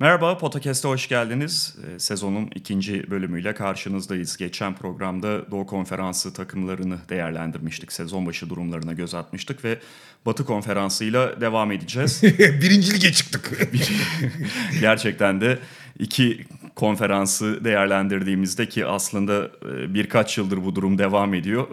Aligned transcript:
Merhaba, 0.00 0.38
Potakast'a 0.38 0.88
hoş 0.88 1.08
geldiniz. 1.08 1.76
Ee, 1.86 1.98
sezonun 1.98 2.50
ikinci 2.54 3.10
bölümüyle 3.10 3.54
karşınızdayız. 3.54 4.36
Geçen 4.36 4.74
programda 4.74 5.50
Doğu 5.50 5.66
Konferansı 5.66 6.32
takımlarını 6.32 6.98
değerlendirmiştik. 7.08 7.92
Sezon 7.92 8.26
başı 8.26 8.50
durumlarına 8.50 8.92
göz 8.92 9.14
atmıştık 9.14 9.64
ve 9.64 9.78
Batı 10.26 10.44
Konferansı'yla 10.44 11.40
devam 11.40 11.72
edeceğiz. 11.72 12.22
Birinci 12.38 12.94
lige 12.94 13.12
çıktık. 13.12 13.70
Gerçekten 14.80 15.40
de 15.40 15.58
iki 15.98 16.44
konferansı 16.74 17.64
değerlendirdiğimizde 17.64 18.68
ki 18.68 18.86
aslında 18.86 19.44
e, 19.44 19.94
birkaç 19.94 20.38
yıldır 20.38 20.64
bu 20.64 20.74
durum 20.74 20.98
devam 20.98 21.34
ediyor. 21.34 21.66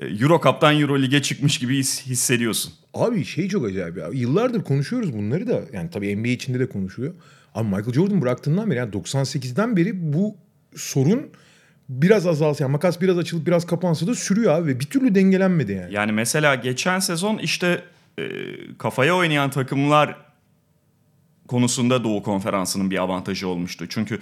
Euro 0.00 0.40
Cup'tan 0.44 0.80
Euro 0.80 1.02
Lig'e 1.02 1.22
çıkmış 1.22 1.58
gibi 1.58 1.78
his- 1.78 2.06
hissediyorsun. 2.06 2.72
Abi 2.94 3.24
şey 3.24 3.48
çok 3.48 3.66
acayip 3.66 3.96
ya. 3.98 4.08
Yıllardır 4.12 4.62
konuşuyoruz 4.64 5.12
bunları 5.12 5.46
da. 5.48 5.60
Yani 5.72 5.90
tabii 5.90 6.16
NBA 6.16 6.28
içinde 6.28 6.60
de 6.60 6.68
konuşuluyor. 6.68 7.14
Ama 7.54 7.76
Michael 7.76 7.94
Jordan 7.94 8.22
bıraktığından 8.22 8.70
beri 8.70 8.78
yani 8.78 8.90
98'den 8.92 9.76
beri 9.76 10.12
bu 10.12 10.36
sorun 10.76 11.22
biraz 11.88 12.26
azalsa 12.26 12.64
yani 12.64 12.72
makas 12.72 13.00
biraz 13.00 13.18
açılıp 13.18 13.46
biraz 13.46 13.66
kapansa 13.66 14.06
da 14.06 14.14
sürüyor 14.14 14.52
abi 14.54 14.66
ve 14.66 14.80
bir 14.80 14.86
türlü 14.86 15.14
dengelenmedi 15.14 15.72
yani. 15.72 15.94
Yani 15.94 16.12
mesela 16.12 16.54
geçen 16.54 16.98
sezon 16.98 17.38
işte 17.38 17.82
e, 18.18 18.22
kafaya 18.78 19.16
oynayan 19.16 19.50
takımlar 19.50 20.16
konusunda 21.48 22.04
Doğu 22.04 22.22
Konferansı'nın 22.22 22.90
bir 22.90 22.98
avantajı 23.02 23.48
olmuştu. 23.48 23.86
Çünkü 23.88 24.18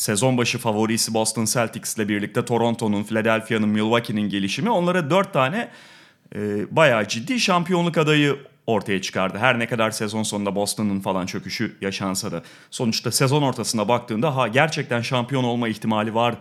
sezon 0.00 0.38
başı 0.38 0.58
favorisi 0.58 1.14
Boston 1.14 1.44
Celtics'le 1.44 2.08
birlikte 2.08 2.44
Toronto'nun, 2.44 3.04
Philadelphia'nın, 3.04 3.68
Milwaukee'nin 3.68 4.28
gelişimi 4.28 4.70
onlara 4.70 5.10
dört 5.10 5.32
tane 5.32 5.68
e, 6.34 6.76
bayağı 6.76 7.08
ciddi 7.08 7.40
şampiyonluk 7.40 7.98
adayı 7.98 8.36
ortaya 8.66 9.02
çıkardı. 9.02 9.38
Her 9.38 9.58
ne 9.58 9.66
kadar 9.66 9.90
sezon 9.90 10.22
sonunda 10.22 10.54
Boston'ın 10.54 11.00
falan 11.00 11.26
çöküşü 11.26 11.76
yaşansa 11.80 12.32
da 12.32 12.42
sonuçta 12.70 13.12
sezon 13.12 13.42
ortasına 13.42 13.88
baktığında 13.88 14.36
ha 14.36 14.48
gerçekten 14.48 15.00
şampiyon 15.00 15.44
olma 15.44 15.68
ihtimali 15.68 16.14
var 16.14 16.34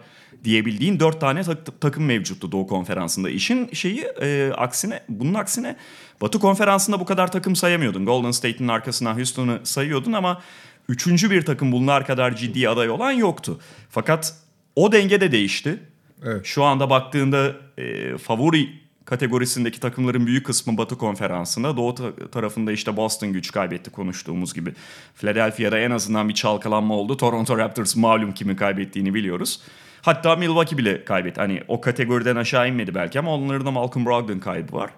diyebildiğin 0.43 0.99
dört 0.99 1.21
tane 1.21 1.43
tak- 1.43 1.81
takım 1.81 2.05
mevcuttu 2.05 2.52
Doğu 2.52 2.67
Konferansı'nda. 2.67 3.30
İşin 3.30 3.69
şeyi 3.73 4.02
e, 4.21 4.52
aksine 4.57 5.03
bunun 5.09 5.33
aksine 5.33 5.75
Batı 6.21 6.39
Konferansı'nda 6.39 6.99
bu 6.99 7.05
kadar 7.05 7.31
takım 7.31 7.55
sayamıyordun. 7.55 8.05
Golden 8.05 8.31
State'in 8.31 8.67
arkasından 8.67 9.15
Houston'u 9.15 9.59
sayıyordun 9.63 10.13
ama 10.13 10.41
üçüncü 10.89 11.31
bir 11.31 11.41
takım 11.41 11.71
bunlar 11.71 12.07
kadar 12.07 12.35
ciddi 12.35 12.69
aday 12.69 12.89
olan 12.89 13.11
yoktu. 13.11 13.59
Fakat 13.89 14.33
o 14.75 14.91
denge 14.91 15.21
de 15.21 15.31
değişti. 15.31 15.79
Evet. 16.23 16.45
Şu 16.45 16.63
anda 16.63 16.89
baktığında 16.89 17.55
e, 17.77 18.17
favori 18.17 18.69
kategorisindeki 19.05 19.79
takımların 19.79 20.25
büyük 20.27 20.45
kısmı 20.45 20.77
Batı 20.77 20.97
Konferansı'nda. 20.97 21.77
Doğu 21.77 21.95
ta- 21.95 22.29
tarafında 22.31 22.71
işte 22.71 22.97
Boston 22.97 23.33
güç 23.33 23.51
kaybetti 23.51 23.89
konuştuğumuz 23.89 24.53
gibi. 24.53 24.73
Philadelphia'da 25.15 25.79
en 25.79 25.91
azından 25.91 26.29
bir 26.29 26.33
çalkalanma 26.33 26.93
oldu. 26.93 27.17
Toronto 27.17 27.57
Raptors 27.57 27.95
malum 27.95 28.31
kimin 28.31 28.55
kaybettiğini 28.55 29.13
biliyoruz. 29.13 29.61
Hatta 30.01 30.35
Milwaukee 30.35 30.77
bile 30.77 31.05
kaybetti. 31.05 31.41
Hani 31.41 31.61
o 31.67 31.81
kategoriden 31.81 32.35
aşağı 32.35 32.69
inmedi 32.69 32.95
belki 32.95 33.19
ama 33.19 33.33
onların 33.35 33.65
da 33.65 33.71
Malcolm 33.71 34.05
Brogdon 34.05 34.39
kaybı 34.39 34.73
var. 34.75 34.89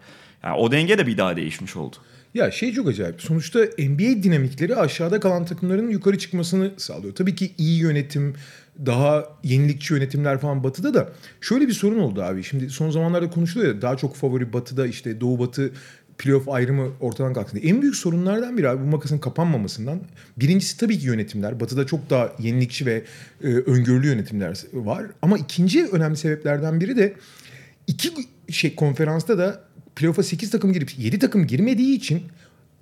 Yani 0.43 0.55
o 0.57 0.71
denge 0.71 0.97
de 0.97 1.07
bir 1.07 1.17
daha 1.17 1.35
değişmiş 1.35 1.75
oldu. 1.75 1.95
Ya 2.33 2.51
şey 2.51 2.73
çok 2.73 2.87
acayip. 2.87 3.21
Sonuçta 3.21 3.59
NBA 3.59 4.23
dinamikleri 4.23 4.75
aşağıda 4.75 5.19
kalan 5.19 5.45
takımların 5.45 5.89
yukarı 5.89 6.17
çıkmasını 6.17 6.71
sağlıyor. 6.77 7.15
Tabii 7.15 7.35
ki 7.35 7.51
iyi 7.57 7.79
yönetim, 7.79 8.35
daha 8.85 9.25
yenilikçi 9.43 9.93
yönetimler 9.93 10.37
falan 10.37 10.63
batıda 10.63 10.93
da 10.93 11.09
şöyle 11.41 11.67
bir 11.67 11.73
sorun 11.73 11.99
oldu 11.99 12.23
abi. 12.23 12.43
Şimdi 12.43 12.69
son 12.69 12.89
zamanlarda 12.89 13.29
konuşuluyor 13.29 13.75
ya 13.75 13.81
daha 13.81 13.97
çok 13.97 14.15
favori 14.15 14.53
batıda 14.53 14.87
işte 14.87 15.21
doğu 15.21 15.39
batı 15.39 15.71
playoff 16.17 16.49
ayrımı 16.49 16.91
ortadan 16.99 17.33
kalktı. 17.33 17.59
En 17.59 17.81
büyük 17.81 17.95
sorunlardan 17.95 18.57
biri 18.57 18.69
abi 18.69 18.83
bu 18.83 18.87
makasın 18.87 19.17
kapanmamasından. 19.17 20.01
Birincisi 20.37 20.77
tabii 20.77 20.99
ki 20.99 21.05
yönetimler. 21.05 21.59
Batıda 21.59 21.85
çok 21.85 22.09
daha 22.09 22.31
yenilikçi 22.39 22.85
ve 22.85 23.03
e, 23.43 23.47
öngörülü 23.47 24.07
yönetimler 24.07 24.59
var. 24.73 25.05
Ama 25.21 25.37
ikinci 25.37 25.87
önemli 25.87 26.17
sebeplerden 26.17 26.79
biri 26.79 26.97
de 26.97 27.13
iki 27.87 28.09
şey 28.49 28.75
konferansta 28.75 29.37
da 29.37 29.63
playoff'a 29.95 30.23
8 30.23 30.49
takım 30.49 30.73
girip 30.73 30.99
7 30.99 31.19
takım 31.19 31.47
girmediği 31.47 31.95
için 31.95 32.23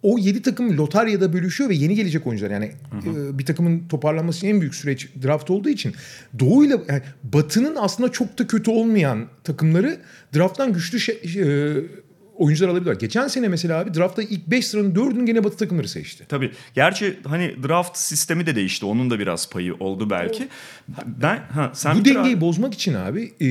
o 0.03 0.17
7 0.17 0.41
takım 0.41 0.77
lotaryada 0.77 1.33
bölüşüyor 1.33 1.69
ve 1.69 1.75
yeni 1.75 1.95
gelecek 1.95 2.27
oyuncular. 2.27 2.51
Yani 2.51 2.71
e, 3.05 3.39
bir 3.39 3.45
takımın 3.45 3.87
toparlanması 3.87 4.37
için 4.37 4.47
en 4.47 4.61
büyük 4.61 4.75
süreç 4.75 5.09
draft 5.23 5.49
olduğu 5.49 5.69
için 5.69 5.93
doğuyla 6.39 6.81
yani 6.87 7.01
batının 7.23 7.75
aslında 7.75 8.11
çok 8.11 8.39
da 8.39 8.47
kötü 8.47 8.71
olmayan 8.71 9.25
takımları 9.43 9.97
drafttan 10.35 10.73
güçlü 10.73 10.99
şey, 10.99 11.15
e, 11.15 11.75
oyuncular 12.39 12.69
alabiliyorlar. 12.69 12.99
Geçen 13.01 13.27
sene 13.27 13.47
mesela 13.47 13.79
abi 13.79 13.93
draftta 13.93 14.21
ilk 14.21 14.47
5 14.47 14.67
sıranın 14.67 14.95
4'ünü 14.95 15.25
gene 15.25 15.43
batı 15.43 15.57
takımları 15.57 15.87
seçti. 15.87 16.25
Tabii. 16.29 16.51
Gerçi 16.75 17.19
hani 17.27 17.55
draft 17.67 17.97
sistemi 17.97 18.45
de 18.45 18.55
değişti. 18.55 18.85
Onun 18.85 19.09
da 19.09 19.19
biraz 19.19 19.49
payı 19.49 19.75
oldu 19.75 20.09
belki. 20.09 20.47
Ben 21.05 21.37
ha 21.37 21.71
sen 21.73 21.99
Bu 21.99 22.05
dengeyi 22.05 22.35
abi. 22.35 22.41
bozmak 22.41 22.73
için 22.73 22.93
abi 22.93 23.33
e, 23.39 23.45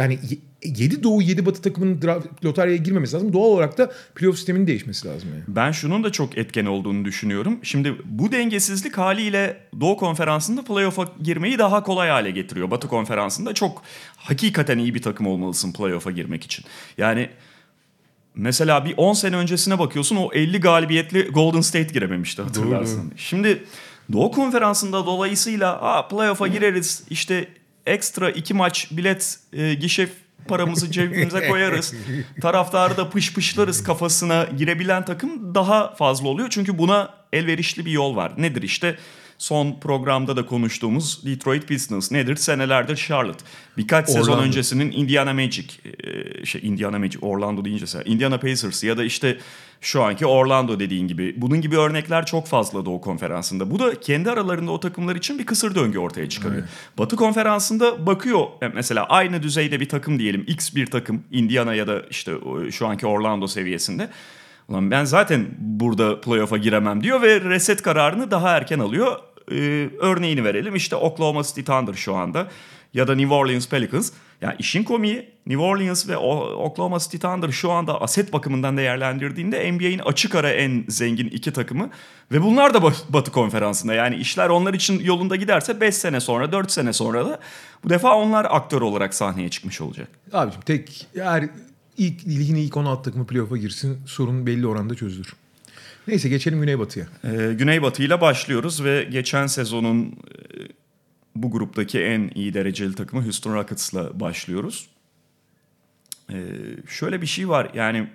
yani 0.00 0.18
7 0.64 1.02
doğu 1.02 1.22
7 1.22 1.46
batı 1.46 1.62
takımının 1.62 2.02
draft, 2.02 2.44
lotaryaya 2.44 2.76
girmemesi 2.76 3.14
lazım. 3.14 3.32
Doğal 3.32 3.44
olarak 3.44 3.78
da 3.78 3.92
playoff 4.14 4.36
sisteminin 4.36 4.66
değişmesi 4.66 5.08
lazım 5.08 5.28
yani. 5.32 5.44
Ben 5.48 5.72
şunun 5.72 6.04
da 6.04 6.12
çok 6.12 6.38
etken 6.38 6.66
olduğunu 6.66 7.04
düşünüyorum. 7.04 7.58
Şimdi 7.62 7.94
bu 8.04 8.32
dengesizlik 8.32 8.98
haliyle 8.98 9.56
Doğu 9.80 9.96
Konferansı'nda 9.96 10.64
playoff'a 10.64 11.04
girmeyi 11.22 11.58
daha 11.58 11.82
kolay 11.82 12.08
hale 12.08 12.30
getiriyor. 12.30 12.70
Batı 12.70 12.88
Konferansı'nda 12.88 13.54
çok 13.54 13.82
hakikaten 14.16 14.78
iyi 14.78 14.94
bir 14.94 15.02
takım 15.02 15.26
olmalısın 15.26 15.72
playoff'a 15.72 16.10
girmek 16.10 16.44
için. 16.44 16.64
Yani 16.98 17.28
mesela 18.34 18.84
bir 18.84 18.94
10 18.96 19.12
sene 19.12 19.36
öncesine 19.36 19.78
bakıyorsun 19.78 20.16
o 20.16 20.30
50 20.32 20.60
galibiyetli 20.60 21.22
Golden 21.28 21.60
State 21.60 21.92
girememişti 21.92 22.42
hatırlarsın. 22.42 23.12
Şimdi 23.16 23.64
Doğu 24.12 24.30
Konferansı'nda 24.32 25.06
dolayısıyla 25.06 25.82
Aa, 25.82 26.08
playoff'a 26.08 26.46
gireriz 26.46 27.02
işte 27.10 27.48
ekstra 27.86 28.30
iki 28.30 28.54
maç 28.54 28.88
bilet 28.90 29.38
e, 29.52 29.74
gişe 29.74 30.08
paramızı 30.48 30.90
cebimize 30.90 31.48
koyarız. 31.48 31.94
Taraftarı 32.42 32.96
da 32.96 33.10
pış 33.10 33.34
pışlarız 33.34 33.84
kafasına 33.84 34.46
girebilen 34.58 35.04
takım 35.04 35.54
daha 35.54 35.94
fazla 35.94 36.28
oluyor. 36.28 36.48
Çünkü 36.50 36.78
buna 36.78 37.10
elverişli 37.32 37.86
bir 37.86 37.90
yol 37.90 38.16
var. 38.16 38.32
Nedir 38.38 38.62
işte 38.62 38.96
son 39.42 39.80
programda 39.80 40.36
da 40.36 40.46
konuştuğumuz 40.46 41.26
Detroit 41.26 41.68
Pistons 41.68 42.12
nedir? 42.12 42.36
Senelerdir 42.36 42.96
Charlotte. 42.96 43.44
Birkaç 43.76 44.08
sezon 44.08 44.32
Orlando. 44.32 44.46
öncesinin 44.46 44.92
Indiana 44.92 45.32
Magic, 45.32 45.64
e, 45.84 46.44
şey 46.44 46.60
Indiana 46.64 46.98
Magic, 46.98 47.18
Orlando 47.22 47.64
deyince 47.64 47.86
sen- 47.86 48.02
Indiana 48.06 48.38
Pacers 48.38 48.84
ya 48.84 48.98
da 48.98 49.04
işte 49.04 49.38
şu 49.80 50.02
anki 50.02 50.26
Orlando 50.26 50.78
dediğin 50.80 51.08
gibi. 51.08 51.34
Bunun 51.36 51.60
gibi 51.60 51.78
örnekler 51.78 52.26
çok 52.26 52.46
fazla 52.46 52.84
Doğu 52.84 53.00
Konferansı'nda. 53.00 53.70
Bu 53.70 53.78
da 53.78 54.00
kendi 54.00 54.30
aralarında 54.30 54.70
o 54.70 54.80
takımlar 54.80 55.16
için 55.16 55.38
bir 55.38 55.46
kısır 55.46 55.74
döngü 55.74 55.98
ortaya 55.98 56.28
çıkarıyor. 56.28 56.62
Batı 56.98 57.16
Konferansı'nda 57.16 58.06
bakıyor 58.06 58.46
e, 58.62 58.68
mesela 58.68 59.04
aynı 59.04 59.42
düzeyde 59.42 59.80
bir 59.80 59.88
takım 59.88 60.18
diyelim 60.18 60.44
X 60.46 60.74
bir 60.74 60.86
takım 60.86 61.22
Indiana 61.30 61.74
ya 61.74 61.86
da 61.86 62.02
işte 62.10 62.32
şu 62.70 62.86
anki 62.86 63.06
Orlando 63.06 63.46
seviyesinde. 63.46 64.08
Ulan 64.68 64.90
ben 64.90 65.04
zaten 65.04 65.46
burada 65.58 66.20
playoff'a 66.20 66.56
giremem 66.56 67.02
diyor 67.02 67.22
ve 67.22 67.40
reset 67.40 67.82
kararını 67.82 68.30
daha 68.30 68.56
erken 68.56 68.78
alıyor. 68.78 69.16
Ee, 69.50 69.88
örneğini 69.98 70.44
verelim 70.44 70.74
işte 70.76 70.96
Oklahoma 70.96 71.42
City 71.42 71.60
Thunder 71.60 71.94
şu 71.94 72.14
anda 72.14 72.48
ya 72.94 73.08
da 73.08 73.14
New 73.14 73.34
Orleans 73.34 73.68
Pelicans. 73.68 74.12
Ya 74.40 74.56
işin 74.58 74.84
komiği 74.84 75.30
New 75.46 75.62
Orleans 75.62 76.08
ve 76.08 76.16
Oklahoma 76.16 76.98
City 76.98 77.16
Thunder 77.16 77.48
şu 77.50 77.70
anda 77.70 78.00
aset 78.02 78.32
bakımından 78.32 78.76
değerlendirdiğinde 78.76 79.72
NBA'in 79.72 79.98
açık 79.98 80.34
ara 80.34 80.50
en 80.50 80.84
zengin 80.88 81.26
iki 81.28 81.52
takımı 81.52 81.90
ve 82.32 82.42
bunlar 82.42 82.74
da 82.74 82.78
Bat- 82.82 83.04
Batı 83.08 83.30
Konferansı'nda. 83.32 83.94
Yani 83.94 84.16
işler 84.16 84.48
onlar 84.48 84.74
için 84.74 85.00
yolunda 85.00 85.36
giderse 85.36 85.80
5 85.80 85.94
sene 85.94 86.20
sonra 86.20 86.52
4 86.52 86.70
sene 86.72 86.92
sonra 86.92 87.24
da 87.26 87.40
bu 87.84 87.90
defa 87.90 88.16
onlar 88.16 88.46
aktör 88.50 88.82
olarak 88.82 89.14
sahneye 89.14 89.48
çıkmış 89.48 89.80
olacak. 89.80 90.08
Abicim 90.32 90.60
tek 90.60 91.06
eğer 91.14 91.48
ilk 91.98 92.26
ligin 92.26 92.56
ilk 92.56 92.76
16 92.76 93.02
takımı 93.02 93.26
playoff'a 93.26 93.56
girsin 93.56 93.98
sorun 94.06 94.46
belli 94.46 94.66
oranda 94.66 94.94
çözülür. 94.94 95.32
Neyse 96.08 96.28
geçelim 96.28 96.60
Güneybatı'ya. 96.60 97.06
Ee, 97.24 97.54
Güneybatı 97.54 98.20
başlıyoruz 98.20 98.84
ve 98.84 99.04
geçen 99.04 99.46
sezonun 99.46 100.06
e, 100.06 100.12
bu 101.36 101.50
gruptaki 101.50 102.00
en 102.00 102.30
iyi 102.34 102.54
dereceli 102.54 102.94
takımı 102.94 103.22
Houston 103.22 103.54
Rockets'la 103.54 104.20
başlıyoruz. 104.20 104.88
Ee, 106.30 106.36
şöyle 106.88 107.22
bir 107.22 107.26
şey 107.26 107.48
var 107.48 107.70
yani 107.74 108.08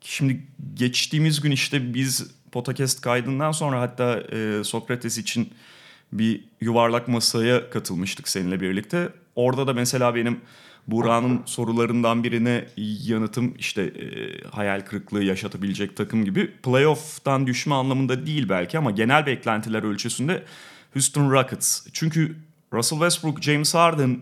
şimdi 0.00 0.40
geçtiğimiz 0.74 1.40
gün 1.40 1.50
işte 1.50 1.94
biz 1.94 2.30
podcast 2.52 3.00
kaydından 3.00 3.52
sonra 3.52 3.80
hatta 3.80 4.20
e, 4.20 4.64
Sokrates 4.64 5.18
için 5.18 5.50
bir 6.12 6.44
yuvarlak 6.60 7.08
masaya 7.08 7.70
katılmıştık 7.70 8.28
seninle 8.28 8.60
birlikte. 8.60 9.08
Orada 9.36 9.66
da 9.66 9.72
mesela 9.72 10.14
benim 10.14 10.40
Buğra'nın 10.86 11.42
sorularından 11.46 12.24
birine 12.24 12.66
yanıtım 13.06 13.54
işte 13.58 13.82
e, 13.82 14.40
hayal 14.48 14.80
kırıklığı 14.80 15.24
yaşatabilecek 15.24 15.96
takım 15.96 16.24
gibi. 16.24 16.50
Playoff'tan 16.50 17.46
düşme 17.46 17.74
anlamında 17.74 18.26
değil 18.26 18.48
belki 18.48 18.78
ama 18.78 18.90
genel 18.90 19.26
beklentiler 19.26 19.82
ölçüsünde 19.82 20.44
Houston 20.92 21.30
Rockets. 21.30 21.86
Çünkü 21.92 22.36
Russell 22.72 22.98
Westbrook, 22.98 23.42
James 23.42 23.74
Harden 23.74 24.20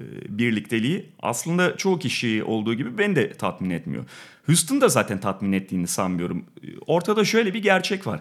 e, 0.00 0.04
birlikteliği 0.38 1.06
aslında 1.22 1.76
çoğu 1.76 1.98
kişiyi 1.98 2.44
olduğu 2.44 2.74
gibi 2.74 2.98
beni 2.98 3.16
de 3.16 3.32
tatmin 3.32 3.70
etmiyor. 3.70 4.04
Houston 4.46 4.80
da 4.80 4.88
zaten 4.88 5.20
tatmin 5.20 5.52
ettiğini 5.52 5.86
sanmıyorum. 5.86 6.44
Ortada 6.86 7.24
şöyle 7.24 7.54
bir 7.54 7.62
gerçek 7.62 8.06
var. 8.06 8.20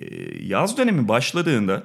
E, 0.00 0.04
yaz 0.44 0.76
dönemi 0.78 1.08
başladığında 1.08 1.82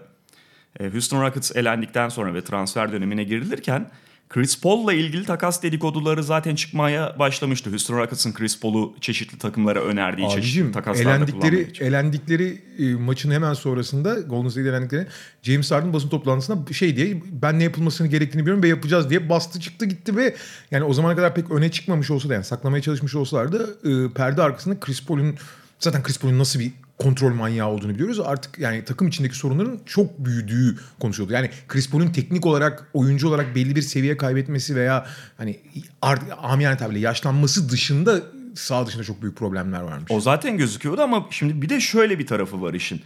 e, 0.80 0.90
Houston 0.90 1.22
Rockets 1.22 1.56
elendikten 1.56 2.10
sonra 2.10 2.34
ve 2.34 2.44
transfer 2.44 2.92
dönemine 2.92 3.24
girilirken 3.24 3.90
Chris 4.30 4.62
Paul'la 4.62 4.94
ilgili 4.94 5.26
takas 5.26 5.64
dedikoduları 5.64 6.24
zaten 6.24 6.56
çıkmaya 6.56 7.20
başlamıştı. 7.20 7.70
Houston 7.70 7.98
Rockets'ın 7.98 8.34
Chris 8.34 8.60
Paul'u 8.60 8.96
çeşitli 9.02 9.38
takımlara 9.38 9.82
önerdiği 9.82 10.28
Abicim, 10.28 10.42
çeşitli 10.42 10.72
takaslarda 10.72 11.10
elendikleri, 11.10 11.68
elendikleri 11.80 12.62
e, 12.80 12.94
maçın 12.94 13.32
hemen 13.32 13.54
sonrasında 13.54 14.20
Golden 14.20 14.50
State 14.50 14.70
elendikleri 14.70 15.08
James 15.42 15.72
Harden 15.72 15.94
basın 15.94 16.10
toplantısında 16.10 16.74
şey 16.74 16.96
diye 16.96 17.22
ben 17.32 17.60
ne 17.60 17.64
yapılmasını 17.64 18.08
gerektiğini 18.08 18.42
biliyorum 18.42 18.64
ve 18.64 18.68
yapacağız 18.68 19.10
diye 19.10 19.30
bastı 19.30 19.60
çıktı 19.60 19.86
gitti 19.86 20.18
ve 20.18 20.36
yani 20.72 20.84
o 20.84 20.94
zamana 20.94 21.16
kadar 21.16 21.36
pek 21.36 21.52
öne 21.52 21.72
çıkmamış 21.72 22.12
olsa 22.12 22.30
da 22.30 22.34
yani 22.34 22.44
saklamaya 22.44 22.82
çalışmış 22.82 23.16
olsalar 23.16 23.52
da 23.52 23.64
e, 23.90 24.14
perde 24.14 24.42
arkasında 24.42 24.80
Chris 24.80 25.06
Paul'un 25.06 25.36
zaten 25.80 26.04
Chris 26.04 26.20
Paul'un 26.20 26.40
nasıl 26.40 26.60
bir 26.60 26.72
kontrol 27.04 27.34
manyağı 27.34 27.70
olduğunu 27.70 27.94
biliyoruz. 27.94 28.20
Artık 28.20 28.60
yani 28.60 28.86
takım 28.86 29.08
içindeki 29.08 29.36
sorunların 29.36 29.80
çok 29.86 30.26
büyüdüğü 30.26 30.78
konuşuldu. 31.00 31.34
Yani 31.34 31.50
Chris 31.68 31.90
Paul'un 31.90 32.08
teknik 32.08 32.46
olarak, 32.46 32.88
oyuncu 32.94 33.28
olarak 33.28 33.56
belli 33.56 33.76
bir 33.76 33.82
seviye 33.82 34.18
kaybetmesi 34.18 34.76
veya 34.76 35.06
hani 35.38 35.60
art, 36.02 36.22
amiyane 36.42 36.78
tabirle 36.78 37.00
yaşlanması 37.00 37.70
dışında 37.70 38.22
sağ 38.56 38.88
dışında 38.88 39.04
çok 39.04 39.22
büyük 39.22 39.38
problemler 39.38 39.82
varmış. 39.82 40.12
O 40.12 40.22
zaten 40.22 40.58
gözüküyordu 40.58 41.02
ama 41.02 41.26
şimdi 41.30 41.62
bir 41.62 41.70
de 41.70 41.80
şöyle 41.80 42.20
bir 42.20 42.28
tarafı 42.28 42.62
var 42.62 42.74
işin. 42.74 43.02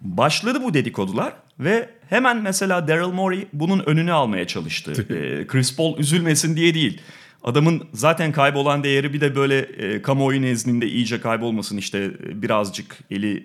Başladı 0.00 0.62
bu 0.62 0.74
dedikodular 0.74 1.32
ve 1.60 1.90
hemen 2.08 2.42
mesela 2.42 2.88
Daryl 2.88 3.12
Morey 3.12 3.48
bunun 3.52 3.80
önünü 3.86 4.12
almaya 4.12 4.46
çalıştı. 4.46 4.92
Ee, 5.14 5.46
Chris 5.46 5.76
Paul 5.76 5.98
üzülmesin 5.98 6.56
diye 6.56 6.74
değil. 6.74 7.00
Adamın 7.44 7.82
zaten 7.92 8.32
kaybolan 8.32 8.84
değeri 8.84 9.12
bir 9.12 9.20
de 9.20 9.36
böyle 9.36 9.58
e, 9.58 10.02
kamuoyu 10.02 10.42
nezdinde 10.42 10.88
iyice 10.88 11.20
kaybolmasın 11.20 11.76
işte 11.76 11.98
e, 11.98 12.42
birazcık 12.42 12.98
eli 13.10 13.36
e, 13.36 13.42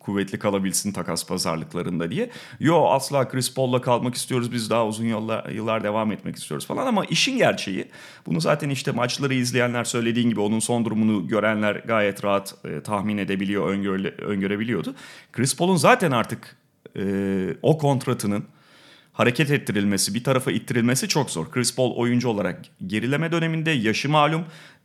kuvvetli 0.00 0.38
kalabilsin 0.38 0.92
takas 0.92 1.26
pazarlıklarında 1.26 2.10
diye. 2.10 2.30
Yo 2.60 2.84
asla 2.86 3.28
Chris 3.28 3.54
Paul'la 3.54 3.80
kalmak 3.80 4.14
istiyoruz 4.14 4.52
biz 4.52 4.70
daha 4.70 4.86
uzun 4.86 5.04
yıllar, 5.04 5.50
yıllar 5.50 5.84
devam 5.84 6.12
etmek 6.12 6.36
istiyoruz 6.36 6.66
falan 6.66 6.86
ama 6.86 7.04
işin 7.04 7.38
gerçeği 7.38 7.84
bunu 8.26 8.40
zaten 8.40 8.70
işte 8.70 8.90
maçları 8.90 9.34
izleyenler 9.34 9.84
söylediğin 9.84 10.30
gibi 10.30 10.40
onun 10.40 10.58
son 10.58 10.84
durumunu 10.84 11.28
görenler 11.28 11.74
gayet 11.74 12.24
rahat 12.24 12.54
e, 12.64 12.80
tahmin 12.80 13.18
edebiliyor, 13.18 13.68
öngöre, 13.68 14.08
öngörebiliyordu. 14.08 14.94
Chris 15.32 15.56
Paul'un 15.56 15.76
zaten 15.76 16.10
artık 16.10 16.56
e, 16.96 17.04
o 17.62 17.78
kontratının 17.78 18.44
hareket 19.18 19.50
ettirilmesi, 19.50 20.14
bir 20.14 20.24
tarafa 20.24 20.50
ittirilmesi 20.50 21.08
çok 21.08 21.30
zor. 21.30 21.50
Chris 21.50 21.74
Paul 21.74 21.96
oyuncu 21.96 22.28
olarak 22.28 22.60
gerileme 22.86 23.32
döneminde 23.32 23.70
yaşı 23.70 24.08
malum, 24.08 24.44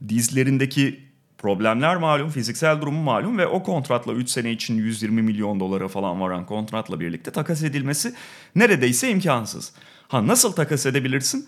dizlerindeki 0.09 0.99
problemler 1.37 1.97
malum, 1.97 2.29
fiziksel 2.29 2.81
durumu 2.81 3.03
malum 3.03 3.37
ve 3.37 3.47
o 3.47 3.63
kontratla 3.63 4.13
3 4.13 4.29
sene 4.29 4.51
için 4.51 4.77
120 4.77 5.21
milyon 5.21 5.59
dolara 5.59 5.87
falan 5.87 6.21
varan 6.21 6.45
kontratla 6.45 6.99
birlikte 6.99 7.31
takas 7.31 7.63
edilmesi 7.63 8.13
neredeyse 8.55 9.09
imkansız. 9.09 9.73
Ha 10.07 10.27
nasıl 10.27 10.51
takas 10.51 10.85
edebilirsin? 10.85 11.47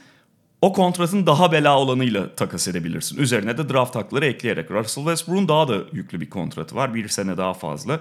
O 0.62 0.74
kontratın 0.74 1.26
daha 1.26 1.52
bela 1.52 1.80
olanıyla 1.80 2.36
takas 2.36 2.68
edebilirsin. 2.68 3.18
Üzerine 3.18 3.58
de 3.58 3.70
draft 3.70 3.96
hakları 3.96 4.26
ekleyerek. 4.26 4.72
Russell 4.72 5.04
Westbrook'un 5.04 5.48
daha 5.48 5.68
da 5.68 5.78
yüklü 5.94 6.22
bir 6.22 6.30
kontratı 6.30 6.76
var. 6.76 6.94
Bir 6.94 7.08
sene 7.08 7.38
daha 7.38 7.54
fazla. 7.54 8.00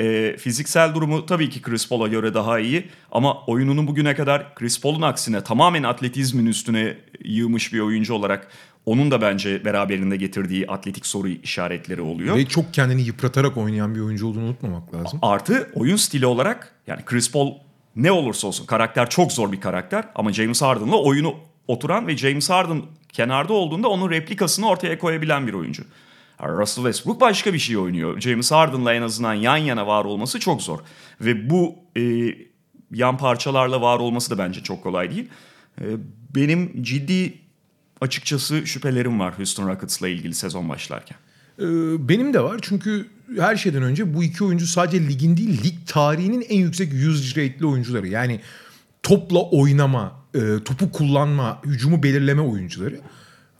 E, 0.00 0.36
fiziksel 0.38 0.94
durumu 0.94 1.26
tabii 1.26 1.50
ki 1.50 1.62
Chris 1.62 1.88
Paul'a 1.88 2.08
göre 2.08 2.34
daha 2.34 2.58
iyi. 2.58 2.88
Ama 3.12 3.46
oyununu 3.46 3.86
bugüne 3.86 4.14
kadar 4.14 4.54
Chris 4.54 4.80
Paul'un 4.80 5.02
aksine 5.02 5.44
tamamen 5.44 5.82
atletizmin 5.82 6.46
üstüne 6.46 6.96
yığmış 7.24 7.72
bir 7.72 7.80
oyuncu 7.80 8.14
olarak 8.14 8.48
onun 8.86 9.10
da 9.10 9.20
bence 9.20 9.64
beraberinde 9.64 10.16
getirdiği 10.16 10.66
atletik 10.66 11.06
soru 11.06 11.28
işaretleri 11.28 12.00
oluyor. 12.00 12.36
Ve 12.36 12.46
çok 12.46 12.74
kendini 12.74 13.02
yıpratarak 13.02 13.56
oynayan 13.56 13.94
bir 13.94 14.00
oyuncu 14.00 14.26
olduğunu 14.26 14.44
unutmamak 14.44 14.94
lazım. 14.94 15.18
Artı 15.22 15.70
oyun 15.74 15.96
stili 15.96 16.26
olarak 16.26 16.74
yani 16.86 17.02
Chris 17.04 17.32
Paul 17.32 17.54
ne 17.96 18.12
olursa 18.12 18.46
olsun 18.48 18.66
karakter 18.66 19.10
çok 19.10 19.32
zor 19.32 19.52
bir 19.52 19.60
karakter 19.60 20.04
ama 20.14 20.32
James 20.32 20.62
Harden'la 20.62 20.96
oyunu 20.96 21.34
oturan 21.68 22.06
ve 22.06 22.16
James 22.16 22.50
Harden 22.50 22.82
kenarda 23.12 23.52
olduğunda 23.52 23.88
onun 23.88 24.10
replikasını 24.10 24.68
ortaya 24.68 24.98
koyabilen 24.98 25.46
bir 25.46 25.52
oyuncu. 25.52 25.84
Russell 26.48 26.84
Westbrook 26.84 27.20
başka 27.20 27.52
bir 27.54 27.58
şey 27.58 27.78
oynuyor. 27.78 28.20
James 28.20 28.52
Harden'la 28.52 28.94
en 28.94 29.02
azından 29.02 29.34
yan 29.34 29.56
yana 29.56 29.86
var 29.86 30.04
olması 30.04 30.40
çok 30.40 30.62
zor. 30.62 30.78
Ve 31.20 31.50
bu 31.50 31.74
e, 31.96 32.34
yan 32.90 33.18
parçalarla 33.18 33.80
var 33.80 33.98
olması 33.98 34.30
da 34.30 34.38
bence 34.38 34.62
çok 34.62 34.82
kolay 34.82 35.10
değil. 35.10 35.28
E, 35.80 35.84
benim 36.34 36.82
ciddi 36.82 37.34
açıkçası 38.00 38.66
şüphelerim 38.66 39.20
var 39.20 39.38
Houston 39.38 39.68
Rockets'la 39.68 40.08
ilgili 40.08 40.34
sezon 40.34 40.68
başlarken. 40.68 41.18
Ee, 41.58 41.64
benim 42.08 42.34
de 42.34 42.40
var 42.42 42.58
çünkü 42.62 43.06
her 43.38 43.56
şeyden 43.56 43.82
önce 43.82 44.14
bu 44.14 44.24
iki 44.24 44.44
oyuncu 44.44 44.66
sadece 44.66 45.08
ligin 45.08 45.36
değil 45.36 45.64
lig 45.64 45.74
tarihinin 45.86 46.46
en 46.48 46.58
yüksek 46.58 46.92
usage 46.92 47.42
rate'li 47.42 47.66
oyuncuları. 47.66 48.08
Yani 48.08 48.40
topla 49.02 49.42
oynama, 49.42 50.12
e, 50.34 50.40
topu 50.64 50.92
kullanma, 50.92 51.60
hücumu 51.64 52.02
belirleme 52.02 52.40
oyuncuları. 52.40 53.00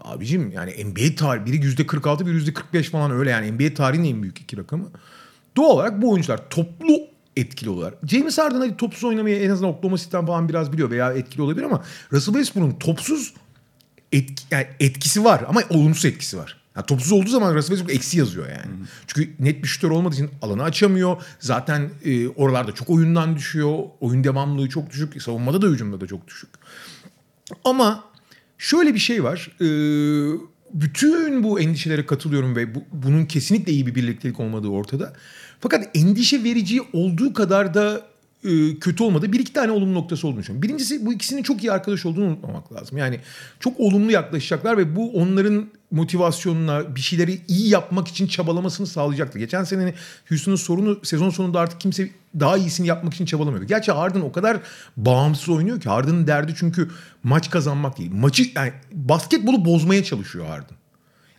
Abicim 0.04 0.50
yani 0.50 0.84
NBA 0.84 1.16
tarihi 1.16 1.46
biri 1.46 1.56
%46 1.56 2.26
biri 2.26 2.38
%45 2.38 2.82
falan 2.82 3.10
öyle 3.10 3.31
yani 3.31 3.52
NBA 3.52 3.75
tarihinin 3.75 4.14
en 4.14 4.22
büyük 4.22 4.40
iki 4.40 4.56
rakamı. 4.56 4.90
Doğal 5.56 5.70
olarak 5.70 6.02
bu 6.02 6.10
oyuncular 6.10 6.49
toplu 6.50 6.99
etkili 7.37 7.70
oluyorlar. 7.70 7.99
James 8.06 8.38
Harden 8.38 8.60
hadi 8.60 8.76
topsuz 8.76 9.04
oynamayı 9.04 9.40
en 9.40 9.50
azından 9.50 9.70
Oklahoma 9.70 9.99
City'den 9.99 10.26
falan 10.26 10.49
biraz 10.49 10.72
biliyor 10.72 10.90
veya 10.90 11.12
etkili 11.12 11.43
olabilir 11.43 11.64
ama 11.64 11.84
Russell 12.12 12.34
Westbrook'un 12.34 12.78
topsuz 12.78 13.34
etki, 14.12 14.44
yani 14.50 14.66
etkisi 14.81 15.25
var 15.25 15.44
ama 15.49 15.62
olumsuz 15.70 16.04
etkisi 16.04 16.38
var. 16.38 16.62
Yani 16.76 16.87
topsuz 16.87 17.12
olduğu 17.12 17.28
zaman 17.28 17.54
Russell 17.54 17.76
Westbrook 17.76 17.96
eksi 17.96 18.19
yazıyor 18.19 18.49
yani. 18.49 18.81
Hı. 18.81 18.87
Çünkü 19.06 19.34
net 19.38 19.62
bir 19.62 19.69
şutör 19.69 19.90
olmadığı 19.90 20.14
için 20.14 20.31
alanı 20.43 20.62
açamıyor. 20.62 21.22
Zaten 21.38 21.90
e, 22.04 22.28
oralarda 22.28 22.72
çok 22.72 22.90
oyundan 22.90 23.37
düşüyor. 23.37 23.78
Oyun 24.00 24.25
devamlılığı 24.25 24.69
çok 24.69 24.90
düşük. 24.90 25.22
Savunmada 25.22 25.62
da 25.62 25.66
hücumda 25.66 26.00
da 26.00 26.06
çok 26.06 26.28
düşük. 26.28 26.50
Ama 27.64 28.04
şöyle 28.62 28.94
bir 28.94 28.99
şey 28.99 29.25
var. 29.25 29.50
Bütün 30.75 31.43
bu 31.43 31.61
endişelere 31.61 32.06
katılıyorum 32.06 32.56
ve 32.56 32.75
bu, 32.75 32.85
bunun 32.93 33.25
kesinlikle 33.25 33.73
iyi 33.73 33.87
bir 33.87 33.94
birliktelik 33.94 34.41
olmadığı 34.41 34.69
ortada. 34.69 35.12
Fakat 35.61 35.97
endişe 35.97 36.45
verici 36.45 36.81
olduğu 36.92 37.33
kadar 37.33 37.75
da 37.75 38.07
kötü 38.80 39.02
olmadı. 39.02 39.32
Bir 39.32 39.40
iki 39.40 39.52
tane 39.52 39.72
olumlu 39.72 39.94
noktası 39.94 40.26
olduğunu 40.28 40.40
düşünüyorum. 40.40 40.62
Birincisi 40.62 41.06
bu 41.06 41.12
ikisinin 41.12 41.42
çok 41.42 41.64
iyi 41.64 41.72
arkadaş 41.72 42.06
olduğunu 42.06 42.25
unutmamak 42.25 42.72
lazım. 42.72 42.99
Yani 42.99 43.20
çok 43.61 43.80
olumlu 43.80 44.12
yaklaşacaklar 44.12 44.78
ve 44.78 44.96
bu 44.96 45.12
onların 45.12 45.66
motivasyonuna 45.90 46.96
bir 46.96 47.00
şeyleri 47.00 47.40
iyi 47.49 47.68
yapmak 47.68 48.08
için 48.08 48.26
çabalamasını 48.26 48.87
sağlayacaktır. 48.87 49.38
Geçen 49.38 49.64
senenin 49.64 49.94
Houston'un 50.28 50.56
sorunu 50.56 51.00
sezon 51.04 51.30
sonunda 51.30 51.61
artık 51.61 51.80
kimse 51.80 52.11
daha 52.40 52.56
iyisini 52.56 52.87
yapmak 52.87 53.14
için 53.14 53.26
çabalamıyordu. 53.26 53.66
Gerçi 53.66 53.92
Harden 53.92 54.20
o 54.20 54.32
kadar 54.32 54.56
bağımsız 54.96 55.49
oynuyor 55.49 55.80
ki 55.80 55.88
Harden'ın 55.88 56.26
derdi 56.26 56.54
çünkü 56.56 56.90
maç 57.22 57.50
kazanmak 57.50 57.99
değil. 57.99 58.11
Maçı 58.14 58.44
yani 58.54 58.72
basketbolu 58.92 59.64
bozmaya 59.64 60.04
çalışıyor 60.04 60.46
Harden. 60.46 60.76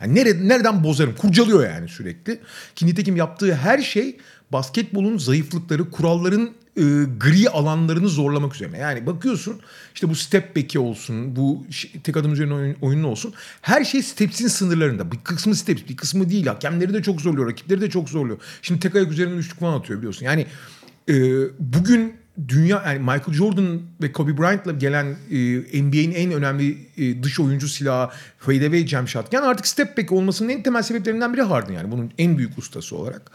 Yani 0.01 0.15
nereden, 0.15 0.49
nereden 0.49 0.83
bozarım? 0.83 1.15
Kurcalıyor 1.15 1.69
yani 1.69 1.89
sürekli. 1.89 2.39
Ki 2.75 2.85
nitekim 2.85 3.15
yaptığı 3.15 3.55
her 3.55 3.79
şey 3.79 4.17
basketbolun 4.53 5.17
zayıflıkları, 5.17 5.91
kuralların 5.91 6.51
e, 6.77 6.81
gri 7.19 7.49
alanlarını 7.49 8.09
zorlamak 8.09 8.55
üzerine. 8.55 8.77
Yani 8.77 9.05
bakıyorsun 9.05 9.59
işte 9.93 10.09
bu 10.09 10.15
step 10.15 10.55
back'i 10.55 10.79
olsun, 10.79 11.35
bu 11.35 11.65
tek 12.03 12.17
adım 12.17 12.33
üzerine 12.33 12.53
oyun, 12.53 12.75
oyunun 12.81 13.03
olsun. 13.03 13.33
Her 13.61 13.83
şey 13.83 14.03
steps'in 14.03 14.47
sınırlarında. 14.47 15.11
Bir 15.11 15.17
kısmı 15.17 15.55
steps, 15.55 15.81
bir 15.89 15.97
kısmı 15.97 16.29
değil. 16.29 16.45
Hakemleri 16.45 16.93
de 16.93 17.03
çok 17.03 17.21
zorluyor, 17.21 17.49
rakipleri 17.49 17.81
de 17.81 17.89
çok 17.89 18.09
zorluyor. 18.09 18.37
Şimdi 18.61 18.79
tek 18.79 18.95
ayak 18.95 19.11
üzerinden 19.11 19.37
üçlük 19.37 19.59
falan 19.59 19.79
atıyor 19.79 19.99
biliyorsun. 19.99 20.25
Yani 20.25 20.45
e, 21.09 21.13
bugün 21.59 22.13
dünya 22.47 22.83
yani 22.85 22.99
Michael 22.99 23.33
Jordan 23.33 23.81
ve 24.01 24.11
Kobe 24.11 24.37
Bryant'la 24.37 24.71
gelen 24.71 25.05
e, 25.31 25.81
NBA'in 25.83 26.11
en 26.11 26.31
önemli 26.31 26.77
e, 26.97 27.23
dış 27.23 27.39
oyuncu 27.39 27.67
silahı 27.67 28.09
fadeaway 28.39 28.87
jump 28.87 29.09
shot. 29.09 29.33
Yani 29.33 29.45
artık 29.45 29.67
step 29.67 29.97
back 29.97 30.11
olmasının 30.11 30.49
en 30.49 30.63
temel 30.63 30.81
sebeplerinden 30.81 31.33
biri 31.33 31.41
Harden 31.41 31.73
yani 31.73 31.91
bunun 31.91 32.11
en 32.17 32.37
büyük 32.37 32.57
ustası 32.57 32.95
olarak. 32.95 33.31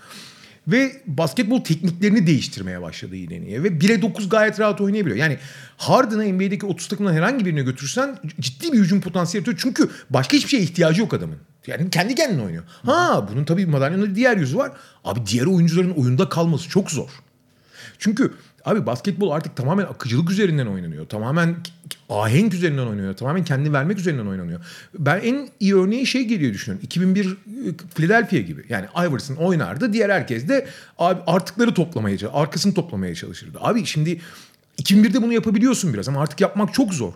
Ve 0.68 1.02
basketbol 1.06 1.64
tekniklerini 1.64 2.26
değiştirmeye 2.26 2.82
başladı 2.82 3.16
Yedeni'ye. 3.16 3.62
Ve 3.62 3.68
1'e 3.68 4.02
9 4.02 4.28
gayet 4.28 4.60
rahat 4.60 4.80
oynayabiliyor. 4.80 5.16
Yani 5.16 5.38
Harden'ı 5.76 6.32
NBA'deki 6.32 6.66
30 6.66 6.88
takımdan 6.88 7.12
herhangi 7.12 7.44
birine 7.44 7.62
götürsen 7.62 8.18
ciddi 8.40 8.72
bir 8.72 8.78
hücum 8.78 9.00
potansiyeli 9.00 9.48
yaratıyor. 9.48 9.74
Çünkü 9.74 9.90
başka 10.10 10.36
hiçbir 10.36 10.48
şeye 10.48 10.62
ihtiyacı 10.62 11.00
yok 11.00 11.14
adamın. 11.14 11.36
Yani 11.66 11.90
kendi 11.90 12.14
kendine 12.14 12.42
oynuyor. 12.42 12.64
Ha 12.84 13.28
bunun 13.32 13.44
tabii 13.44 13.66
madalyonun 13.66 14.14
diğer 14.14 14.36
yüzü 14.36 14.56
var. 14.56 14.72
Abi 15.04 15.20
diğer 15.26 15.46
oyuncuların 15.46 15.90
oyunda 15.90 16.28
kalması 16.28 16.68
çok 16.68 16.90
zor. 16.90 17.08
Çünkü 17.98 18.32
abi 18.68 18.86
basketbol 18.86 19.30
artık 19.30 19.56
tamamen 19.56 19.84
akıcılık 19.84 20.30
üzerinden 20.30 20.66
oynanıyor. 20.66 21.06
Tamamen 21.06 21.56
ahenk 22.08 22.54
üzerinden 22.54 22.86
oynanıyor. 22.86 23.16
Tamamen 23.16 23.44
kendini 23.44 23.72
vermek 23.72 23.98
üzerinden 23.98 24.26
oynanıyor. 24.26 24.60
Ben 24.98 25.20
en 25.20 25.48
iyi 25.60 25.76
örneği 25.76 26.06
şey 26.06 26.24
geliyor 26.24 26.52
düşünüyorum. 26.52 26.84
2001 26.84 27.26
e, 27.26 27.34
Philadelphia 27.94 28.38
gibi. 28.38 28.64
Yani 28.68 28.86
Iverson 29.08 29.34
oynardı. 29.34 29.92
Diğer 29.92 30.10
herkes 30.10 30.48
de 30.48 30.66
abi 30.98 31.20
artıkları 31.26 31.74
toplamaya, 31.74 32.16
arkasını 32.32 32.74
toplamaya 32.74 33.14
çalışırdı. 33.14 33.58
Abi 33.60 33.86
şimdi 33.86 34.20
2001'de 34.82 35.22
bunu 35.22 35.32
yapabiliyorsun 35.32 35.94
biraz 35.94 36.08
ama 36.08 36.20
artık 36.20 36.40
yapmak 36.40 36.74
çok 36.74 36.94
zor. 36.94 37.12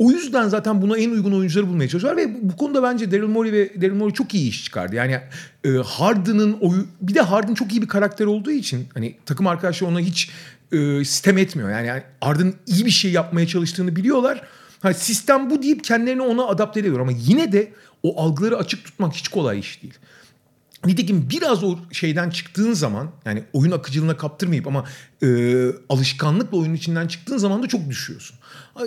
O 0.00 0.10
yüzden 0.10 0.48
zaten 0.48 0.82
buna 0.82 0.98
en 0.98 1.10
uygun 1.10 1.32
oyuncuları 1.32 1.68
bulmaya 1.68 1.88
çalışıyorlar 1.88 2.24
ve 2.24 2.36
bu 2.42 2.56
konuda 2.56 2.82
bence 2.82 3.10
Daryl 3.10 3.26
Morey 3.26 3.52
ve 3.52 3.80
Daryl 3.82 3.94
Morey 3.94 4.14
çok 4.14 4.34
iyi 4.34 4.48
iş 4.48 4.64
çıkardı. 4.64 4.96
Yani 4.96 5.20
e, 5.64 5.68
Harden'ın 5.70 6.52
oyu 6.60 6.86
bir 7.00 7.14
de 7.14 7.20
Harden 7.20 7.54
çok 7.54 7.72
iyi 7.72 7.82
bir 7.82 7.88
karakter 7.88 8.26
olduğu 8.26 8.50
için 8.50 8.86
hani 8.94 9.14
takım 9.26 9.46
arkadaşları 9.46 9.90
ona 9.90 10.00
hiç 10.00 10.30
e, 10.72 11.04
sistem 11.04 11.38
etmiyor. 11.38 11.70
Yani, 11.70 11.86
yani 11.86 12.02
Harden 12.20 12.54
iyi 12.66 12.86
bir 12.86 12.90
şey 12.90 13.12
yapmaya 13.12 13.46
çalıştığını 13.46 13.96
biliyorlar. 13.96 14.42
Ha, 14.82 14.94
sistem 14.94 15.50
bu 15.50 15.62
deyip 15.62 15.84
kendilerini 15.84 16.22
ona 16.22 16.46
adapte 16.46 16.80
ediyor 16.80 17.00
ama 17.00 17.12
yine 17.14 17.52
de 17.52 17.72
o 18.02 18.22
algıları 18.22 18.56
açık 18.56 18.84
tutmak 18.84 19.14
hiç 19.14 19.28
kolay 19.28 19.58
iş 19.58 19.82
değil. 19.82 19.94
Nitekim 20.86 21.30
biraz 21.30 21.64
o 21.64 21.78
şeyden 21.92 22.30
çıktığın 22.30 22.72
zaman 22.72 23.10
yani 23.24 23.44
oyun 23.52 23.70
akıcılığına 23.70 24.16
kaptırmayıp 24.16 24.66
ama 24.66 24.84
e, 25.22 25.26
alışkanlıkla 25.88 26.58
oyunun 26.58 26.74
içinden 26.74 27.06
çıktığın 27.06 27.38
zaman 27.38 27.62
da 27.62 27.68
çok 27.68 27.88
düşüyorsun. 27.88 28.36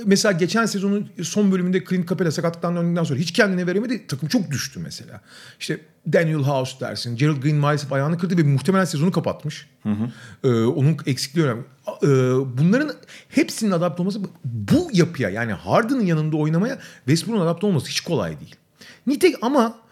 Mesela 0.06 0.32
geçen 0.32 0.66
sezonun 0.66 1.10
son 1.24 1.52
bölümünde 1.52 1.84
Clint 1.86 2.10
Capela 2.10 2.32
sakatlıktan 2.32 2.76
döndükten 2.76 3.04
sonra 3.04 3.20
hiç 3.20 3.32
kendine 3.32 3.68
veremedi. 3.68 4.08
Takım 4.08 4.30
çok 4.30 4.52
düştü 4.52 4.80
mesela. 4.80 5.22
İşte 5.60 5.80
Daniel 6.14 6.38
House 6.38 6.80
dersin. 6.80 7.16
Gerald 7.16 7.42
Green 7.42 7.56
maalesef 7.56 7.94
ayağını 7.94 8.18
kırdı 8.18 8.38
ve 8.38 8.44
muhtemelen 8.44 8.86
sezonu 8.86 9.12
kapatmış. 9.12 9.68
Hı 9.84 9.90
hı. 9.90 10.12
Ee, 10.44 10.66
onun 10.66 10.98
eksikliği 11.06 11.46
önemli. 11.46 11.64
Ee, 12.04 12.08
bunların 12.58 12.92
hepsinin 13.30 13.72
adapte 13.72 14.02
olması 14.02 14.20
bu 14.44 14.90
yapıya 14.94 15.30
yani 15.30 15.54
Harden'ın 15.54 16.06
yanında 16.06 16.38
oynamaya 16.38 16.80
Westbrook'un 17.06 17.42
adapte 17.42 17.68
olması 17.68 17.88
hiç 17.88 18.02
kolay 18.02 18.40
değil. 18.40 18.56
Nitek 19.08 19.36
ama 19.42 19.83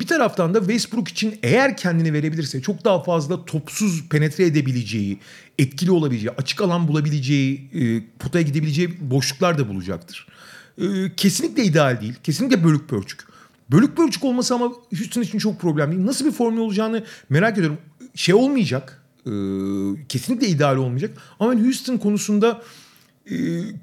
bir 0.00 0.06
taraftan 0.06 0.54
da 0.54 0.58
Westbrook 0.58 1.08
için 1.08 1.38
eğer 1.42 1.76
kendini 1.76 2.12
verebilirse 2.12 2.62
çok 2.62 2.84
daha 2.84 3.02
fazla 3.02 3.44
topsuz 3.44 4.08
penetre 4.08 4.44
edebileceği, 4.44 5.18
etkili 5.58 5.90
olabileceği, 5.90 6.30
açık 6.30 6.60
alan 6.60 6.88
bulabileceği, 6.88 7.70
e, 7.74 8.02
potaya 8.18 8.42
gidebileceği 8.42 9.10
boşluklar 9.10 9.58
da 9.58 9.68
bulacaktır. 9.68 10.26
Ee, 10.80 11.12
kesinlikle 11.16 11.64
ideal 11.64 12.00
değil. 12.00 12.14
Kesinlikle 12.22 12.64
bölük 12.64 12.88
pörçük. 12.88 13.20
Bölük 13.70 13.96
pörçük 13.96 14.24
olması 14.24 14.54
ama 14.54 14.72
Houston 14.98 15.22
için 15.22 15.38
çok 15.38 15.60
problem 15.60 15.92
değil. 15.92 16.06
Nasıl 16.06 16.26
bir 16.26 16.32
formül 16.32 16.58
olacağını 16.58 17.04
merak 17.28 17.58
ediyorum. 17.58 17.78
Şey 18.14 18.34
olmayacak. 18.34 19.02
E, 19.26 19.32
kesinlikle 20.08 20.46
ideal 20.46 20.76
olmayacak. 20.76 21.18
Ama 21.40 21.52
ben 21.52 21.64
Houston 21.64 21.96
konusunda 21.96 22.62
e, 23.30 23.36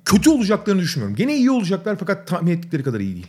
kötü 0.05 0.29
olacaklarını 0.29 0.81
düşünmüyorum. 0.81 1.15
Gene 1.15 1.38
iyi 1.38 1.51
olacaklar 1.51 1.96
fakat 2.00 2.27
tahmin 2.27 2.51
ettikleri 2.51 2.84
kadar 2.84 3.00
iyi 3.00 3.15
değil. 3.15 3.27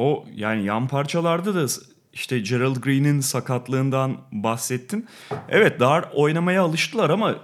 O 0.00 0.24
yani 0.34 0.64
yan 0.64 0.88
parçalarda 0.88 1.54
da 1.54 1.66
işte 2.12 2.38
Gerald 2.38 2.76
Green'in 2.76 3.20
sakatlığından 3.20 4.16
bahsettin. 4.32 5.06
Evet 5.48 5.80
dar 5.80 6.04
oynamaya 6.14 6.62
alıştılar 6.62 7.10
ama 7.10 7.36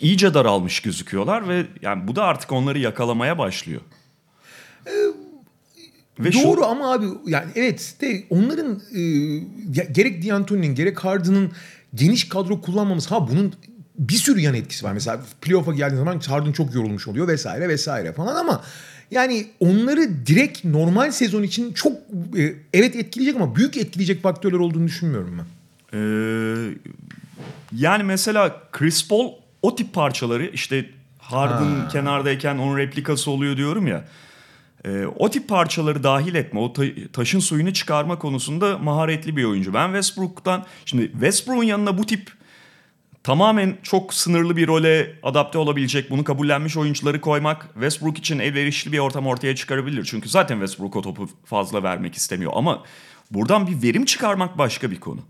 iyice 0.00 0.34
daralmış 0.34 0.80
gözüküyorlar 0.80 1.48
ve 1.48 1.66
yani 1.82 2.08
bu 2.08 2.16
da 2.16 2.24
artık 2.24 2.52
onları 2.52 2.78
yakalamaya 2.78 3.38
başlıyor. 3.38 3.80
Ee, 4.86 4.90
ve 6.18 6.32
doğru 6.32 6.60
şu... 6.60 6.66
ama 6.66 6.92
abi 6.92 7.06
yani 7.26 7.50
evet 7.54 7.94
de 8.00 8.24
onların 8.30 8.82
e, 8.94 9.02
gerek 9.92 10.28
D'Antoni'nin 10.28 10.74
gerek 10.74 11.04
Harden'ın 11.04 11.52
geniş 11.94 12.28
kadro 12.28 12.60
kullanmaması 12.60 13.14
ha 13.14 13.28
bunun 13.28 13.54
bir 13.98 14.14
sürü 14.14 14.40
yan 14.40 14.54
etkisi 14.54 14.84
var. 14.84 14.92
Mesela 14.92 15.20
playoff'a 15.40 15.72
geldiği 15.72 15.96
zaman 15.96 16.20
Harden 16.28 16.52
çok 16.52 16.74
yorulmuş 16.74 17.08
oluyor 17.08 17.28
vesaire 17.28 17.68
vesaire 17.68 18.12
falan 18.12 18.36
ama 18.36 18.62
yani 19.10 19.46
onları 19.60 20.26
direkt 20.26 20.64
normal 20.64 21.10
sezon 21.10 21.42
için 21.42 21.72
çok 21.72 21.92
e, 22.38 22.54
evet 22.74 22.96
etkileyecek 22.96 23.40
ama 23.40 23.56
büyük 23.56 23.76
etkileyecek 23.76 24.22
faktörler 24.22 24.58
olduğunu 24.58 24.86
düşünmüyorum 24.86 25.38
ben. 25.38 25.46
Ee, 25.92 26.74
yani 27.76 28.02
mesela 28.02 28.62
Chris 28.72 29.08
Paul 29.08 29.32
o 29.62 29.74
tip 29.74 29.94
parçaları 29.94 30.46
işte 30.46 30.90
Harden 31.18 31.80
ha. 31.80 31.88
kenardayken 31.88 32.58
onun 32.58 32.78
replikası 32.78 33.30
oluyor 33.30 33.56
diyorum 33.56 33.86
ya. 33.86 34.04
E, 34.84 35.04
o 35.18 35.30
tip 35.30 35.48
parçaları 35.48 36.02
dahil 36.02 36.34
etme, 36.34 36.60
o 36.60 36.72
ta- 36.72 37.08
taşın 37.12 37.38
suyunu 37.40 37.72
çıkarma 37.72 38.18
konusunda 38.18 38.78
maharetli 38.78 39.36
bir 39.36 39.44
oyuncu. 39.44 39.74
Ben 39.74 39.86
Westbrook'tan 39.86 40.66
şimdi 40.84 41.12
Westbrook'un 41.12 41.64
yanına 41.64 41.98
bu 41.98 42.06
tip 42.06 42.32
tamamen 43.22 43.78
çok 43.82 44.14
sınırlı 44.14 44.56
bir 44.56 44.68
role 44.68 45.16
adapte 45.22 45.58
olabilecek, 45.58 46.10
bunu 46.10 46.24
kabullenmiş 46.24 46.76
oyuncuları 46.76 47.20
koymak 47.20 47.68
Westbrook 47.72 48.18
için 48.18 48.38
elverişli 48.38 48.92
bir 48.92 48.98
ortam 48.98 49.26
ortaya 49.26 49.56
çıkarabilir. 49.56 50.04
Çünkü 50.04 50.28
zaten 50.28 50.54
Westbrook 50.54 50.96
o 50.96 51.02
topu 51.02 51.28
fazla 51.44 51.82
vermek 51.82 52.14
istemiyor 52.14 52.52
ama 52.54 52.82
buradan 53.30 53.66
bir 53.66 53.82
verim 53.82 54.04
çıkarmak 54.04 54.58
başka 54.58 54.90
bir 54.90 55.00
konu. 55.00 55.20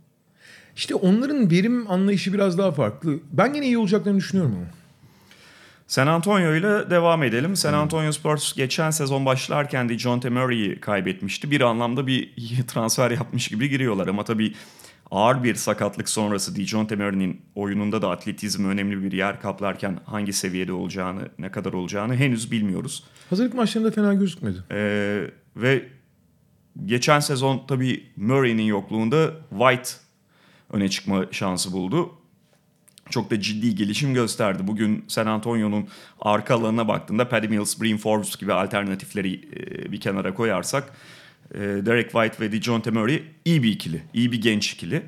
İşte 0.77 0.95
onların 0.95 1.51
verim 1.51 1.91
anlayışı 1.91 2.33
biraz 2.33 2.59
daha 2.59 2.73
farklı. 2.73 3.19
Ben 3.33 3.55
yine 3.55 3.67
iyi 3.67 3.79
olacaklarını 3.79 4.19
düşünüyorum 4.19 4.55
ama. 4.57 4.67
San 5.91 6.07
Antonio 6.07 6.55
ile 6.55 6.91
devam 6.91 7.23
edelim. 7.23 7.57
San 7.57 7.73
Antonio 7.73 8.13
Spurs 8.13 8.53
geçen 8.53 8.91
sezon 8.91 9.27
başlarken 9.27 9.89
de 9.89 9.99
John. 9.99 10.21
Murray'i 10.31 10.81
kaybetmişti. 10.81 11.51
Bir 11.51 11.61
anlamda 11.61 12.07
bir 12.07 12.33
transfer 12.67 13.11
yapmış 13.11 13.49
gibi 13.49 13.69
giriyorlar 13.69 14.09
ama 14.09 14.25
tabii 14.25 14.55
ağır 15.11 15.45
bir 15.45 15.55
sakatlık 15.55 16.09
sonrası 16.09 16.57
Dijon 16.57 16.87
Temer'in 16.87 17.43
oyununda 17.55 18.02
da 18.02 18.11
atletizm 18.11 18.64
önemli 18.64 19.02
bir 19.02 19.12
yer 19.12 19.40
kaplarken 19.40 19.99
hangi 20.07 20.33
seviyede 20.33 20.73
olacağını, 20.73 21.29
ne 21.38 21.50
kadar 21.50 21.73
olacağını 21.73 22.17
henüz 22.17 22.50
bilmiyoruz. 22.52 23.05
Hazırlık 23.31 23.55
maçlarında 23.55 23.90
fena 23.90 24.14
gözükmedi. 24.14 24.64
Ee, 24.71 25.31
ve 25.57 25.88
geçen 26.87 27.21
sezon 27.21 27.62
tabii 27.69 28.07
Murray'nin 28.17 28.62
yokluğunda 28.62 29.31
White 29.50 29.90
öne 30.73 30.88
çıkma 30.88 31.26
şansı 31.31 31.73
buldu. 31.73 32.14
Çok 33.11 33.31
da 33.31 33.40
ciddi 33.40 33.75
gelişim 33.75 34.14
gösterdi. 34.14 34.67
Bugün 34.67 35.05
San 35.09 35.26
Antonio'nun 35.26 35.88
arka 36.21 36.55
alanına 36.55 36.88
baktığında 36.88 37.29
Paddy 37.29 37.49
Mills, 37.49 37.81
Bryn 37.81 37.97
Forbes 37.97 38.37
gibi 38.37 38.52
alternatifleri 38.52 39.35
e, 39.35 39.93
bir 39.93 40.00
kenara 40.00 40.35
koyarsak 40.35 40.93
Derek 41.54 42.11
White 42.11 42.40
ve 42.40 42.52
DeJounte 42.52 42.90
Murray 42.90 43.23
iyi 43.45 43.62
bir 43.62 43.73
ikili, 43.73 44.02
iyi 44.14 44.33
bir 44.33 44.40
genç 44.40 44.73
ikili. 44.73 45.02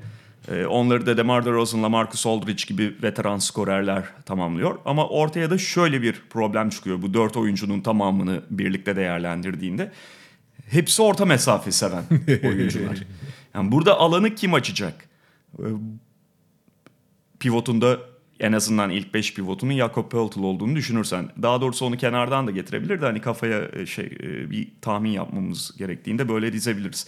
E, 0.48 0.66
onları 0.66 1.06
da 1.06 1.16
DeMar 1.16 1.44
DeRozan'la 1.44 1.88
Marcus 1.88 2.26
Aldridge 2.26 2.64
gibi 2.66 2.96
veteran 3.02 3.38
skorerler 3.38 4.04
tamamlıyor. 4.26 4.78
Ama 4.84 5.08
ortaya 5.08 5.50
da 5.50 5.58
şöyle 5.58 6.02
bir 6.02 6.22
problem 6.30 6.70
çıkıyor 6.70 7.02
bu 7.02 7.14
dört 7.14 7.36
oyuncunun 7.36 7.80
tamamını 7.80 8.42
birlikte 8.50 8.96
değerlendirdiğinde. 8.96 9.92
Hepsi 10.70 11.02
orta 11.02 11.24
mesafe 11.24 11.72
seven 11.72 12.04
oyuncular. 12.44 12.98
Yani 13.54 13.72
burada 13.72 13.98
alanı 13.98 14.34
kim 14.34 14.54
açacak? 14.54 15.08
E, 15.58 15.66
pivotunda 17.40 17.98
en 18.42 18.52
azından 18.52 18.90
ilk 18.90 19.14
5 19.14 19.34
pivotunun 19.34 19.76
Jakob 19.76 20.10
Poeltl 20.10 20.40
olduğunu 20.40 20.76
düşünürsen. 20.76 21.28
Daha 21.42 21.60
doğrusu 21.60 21.86
onu 21.86 21.96
kenardan 21.96 22.46
da 22.46 22.50
getirebilirdi. 22.50 23.04
Hani 23.04 23.20
kafaya 23.20 23.68
e, 23.72 23.86
şey 23.86 24.04
e, 24.04 24.50
bir 24.50 24.68
tahmin 24.80 25.10
yapmamız 25.10 25.76
gerektiğinde 25.78 26.28
böyle 26.28 26.52
dizebiliriz. 26.52 27.06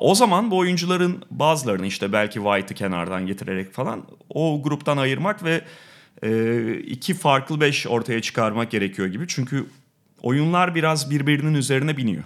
o 0.00 0.14
zaman 0.14 0.50
bu 0.50 0.58
oyuncuların 0.58 1.22
bazılarını 1.30 1.86
işte 1.86 2.12
belki 2.12 2.34
White'ı 2.34 2.74
kenardan 2.74 3.26
getirerek 3.26 3.72
falan 3.72 4.06
o 4.28 4.62
gruptan 4.62 4.96
ayırmak 4.96 5.44
ve 5.44 5.60
e, 6.22 6.74
iki 6.78 7.14
farklı 7.14 7.60
beş 7.60 7.86
ortaya 7.86 8.22
çıkarmak 8.22 8.70
gerekiyor 8.70 9.08
gibi. 9.08 9.24
Çünkü 9.28 9.66
oyunlar 10.22 10.74
biraz 10.74 11.10
birbirinin 11.10 11.54
üzerine 11.54 11.96
biniyor. 11.96 12.24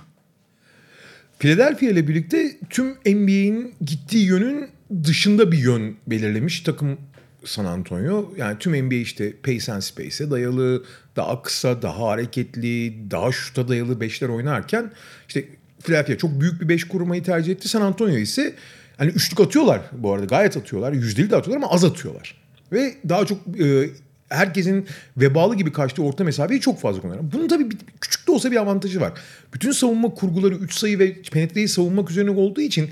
Philadelphia 1.39 1.87
ile 1.87 2.09
birlikte 2.09 2.59
tüm 2.71 2.87
NBA'in 3.07 3.75
gittiği 3.81 4.27
yönün 4.27 4.69
dışında 5.05 5.53
bir 5.53 5.59
yön 5.59 5.97
belirlemiş 6.07 6.61
takım 6.61 6.99
San 7.45 7.65
Antonio. 7.65 8.33
Yani 8.37 8.59
tüm 8.59 8.87
NBA 8.87 8.95
işte 8.95 9.33
pace 9.33 9.73
and 9.73 9.81
space'e 9.81 10.31
dayalı, 10.31 10.85
daha 11.17 11.43
kısa, 11.43 11.83
daha 11.83 12.07
hareketli, 12.07 13.11
daha 13.11 13.33
şuta 13.33 13.69
dayalı 13.69 14.01
beşler 14.01 14.29
oynarken 14.29 14.91
işte 15.29 15.45
Philadelphia 15.83 16.19
çok 16.19 16.41
büyük 16.41 16.61
bir 16.61 16.69
beş 16.69 16.85
kurmayı 16.85 17.23
tercih 17.23 17.53
etti. 17.53 17.69
San 17.69 17.83
Antonio 17.83 18.17
ise 18.17 18.55
hani 18.97 19.11
üçlük 19.11 19.41
atıyorlar 19.41 19.81
bu 19.93 20.13
arada 20.13 20.25
gayet 20.25 20.57
atıyorlar. 20.57 20.93
Yüzdeli 20.93 21.31
de 21.31 21.37
atıyorlar 21.37 21.65
ama 21.65 21.75
az 21.75 21.85
atıyorlar. 21.85 22.35
Ve 22.73 22.95
daha 23.09 23.27
çok 23.27 23.39
e, 23.61 23.91
herkesin 24.29 24.87
vebalı 25.17 25.57
gibi 25.57 25.73
kaçtığı 25.73 26.03
orta 26.03 26.25
mesafeyi 26.25 26.61
çok 26.61 26.81
fazla 26.81 27.01
kullanıyor. 27.01 27.25
Bunun 27.33 27.49
tabii 27.49 27.71
bir, 27.71 27.77
küçük 28.01 28.27
de 28.27 28.33
olsa 28.33 28.51
bir 28.51 28.57
avantajı 28.57 29.01
var. 29.01 29.13
Bütün 29.55 29.73
savunma 29.73 30.15
kurguları 30.15 30.55
3 30.55 30.75
sayı 30.75 30.99
ve 30.99 31.23
penetreyi 31.33 31.69
savunmak 31.69 32.11
üzerine 32.11 32.31
olduğu 32.31 32.61
için 32.61 32.91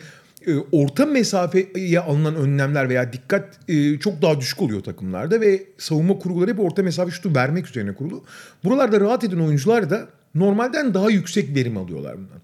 orta 0.73 1.07
mesafeye 1.07 2.01
alınan 2.01 2.37
önlemler 2.37 2.89
veya 2.89 3.13
dikkat 3.13 3.59
e, 3.69 3.99
çok 3.99 4.23
daha 4.23 4.41
düşük 4.41 4.63
oluyor 4.63 4.83
takımlarda 4.83 5.41
ve 5.41 5.63
savunma 5.79 6.19
kurguları 6.19 6.51
hep 6.51 6.61
orta 6.61 6.83
mesafe 6.83 7.11
şutu 7.11 7.35
vermek 7.35 7.69
üzerine 7.69 7.95
kurulu. 7.95 8.25
Buralarda 8.65 9.01
rahat 9.01 9.25
eden 9.25 9.39
oyuncular 9.39 9.91
da 9.91 10.09
normalden 10.35 10.95
daha 10.95 11.11
yüksek 11.11 11.55
verim 11.57 11.77
alıyorlar 11.77 12.17
bundan. 12.17 12.41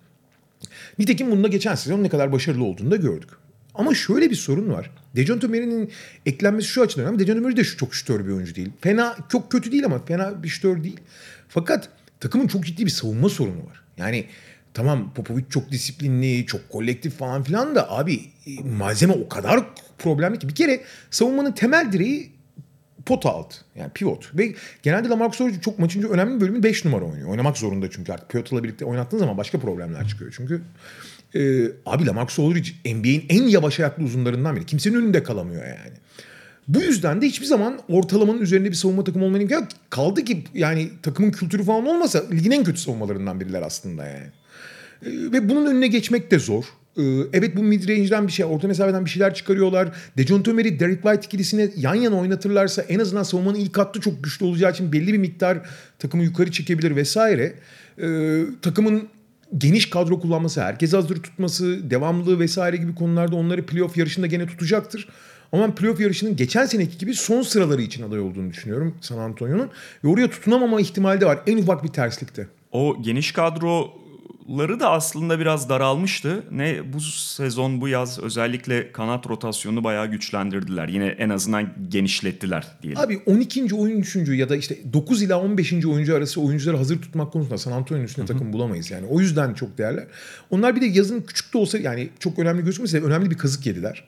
Nitekim 0.98 1.30
bunda 1.30 1.48
geçen 1.48 1.74
sezon 1.74 2.02
ne 2.02 2.08
kadar 2.08 2.32
başarılı 2.32 2.64
olduğunu 2.64 2.90
da 2.90 2.96
gördük. 2.96 3.30
Ama 3.74 3.94
şöyle 3.94 4.30
bir 4.30 4.36
sorun 4.36 4.70
var. 4.70 4.90
Dejounte 5.16 5.46
Murray'nin 5.46 5.90
eklenmesi 6.26 6.68
şu 6.68 6.82
açıdan 6.82 7.04
önemli. 7.04 7.18
Dejounte 7.18 7.40
Murray 7.40 7.56
de 7.56 7.64
şu 7.64 7.76
çok 7.76 7.94
şütör 7.94 8.26
bir 8.26 8.32
oyuncu 8.32 8.54
değil. 8.54 8.70
Fena, 8.80 9.16
çok 9.28 9.52
kötü 9.52 9.72
değil 9.72 9.84
ama 9.84 10.04
fena 10.04 10.42
bir 10.42 10.48
şütör 10.48 10.84
değil. 10.84 11.00
Fakat 11.48 11.88
takımın 12.20 12.46
çok 12.46 12.66
ciddi 12.66 12.86
bir 12.86 12.90
savunma 12.90 13.28
sorunu 13.28 13.66
var. 13.66 13.82
Yani 13.96 14.26
tamam 14.74 15.14
Popovic 15.14 15.44
çok 15.50 15.70
disiplinli, 15.70 16.46
çok 16.46 16.68
kolektif 16.68 17.18
falan 17.18 17.42
filan 17.42 17.74
da 17.74 17.90
abi 17.90 18.20
e, 18.46 18.62
malzeme 18.78 19.12
o 19.12 19.28
kadar 19.28 19.60
problemli 19.98 20.38
ki. 20.38 20.48
Bir 20.48 20.54
kere 20.54 20.80
savunmanın 21.10 21.52
temel 21.52 21.92
direği 21.92 22.32
pot 23.06 23.26
alt. 23.26 23.54
Yani 23.76 23.90
pivot. 23.94 24.38
Ve 24.38 24.54
genelde 24.82 25.08
Lamarcus 25.08 25.40
Aldridge 25.40 25.60
çok 25.60 25.78
maçın 25.78 26.02
önemli 26.02 26.40
bölümü 26.40 26.62
5 26.62 26.84
numara 26.84 27.04
oynuyor. 27.04 27.28
Oynamak 27.28 27.58
zorunda 27.58 27.90
çünkü 27.90 28.12
artık 28.12 28.30
pivotla 28.30 28.64
birlikte 28.64 28.84
oynattığın 28.84 29.18
zaman 29.18 29.36
başka 29.36 29.60
problemler 29.60 30.08
çıkıyor. 30.08 30.34
Çünkü 30.36 30.62
e, 31.34 31.64
abi 31.86 32.06
Lamarcus 32.06 32.38
Aldridge 32.38 32.94
NBA'in 32.94 33.24
en 33.28 33.42
yavaş 33.42 33.80
ayaklı 33.80 34.04
uzunlarından 34.04 34.56
biri. 34.56 34.66
Kimsenin 34.66 34.94
önünde 34.94 35.22
kalamıyor 35.22 35.66
yani. 35.66 35.96
Bu 36.68 36.80
yüzden 36.80 37.22
de 37.22 37.26
hiçbir 37.26 37.46
zaman 37.46 37.80
ortalamanın 37.88 38.40
üzerinde 38.40 38.70
bir 38.70 38.74
savunma 38.74 39.04
takımı 39.04 39.24
olmanın 39.24 39.40
imkanı. 39.40 39.66
Kaldı 39.90 40.24
ki 40.24 40.44
yani 40.54 40.90
takımın 41.02 41.30
kültürü 41.30 41.64
falan 41.64 41.86
olmasa 41.86 42.22
ligin 42.30 42.50
en 42.50 42.64
kötü 42.64 42.80
savunmalarından 42.80 43.40
biriler 43.40 43.62
aslında 43.62 44.06
yani. 44.06 44.26
Ve 45.06 45.48
bunun 45.48 45.66
önüne 45.66 45.86
geçmek 45.86 46.30
de 46.30 46.38
zor. 46.38 46.64
Ee, 46.98 47.02
evet 47.32 47.56
bu 47.56 47.62
mid 47.62 47.88
range'den 47.88 48.26
bir 48.26 48.32
şey, 48.32 48.44
orta 48.44 48.68
mesafeden 48.68 49.04
bir 49.04 49.10
şeyler 49.10 49.34
çıkarıyorlar. 49.34 49.88
Dejounte 50.16 50.52
Murray, 50.52 50.80
Derek 50.80 51.02
White 51.02 51.26
ikilisini 51.26 51.70
yan 51.76 51.94
yana 51.94 52.16
oynatırlarsa 52.16 52.82
en 52.82 52.98
azından 52.98 53.22
savunmanın 53.22 53.58
ilk 53.58 53.78
hattı 53.78 54.00
çok 54.00 54.24
güçlü 54.24 54.46
olacağı 54.46 54.70
için 54.70 54.92
belli 54.92 55.12
bir 55.12 55.18
miktar 55.18 55.58
takımı 55.98 56.24
yukarı 56.24 56.50
çekebilir 56.50 56.96
vesaire. 56.96 57.54
Ee, 58.02 58.42
takımın 58.62 59.08
geniş 59.58 59.90
kadro 59.90 60.20
kullanması, 60.20 60.62
herkes 60.62 60.92
hazır 60.92 61.22
tutması, 61.22 61.90
devamlılığı 61.90 62.38
vesaire 62.38 62.76
gibi 62.76 62.94
konularda 62.94 63.36
onları 63.36 63.66
playoff 63.66 63.96
yarışında 63.96 64.26
gene 64.26 64.46
tutacaktır. 64.46 65.08
Ama 65.52 65.62
ben 65.62 65.74
playoff 65.74 66.00
yarışının 66.00 66.36
geçen 66.36 66.66
seneki 66.66 66.98
gibi 66.98 67.14
son 67.14 67.42
sıraları 67.42 67.82
için 67.82 68.02
aday 68.02 68.20
olduğunu 68.20 68.50
düşünüyorum 68.50 68.94
San 69.00 69.18
Antonio'nun. 69.18 69.70
Ve 70.04 70.08
oraya 70.08 70.30
tutunamama 70.30 70.80
ihtimali 70.80 71.20
de 71.20 71.26
var 71.26 71.38
en 71.46 71.58
ufak 71.58 71.84
bir 71.84 71.88
terslikte. 71.88 72.46
O 72.72 73.02
geniş 73.02 73.32
kadro 73.32 74.01
ları 74.48 74.80
da 74.80 74.90
aslında 74.90 75.38
biraz 75.38 75.68
daralmıştı. 75.68 76.44
Ne 76.50 76.92
bu 76.92 77.00
sezon 77.00 77.80
bu 77.80 77.88
yaz 77.88 78.18
özellikle 78.18 78.92
kanat 78.92 79.28
rotasyonu 79.28 79.84
bayağı 79.84 80.06
güçlendirdiler. 80.06 80.88
Yine 80.88 81.06
en 81.06 81.28
azından 81.28 81.68
genişlettiler 81.88 82.66
diyelim. 82.82 83.00
Abi 83.00 83.22
12. 83.26 83.74
oyuncu 83.74 84.34
ya 84.34 84.48
da 84.48 84.56
işte 84.56 84.76
9 84.92 85.22
ila 85.22 85.40
15. 85.40 85.72
oyuncu 85.72 86.16
arası 86.16 86.40
oyuncuları 86.40 86.76
hazır 86.76 87.02
tutmak 87.02 87.32
konusunda 87.32 87.58
San 87.58 87.72
Antonio'nun 87.72 88.06
üstüne 88.06 88.26
takım 88.26 88.52
bulamayız 88.52 88.90
yani. 88.90 89.06
O 89.06 89.20
yüzden 89.20 89.54
çok 89.54 89.78
değerler. 89.78 90.06
Onlar 90.50 90.76
bir 90.76 90.80
de 90.80 90.86
yazın 90.86 91.20
küçük 91.20 91.54
de 91.54 91.58
olsa 91.58 91.78
yani 91.78 92.08
çok 92.18 92.38
önemli 92.38 92.64
gözükmese 92.64 93.00
önemli 93.00 93.30
bir 93.30 93.38
kazık 93.38 93.66
yediler. 93.66 94.04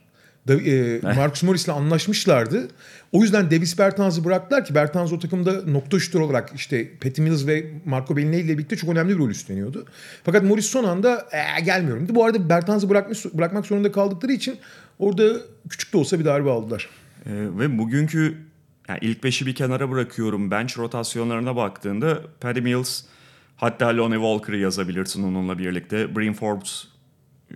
Da, 0.49 0.55
e, 0.55 1.01
Marcus 1.17 1.43
Morris'le 1.43 1.69
anlaşmışlardı. 1.69 2.69
O 3.13 3.23
yüzden 3.23 3.51
Davis 3.51 3.79
Bertans'ı 3.79 4.25
bıraktılar 4.25 4.65
ki 4.65 4.75
Bertans 4.75 5.13
o 5.13 5.19
takımda 5.19 5.63
nokta 5.63 5.99
şütör 5.99 6.21
olarak 6.21 6.53
işte 6.55 6.91
Patty 6.99 7.23
Mills 7.23 7.47
ve 7.47 7.71
Marco 7.85 8.17
Bellinelli 8.17 8.41
ile 8.41 8.59
birlikte 8.59 8.77
çok 8.77 8.91
önemli 8.91 9.15
bir 9.15 9.19
rol 9.19 9.31
üstleniyordu. 9.31 9.87
Fakat 10.25 10.43
Morris 10.43 10.67
son 10.67 10.85
anda 10.85 11.29
ee, 11.33 11.61
gelmiyorum 11.61 12.05
dedi. 12.05 12.15
Bu 12.15 12.25
arada 12.25 12.49
Bertans'ı 12.49 12.89
bırakmış, 12.89 13.25
bırakmak 13.25 13.67
zorunda 13.67 13.93
kaldıkları 13.93 14.33
için 14.33 14.57
orada 14.99 15.25
küçük 15.69 15.93
de 15.93 15.97
olsa 15.97 16.19
bir 16.19 16.25
darbe 16.25 16.51
aldılar. 16.51 16.89
Ee, 17.27 17.31
ve 17.33 17.79
bugünkü 17.79 18.39
yani 18.89 18.99
ilk 19.03 19.25
beşi 19.25 19.47
bir 19.47 19.55
kenara 19.55 19.91
bırakıyorum. 19.91 20.51
Bench 20.51 20.79
rotasyonlarına 20.79 21.57
baktığında 21.57 22.23
Patty 22.41 22.61
Mills 22.61 23.03
hatta 23.57 23.97
Lonnie 23.97 24.17
Walker'ı 24.17 24.59
yazabilirsin 24.59 25.23
onunla 25.23 25.59
birlikte. 25.59 26.17
Bryn 26.17 26.33
Forbes 26.33 26.94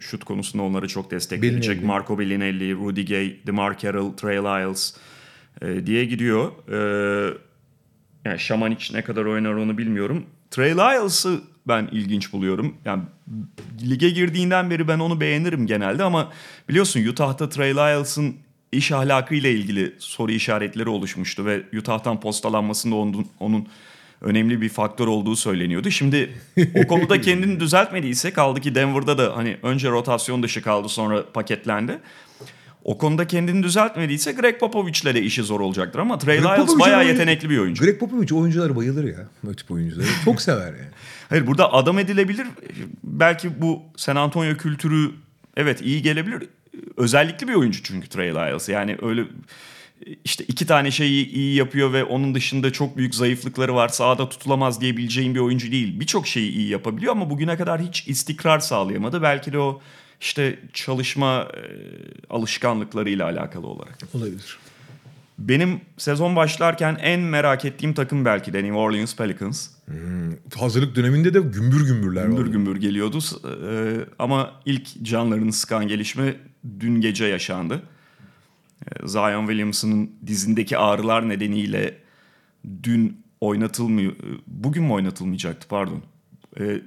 şut 0.00 0.24
konusunda 0.24 0.62
onları 0.62 0.88
çok 0.88 1.10
destekleyecek. 1.10 1.84
Marco 1.84 2.18
Bellinelli, 2.18 2.74
Rudy 2.74 3.04
Gay, 3.04 3.36
DeMar 3.46 3.78
Carroll, 3.78 4.12
Trey 4.12 4.36
Lyles 4.36 4.94
e, 5.62 5.86
diye 5.86 6.04
gidiyor. 6.04 6.52
E, 6.68 7.34
yani 8.24 8.38
Şamanic 8.38 8.94
ne 8.94 9.02
kadar 9.02 9.24
oynar 9.24 9.52
onu 9.52 9.78
bilmiyorum. 9.78 10.26
Trey 10.50 10.70
Lyles'ı 10.70 11.40
ben 11.68 11.88
ilginç 11.92 12.32
buluyorum. 12.32 12.76
Yani 12.84 13.02
lige 13.88 14.10
girdiğinden 14.10 14.70
beri 14.70 14.88
ben 14.88 14.98
onu 14.98 15.20
beğenirim 15.20 15.66
genelde 15.66 16.04
ama 16.04 16.32
biliyorsun 16.68 17.06
Utah'ta 17.06 17.48
Trey 17.48 17.74
Lyles'ın 17.74 18.36
iş 18.72 18.92
ahlakıyla 18.92 19.50
ilgili 19.50 19.94
soru 19.98 20.32
işaretleri 20.32 20.88
oluşmuştu 20.88 21.46
ve 21.46 21.62
Utah'tan 21.78 22.20
postalanmasında 22.20 22.94
onun, 22.94 23.26
onun 23.40 23.68
önemli 24.20 24.60
bir 24.60 24.68
faktör 24.68 25.06
olduğu 25.06 25.36
söyleniyordu. 25.36 25.90
Şimdi 25.90 26.30
o 26.74 26.86
konuda 26.86 27.20
kendini 27.20 27.60
düzeltmediyse 27.60 28.32
kaldı 28.32 28.60
ki 28.60 28.74
Denver'da 28.74 29.18
da 29.18 29.36
hani 29.36 29.56
önce 29.62 29.90
rotasyon 29.90 30.42
dışı 30.42 30.62
kaldı 30.62 30.88
sonra 30.88 31.32
paketlendi. 31.32 31.98
O 32.84 32.98
konuda 32.98 33.26
kendini 33.26 33.62
düzeltmediyse 33.62 34.32
Greg 34.32 34.60
Popovich'le 34.60 35.04
de 35.04 35.22
işi 35.22 35.42
zor 35.42 35.60
olacaktır 35.60 35.98
ama 35.98 36.18
Trey 36.18 36.40
Greg 36.40 36.58
Lyles 36.58 36.78
bayağı 36.78 37.06
yetenekli 37.06 37.50
bir 37.50 37.58
oyuncu. 37.58 37.84
Greg 37.84 38.00
Popovich 38.00 38.32
oyuncuları 38.32 38.76
bayılır 38.76 39.04
ya. 39.04 39.28
Bu 39.42 39.54
tip 39.54 39.70
oyuncuları. 39.70 40.06
Çok 40.24 40.42
sever 40.42 40.66
yani. 40.66 40.88
Hayır 41.28 41.46
burada 41.46 41.72
adam 41.72 41.98
edilebilir. 41.98 42.46
Belki 43.04 43.60
bu 43.60 43.82
San 43.96 44.16
Antonio 44.16 44.56
kültürü 44.56 45.10
evet 45.56 45.80
iyi 45.82 46.02
gelebilir. 46.02 46.48
Özellikli 46.96 47.48
bir 47.48 47.54
oyuncu 47.54 47.82
çünkü 47.82 48.08
Trey 48.08 48.34
Lyles. 48.34 48.68
Yani 48.68 48.96
öyle 49.02 49.24
işte 50.24 50.44
iki 50.48 50.66
tane 50.66 50.90
şeyi 50.90 51.28
iyi 51.28 51.54
yapıyor 51.54 51.92
ve 51.92 52.04
onun 52.04 52.34
dışında 52.34 52.72
çok 52.72 52.96
büyük 52.96 53.14
zayıflıkları 53.14 53.74
var. 53.74 53.88
Sahada 53.88 54.28
tutulamaz 54.28 54.80
diyebileceğim 54.80 55.34
bir 55.34 55.40
oyuncu 55.40 55.72
değil. 55.72 56.00
Birçok 56.00 56.26
şeyi 56.26 56.52
iyi 56.52 56.68
yapabiliyor 56.68 57.12
ama 57.12 57.30
bugüne 57.30 57.56
kadar 57.56 57.80
hiç 57.80 58.08
istikrar 58.08 58.58
sağlayamadı. 58.58 59.22
Belki 59.22 59.52
de 59.52 59.58
o 59.58 59.80
işte 60.20 60.58
çalışma 60.72 61.42
e, 61.42 61.60
alışkanlıklarıyla 62.30 63.26
alakalı 63.26 63.66
olarak. 63.66 63.98
Olabilir. 64.14 64.58
Benim 65.38 65.80
sezon 65.98 66.36
başlarken 66.36 66.98
en 67.00 67.20
merak 67.20 67.64
ettiğim 67.64 67.94
takım 67.94 68.24
belki 68.24 68.52
de 68.52 68.62
New 68.62 68.78
Orleans 68.78 69.16
Pelicans. 69.16 69.68
Hmm, 69.86 70.32
hazırlık 70.56 70.96
döneminde 70.96 71.34
de 71.34 71.40
gümbür 71.40 71.86
gümbürler 71.86 72.22
gümbür 72.22 72.38
vardı. 72.38 72.50
Gümbür 72.50 72.76
geliyordu 72.76 73.18
e, 73.44 74.04
ama 74.18 74.52
ilk 74.66 75.02
canlarını 75.02 75.52
sıkan 75.52 75.88
gelişme 75.88 76.36
dün 76.80 77.00
gece 77.00 77.24
yaşandı. 77.24 77.82
E, 78.86 79.08
Zion 79.08 79.46
Williamson'ın 79.46 80.10
dizindeki 80.26 80.78
ağrılar 80.78 81.28
nedeniyle 81.28 81.94
dün 82.82 83.20
oynatılmıyor. 83.40 84.12
E, 84.12 84.16
bugün 84.46 84.84
mü 84.84 84.92
oynatılmayacaktı 84.92 85.68
pardon. 85.68 86.02
E, 86.60 86.80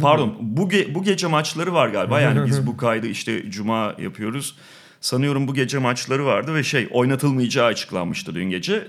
pardon 0.00 0.36
bu, 0.40 0.68
ge- 0.68 0.94
bu 0.94 1.02
gece 1.04 1.26
maçları 1.26 1.72
var 1.72 1.88
galiba. 1.88 2.20
Yani 2.20 2.46
biz 2.46 2.66
bu 2.66 2.76
kaydı 2.76 3.06
işte 3.06 3.50
cuma 3.50 3.94
yapıyoruz. 3.98 4.56
Sanıyorum 5.00 5.48
bu 5.48 5.54
gece 5.54 5.78
maçları 5.78 6.26
vardı 6.26 6.54
ve 6.54 6.62
şey 6.62 6.88
oynatılmayacağı 6.90 7.66
açıklanmıştı 7.66 8.34
dün 8.34 8.50
gece. 8.50 8.88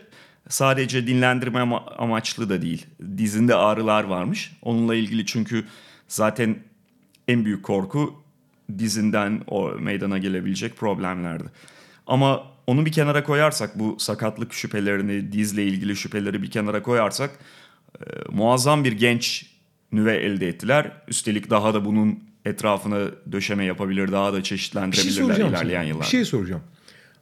Sadece 0.50 1.08
dinlendirme 1.08 1.60
ama- 1.60 1.86
amaçlı 1.98 2.50
da 2.50 2.62
değil. 2.62 2.86
Dizinde 3.18 3.56
ağrılar 3.56 4.04
varmış. 4.04 4.52
Onunla 4.62 4.96
ilgili 4.96 5.26
çünkü 5.26 5.66
zaten 6.08 6.56
en 7.28 7.46
büyük 7.46 7.64
korku 7.64 8.24
dizinden 8.80 9.42
o 9.48 9.70
meydana 9.72 10.18
gelebilecek 10.18 10.78
problemlerdi. 10.78 11.44
Ama 12.10 12.44
onu 12.68 12.86
bir 12.86 12.92
kenara 12.92 13.24
koyarsak 13.24 13.80
bu 13.80 13.96
sakatlık 14.00 14.54
şüphelerini, 14.54 15.32
dizle 15.32 15.64
ilgili 15.64 15.96
şüpheleri 15.96 16.44
bir 16.44 16.52
kenara 16.52 16.84
koyarsak 16.84 17.32
e, 18.00 18.04
muazzam 18.32 18.84
bir 18.84 18.92
genç 18.92 19.46
nüve 19.92 20.18
elde 20.18 20.48
ettiler. 20.48 20.92
Üstelik 21.08 21.50
daha 21.50 21.74
da 21.74 21.86
bunun 21.86 22.20
etrafına 22.46 23.08
döşeme 23.32 23.66
yapabilir, 23.66 24.12
daha 24.12 24.34
da 24.34 24.44
çeşitlendirebilirler 24.44 25.36
şey 25.36 25.48
ilerleyen 25.48 25.84
yıllarda. 25.84 26.04
Bir 26.04 26.10
şey 26.10 26.26
soracağım. 26.26 26.62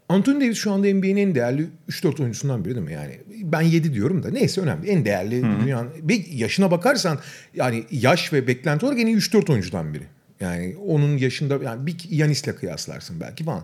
Anthony 0.09 0.41
Davis 0.41 0.57
şu 0.57 0.71
anda 0.71 0.87
NBA'nin 0.87 1.17
en 1.17 1.35
değerli 1.35 1.67
3-4 1.89 2.21
oyuncusundan 2.21 2.65
biri 2.65 2.75
değil 2.75 2.85
mi? 2.85 2.93
Yani 2.93 3.19
ben 3.43 3.61
7 3.61 3.93
diyorum 3.93 4.23
da 4.23 4.29
neyse 4.29 4.61
önemli. 4.61 4.89
En 4.89 5.05
değerli 5.05 5.41
Hı-hı. 5.41 5.61
dünyanın. 5.61 5.91
yaşına 6.31 6.71
bakarsan 6.71 7.19
yani 7.55 7.83
yaş 7.91 8.33
ve 8.33 8.47
beklenti 8.47 8.85
olarak 8.85 8.99
en 8.99 9.07
iyi 9.07 9.17
3-4 9.17 9.51
oyuncudan 9.51 9.93
biri. 9.93 10.03
Yani 10.39 10.75
onun 10.85 11.17
yaşında 11.17 11.63
yani 11.63 11.87
bir 11.87 11.95
Yanis'le 12.09 12.55
kıyaslarsın 12.59 13.19
belki 13.19 13.43
falan. 13.43 13.63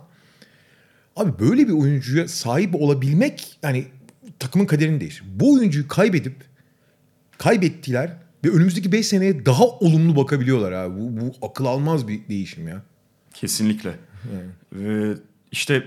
Abi 1.16 1.40
böyle 1.40 1.68
bir 1.68 1.74
oyuncuya 1.74 2.28
sahip 2.28 2.76
olabilmek 2.76 3.58
yani 3.64 3.86
takımın 4.40 4.66
kaderini 4.66 5.02
değiştirir. 5.02 5.30
Bu 5.36 5.54
oyuncuyu 5.54 5.88
kaybedip 5.88 6.36
kaybettiler 7.38 8.18
ve 8.46 8.50
önümüzdeki 8.50 8.92
5 8.92 9.08
seneye 9.08 9.46
daha 9.46 9.66
olumlu 9.66 10.16
bakabiliyorlar 10.16 10.72
abi. 10.72 11.00
Bu, 11.00 11.22
bu 11.22 11.48
akıl 11.48 11.66
almaz 11.66 12.08
bir 12.08 12.28
değişim 12.30 12.68
ya. 12.68 12.84
Kesinlikle. 13.34 13.96
Yani. 14.34 14.86
Ee, 14.88 15.14
işte 15.52 15.84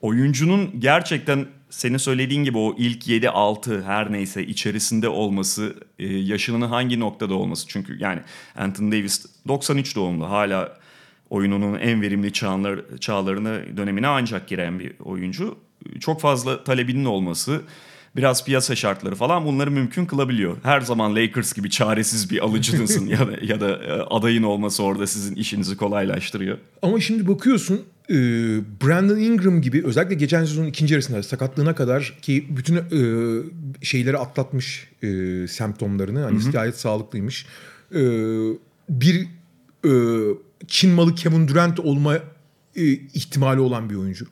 oyuncunun 0.00 0.80
gerçekten 0.80 1.46
senin 1.70 1.96
söylediğin 1.96 2.44
gibi 2.44 2.58
o 2.58 2.74
ilk 2.78 3.08
7-6 3.08 3.82
her 3.82 4.12
neyse 4.12 4.46
içerisinde 4.46 5.08
olması, 5.08 5.74
e, 5.98 6.06
yaşının 6.06 6.68
hangi 6.68 7.00
noktada 7.00 7.34
olması. 7.34 7.66
Çünkü 7.68 7.98
yani 7.98 8.20
Anthony 8.56 8.92
Davis 8.92 9.26
93 9.48 9.96
doğumlu 9.96 10.30
hala 10.30 10.78
oyununun 11.34 11.78
en 11.78 12.02
verimli 12.02 12.32
çağlar, 12.32 12.80
çağlarını 13.00 13.76
dönemine 13.76 14.06
ancak 14.06 14.48
giren 14.48 14.78
bir 14.78 14.92
oyuncu. 15.04 15.56
Çok 16.00 16.20
fazla 16.20 16.64
talebinin 16.64 17.04
olması, 17.04 17.60
biraz 18.16 18.44
piyasa 18.44 18.76
şartları 18.76 19.14
falan 19.14 19.44
bunları 19.44 19.70
mümkün 19.70 20.06
kılabiliyor. 20.06 20.56
Her 20.62 20.80
zaman 20.80 21.16
Lakers 21.16 21.52
gibi 21.52 21.70
çaresiz 21.70 22.30
bir 22.30 22.44
alıcınızın 22.44 23.06
ya 23.16 23.18
da 23.18 23.32
ya 23.42 23.60
da 23.60 23.84
e, 23.84 23.92
adayın 23.92 24.42
olması 24.42 24.82
orada 24.82 25.06
sizin 25.06 25.34
işinizi 25.34 25.76
kolaylaştırıyor. 25.76 26.58
Ama 26.82 27.00
şimdi 27.00 27.28
bakıyorsun 27.28 27.82
e, 28.10 28.14
Brandon 28.82 29.18
Ingram 29.18 29.62
gibi 29.62 29.84
özellikle 29.84 30.14
geçen 30.14 30.44
sezonun 30.44 30.66
ikinci 30.66 30.94
yarısında 30.94 31.22
sakatlığına 31.22 31.74
kadar 31.74 32.18
ki 32.22 32.46
bütün 32.50 32.76
e, 32.76 32.82
şeyleri 33.82 34.18
atlatmış 34.18 34.88
e, 35.02 35.08
semptomlarını 35.48 36.22
hani 36.22 36.50
gayet 36.52 36.76
sağlıklıymış. 36.78 37.46
E, 37.94 38.02
bir 38.88 39.26
e, 39.84 39.92
Çin 40.68 40.90
malı 40.90 41.14
Kevin 41.14 41.48
Durant 41.48 41.80
olma 41.80 42.14
e, 42.76 42.82
ihtimali 42.92 43.60
olan 43.60 43.90
bir 43.90 43.94
oyuncu. 43.94 44.26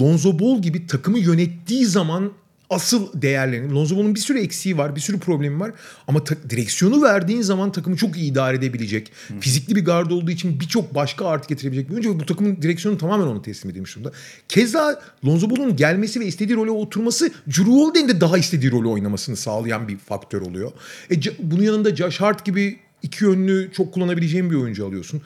Lonzo 0.00 0.38
Ball 0.38 0.62
gibi 0.62 0.86
takımı 0.86 1.18
yönettiği 1.18 1.86
zaman 1.86 2.32
asıl 2.70 3.22
değerlerini. 3.22 3.72
Lonzo 3.74 3.96
Ball'un 3.96 4.14
bir 4.14 4.20
sürü 4.20 4.40
eksiği 4.40 4.78
var, 4.78 4.96
bir 4.96 5.00
sürü 5.00 5.18
problemi 5.18 5.60
var. 5.60 5.72
Ama 6.08 6.24
ta- 6.24 6.50
direksiyonu 6.50 7.02
verdiğin 7.02 7.42
zaman 7.42 7.72
takımı 7.72 7.96
çok 7.96 8.16
iyi 8.16 8.30
idare 8.30 8.56
edebilecek. 8.56 9.12
Fizikli 9.40 9.76
bir 9.76 9.84
gard 9.84 10.10
olduğu 10.10 10.30
için 10.30 10.60
birçok 10.60 10.94
başka 10.94 11.26
artı 11.26 11.48
getirebilecek 11.48 11.88
bir 11.88 11.94
oyuncu. 11.94 12.20
Bu 12.20 12.26
takımın 12.26 12.62
direksiyonu 12.62 12.98
tamamen 12.98 13.26
ona 13.26 13.42
teslim 13.42 13.70
edilmiş 13.70 13.94
durumda. 13.96 14.12
Keza 14.48 15.02
Lonzo 15.26 15.50
Ball'un 15.50 15.76
gelmesi 15.76 16.20
ve 16.20 16.26
istediği 16.26 16.56
role 16.56 16.70
oturması 16.70 17.30
Drew 17.48 17.72
Holiday'in 17.72 18.08
de 18.08 18.20
daha 18.20 18.38
istediği 18.38 18.70
rolü 18.70 18.88
oynamasını 18.88 19.36
sağlayan 19.36 19.88
bir 19.88 19.96
faktör 19.96 20.40
oluyor. 20.40 20.72
E, 21.10 21.14
bunun 21.38 21.62
yanında 21.62 21.96
Josh 21.96 22.20
Hart 22.20 22.44
gibi 22.44 22.78
iki 23.02 23.24
yönlü 23.24 23.70
çok 23.72 23.94
kullanabileceğin 23.94 24.50
bir 24.50 24.56
oyuncu 24.56 24.86
alıyorsun. 24.86 25.22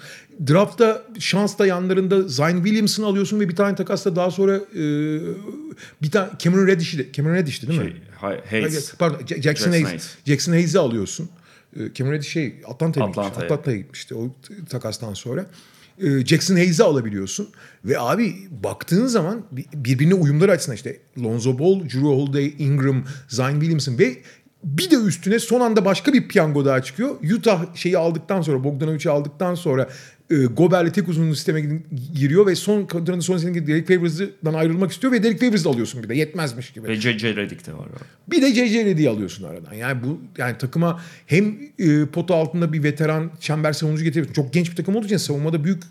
Draftta 0.48 1.02
şans 1.18 1.58
da 1.58 1.66
yanlarında 1.66 2.22
Zion 2.28 2.56
Williamson'ı 2.64 3.06
alıyorsun 3.06 3.40
ve 3.40 3.48
bir 3.48 3.56
tane 3.56 3.74
takasla 3.76 4.16
daha 4.16 4.30
sonra 4.30 4.56
e, 4.56 4.80
bir 6.02 6.10
tane 6.10 6.28
Cameron 6.38 6.66
Reddish'i 6.66 6.98
de 6.98 7.12
Cameron 7.12 7.34
Reddish'ti 7.34 7.68
değil 7.68 7.80
mi? 7.80 7.84
Şey, 7.86 7.94
Hay- 8.16 8.40
Hayes. 8.50 8.94
Pardon 8.94 9.18
Jackson, 9.18 9.40
Jackson 9.42 9.70
Hayes. 9.70 9.86
Hayes. 9.88 10.14
Jackson 10.26 10.52
Hayes'i 10.52 10.78
alıyorsun. 10.78 11.28
E, 11.76 11.80
Cameron 11.94 12.14
Reddish 12.14 12.28
şey 12.28 12.54
Atlanta'ya 12.66 13.06
gitmiş. 13.06 13.26
Atlanta'ya. 13.26 13.44
Atlanta'ya 13.46 13.76
gitmişti 13.76 14.14
o 14.14 14.34
takastan 14.70 15.14
sonra. 15.14 15.46
E, 16.02 16.26
Jackson 16.26 16.54
Hayes'i 16.54 16.82
alabiliyorsun. 16.84 17.48
Ve 17.84 17.98
abi 18.00 18.36
baktığın 18.50 19.06
zaman 19.06 19.42
bir- 19.52 19.66
birbirine 19.74 20.14
uyumları 20.14 20.52
açısından 20.52 20.76
işte 20.76 20.98
Lonzo 21.24 21.58
Ball, 21.58 21.80
Drew 21.80 22.00
Holiday, 22.00 22.54
Ingram, 22.58 23.04
Zion 23.28 23.50
Williamson 23.52 23.98
ve 23.98 24.16
bir 24.66 24.90
de 24.90 24.96
üstüne 24.96 25.38
son 25.38 25.60
anda 25.60 25.84
başka 25.84 26.12
bir 26.12 26.28
piyango 26.28 26.64
daha 26.64 26.82
çıkıyor. 26.82 27.16
Utah 27.36 27.76
şeyi 27.76 27.98
aldıktan 27.98 28.42
sonra 28.42 28.64
Bogdanovic'i 28.64 29.10
aldıktan 29.10 29.54
sonra 29.54 29.88
e, 30.30 30.36
Gobert'le 30.36 30.94
tek 30.94 31.08
uzunlu 31.08 31.34
sisteme 31.34 31.62
giriyor 32.14 32.46
ve 32.46 32.54
son 32.54 32.86
kadronun 32.86 33.20
son 33.20 33.36
senin 33.36 33.66
Derek 33.66 33.88
Favors'dan 33.88 34.54
ayrılmak 34.54 34.92
istiyor 34.92 35.12
ve 35.12 35.22
Derek 35.22 35.40
Favors'ı 35.40 35.68
alıyorsun 35.68 36.02
bir 36.02 36.08
de 36.08 36.14
yetmezmiş 36.14 36.72
gibi. 36.72 36.88
Ve 36.88 36.96
J.J. 36.96 37.36
Redick 37.36 37.66
de 37.66 37.72
var. 37.72 37.86
Bir 38.28 38.42
de 38.42 38.54
JJ 38.54 38.74
Redick'i 38.74 39.10
alıyorsun 39.10 39.44
aradan. 39.44 39.72
Yani 39.72 40.02
bu 40.02 40.20
yani 40.38 40.58
takıma 40.58 41.02
hem 41.26 41.54
e, 41.78 42.06
pota 42.06 42.34
altında 42.34 42.72
bir 42.72 42.82
veteran 42.82 43.30
çember 43.40 43.72
savunucu 43.72 44.04
getiriyorsun. 44.04 44.34
Çok 44.34 44.52
genç 44.52 44.70
bir 44.70 44.76
takım 44.76 44.96
olduğu 44.96 45.06
için 45.06 45.16
savunmada 45.16 45.64
büyük 45.64 45.82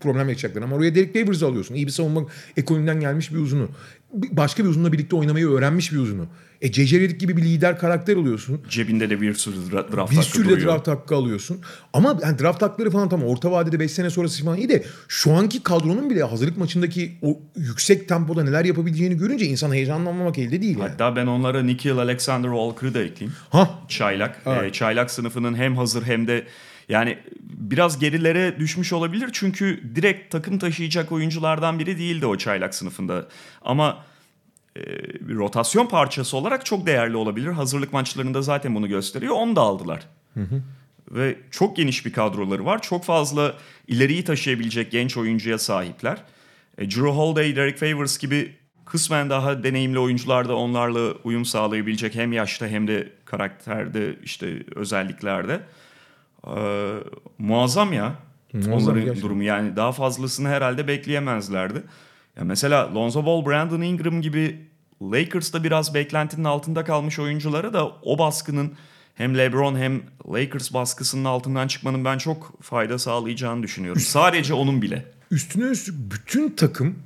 problem 0.00 0.28
yaşayacaklar. 0.28 0.62
Ama 0.62 0.76
oraya 0.76 0.94
Derek 0.94 1.14
Favors'ı 1.14 1.46
alıyorsun. 1.46 1.74
İyi 1.74 1.86
bir 1.86 1.92
savunma 1.92 2.26
ekolünden 2.56 3.00
gelmiş 3.00 3.32
bir 3.32 3.38
uzunu. 3.38 3.68
Bir- 4.14 4.36
Başka 4.36 4.64
bir 4.64 4.68
uzunla 4.68 4.92
birlikte 4.92 5.16
oynamayı 5.16 5.48
öğrenmiş 5.48 5.92
bir 5.92 5.98
uzunu. 5.98 6.26
E 6.62 6.68
Redick 6.68 7.20
gibi 7.20 7.36
bir 7.36 7.42
lider 7.42 7.78
karakter 7.78 8.16
alıyorsun. 8.16 8.60
Cebinde 8.68 9.10
de 9.10 9.20
bir 9.20 9.34
sürü 9.34 9.56
dra- 9.56 9.96
draft 9.96 10.10
Bir 10.12 10.16
hakkı 10.16 10.28
sürü 10.28 10.48
de 10.60 10.64
draft 10.64 10.88
hakkı 10.88 11.14
alıyorsun. 11.14 11.60
Ama 11.92 12.18
yani 12.22 12.38
draft 12.38 12.62
hakları 12.62 12.90
falan 12.90 13.08
tamam 13.08 13.28
orta 13.28 13.50
vadede 13.50 13.80
5 13.80 13.90
sene 13.90 14.10
sonrası 14.10 14.44
falan 14.44 14.56
iyi 14.58 14.68
de 14.68 14.84
şu 15.08 15.32
anki 15.32 15.62
kadronun 15.62 16.10
bile 16.10 16.22
hazırlık 16.22 16.56
maçındaki 16.58 17.12
o 17.22 17.38
yüksek 17.56 18.08
tempoda 18.08 18.44
neler 18.44 18.64
yapabileceğini 18.64 19.16
görünce 19.16 19.46
insan 19.46 19.72
heyecanlanmamak 19.72 20.38
elde 20.38 20.62
değil 20.62 20.78
yani. 20.78 20.88
Hatta 20.90 21.16
ben 21.16 21.26
onlara 21.26 21.62
Nikhil 21.62 21.98
Alexander 21.98 22.48
Walker'ı 22.48 22.94
da 22.94 23.02
ekleyeyim. 23.02 23.36
Ha 23.50 23.70
Çaylak. 23.88 24.42
Evet. 24.46 24.64
Ee, 24.64 24.72
çaylak 24.72 25.10
sınıfının 25.10 25.54
hem 25.54 25.76
hazır 25.76 26.02
hem 26.02 26.26
de 26.26 26.44
yani 26.88 27.18
biraz 27.40 27.98
gerilere 27.98 28.58
düşmüş 28.58 28.92
olabilir. 28.92 29.30
Çünkü 29.32 29.82
direkt 29.94 30.32
takım 30.32 30.58
taşıyacak 30.58 31.12
oyunculardan 31.12 31.78
biri 31.78 31.98
değildi 31.98 32.26
o 32.26 32.36
çaylak 32.36 32.74
sınıfında. 32.74 33.28
Ama 33.62 34.04
e, 34.76 34.80
rotasyon 35.34 35.86
parçası 35.86 36.36
olarak 36.36 36.66
çok 36.66 36.86
değerli 36.86 37.16
olabilir. 37.16 37.48
Hazırlık 37.48 37.92
maçlarında 37.92 38.42
zaten 38.42 38.74
bunu 38.74 38.88
gösteriyor. 38.88 39.34
Onu 39.34 39.56
da 39.56 39.60
aldılar. 39.60 40.06
Ve 41.10 41.36
çok 41.50 41.76
geniş 41.76 42.06
bir 42.06 42.12
kadroları 42.12 42.64
var. 42.64 42.82
Çok 42.82 43.04
fazla 43.04 43.54
ileriyi 43.88 44.24
taşıyabilecek 44.24 44.90
genç 44.90 45.16
oyuncuya 45.16 45.58
sahipler. 45.58 46.18
E, 46.78 46.90
Drew 46.90 47.08
Holiday, 47.08 47.56
Derek 47.56 47.78
Favors 47.78 48.18
gibi 48.18 48.54
kısmen 48.84 49.30
daha 49.30 49.62
deneyimli 49.62 49.98
oyuncular 49.98 50.48
da 50.48 50.56
onlarla 50.56 51.12
uyum 51.24 51.44
sağlayabilecek 51.44 52.14
hem 52.14 52.32
yaşta 52.32 52.66
hem 52.66 52.88
de 52.88 53.12
karakterde 53.24 54.16
işte 54.22 54.62
özelliklerde. 54.74 55.60
Ee, 56.46 56.94
muazzam 57.38 57.92
ya. 57.92 58.14
Muazzam 58.52 58.72
Onların 58.72 58.94
gerçekten. 59.04 59.22
durumu 59.22 59.42
yani 59.42 59.76
daha 59.76 59.92
fazlasını 59.92 60.48
herhalde 60.48 60.88
bekleyemezlerdi. 60.88 61.82
Ya 62.36 62.44
mesela 62.44 62.94
Lonzo 62.94 63.26
Ball, 63.26 63.46
Brandon 63.46 63.80
Ingram 63.80 64.20
gibi 64.22 64.68
Lakers'ta 65.02 65.64
biraz 65.64 65.94
beklentinin 65.94 66.44
altında 66.44 66.84
kalmış 66.84 67.18
oyunculara 67.18 67.72
da 67.72 67.88
o 68.02 68.18
baskının 68.18 68.72
hem 69.14 69.38
LeBron 69.38 69.76
hem 69.76 70.02
Lakers 70.32 70.74
baskısının 70.74 71.24
altından 71.24 71.68
çıkmanın 71.68 72.04
ben 72.04 72.18
çok 72.18 72.62
fayda 72.62 72.98
sağlayacağını 72.98 73.62
düşünüyorum. 73.62 74.00
Sadece 74.00 74.54
onun 74.54 74.82
bile. 74.82 75.04
üstüne 75.30 75.64
üstlük 75.64 75.94
bütün 76.12 76.50
takım 76.50 76.98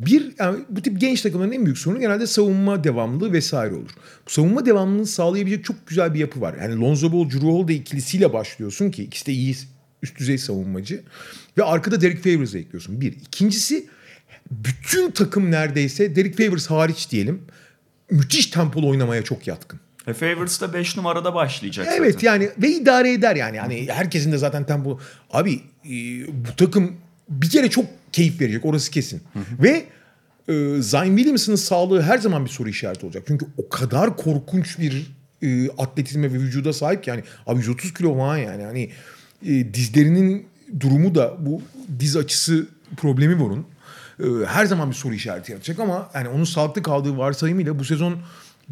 bir 0.00 0.32
yani 0.38 0.58
bu 0.68 0.82
tip 0.82 1.00
genç 1.00 1.22
takımların 1.22 1.52
en 1.52 1.64
büyük 1.64 1.78
sorunu 1.78 2.00
genelde 2.00 2.26
savunma 2.26 2.84
devamlılığı 2.84 3.32
vesaire 3.32 3.74
olur. 3.74 3.90
Bu 4.26 4.30
savunma 4.30 4.66
devamlılığını 4.66 5.06
sağlayabilecek 5.06 5.64
çok 5.64 5.86
güzel 5.86 6.14
bir 6.14 6.18
yapı 6.18 6.40
var. 6.40 6.54
Yani 6.60 6.80
Lonzo 6.80 7.12
Ball, 7.12 7.30
Drew 7.30 7.46
Holiday 7.46 7.76
ikilisiyle 7.76 8.32
başlıyorsun 8.32 8.90
ki 8.90 9.02
ikisi 9.02 9.26
de 9.26 9.32
iyi 9.32 9.56
üst 10.02 10.18
düzey 10.18 10.38
savunmacı. 10.38 11.02
Ve 11.58 11.64
arkada 11.64 12.00
Derek 12.00 12.24
Favors'ı 12.24 12.58
ekliyorsun. 12.58 13.00
Bir. 13.00 13.12
İkincisi 13.12 13.86
bütün 14.50 15.10
takım 15.10 15.50
neredeyse 15.50 16.16
Derek 16.16 16.36
Favors 16.38 16.66
hariç 16.66 17.10
diyelim 17.10 17.42
müthiş 18.10 18.46
tempolu 18.46 18.88
oynamaya 18.88 19.24
çok 19.24 19.46
yatkın. 19.46 19.80
E 20.06 20.12
Favors 20.12 20.60
da 20.60 20.72
5 20.74 20.96
numarada 20.96 21.34
başlayacak 21.34 21.88
Evet 21.98 22.12
zaten. 22.12 22.26
yani 22.26 22.50
ve 22.58 22.68
idare 22.68 23.12
eder 23.12 23.36
yani. 23.36 23.56
Yani 23.56 23.88
herkesin 23.90 24.32
de 24.32 24.38
zaten 24.38 24.66
tempo. 24.66 24.98
Abi 25.30 25.60
e, 25.84 25.90
bu 26.26 26.56
takım 26.56 26.96
bir 27.28 27.50
kere 27.50 27.70
çok 27.70 27.84
keyif 28.12 28.40
verecek 28.40 28.64
orası 28.64 28.90
kesin. 28.90 29.22
Ve 29.62 29.84
e, 30.48 30.82
Zion 30.82 31.16
Williamson'ın 31.16 31.56
sağlığı 31.56 32.02
her 32.02 32.18
zaman 32.18 32.44
bir 32.44 32.50
soru 32.50 32.68
işareti 32.68 33.06
olacak. 33.06 33.24
Çünkü 33.26 33.46
o 33.56 33.68
kadar 33.68 34.16
korkunç 34.16 34.78
bir 34.78 35.06
e, 35.42 35.70
atletizme 35.70 36.32
ve 36.32 36.38
vücuda 36.38 36.72
sahip 36.72 37.04
ki 37.04 37.10
yani 37.10 37.22
abi 37.46 37.58
130 37.58 37.94
kilo 37.94 38.16
falan 38.16 38.36
yani. 38.36 38.64
Hani 38.64 38.90
e, 39.46 39.74
dizlerinin 39.74 40.46
durumu 40.80 41.14
da 41.14 41.36
bu 41.46 41.62
diz 41.98 42.16
açısı 42.16 42.66
problemi 42.96 43.42
onun. 43.42 43.66
E, 44.20 44.46
her 44.46 44.66
zaman 44.66 44.90
bir 44.90 44.94
soru 44.94 45.14
işareti 45.14 45.52
yaratacak 45.52 45.80
ama 45.80 46.10
yani 46.14 46.28
onun 46.28 46.44
sağlıklı 46.44 46.82
kaldığı 46.82 47.18
varsayımıyla 47.18 47.78
bu 47.78 47.84
sezon 47.84 48.18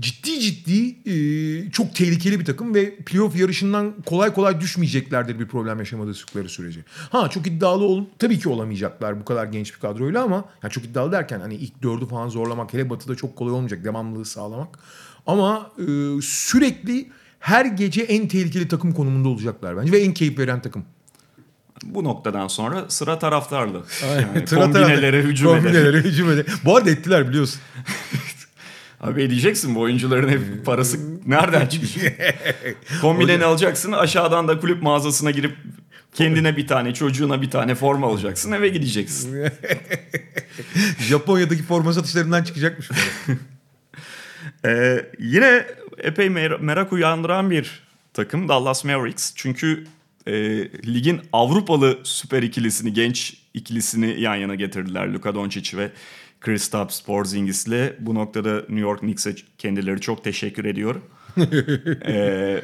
ciddi 0.01 0.41
ciddi 0.41 1.11
e, 1.11 1.71
çok 1.71 1.95
tehlikeli 1.95 2.41
bir 2.41 2.45
takım 2.45 2.75
ve 2.75 2.97
playoff 2.97 3.37
yarışından 3.37 3.95
kolay 4.07 4.35
kolay 4.35 4.61
düşmeyeceklerdir 4.61 5.39
bir 5.39 5.49
problem 5.49 5.79
yaşamadıkları 5.79 6.49
sürece. 6.49 6.81
Ha 7.11 7.31
çok 7.31 7.47
iddialı 7.47 7.85
ol 7.85 8.05
tabii 8.19 8.39
ki 8.39 8.49
olamayacaklar 8.49 9.21
bu 9.21 9.25
kadar 9.25 9.47
genç 9.47 9.75
bir 9.75 9.81
kadroyla 9.81 10.23
ama 10.23 10.45
yani 10.63 10.73
çok 10.73 10.85
iddialı 10.85 11.13
derken 11.13 11.41
hani 11.41 11.55
ilk 11.55 11.83
dördü 11.83 12.07
falan 12.07 12.29
zorlamak 12.29 12.75
hele 12.75 12.91
batıda 12.91 13.15
çok 13.15 13.37
kolay 13.37 13.53
olmayacak 13.53 13.85
devamlılığı 13.85 14.25
sağlamak. 14.25 14.79
Ama 15.27 15.71
e, 15.79 15.85
sürekli 16.23 17.09
her 17.41 17.67
gece 17.67 18.03
en 18.03 18.29
tehlikeli 18.29 18.69
takım 18.69 18.93
konumunda 18.93 19.29
olacaklar 19.29 19.77
bence 19.77 19.93
ve 19.93 19.99
en 19.99 20.15
keyif 20.15 20.39
veren 20.39 20.63
takım. 20.63 20.85
Bu 21.85 22.05
noktadan 22.05 22.49
sonra 22.49 22.85
sıra 22.89 23.19
taraftarlı. 23.19 23.83
Yani 24.03 24.45
kombinelere 24.45 25.23
hücum 25.23 25.51
eder. 25.51 25.63
Kombinelere 25.63 26.01
hücum 26.01 26.31
eder. 26.31 26.47
Bu 26.65 26.77
arada 26.77 26.91
ettiler 26.91 27.29
biliyorsun. 27.29 27.61
Abi 29.01 29.31
diyeceksin 29.31 29.75
bu 29.75 29.81
oyuncuların 29.81 30.29
hep 30.29 30.67
parası 30.67 30.99
nereden 31.27 31.67
çıkmış? 31.67 31.97
Kombineni 33.01 33.45
alacaksın 33.45 33.93
aşağıdan 33.93 34.49
da 34.49 34.61
kulüp 34.61 34.83
mağazasına 34.83 35.31
girip 35.31 35.57
kendine 36.15 36.57
bir 36.57 36.67
tane 36.67 36.95
çocuğuna 36.95 37.43
bir 37.43 37.51
tane 37.51 37.75
forma 37.75 38.07
alacaksın 38.07 38.53
eve 38.53 38.69
gideceksin. 38.69 39.49
Japonya'daki 41.01 41.63
forma 41.63 41.93
satışlarından 41.93 42.45
çıkacakmış. 42.45 42.91
Ee, 44.65 45.07
yine 45.19 45.67
epey 45.99 46.27
mer- 46.27 46.61
merak 46.61 46.93
uyandıran 46.93 47.51
bir 47.51 47.83
takım 48.15 48.49
Dallas 48.49 48.85
Mavericks. 48.85 49.33
Çünkü 49.37 49.87
e, 50.27 50.33
ligin 50.95 51.21
Avrupalı 51.33 51.99
süper 52.03 52.43
ikilisini, 52.43 52.93
genç 52.93 53.37
ikilisini 53.55 54.21
yan 54.21 54.35
yana 54.35 54.55
getirdiler. 54.55 55.09
Luka 55.09 55.35
Doncic 55.35 55.77
ve 55.77 55.91
Kristaps 56.47 57.01
Porzingis'le. 57.01 57.97
Bu 58.01 58.15
noktada 58.15 58.55
New 58.55 58.81
York 58.81 59.01
Knicks'e 59.01 59.35
kendileri 59.59 60.01
çok 60.01 60.25
teşekkür 60.25 60.65
ediyor. 60.65 60.95
ee, 62.07 62.63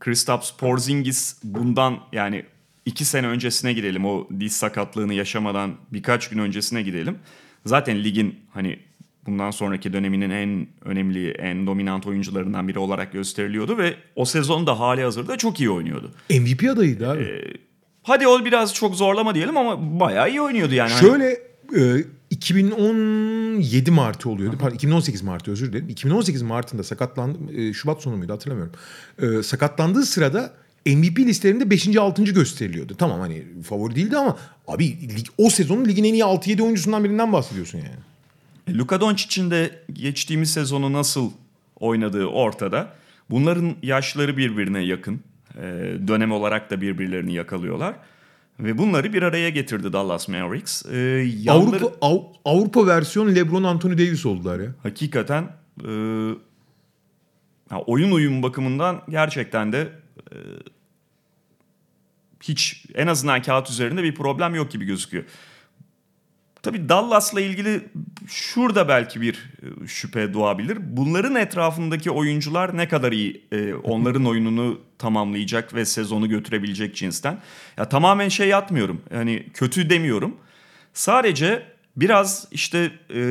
Kristaps 0.00 0.50
Porzingis 0.50 1.36
bundan 1.44 1.98
yani 2.12 2.44
iki 2.86 3.04
sene 3.04 3.26
öncesine 3.26 3.72
gidelim. 3.72 4.04
O 4.04 4.28
diz 4.40 4.52
sakatlığını 4.52 5.14
yaşamadan 5.14 5.76
birkaç 5.92 6.28
gün 6.28 6.38
öncesine 6.38 6.82
gidelim. 6.82 7.18
Zaten 7.66 8.04
ligin 8.04 8.40
hani 8.50 8.78
bundan 9.26 9.50
sonraki 9.50 9.92
döneminin 9.92 10.30
en 10.30 10.66
önemli, 10.84 11.30
en 11.30 11.66
dominant 11.66 12.06
oyuncularından 12.06 12.68
biri 12.68 12.78
olarak 12.78 13.12
gösteriliyordu 13.12 13.78
ve 13.78 13.94
o 14.16 14.24
sezon 14.24 14.66
da 14.66 14.80
hali 14.80 15.02
hazırda 15.02 15.36
çok 15.36 15.60
iyi 15.60 15.70
oynuyordu. 15.70 16.12
MVP 16.30 16.70
adayıydı 16.72 17.10
abi. 17.10 17.22
Ee, 17.22 17.54
hadi 18.02 18.28
o 18.28 18.44
biraz 18.44 18.74
çok 18.74 18.94
zorlama 18.94 19.34
diyelim 19.34 19.56
ama 19.56 20.00
bayağı 20.00 20.30
iyi 20.30 20.40
oynuyordu 20.40 20.74
yani. 20.74 20.90
Hani 20.90 21.00
Şöyle 21.00 21.51
e, 21.76 22.04
2017 22.30 23.90
Mart'ı 23.90 24.30
oluyordu. 24.30 24.56
Pardon 24.60 24.74
2018 24.74 25.22
Mart'ı 25.22 25.50
özür 25.50 25.72
dilerim. 25.72 25.88
2018 25.88 26.42
Mart'ında 26.42 26.82
sakatlandı. 26.82 27.38
e, 27.56 27.72
Şubat 27.72 28.02
sonu 28.02 28.16
muydu 28.16 28.32
hatırlamıyorum. 28.32 28.72
E, 29.18 29.42
sakatlandığı 29.42 30.02
sırada 30.06 30.52
MVP 30.86 31.18
listelerinde 31.18 31.70
5. 31.70 31.96
6. 31.96 32.24
gösteriliyordu. 32.24 32.94
Tamam 32.98 33.20
hani 33.20 33.42
favori 33.64 33.96
değildi 33.96 34.16
ama 34.16 34.36
abi 34.68 34.86
lig, 35.16 35.26
o 35.38 35.50
sezonun 35.50 35.84
ligin 35.84 36.04
en 36.04 36.14
iyi 36.14 36.22
6-7 36.22 36.62
oyuncusundan 36.62 37.04
birinden 37.04 37.32
bahsediyorsun 37.32 37.78
yani. 37.78 37.96
E, 38.68 38.74
Luka 38.74 39.00
Doncic'in 39.00 39.50
de 39.50 39.70
geçtiğimiz 39.92 40.52
sezonu 40.52 40.92
nasıl 40.92 41.30
oynadığı 41.80 42.26
ortada. 42.26 42.92
Bunların 43.30 43.74
yaşları 43.82 44.36
birbirine 44.36 44.80
yakın. 44.80 45.20
E, 45.56 45.62
dönem 46.08 46.32
olarak 46.32 46.70
da 46.70 46.80
birbirlerini 46.80 47.34
yakalıyorlar. 47.34 47.94
Ve 48.60 48.78
bunları 48.78 49.12
bir 49.12 49.22
araya 49.22 49.48
getirdi 49.50 49.92
Dallas 49.92 50.28
Mavericks. 50.28 50.86
E, 50.86 50.96
yanları- 51.42 51.76
Avrupa 51.76 52.06
Av- 52.06 52.32
Avrupa 52.44 52.86
versiyon 52.86 53.34
LeBron 53.34 53.62
Anthony 53.62 53.92
Davis 53.92 54.26
oldular 54.26 54.60
ya. 54.60 54.70
hakikaten 54.82 55.42
e, 55.84 55.90
ha, 57.68 57.80
oyun 57.86 58.12
uyum 58.12 58.42
bakımından 58.42 59.02
gerçekten 59.08 59.72
de 59.72 59.92
e, 60.32 60.36
hiç 62.42 62.84
en 62.94 63.06
azından 63.06 63.42
kağıt 63.42 63.70
üzerinde 63.70 64.02
bir 64.02 64.14
problem 64.14 64.54
yok 64.54 64.70
gibi 64.70 64.84
gözüküyor. 64.84 65.24
Tabii 66.62 66.88
Dallas'la 66.88 67.40
ilgili 67.40 67.80
şurada 68.28 68.88
belki 68.88 69.20
bir 69.20 69.34
e, 69.84 69.86
şüphe 69.86 70.34
doğabilir. 70.34 70.78
Bunların 70.82 71.34
etrafındaki 71.34 72.10
oyuncular 72.10 72.76
ne 72.76 72.88
kadar 72.88 73.12
iyi 73.12 73.44
e, 73.52 73.74
onların 73.74 74.24
oyununu 74.26 74.80
tamamlayacak 75.02 75.74
ve 75.74 75.84
sezonu 75.84 76.28
götürebilecek 76.28 76.96
cinsten. 76.96 77.38
Ya 77.76 77.88
tamamen 77.88 78.28
şey 78.28 78.48
yapmıyorum. 78.48 79.02
Yani 79.14 79.46
kötü 79.54 79.90
demiyorum. 79.90 80.36
Sadece 80.94 81.62
biraz 81.96 82.48
işte 82.50 82.90
e, 83.14 83.22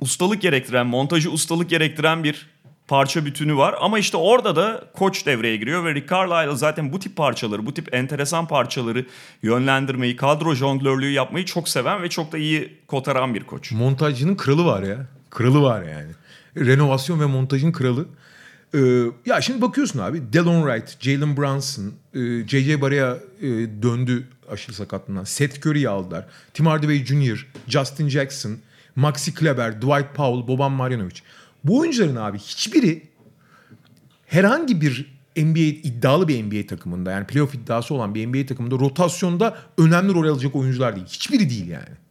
ustalık 0.00 0.42
gerektiren, 0.42 0.86
montajı 0.86 1.30
ustalık 1.30 1.70
gerektiren 1.70 2.24
bir 2.24 2.52
parça 2.88 3.24
bütünü 3.24 3.56
var. 3.56 3.74
Ama 3.80 3.98
işte 3.98 4.16
orada 4.16 4.56
da 4.56 4.84
koç 4.94 5.26
devreye 5.26 5.56
giriyor 5.56 5.84
ve 5.84 5.94
Rick 5.94 6.10
Carlisle 6.10 6.56
zaten 6.56 6.92
bu 6.92 6.98
tip 6.98 7.16
parçaları, 7.16 7.66
bu 7.66 7.74
tip 7.74 7.94
enteresan 7.94 8.48
parçaları 8.48 9.06
yönlendirmeyi, 9.42 10.16
kadro 10.16 10.54
jonglörlüğü 10.54 11.10
yapmayı 11.10 11.44
çok 11.44 11.68
seven 11.68 12.02
ve 12.02 12.08
çok 12.08 12.32
da 12.32 12.38
iyi 12.38 12.78
kotaran 12.86 13.34
bir 13.34 13.44
koç. 13.44 13.72
Montajcının 13.72 14.34
kralı 14.34 14.64
var 14.64 14.82
ya. 14.82 15.06
Kralı 15.30 15.62
var 15.62 15.82
yani. 15.82 16.10
Renovasyon 16.56 17.20
ve 17.20 17.26
montajın 17.26 17.72
kralı. 17.72 18.06
Ee, 18.74 19.04
ya 19.26 19.40
şimdi 19.40 19.60
bakıyorsun 19.60 19.98
abi. 19.98 20.32
Delon 20.32 20.66
Wright, 20.66 21.00
Jalen 21.00 21.36
Brunson, 21.36 21.92
e, 22.14 22.48
J.J. 22.48 22.80
Barea 22.80 23.18
e, 23.40 23.48
döndü 23.82 24.28
aşırı 24.50 24.74
sakatlığından. 24.74 25.24
Seth 25.24 25.66
Curry'i 25.66 25.88
aldılar. 25.88 26.26
Tim 26.54 26.66
Hardaway 26.66 27.04
Jr., 27.04 27.46
Justin 27.68 28.08
Jackson, 28.08 28.56
Maxi 28.96 29.34
Kleber, 29.34 29.82
Dwight 29.82 30.14
Powell, 30.14 30.48
Boban 30.48 30.72
Marjanovic. 30.72 31.16
Bu 31.64 31.78
oyuncuların 31.78 32.16
abi 32.16 32.38
hiçbiri 32.38 33.02
herhangi 34.26 34.80
bir 34.80 35.12
NBA 35.36 35.88
iddialı 35.88 36.28
bir 36.28 36.44
NBA 36.44 36.66
takımında 36.66 37.10
yani 37.10 37.26
playoff 37.26 37.54
iddiası 37.54 37.94
olan 37.94 38.14
bir 38.14 38.26
NBA 38.26 38.46
takımında 38.46 38.74
rotasyonda 38.74 39.56
önemli 39.78 40.14
rol 40.14 40.28
alacak 40.28 40.56
oyuncular 40.56 40.96
değil. 40.96 41.06
Hiçbiri 41.06 41.50
değil 41.50 41.68
yani. 41.68 42.01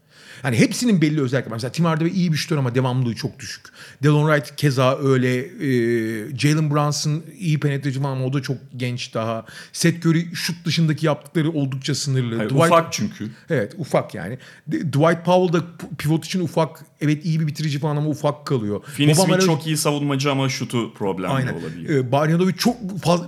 Yani 0.43 0.59
hepsinin 0.59 1.01
belli 1.01 1.21
özellikleri. 1.21 1.51
var. 1.51 1.55
Mesela 1.55 1.71
Tim 1.71 1.85
Hardaway 1.85 2.13
iyi 2.19 2.31
bir 2.31 2.37
şutör 2.37 2.57
ama 2.57 2.75
devamlılığı 2.75 3.15
çok 3.15 3.39
düşük. 3.39 3.61
Delon 4.03 4.33
Wright 4.33 4.55
keza 4.55 4.97
öyle. 4.97 5.35
E, 5.37 6.37
Jalen 6.37 6.71
Brunson 6.71 7.23
iyi 7.39 7.59
penetreci 7.59 7.99
ama 7.99 8.25
o 8.25 8.33
da 8.33 8.41
çok 8.41 8.57
genç 8.77 9.13
daha. 9.13 9.45
Seth 9.73 10.05
Curry 10.05 10.35
şut 10.35 10.65
dışındaki 10.65 11.05
yaptıkları 11.05 11.51
oldukça 11.51 11.95
sınırlı. 11.95 12.37
Hayır, 12.37 12.49
Dwight- 12.49 12.65
ufak 12.67 12.93
çünkü. 12.93 13.29
Evet 13.49 13.73
ufak 13.77 14.15
yani. 14.15 14.37
Dwight 14.71 15.25
Powell 15.25 15.53
da 15.53 15.65
pivot 15.97 16.25
için 16.25 16.39
ufak. 16.39 16.79
Evet 17.01 17.25
iyi 17.25 17.39
bir 17.39 17.47
bitirici 17.47 17.79
falan 17.79 17.95
ama 17.95 18.09
ufak 18.09 18.45
kalıyor. 18.45 18.81
Finney 18.93 19.15
Smith 19.15 19.29
Marjanovic- 19.29 19.45
çok 19.45 19.67
iyi 19.67 19.77
savunmacı 19.77 20.31
ama 20.31 20.49
şutu 20.49 20.93
problemli 20.93 21.27
Aynen. 21.27 21.53
olabiliyor. 21.53 22.05
Ee, 22.05 22.09
Marjanovic 22.09 22.53
çok 22.57 22.99
fazla 23.03 23.25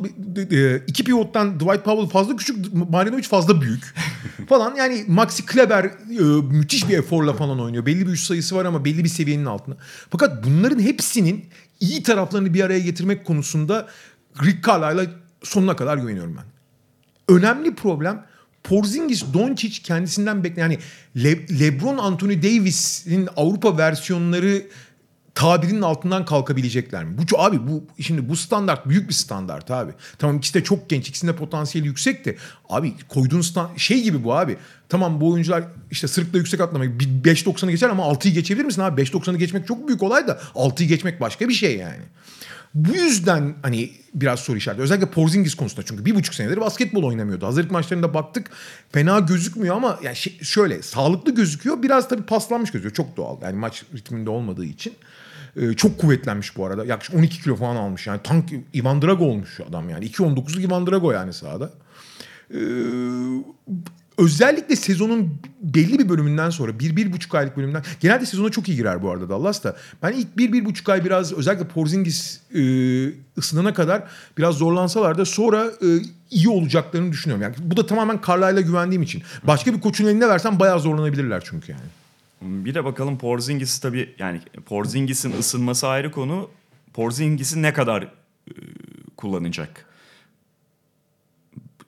e, 0.51 0.81
iki 0.87 1.03
pivottan 1.03 1.59
Dwight 1.59 1.83
Powell 1.85 2.09
fazla 2.09 2.35
küçük, 2.35 2.73
Marjanovic 2.89 3.23
fazla 3.23 3.61
büyük 3.61 3.83
falan. 4.49 4.75
Yani 4.75 5.03
Maxi 5.07 5.45
Kleber 5.45 5.83
e, 5.85 5.91
müthiş 6.51 6.89
bir 6.89 6.93
eforla 7.03 7.33
falan 7.33 7.59
oynuyor. 7.59 7.85
Belli 7.85 8.07
bir 8.07 8.11
üst 8.11 8.27
sayısı 8.27 8.55
var 8.55 8.65
ama 8.65 8.85
belli 8.85 9.03
bir 9.03 9.09
seviyenin 9.09 9.45
altında. 9.45 9.77
Fakat 10.09 10.45
bunların 10.45 10.79
hepsinin 10.79 11.45
iyi 11.79 12.03
taraflarını 12.03 12.53
bir 12.53 12.61
araya 12.63 12.79
getirmek 12.79 13.25
konusunda 13.25 13.87
Rick 14.43 14.67
Carlisle'a 14.67 15.09
sonuna 15.43 15.75
kadar 15.75 15.97
güveniyorum 15.97 16.37
ben. 16.37 16.45
Önemli 17.35 17.75
problem 17.75 18.25
Porzingis, 18.63 19.23
Doncic 19.33 19.81
kendisinden 19.83 20.43
bekleyen 20.43 20.69
yani 20.69 20.79
Le- 21.23 21.59
LeBron 21.59 21.97
Anthony 21.97 22.43
Davis'in 22.43 23.29
Avrupa 23.35 23.77
versiyonları 23.77 24.63
tabirinin 25.35 25.81
altından 25.81 26.25
kalkabilecekler 26.25 27.03
mi? 27.03 27.15
Bu 27.17 27.41
abi 27.41 27.67
bu 27.67 27.83
şimdi 28.01 28.29
bu 28.29 28.35
standart 28.35 28.89
büyük 28.89 29.09
bir 29.09 29.13
standart 29.13 29.71
abi. 29.71 29.91
Tamam 30.17 30.37
ikisi 30.37 30.53
de 30.53 30.63
çok 30.63 30.89
genç, 30.89 31.09
ikisinin 31.09 31.31
de 31.31 31.35
potansiyeli 31.35 31.87
yüksek 31.87 32.25
de 32.25 32.35
abi 32.69 32.93
koyduğun 33.07 33.41
stand 33.41 33.77
şey 33.77 34.03
gibi 34.03 34.23
bu 34.23 34.33
abi. 34.35 34.57
Tamam 34.89 35.21
bu 35.21 35.31
oyuncular 35.31 35.63
işte 35.91 36.07
sırıkla 36.07 36.37
yüksek 36.37 36.61
atlamak 36.61 36.87
5.90'ı 36.87 37.71
geçer 37.71 37.89
ama 37.89 38.03
6'yı 38.03 38.33
geçebilir 38.33 38.65
misin 38.65 38.81
abi? 38.81 39.01
5.90'ı 39.01 39.37
geçmek 39.37 39.67
çok 39.67 39.87
büyük 39.87 40.03
olay 40.03 40.27
da 40.27 40.39
6'yı 40.55 40.89
geçmek 40.89 41.21
başka 41.21 41.49
bir 41.49 41.53
şey 41.53 41.77
yani. 41.77 42.03
Bu 42.73 42.95
yüzden 42.95 43.55
hani 43.61 43.91
biraz 44.13 44.39
soru 44.39 44.57
işareti. 44.57 44.81
Özellikle 44.81 45.09
Porzingis 45.09 45.55
konusunda 45.55 45.85
çünkü 45.85 46.05
bir 46.05 46.15
buçuk 46.15 46.35
senedir 46.35 46.61
basketbol 46.61 47.03
oynamıyordu. 47.03 47.45
Hazırlık 47.45 47.71
maçlarında 47.71 48.13
baktık 48.13 48.47
fena 48.91 49.19
gözükmüyor 49.19 49.75
ama 49.75 49.99
yani 50.03 50.15
şey- 50.15 50.39
şöyle 50.41 50.81
sağlıklı 50.81 51.35
gözüküyor. 51.35 51.83
Biraz 51.83 52.09
tabii 52.09 52.23
paslanmış 52.23 52.71
gözüküyor. 52.71 52.93
Çok 52.93 53.17
doğal. 53.17 53.41
Yani 53.41 53.57
maç 53.57 53.83
ritminde 53.95 54.29
olmadığı 54.29 54.65
için. 54.65 54.93
Ee, 55.57 55.73
çok 55.73 55.97
kuvvetlenmiş 55.99 56.57
bu 56.57 56.65
arada. 56.65 56.85
Yaklaşık 56.85 57.15
12 57.15 57.41
kilo 57.41 57.55
falan 57.55 57.75
almış. 57.75 58.07
Yani 58.07 58.19
tank 58.23 58.49
Ivan 58.75 59.01
Drago 59.01 59.25
olmuş 59.25 59.59
adam 59.69 59.89
yani. 59.89 60.05
2.19'luk 60.05 60.67
Ivan 60.67 60.87
Drago 60.87 61.11
yani 61.11 61.33
sahada. 61.33 61.69
Ee, 62.53 62.57
özellikle 64.17 64.75
sezonun 64.75 65.37
belli 65.61 65.99
bir 65.99 66.09
bölümünden 66.09 66.49
sonra 66.49 66.79
bir, 66.79 66.95
bir 66.95 67.13
buçuk 67.13 67.35
aylık 67.35 67.57
bölümden 67.57 67.83
genelde 67.99 68.25
sezona 68.25 68.49
çok 68.49 68.69
iyi 68.69 68.77
girer 68.77 69.03
bu 69.03 69.11
arada 69.11 69.29
Dallas 69.29 69.63
da. 69.63 69.75
Ben 70.03 70.11
ilk 70.11 70.37
bir, 70.37 70.53
bir 70.53 70.65
buçuk 70.65 70.89
ay 70.89 71.05
biraz 71.05 71.33
özellikle 71.33 71.67
Porzingis 71.67 72.39
e, 72.55 72.61
ısınana 73.37 73.73
kadar 73.73 74.03
biraz 74.37 74.55
zorlansalar 74.55 75.17
da 75.17 75.25
sonra 75.25 75.65
e, 75.65 75.87
iyi 76.29 76.49
olacaklarını 76.49 77.11
düşünüyorum. 77.11 77.43
Yani 77.43 77.55
bu 77.59 77.77
da 77.77 77.85
tamamen 77.85 78.19
Carlisle'a 78.27 78.61
güvendiğim 78.61 79.03
için. 79.03 79.23
Başka 79.43 79.73
bir 79.73 79.81
koçun 79.81 80.05
eline 80.05 80.29
versen 80.29 80.59
bayağı 80.59 80.79
zorlanabilirler 80.79 81.43
çünkü 81.45 81.71
yani. 81.71 82.02
Bir 82.43 82.73
de 82.73 82.85
bakalım 82.85 83.17
Porzingis'i 83.17 83.81
tabii 83.81 84.15
yani 84.19 84.41
Porzingis'in 84.65 85.39
ısınması 85.39 85.87
ayrı 85.87 86.11
konu. 86.11 86.49
Porzingis'i 86.93 87.61
ne 87.61 87.73
kadar 87.73 88.03
e, 88.03 88.53
kullanacak? 89.17 89.85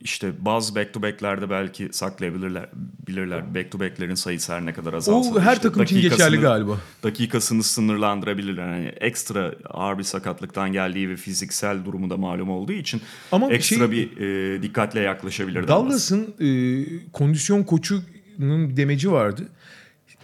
İşte 0.01 0.31
bazı 0.39 0.75
back 0.75 0.93
to 0.93 1.01
back'lerde 1.01 1.49
belki 1.49 1.89
saklayabilirler 1.91 2.69
bilirler. 3.07 3.55
Back 3.55 3.71
to 3.71 3.79
back'lerin 3.79 4.15
sayısı 4.15 4.53
her 4.53 4.65
ne 4.65 4.73
kadar 4.73 4.93
azalsa. 4.93 5.29
O 5.29 5.39
her 5.39 5.53
işte 5.53 5.61
takım 5.67 5.83
için 5.83 6.01
geçerli 6.01 6.37
galiba. 6.37 6.77
Dakikasını 7.03 7.63
sınırlandırabilirler. 7.63 8.75
Yani 8.75 8.87
ekstra 8.87 9.53
ağır 9.69 9.97
bir 9.97 10.03
sakatlıktan 10.03 10.71
geldiği 10.73 11.09
ve 11.09 11.15
fiziksel 11.15 11.85
durumu 11.85 12.09
da 12.09 12.17
malum 12.17 12.49
olduğu 12.49 12.71
için 12.71 13.01
Ama 13.31 13.49
ekstra 13.49 13.77
şey- 13.77 13.91
bir 13.91 14.17
e, 14.17 14.61
dikkatle 14.61 14.99
yaklaşabilir. 14.99 15.67
Dallas. 15.67 16.11
Dallas'ın 16.11 16.35
e, 16.39 17.11
kondisyon 17.11 17.63
koçunun 17.63 18.77
demeci 18.77 19.11
vardı. 19.11 19.49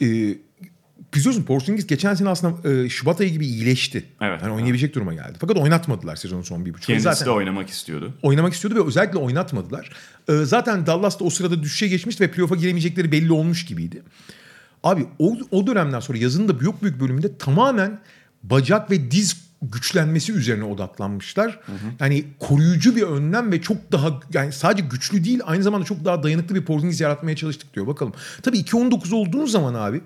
E, 0.02 0.08
biliyorsun 1.14 1.44
Porzingis 1.44 1.88
geçen 1.88 2.14
sene 2.14 2.30
aslında 2.30 2.70
e, 2.70 2.90
Şubat 2.90 3.22
ayı 3.22 3.30
gibi 3.32 3.46
iyileşti. 3.46 4.06
Evet. 4.22 4.42
Yani 4.42 4.54
oynayabilecek 4.54 4.96
duruma 4.96 5.14
geldi. 5.14 5.38
Fakat 5.42 5.58
oynatmadılar 5.58 6.16
sezonun 6.16 6.42
son 6.42 6.66
bir 6.66 6.74
buçuk. 6.74 6.88
Kendisi 6.88 7.04
Zaten 7.04 7.26
de 7.26 7.32
oynamak 7.32 7.70
istiyordu. 7.70 8.14
oynamak 8.22 8.54
istiyordu 8.54 8.84
ve 8.84 8.88
özellikle 8.88 9.18
oynatmadılar. 9.18 9.90
E, 10.30 10.34
zaten 10.34 10.86
Dallas 10.86 11.20
da 11.20 11.24
o 11.24 11.30
sırada 11.30 11.64
düşüşe 11.64 11.88
geçmişti 11.88 12.24
ve 12.24 12.32
playoff'a 12.32 12.56
giremeyecekleri 12.56 13.12
belli 13.12 13.32
olmuş 13.32 13.66
gibiydi. 13.66 14.04
Abi 14.84 15.06
o, 15.20 15.38
o 15.52 15.68
dönemden 15.68 16.00
sonra 16.00 16.18
yazın 16.18 16.48
da 16.48 16.60
büyük 16.60 16.82
büyük 16.84 17.00
bölümünde 17.00 17.38
tamamen 17.38 18.00
bacak 18.44 18.92
ve 18.92 19.12
diz 19.12 19.51
güçlenmesi 19.62 20.34
üzerine 20.34 20.64
odaklanmışlar. 20.64 21.60
Yani 22.00 22.26
koruyucu 22.40 22.96
bir 22.96 23.02
önlem 23.02 23.52
ve 23.52 23.62
çok 23.62 23.92
daha 23.92 24.20
yani 24.34 24.52
sadece 24.52 24.88
güçlü 24.88 25.24
değil 25.24 25.40
aynı 25.46 25.64
zamanda 25.64 25.86
çok 25.86 26.06
daha 26.06 26.24
dayanıklı 26.24 26.56
bir 26.56 26.66
Porzingis 26.66 27.02
yaratmaya 27.02 27.36
çalıştık 27.36 27.74
diyor. 27.74 27.88
Bakalım. 27.88 28.14
Tabii 28.42 28.58
2-19 28.58 29.16
olduğun 29.16 29.46
zaman 29.46 29.74
abi 29.74 30.02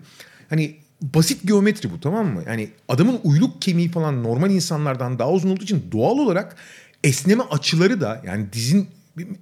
hani 0.50 0.76
basit 1.02 1.48
geometri 1.48 1.92
bu 1.92 2.00
tamam 2.00 2.28
mı? 2.28 2.44
Yani 2.48 2.70
adamın 2.88 3.20
uyluk 3.24 3.62
kemiği 3.62 3.92
falan 3.92 4.24
normal 4.24 4.52
insanlardan 4.52 5.20
daha 5.20 5.32
uzun 5.32 5.50
olduğu 5.50 5.64
için 5.64 5.84
doğal 5.92 6.18
olarak 6.18 6.56
esneme 7.04 7.44
açıları 7.44 8.02
da 8.02 8.22
yani 8.26 8.54
dizin 8.54 8.88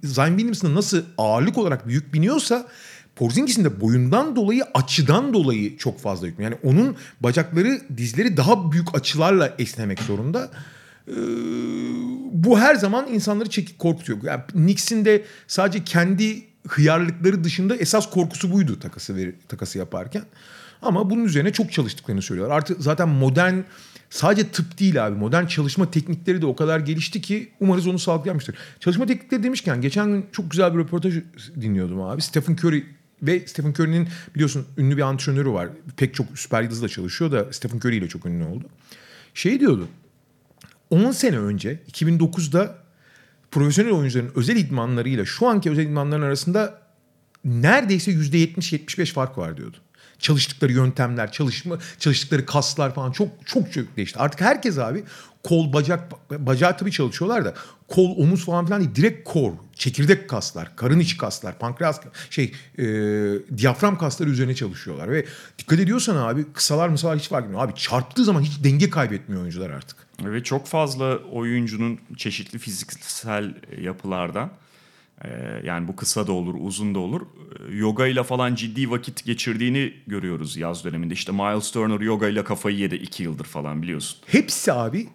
Zion 0.04 0.28
Williamson'da 0.28 0.74
nasıl 0.74 1.02
ağırlık 1.18 1.58
olarak 1.58 1.88
büyük 1.88 2.14
biniyorsa 2.14 2.66
Porzingis'in 3.16 3.64
de 3.64 3.80
boyundan 3.80 4.36
dolayı 4.36 4.64
açıdan 4.74 5.34
dolayı 5.34 5.76
çok 5.76 6.00
fazla 6.00 6.26
yüklü. 6.26 6.42
Yani 6.42 6.56
onun 6.62 6.96
bacakları 7.20 7.80
dizleri 7.96 8.36
daha 8.36 8.72
büyük 8.72 8.94
açılarla 8.94 9.54
esnemek 9.58 10.00
zorunda. 10.00 10.50
Ee, 11.08 11.12
bu 12.32 12.58
her 12.58 12.74
zaman 12.74 13.06
insanları 13.08 13.50
çekip 13.50 13.78
korkutuyor. 13.78 14.18
Yani 14.22 14.42
Knicks'in 14.52 15.04
de 15.04 15.24
sadece 15.46 15.84
kendi 15.84 16.44
hıyarlıkları 16.68 17.44
dışında 17.44 17.76
esas 17.76 18.10
korkusu 18.10 18.52
buydu 18.52 18.78
takası 18.80 19.16
ver, 19.16 19.30
takası 19.48 19.78
yaparken. 19.78 20.22
Ama 20.82 21.10
bunun 21.10 21.24
üzerine 21.24 21.52
çok 21.52 21.72
çalıştıklarını 21.72 22.22
söylüyorlar. 22.22 22.56
Artık 22.56 22.82
zaten 22.82 23.08
modern 23.08 23.54
sadece 24.10 24.48
tıp 24.48 24.78
değil 24.78 25.06
abi. 25.06 25.16
Modern 25.16 25.46
çalışma 25.46 25.90
teknikleri 25.90 26.42
de 26.42 26.46
o 26.46 26.56
kadar 26.56 26.80
gelişti 26.80 27.20
ki 27.20 27.50
umarız 27.60 27.86
onu 27.86 27.98
sağlayamıştır. 27.98 28.56
Çalışma 28.80 29.06
teknikleri 29.06 29.42
demişken 29.42 29.80
geçen 29.80 30.06
gün 30.06 30.26
çok 30.32 30.50
güzel 30.50 30.74
bir 30.74 30.78
röportaj 30.78 31.14
dinliyordum 31.60 32.02
abi. 32.02 32.22
Stephen 32.22 32.54
Curry 32.54 32.84
ve 33.22 33.46
Stephen 33.46 33.70
Curry'nin 33.70 34.08
biliyorsun 34.34 34.66
ünlü 34.76 34.96
bir 34.96 35.02
antrenörü 35.02 35.50
var. 35.50 35.68
Pek 35.96 36.14
çok 36.14 36.26
süper 36.38 36.62
yıldızla 36.62 36.88
çalışıyor 36.88 37.32
da 37.32 37.52
Stephen 37.52 37.76
Curry 37.78 37.96
ile 37.96 38.08
çok 38.08 38.26
ünlü 38.26 38.44
oldu. 38.44 38.64
Şey 39.34 39.60
diyordu. 39.60 39.88
10 40.90 41.10
sene 41.10 41.38
önce 41.38 41.82
2009'da 41.92 42.78
profesyonel 43.50 43.92
oyuncuların 43.92 44.32
özel 44.34 44.56
idmanlarıyla 44.56 45.24
şu 45.24 45.46
anki 45.48 45.70
özel 45.70 45.86
idmanların 45.86 46.22
arasında 46.22 46.82
neredeyse 47.44 48.12
%70-75 48.12 49.12
fark 49.12 49.38
var 49.38 49.56
diyordu. 49.56 49.76
Çalıştıkları 50.24 50.72
yöntemler, 50.72 51.32
çalışma, 51.32 51.78
çalıştıkları 51.98 52.46
kaslar 52.46 52.94
falan 52.94 53.12
çok 53.12 53.28
çok 53.44 53.72
çok 53.72 53.96
değişti. 53.96 54.18
Artık 54.18 54.40
herkes 54.40 54.78
abi 54.78 55.04
kol, 55.42 55.72
bacak, 55.72 56.30
bacağı 56.30 56.76
tabii 56.76 56.92
çalışıyorlar 56.92 57.44
da 57.44 57.54
kol, 57.88 58.16
omuz 58.18 58.44
falan 58.44 58.66
filan 58.66 58.80
değil. 58.80 58.94
Direkt 58.94 59.28
kor, 59.28 59.52
çekirdek 59.74 60.28
kaslar, 60.28 60.76
karın 60.76 61.00
içi 61.00 61.16
kaslar, 61.16 61.58
pankreas, 61.58 62.00
şey, 62.30 62.52
e, 62.78 62.84
diyafram 63.56 63.98
kasları 63.98 64.30
üzerine 64.30 64.54
çalışıyorlar. 64.54 65.10
Ve 65.10 65.26
dikkat 65.58 65.78
ediyorsan 65.78 66.16
abi 66.16 66.52
kısalar 66.52 66.88
mısalar 66.88 67.18
hiç 67.18 67.28
fark 67.28 67.44
etmiyor. 67.44 67.64
Abi 67.64 67.74
çarptığı 67.74 68.24
zaman 68.24 68.42
hiç 68.42 68.64
denge 68.64 68.90
kaybetmiyor 68.90 69.42
oyuncular 69.42 69.70
artık. 69.70 69.96
Ve 70.24 70.42
çok 70.42 70.66
fazla 70.66 71.16
oyuncunun 71.16 71.98
çeşitli 72.16 72.58
fiziksel 72.58 73.54
yapılardan 73.80 74.50
yani 75.64 75.88
bu 75.88 75.96
kısa 75.96 76.26
da 76.26 76.32
olur, 76.32 76.54
uzun 76.58 76.94
da 76.94 76.98
olur. 76.98 77.20
e, 77.70 77.76
Yoga 77.76 78.06
ile 78.06 78.22
falan 78.22 78.54
ciddi 78.54 78.90
vakit 78.90 79.24
geçirdiğini 79.24 79.94
görüyoruz 80.06 80.56
yaz 80.56 80.84
döneminde. 80.84 81.14
İşte 81.14 81.32
Miles 81.32 81.70
Turner 81.70 82.00
yoga 82.00 82.28
ile 82.28 82.44
kafayı 82.44 82.76
yedi 82.76 82.94
iki 82.94 83.22
yıldır 83.22 83.44
falan 83.44 83.82
biliyorsun. 83.82 84.18
Hepsi 84.26 84.72
abi 84.72 85.08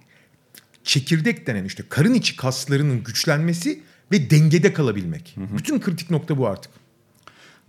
çekirdek 0.84 1.48
denen 1.48 1.66
işte 1.66 1.84
karın 1.90 2.14
içi 2.14 2.36
kaslarının 2.36 3.04
güçlenmesi 3.04 3.84
ve 4.12 4.30
dengede 4.30 4.74
kalabilmek. 4.74 5.36
Bütün 5.58 5.80
kritik 5.80 6.10
nokta 6.10 6.38
bu 6.38 6.48
artık. 6.48 6.72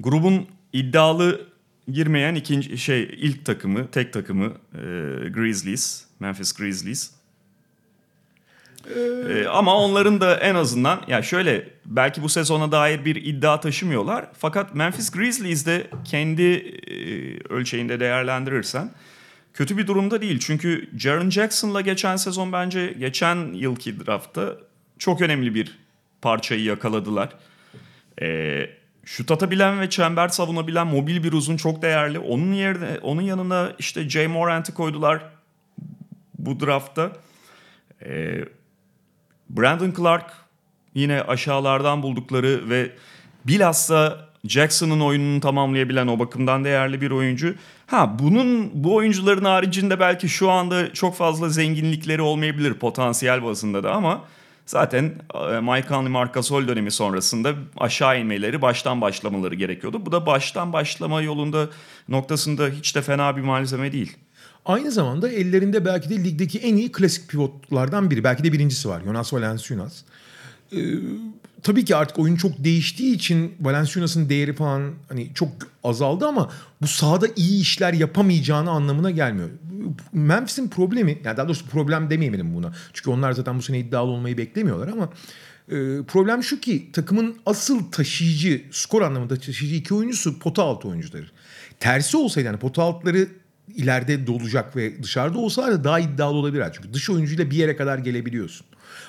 Grubun 0.01 0.47
iddialı 0.73 1.47
girmeyen 1.93 2.35
ikinci 2.35 2.79
şey 2.79 3.03
ilk 3.03 3.45
takımı, 3.45 3.91
tek 3.91 4.13
takımı 4.13 4.45
e, 4.75 4.81
Grizzlies, 5.29 6.05
Memphis 6.21 6.53
Grizzlies. 6.53 7.11
E, 9.31 9.47
ama 9.49 9.77
onların 9.77 10.21
da 10.21 10.37
en 10.37 10.55
azından 10.55 11.01
ya 11.09 11.23
şöyle 11.23 11.69
belki 11.87 12.23
bu 12.23 12.29
sezona 12.29 12.73
dair 12.73 13.05
bir 13.05 13.17
iddia 13.17 13.61
taşımıyorlar. 13.61 14.27
Fakat 14.39 14.75
Memphis 14.75 15.11
Grizzlies 15.11 15.67
de 15.67 15.87
kendi 16.05 16.43
e, 16.43 16.95
ölçeğinde 17.55 18.01
değerlendirirsen 18.01 18.91
kötü 19.55 19.79
bir 19.79 19.87
durumda 19.87 20.23
değil. 20.23 20.39
Çünkü 20.39 20.91
Jaren 20.99 21.31
Jackson'la 21.31 21.81
geçen 21.81 22.17
sezon 22.17 22.53
bence 22.53 22.95
geçen 22.99 23.53
yılki 23.53 24.07
draftta 24.07 24.57
çok 24.99 25.21
önemli 25.21 25.55
bir 25.55 25.79
parçayı 26.23 26.63
yakaladılar. 26.63 27.29
Ee, 28.23 28.71
şut 29.05 29.31
atabilen 29.31 29.81
ve 29.81 29.91
çember 29.91 30.29
savunabilen 30.29 30.87
mobil 30.87 31.25
bir 31.25 31.33
uzun 31.33 31.57
çok 31.57 31.83
değerli. 31.83 32.19
Onun 32.19 32.53
yerine 32.53 32.99
onun 33.03 33.23
yanına 33.23 33.73
işte 33.79 34.09
Jay 34.09 34.27
Morant'ı 34.27 34.75
koydular 34.75 35.23
bu 36.39 36.61
draftta. 36.61 37.13
Ee, 38.05 38.45
Brandon 39.57 39.93
Clark 39.97 40.33
yine 40.95 41.23
aşağılardan 41.23 42.03
buldukları 42.03 42.71
ve 42.71 42.93
bilhassa 43.45 44.31
Jackson'ın 44.45 45.01
oyununu 45.01 45.41
tamamlayabilen 45.41 46.07
o 46.07 46.19
bakımdan 46.19 46.65
değerli 46.65 47.01
bir 47.01 47.11
oyuncu. 47.11 47.55
Ha 47.87 48.19
bunun 48.19 48.71
bu 48.75 48.95
oyuncuların 48.95 49.45
haricinde 49.45 50.01
belki 50.01 50.29
şu 50.29 50.51
anda 50.51 50.93
çok 50.93 51.17
fazla 51.17 51.49
zenginlikleri 51.49 52.23
olmayabilir 52.23 52.75
potansiyel 52.75 53.45
bazında 53.45 53.83
da 53.83 53.93
ama 53.93 54.25
zaten 54.67 55.15
e, 55.35 55.61
Mike 55.61 55.89
Conley 55.89 56.13
Marc 56.13 56.33
Gasol 56.33 56.69
dönemi 56.69 56.91
sonrasında 56.91 57.55
aşağı 57.77 58.21
inmeleri 58.21 58.63
baştan 58.63 59.01
başlamaları 59.01 59.55
gerekiyordu. 59.55 60.07
Bu 60.07 60.13
da 60.13 60.27
baştan 60.27 60.73
başlama 60.73 61.23
yolunda 61.23 61.69
noktasında 62.09 62.69
hiç 62.69 62.97
de 62.97 63.03
fena 63.03 63.37
bir 63.37 63.43
malzeme 63.43 63.93
değil. 63.93 64.17
Aynı 64.65 64.91
zamanda 64.91 65.29
ellerinde 65.29 65.85
belki 65.85 66.11
de 66.11 66.25
ligdeki 66.25 66.59
en 66.59 66.77
iyi 66.77 66.93
klasik 66.93 67.29
pivotlardan 67.29 68.11
biri. 68.11 68.25
Belki 68.25 68.45
de 68.45 68.53
birincisi 68.53 68.89
var. 68.89 69.03
Jonas 69.05 69.33
Valanciunas. 69.33 70.03
Ee, 70.73 70.79
tabii 71.63 71.85
ki 71.85 71.97
artık 71.97 72.19
oyun 72.19 72.37
çok 72.37 72.65
değiştiği 72.65 73.15
için 73.15 73.55
Valanciunas'ın 73.61 74.29
değeri 74.29 74.53
falan 74.53 74.93
hani 75.09 75.35
çok 75.35 75.49
azaldı 75.85 76.27
ama 76.27 76.51
bu 76.83 76.87
sahada 76.87 77.27
iyi 77.37 77.61
işler 77.61 77.93
yapamayacağını 77.93 78.71
anlamına 78.71 79.11
gelmiyor. 79.11 79.49
Memphis'in 80.13 80.69
problemi, 80.69 81.19
yani 81.25 81.37
daha 81.37 81.49
doğrusu 81.49 81.67
problem 81.67 82.11
demeyelim 82.11 82.55
buna. 82.55 82.73
Çünkü 82.93 83.11
onlar 83.11 83.33
zaten 83.33 83.59
bu 83.59 83.63
sene 83.63 83.79
iddialı 83.79 84.11
olmayı 84.11 84.39
beklemiyorlar 84.39 84.89
ama 84.89 85.05
e, 85.69 86.03
problem 86.03 86.43
şu 86.43 86.61
ki 86.61 86.91
takımın 86.93 87.37
asıl 87.47 87.91
taşıyıcı, 87.91 88.63
skor 88.71 89.03
anlamında 89.03 89.37
taşıyıcı 89.37 89.77
iki 89.77 89.95
oyuncusu 89.95 90.39
pota 90.39 90.63
altı 90.63 90.89
oyuncuları. 90.89 91.27
Tersi 91.81 92.17
olsaydı 92.17 92.47
yani 92.47 92.59
pota 92.59 92.83
altları 92.83 93.29
ileride 93.69 94.27
dolacak 94.27 94.77
ve 94.77 95.03
dışarıda 95.03 95.39
olsalar 95.39 95.73
da 95.73 95.85
daha 95.85 96.01
iddialı 96.01 96.37
olabilir. 96.37 96.65
Çünkü 96.73 96.95
dış 96.95 97.11
oyuncuyla 97.11 97.51
bir 97.51 97.57
yere 97.57 97.77
kadar 97.77 97.99
gelebiliyorsun. 97.99 98.67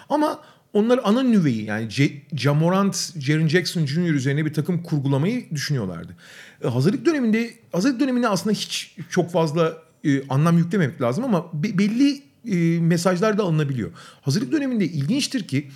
Ama 0.09 0.39
onlar 0.73 0.99
ana 1.03 1.23
nüveyi 1.23 1.63
yani 1.65 1.89
C- 1.89 2.21
Jamorant, 2.35 3.13
Jaren 3.19 3.47
Jackson 3.47 3.85
Jr. 3.85 4.13
üzerine 4.13 4.45
bir 4.45 4.53
takım 4.53 4.83
kurgulamayı 4.83 5.49
düşünüyorlardı. 5.51 6.15
E, 6.63 6.67
hazırlık 6.67 7.05
döneminde 7.05 7.53
hazırlık 7.71 7.99
döneminde 7.99 8.27
aslında 8.27 8.53
hiç 8.55 8.95
çok 9.09 9.31
fazla 9.31 9.77
e, 10.03 10.27
anlam 10.27 10.57
yüklememek 10.57 11.01
lazım 11.01 11.23
ama 11.23 11.45
be- 11.53 11.77
belli 11.77 12.21
e, 12.51 12.79
mesajlar 12.79 13.37
da 13.37 13.43
alınabiliyor. 13.43 13.91
Hazırlık 14.21 14.51
döneminde 14.51 14.85
ilginçtir 14.85 15.47
ki 15.47 15.67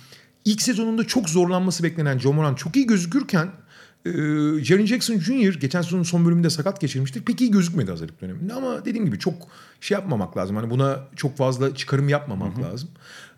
ilk 0.44 0.62
sezonunda 0.62 1.04
çok 1.04 1.28
zorlanması 1.28 1.82
beklenen 1.82 2.18
Jamorant 2.18 2.58
çok 2.58 2.76
iyi 2.76 2.86
gözükürken 2.86 3.48
ee, 4.06 4.64
Jaren 4.64 4.86
Jackson 4.86 5.18
Jr. 5.18 5.54
geçen 5.54 5.82
sezonun 5.82 6.02
son 6.02 6.26
bölümünde 6.26 6.50
sakat 6.50 6.80
geçirmişti. 6.80 7.24
Pek 7.24 7.40
iyi 7.40 7.50
gözükmedi 7.50 7.90
hazırlık 7.90 8.20
döneminde 8.20 8.54
ama 8.54 8.84
dediğim 8.84 9.06
gibi 9.06 9.18
çok 9.18 9.34
şey 9.80 9.94
yapmamak 9.94 10.36
lazım. 10.36 10.56
Hani 10.56 10.70
buna 10.70 11.00
çok 11.16 11.36
fazla 11.36 11.74
çıkarım 11.74 12.08
yapmamak 12.08 12.62
lazım. 12.62 12.88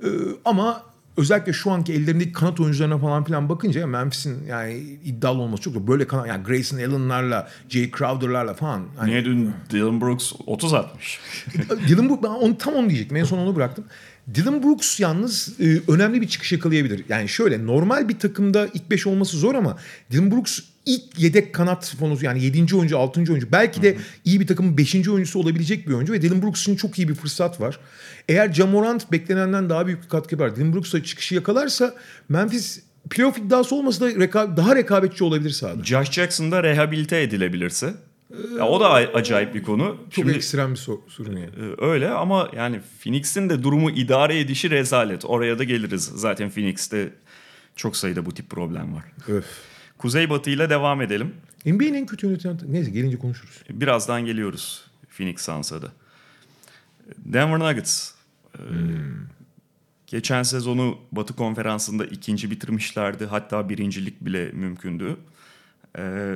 Ee, 0.05 0.09
ama 0.45 0.83
özellikle 1.17 1.53
şu 1.53 1.71
anki 1.71 1.93
ellerindeki 1.93 2.33
kanat 2.33 2.61
oyuncularına 2.61 2.99
falan 2.99 3.25
filan 3.25 3.49
bakınca 3.49 3.87
Memphis'in 3.87 4.47
yani 4.47 4.75
iddialı 5.05 5.41
olması 5.41 5.63
çok 5.63 5.75
zor. 5.75 5.87
Böyle 5.87 6.07
kanat 6.07 6.27
yani 6.27 6.45
Grayson 6.45 6.77
Allen'larla, 6.77 7.49
Jay 7.69 7.91
Crowder'larla 7.99 8.55
falan. 8.55 8.83
Hani, 8.97 9.11
Niye 9.11 9.25
dün 9.25 9.53
Dylan 9.71 10.01
Brooks 10.01 10.33
30 10.47 10.75
atmış? 10.75 11.21
Dylan 11.89 12.09
Brooks, 12.09 12.23
ben 12.23 12.29
onu, 12.29 12.59
tam 12.59 12.75
onu 12.75 12.89
diyecektim. 12.89 13.17
En 13.17 13.25
son 13.25 13.39
onu 13.39 13.57
bıraktım. 13.57 13.85
Dylan 14.35 14.63
Brooks 14.63 15.01
yalnız 15.01 15.61
e, 15.61 15.81
önemli 15.89 16.21
bir 16.21 16.29
çıkış 16.29 16.53
yakalayabilir. 16.53 17.05
Yani 17.09 17.29
şöyle 17.29 17.67
normal 17.67 18.09
bir 18.09 18.19
takımda 18.19 18.69
ilk 18.75 18.91
5 18.91 19.07
olması 19.07 19.37
zor 19.37 19.55
ama 19.55 19.79
Dylan 20.11 20.31
Brooks 20.31 20.61
ilk 20.87 21.19
yedek 21.19 21.55
kanat 21.55 21.95
fonusu 21.99 22.25
yani 22.25 22.45
7. 22.45 22.77
oyuncu 22.77 22.99
6. 22.99 23.21
oyuncu 23.21 23.53
belki 23.53 23.83
de 23.83 23.97
iyi 24.25 24.41
bir 24.41 24.47
takımın 24.47 24.77
5. 24.79 24.95
oyuncusu 24.95 25.39
olabilecek 25.39 25.89
bir 25.89 25.93
oyuncu 25.95 26.13
ve 26.13 26.23
Dylan 26.23 26.43
Brooks 26.43 26.61
için 26.61 26.77
çok 26.77 26.99
iyi 26.99 27.09
bir 27.09 27.15
fırsat 27.15 27.61
var. 27.61 27.79
Eğer 28.29 28.53
Jamorant 28.53 29.13
beklenenden 29.13 29.71
daha 29.71 29.87
büyük 29.87 30.03
bir 30.03 30.09
katkı 30.09 30.35
yapar. 30.35 30.57
Dylan 30.57 30.73
Brooks'a 30.73 31.03
çıkışı 31.03 31.35
yakalarsa 31.35 31.95
Memphis 32.29 32.81
playoff 33.11 33.39
iddiası 33.39 33.75
olmasa 33.75 34.05
da 34.05 34.11
reka- 34.11 34.57
daha 34.57 34.77
rekabetçi 34.77 35.25
olabilir 35.25 35.51
sahada. 35.51 35.85
Josh 35.85 36.11
Jackson 36.11 36.53
da 36.53 36.63
rehabilite 36.63 37.23
edilebilirse. 37.23 37.95
Ya 38.59 38.67
o 38.67 38.81
da 38.81 38.91
acayip 38.91 39.55
bir 39.55 39.63
konu. 39.63 39.97
Çok 40.05 40.15
Şimdi- 40.15 40.33
ekstrem 40.33 40.71
bir 40.71 40.77
so- 40.79 41.01
sorun 41.09 41.33
yani. 41.37 41.51
Ee, 41.61 41.85
Öyle 41.85 42.11
ama 42.11 42.51
yani 42.57 42.81
Phoenix'in 43.03 43.51
de 43.51 43.63
durumu 43.63 43.91
idare 43.91 44.41
edişi 44.41 44.71
rezalet. 44.71 45.25
Oraya 45.25 45.59
da 45.59 45.65
geliriz. 45.65 46.03
Zaten 46.15 46.51
Phoenix'te 46.51 47.13
çok 47.77 47.97
sayıda 47.97 48.27
bu 48.27 48.35
tip 48.35 48.51
problem 48.51 48.95
var. 48.95 49.05
Öf. 49.29 49.47
Kuzeybatı 49.99 50.51
ile 50.51 50.71
devam 50.71 51.03
edelim. 51.03 51.35
NBA'nin 51.67 51.95
en 51.95 52.07
kötü 52.07 52.27
yönetilen... 52.27 52.59
Neyse 52.69 52.91
gelince 52.91 53.19
konuşuruz. 53.19 53.63
Birazdan 53.71 54.25
geliyoruz 54.27 54.85
Phoenix 55.11 55.41
Suns'a 55.45 55.83
da. 55.83 55.89
Denver 57.19 57.59
Nuggets. 57.59 58.11
Ee, 58.59 58.61
Geçen 60.07 60.43
sezonu 60.43 60.99
Batı 61.13 61.37
Konferansı'nda 61.37 62.05
ikinci 62.07 62.51
bitirmişlerdi. 62.51 63.27
Hatta 63.27 63.69
birincilik 63.69 64.21
bile 64.25 64.51
mümkündü. 64.53 65.17
Ee, 65.99 66.35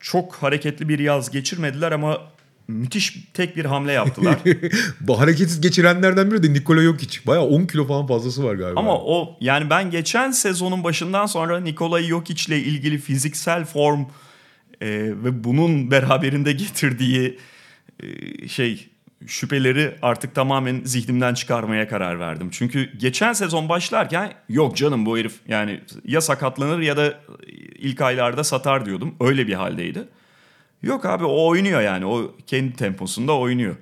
çok 0.00 0.34
hareketli 0.34 0.88
bir 0.88 0.98
yaz 0.98 1.30
geçirmediler 1.30 1.92
ama 1.92 2.20
müthiş 2.68 3.16
tek 3.34 3.56
bir 3.56 3.64
hamle 3.64 3.92
yaptılar. 3.92 4.38
Bu 5.00 5.20
hareketsiz 5.20 5.60
geçirenlerden 5.60 6.30
biri 6.30 6.42
de 6.42 6.52
Nikola 6.52 6.82
Jokic. 6.82 7.20
Bayağı 7.26 7.44
10 7.44 7.66
kilo 7.66 7.86
falan 7.86 8.06
fazlası 8.06 8.44
var 8.44 8.54
galiba. 8.54 8.80
Ama 8.80 8.98
o 8.98 9.36
yani 9.40 9.70
ben 9.70 9.90
geçen 9.90 10.30
sezonun 10.30 10.84
başından 10.84 11.26
sonra 11.26 11.60
Nikola 11.60 12.02
Jokic 12.02 12.44
ile 12.48 12.62
ilgili 12.62 12.98
fiziksel 12.98 13.64
form 13.64 14.00
e, 14.80 14.88
ve 15.00 15.44
bunun 15.44 15.90
beraberinde 15.90 16.52
getirdiği 16.52 17.38
e, 18.02 18.48
şey 18.48 18.88
şüpheleri 19.26 19.94
artık 20.02 20.34
tamamen 20.34 20.80
zihnimden 20.84 21.34
çıkarmaya 21.34 21.88
karar 21.88 22.20
verdim. 22.20 22.48
Çünkü 22.52 22.98
geçen 22.98 23.32
sezon 23.32 23.68
başlarken 23.68 24.32
yok 24.48 24.76
canım 24.76 25.06
bu 25.06 25.18
herif 25.18 25.34
yani 25.48 25.80
ya 26.04 26.20
sakatlanır 26.20 26.78
ya 26.78 26.96
da 26.96 27.14
ilk 27.78 28.00
aylarda 28.00 28.44
satar 28.44 28.86
diyordum. 28.86 29.14
Öyle 29.20 29.46
bir 29.46 29.54
haldeydi. 29.54 30.04
Yok 30.82 31.04
abi 31.06 31.24
o 31.24 31.46
oynuyor 31.46 31.80
yani 31.80 32.06
o 32.06 32.32
kendi 32.46 32.72
temposunda 32.76 33.38
oynuyor. 33.38 33.76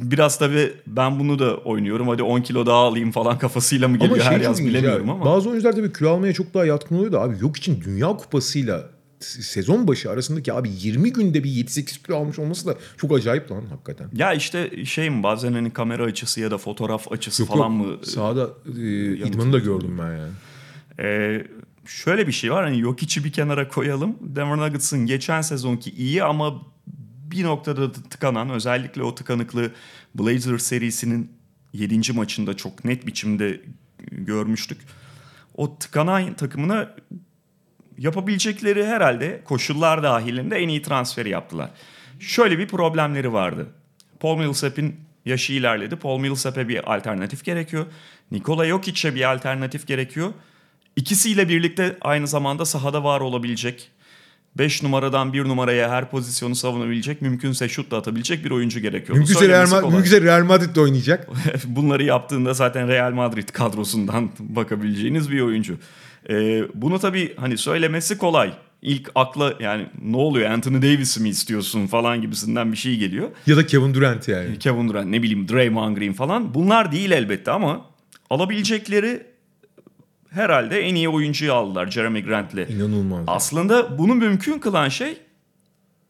Biraz 0.00 0.38
tabii 0.38 0.72
ben 0.86 1.18
bunu 1.18 1.38
da 1.38 1.56
oynuyorum. 1.56 2.08
Hadi 2.08 2.22
10 2.22 2.40
kilo 2.40 2.66
daha 2.66 2.76
alayım 2.76 3.10
falan 3.12 3.38
kafasıyla 3.38 3.88
mı 3.88 3.96
geliyor 3.96 4.20
Ama 4.20 4.30
her 4.30 4.36
şey 4.36 4.44
yaz 4.44 4.56
çok 4.58 4.66
ilginç 4.66 4.74
bilemiyorum 4.82 5.10
abi. 5.10 5.16
ama. 5.20 5.24
Bazı 5.24 5.50
oyuncular 5.50 5.72
tabii 5.72 5.92
kilo 5.92 6.10
almaya 6.10 6.32
çok 6.32 6.54
daha 6.54 6.64
yatkın 6.64 6.96
oluyor 6.96 7.12
da 7.12 7.20
abi 7.20 7.36
yok 7.40 7.56
için 7.56 7.80
Dünya 7.84 8.08
Kupası'yla 8.08 8.82
sezon 9.24 9.88
başı 9.88 10.10
arasındaki 10.10 10.52
abi 10.52 10.70
20 10.80 11.12
günde 11.12 11.44
bir 11.44 11.50
7-8 11.50 12.02
kilo 12.02 12.16
almış 12.16 12.38
olması 12.38 12.66
da 12.66 12.76
çok 12.96 13.12
acayip 13.12 13.50
lan 13.50 13.66
hakikaten. 13.70 14.08
Ya 14.16 14.32
işte 14.32 14.84
şey 14.84 15.10
mi 15.10 15.22
bazen 15.22 15.52
hani 15.52 15.70
kamera 15.70 16.04
açısı 16.04 16.40
ya 16.40 16.50
da 16.50 16.58
fotoğraf 16.58 17.12
açısı 17.12 17.42
Yok, 17.42 17.48
falan 17.48 17.70
yok. 17.70 18.00
mı? 18.00 18.06
Sahada 18.06 18.50
e, 18.78 19.16
idmanı 19.16 19.52
da 19.52 19.58
gördüm 19.58 19.98
ben 19.98 20.16
yani. 20.16 20.32
Ee, 21.00 21.46
şöyle 21.86 22.26
bir 22.26 22.32
şey 22.32 22.52
var 22.52 22.64
hani 22.64 22.80
yok 22.80 23.02
içi 23.02 23.24
bir 23.24 23.32
kenara 23.32 23.68
koyalım. 23.68 24.16
Denver 24.20 24.56
Nuggets'ın 24.56 25.06
geçen 25.06 25.40
sezonki 25.40 25.90
iyi 25.90 26.24
ama 26.24 26.62
bir 27.30 27.44
noktada 27.44 27.92
tıkanan 27.92 28.50
özellikle 28.50 29.02
o 29.02 29.14
tıkanıklığı 29.14 29.70
Blazers 30.14 30.62
serisinin 30.62 31.32
7. 31.72 32.12
maçında 32.12 32.56
çok 32.56 32.84
net 32.84 33.06
biçimde 33.06 33.60
görmüştük. 34.10 34.78
O 35.54 35.78
tıkanan 35.78 36.34
takımına 36.34 36.94
yapabilecekleri 37.98 38.86
herhalde 38.86 39.40
koşullar 39.44 40.02
dahilinde 40.02 40.56
en 40.56 40.68
iyi 40.68 40.82
transferi 40.82 41.28
yaptılar. 41.28 41.70
Şöyle 42.20 42.58
bir 42.58 42.68
problemleri 42.68 43.32
vardı. 43.32 43.66
Paul 44.20 44.38
Millsap'in 44.38 44.96
yaşı 45.24 45.52
ilerledi. 45.52 45.96
Paul 45.96 46.18
Millsap'e 46.20 46.68
bir 46.68 46.94
alternatif 46.94 47.44
gerekiyor. 47.44 47.86
Nikola 48.30 48.66
Jokic'e 48.66 49.14
bir 49.14 49.32
alternatif 49.32 49.86
gerekiyor. 49.86 50.32
İkisiyle 50.96 51.48
birlikte 51.48 51.96
aynı 52.00 52.26
zamanda 52.26 52.64
sahada 52.64 53.04
var 53.04 53.20
olabilecek 53.20 53.90
5 54.58 54.82
numaradan 54.82 55.32
1 55.32 55.44
numaraya 55.44 55.90
her 55.90 56.10
pozisyonu 56.10 56.54
savunabilecek, 56.54 57.22
mümkünse 57.22 57.68
şut 57.68 57.90
da 57.90 57.96
atabilecek 57.96 58.44
bir 58.44 58.50
oyuncu 58.50 58.80
gerekiyor. 58.80 59.18
Mümkünse 59.18 59.48
Real, 59.48 59.66
Ma- 59.66 59.92
mümkünse 59.92 60.20
Real 60.20 60.44
Madrid'de 60.44 60.80
oynayacak. 60.80 61.28
Bunları 61.64 62.04
yaptığında 62.04 62.54
zaten 62.54 62.88
Real 62.88 63.12
Madrid 63.12 63.48
kadrosundan 63.48 64.30
bakabileceğiniz 64.38 65.30
bir 65.30 65.40
oyuncu. 65.40 65.78
Ee, 66.30 66.62
bunu 66.74 66.98
tabii 66.98 67.36
hani 67.36 67.58
söylemesi 67.58 68.18
kolay. 68.18 68.52
İlk 68.82 69.10
akla 69.14 69.54
yani 69.60 69.86
ne 70.02 70.16
oluyor 70.16 70.50
Anthony 70.50 70.82
Davis'i 70.82 71.22
mi 71.22 71.28
istiyorsun 71.28 71.86
falan 71.86 72.20
gibisinden 72.22 72.72
bir 72.72 72.76
şey 72.76 72.96
geliyor. 72.96 73.28
ya 73.46 73.56
da 73.56 73.66
Kevin 73.66 73.94
Durant 73.94 74.28
yani. 74.28 74.58
Kevin 74.58 74.88
Durant 74.88 75.06
ne 75.06 75.22
bileyim 75.22 75.48
Draymond 75.48 75.96
Green 75.96 76.12
falan 76.12 76.54
bunlar 76.54 76.92
değil 76.92 77.10
elbette 77.10 77.50
ama 77.50 77.86
alabilecekleri 78.30 79.26
herhalde 80.30 80.80
en 80.80 80.94
iyi 80.94 81.08
oyuncuyu 81.08 81.52
aldılar 81.52 81.90
Jeremy 81.90 82.22
Grant'le. 82.24 82.70
İnanılmaz. 82.70 83.24
Aslında 83.26 83.98
bunu 83.98 84.14
mümkün 84.14 84.58
kılan 84.58 84.88
şey 84.88 85.16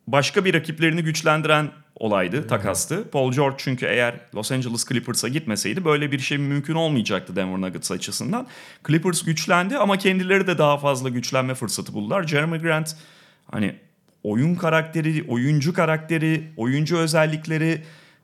başka 0.06 0.44
bir 0.44 0.54
rakiplerini 0.54 1.02
güçlendiren 1.02 1.70
olaydı, 1.96 2.46
takastı. 2.46 3.10
Paul 3.10 3.32
George 3.32 3.56
çünkü 3.58 3.86
eğer 3.86 4.20
Los 4.34 4.52
Angeles 4.52 4.88
Clippers'a 4.88 5.28
gitmeseydi 5.28 5.84
böyle 5.84 6.12
bir 6.12 6.18
şey 6.18 6.38
mümkün 6.38 6.74
olmayacaktı 6.74 7.36
Denver 7.36 7.60
Nuggets 7.60 7.90
açısından. 7.90 8.46
Clippers 8.86 9.22
güçlendi 9.22 9.76
ama 9.78 9.98
kendileri 9.98 10.46
de 10.46 10.58
daha 10.58 10.78
fazla 10.78 11.08
güçlenme 11.08 11.54
fırsatı 11.54 11.92
buldular. 11.92 12.26
Jeremy 12.26 12.58
Grant 12.58 12.96
hani 13.50 13.76
oyun 14.22 14.54
karakteri, 14.54 15.24
oyuncu 15.28 15.72
karakteri, 15.72 16.52
oyuncu 16.56 16.96
özellikleri, 16.96 17.82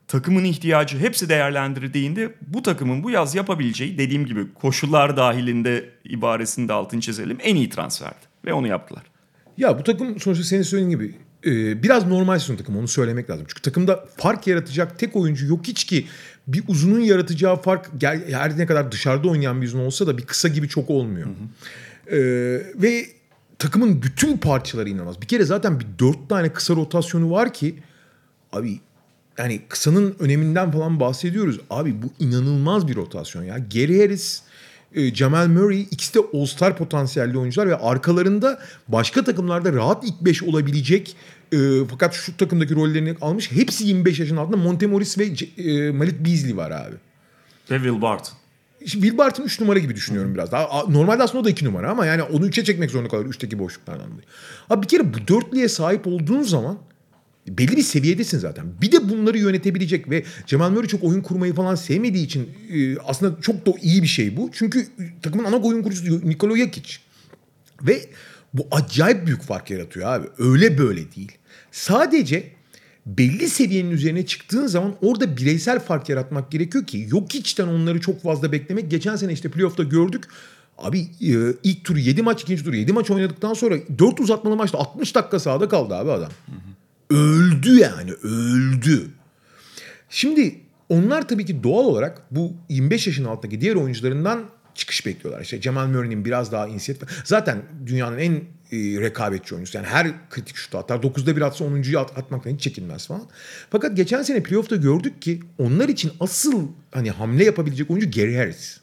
takımın 0.08 0.44
ihtiyacı 0.44 0.98
hepsi 0.98 1.28
değerlendirildiğinde 1.28 2.34
bu 2.46 2.62
takımın 2.62 3.02
bu 3.02 3.10
yaz 3.10 3.34
yapabileceği 3.34 3.98
dediğim 3.98 4.26
gibi 4.26 4.54
koşullar 4.54 5.16
dahilinde 5.16 5.90
ibaresinde 6.04 6.72
altını 6.72 7.00
çizelim 7.00 7.38
en 7.42 7.56
iyi 7.56 7.70
transferdi. 7.70 8.30
Ve 8.44 8.52
onu 8.52 8.66
yaptılar. 8.66 9.02
Ya 9.56 9.78
bu 9.78 9.82
takım 9.82 10.20
sonuçta 10.20 10.44
senin 10.44 10.62
söylediğin 10.62 10.90
gibi 10.90 11.14
e, 11.47 11.82
biraz 11.82 12.07
normal 12.07 12.38
sezon 12.38 12.57
takımı 12.57 12.78
onu 12.78 12.88
söylemek 12.88 13.30
lazım. 13.30 13.45
Çünkü 13.49 13.62
takımda 13.62 14.05
fark 14.16 14.47
yaratacak 14.47 14.99
tek 14.99 15.16
oyuncu 15.16 15.47
yok 15.47 15.61
hiç 15.66 15.84
ki 15.84 16.07
bir 16.49 16.62
uzunun 16.68 17.01
yaratacağı 17.01 17.62
fark 17.62 17.91
her 18.30 18.59
ne 18.59 18.66
kadar 18.66 18.93
dışarıda 18.93 19.28
oynayan 19.28 19.62
bir 19.62 19.66
uzun 19.66 19.80
olsa 19.80 20.07
da 20.07 20.18
bir 20.18 20.26
kısa 20.26 20.49
gibi 20.49 20.68
çok 20.68 20.91
olmuyor. 20.91 21.26
E, 22.07 22.18
ve 22.82 23.07
takımın 23.59 24.03
bütün 24.03 24.36
parçaları 24.36 24.88
inanılmaz. 24.88 25.22
Bir 25.22 25.26
kere 25.26 25.45
zaten 25.45 25.80
bir 25.80 25.86
dört 25.99 26.28
tane 26.28 26.53
kısa 26.53 26.76
rotasyonu 26.76 27.30
var 27.30 27.53
ki 27.53 27.74
abi 28.53 28.80
yani 29.38 29.61
kısanın 29.68 30.16
öneminden 30.18 30.70
falan 30.70 31.01
bahsediyoruz. 31.01 31.61
Abi 31.70 32.03
bu 32.03 32.07
inanılmaz 32.18 32.88
bir 32.88 32.97
rotasyon 32.97 33.43
ya. 33.43 33.59
Gary 33.59 34.01
Harris, 34.01 34.43
e, 34.95 35.14
Jamal 35.14 35.49
Murray 35.49 35.80
ikisi 35.80 36.14
de 36.14 36.18
All-Star 36.34 36.76
potansiyelli 36.76 37.38
oyuncular 37.38 37.68
ve 37.68 37.76
arkalarında 37.76 38.59
başka 38.88 39.24
takımlarda 39.24 39.72
rahat 39.72 40.05
ilk 40.05 40.20
5 40.20 40.43
olabilecek 40.43 41.16
e, 41.53 41.59
fakat 41.91 42.14
şu 42.14 42.36
takımdaki 42.36 42.74
rollerini 42.74 43.16
almış. 43.20 43.53
Hepsi 43.53 43.86
25 43.86 44.20
yaşın 44.20 44.36
altında 44.36 44.57
Montemoris 44.57 45.18
ve 45.18 45.24
e, 45.24 45.91
Malik 45.91 46.26
Beasley 46.26 46.57
var 46.57 46.70
abi. 46.70 46.95
Ve 47.70 47.76
Will 47.76 48.03
Barton. 48.03 48.34
Şimdi 48.86 49.07
Will 49.07 49.18
Barton 49.18 49.45
3 49.45 49.61
numara 49.61 49.78
gibi 49.78 49.95
düşünüyorum 49.95 50.34
biraz 50.34 50.53
daha. 50.53 50.84
Normalde 50.88 51.22
aslında 51.22 51.38
o 51.38 51.45
da 51.45 51.51
2 51.51 51.64
numara 51.64 51.91
ama 51.91 52.07
yani 52.07 52.22
onu 52.22 52.47
3'e 52.47 52.64
çekmek 52.64 52.91
zorunda 52.91 53.09
kalır 53.09 53.26
3'teki 53.26 53.59
boşluklardan 53.59 54.07
dolayı. 54.07 54.22
Abi 54.70 54.82
bir 54.82 54.88
kere 54.88 55.14
bu 55.14 55.28
dörtlüye 55.28 55.68
sahip 55.68 56.07
olduğun 56.07 56.43
zaman 56.43 56.78
belli 57.49 57.76
bir 57.76 57.82
seviyedesin 57.82 58.38
zaten. 58.38 58.66
Bir 58.82 58.93
de 58.93 59.09
bunları 59.09 59.38
yönetebilecek 59.38 60.11
ve 60.11 60.24
Cemal 60.47 60.70
Murray 60.70 60.88
çok 60.88 61.05
oyun 61.05 61.20
kurmayı 61.20 61.55
falan 61.55 61.74
sevmediği 61.74 62.24
için 62.24 62.49
e, 62.72 62.99
aslında 62.99 63.41
çok 63.41 63.66
da 63.66 63.72
iyi 63.82 64.03
bir 64.03 64.09
şey 64.09 64.36
bu. 64.36 64.51
Çünkü 64.53 64.86
takımın 65.22 65.45
ana 65.45 65.57
oyun 65.57 65.82
kurucusu 65.82 66.28
Nikola 66.28 66.57
Jokic. 66.57 66.97
Ve 67.82 68.01
bu 68.55 68.66
acayip 68.70 69.26
büyük 69.26 69.43
fark 69.43 69.70
yaratıyor 69.70 70.09
abi. 70.09 70.26
Öyle 70.38 70.78
böyle 70.78 71.12
değil. 71.12 71.32
Sadece 71.72 72.45
belli 73.07 73.49
seviyenin 73.51 73.91
üzerine 73.91 74.26
çıktığın 74.26 74.66
zaman 74.66 74.95
orada 75.03 75.36
bireysel 75.36 75.80
fark 75.80 76.09
yaratmak 76.09 76.51
gerekiyor 76.51 76.86
ki 76.86 77.09
Jokic'ten 77.09 77.68
onları 77.68 78.01
çok 78.01 78.22
fazla 78.22 78.53
beklemek. 78.53 78.91
Geçen 78.91 79.16
sene 79.16 79.32
işte 79.32 79.49
playoff'ta 79.49 79.82
gördük. 79.82 80.24
Abi 80.78 81.01
e, 81.01 81.34
ilk 81.62 81.84
turu 81.84 81.99
7 81.99 82.22
maç, 82.22 82.43
ikinci 82.43 82.64
turu 82.64 82.76
7 82.76 82.93
maç 82.93 83.11
oynadıktan 83.11 83.55
sonra 83.55 83.74
4 83.99 84.20
uzatmalı 84.20 84.57
maçta 84.57 84.78
60 84.78 85.14
dakika 85.14 85.38
sahada 85.38 85.68
kaldı 85.68 85.95
abi 85.95 86.11
adam. 86.11 86.30
Öldü 87.11 87.78
yani 87.78 88.12
öldü. 88.12 89.11
Şimdi 90.08 90.61
onlar 90.88 91.28
tabii 91.28 91.44
ki 91.44 91.62
doğal 91.62 91.84
olarak 91.84 92.22
bu 92.30 92.52
25 92.68 93.06
yaşın 93.06 93.24
altındaki 93.24 93.61
diğer 93.61 93.74
oyuncularından 93.74 94.44
çıkış 94.74 95.06
bekliyorlar. 95.06 95.42
İşte 95.42 95.61
Cemal 95.61 95.86
Murray'nin 95.86 96.24
biraz 96.24 96.52
daha 96.52 96.68
inisiyatif. 96.68 97.08
Zaten 97.24 97.62
dünyanın 97.86 98.18
en 98.18 98.32
e, 98.32 99.00
rekabetçi 99.00 99.54
oyuncusu. 99.54 99.78
Yani 99.78 99.86
her 99.86 100.28
kritik 100.30 100.56
şutu 100.56 100.78
atar. 100.78 100.98
9'da 100.98 101.36
bir 101.36 101.42
atsa 101.42 101.64
10.yu 101.64 101.98
at, 101.98 102.18
atmaktan 102.18 102.50
hiç 102.50 102.61
çekinmez 102.61 103.06
falan. 103.06 103.22
Fakat 103.70 103.96
geçen 103.96 104.22
sene 104.22 104.42
playoff'ta 104.42 104.76
gördük 104.76 105.22
ki 105.22 105.40
onlar 105.58 105.88
için 105.88 106.12
asıl 106.20 106.68
hani 106.90 107.11
hamle 107.11 107.44
yapabilecek 107.44 107.90
oyuncu 107.90 108.11
Gary 108.11 108.36
Harris. 108.36 108.80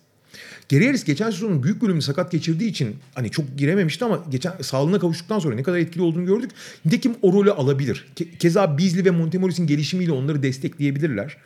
Harris 0.71 1.03
geçen 1.03 1.29
sezonun 1.29 1.63
büyük 1.63 1.81
bölümünü 1.81 2.01
sakat 2.01 2.31
geçirdiği 2.31 2.69
için 2.69 2.95
hani 3.15 3.31
çok 3.31 3.57
girememişti 3.57 4.05
ama 4.05 4.23
geçen 4.29 4.53
sağlığına 4.61 4.99
kavuştuktan 4.99 5.39
sonra 5.39 5.55
ne 5.55 5.63
kadar 5.63 5.77
etkili 5.77 6.03
olduğunu 6.03 6.25
gördük. 6.25 6.51
Nitekim 6.85 7.15
o 7.21 7.33
rolü 7.33 7.51
alabilir. 7.51 8.05
Ke- 8.15 8.37
keza 8.37 8.77
Beasley 8.77 9.05
ve 9.05 9.11
Montemoris'in 9.11 9.67
gelişimiyle 9.67 10.11
onları 10.11 10.43
destekleyebilirler. 10.43 11.37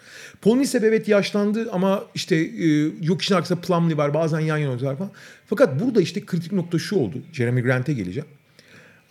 Millsap 0.46 0.84
evet 0.84 1.08
yaşlandı 1.08 1.70
ama 1.72 2.04
işte 2.16 2.36
e, 2.36 2.68
yok 3.02 3.22
işin 3.22 3.36
arkasında 3.36 3.62
Plumlee 3.62 3.98
var 3.98 4.14
bazen 4.14 4.40
yan 4.40 4.58
yana 4.58 4.72
oynuyorlar 4.72 4.98
falan. 4.98 5.12
Fakat 5.48 5.80
burada 5.80 6.02
işte 6.02 6.26
kritik 6.26 6.52
nokta 6.52 6.80
şu 6.80 6.96
oldu. 6.96 7.18
Jeremy 7.34 7.62
Grant'e 7.62 7.94
geleceğim. 7.94 8.28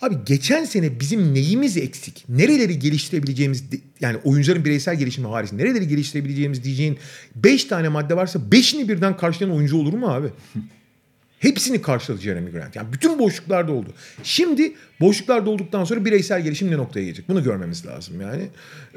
Abi 0.01 0.15
geçen 0.25 0.65
sene 0.65 0.99
bizim 0.99 1.33
neyimiz 1.33 1.77
eksik? 1.77 2.25
Nereleri 2.29 2.79
geliştirebileceğimiz 2.79 3.63
yani 3.99 4.17
oyuncuların 4.23 4.65
bireysel 4.65 4.95
gelişimi 4.95 5.27
hariç 5.27 5.51
nereleri 5.51 5.87
geliştirebileceğimiz 5.87 6.63
diyeceğin 6.63 6.97
5 7.35 7.65
tane 7.65 7.89
madde 7.89 8.15
varsa 8.17 8.39
5'ini 8.39 8.89
birden 8.89 9.17
karşılayan 9.17 9.55
oyuncu 9.55 9.77
olur 9.77 9.93
mu 9.93 10.07
abi? 10.07 10.27
Hepsini 11.39 11.81
karşıladı 11.81 12.21
Jeremy 12.21 12.51
Grant. 12.51 12.75
Yani 12.75 12.93
bütün 12.93 13.19
boşluklarda 13.19 13.71
oldu. 13.71 13.93
Şimdi 14.23 14.73
boşluklarda 14.99 15.49
olduktan 15.49 15.83
sonra 15.83 16.05
bireysel 16.05 16.41
gelişim 16.43 16.71
ne 16.71 16.77
noktaya 16.77 17.03
gelecek? 17.03 17.29
Bunu 17.29 17.43
görmemiz 17.43 17.85
lazım 17.85 18.21
yani. 18.21 18.47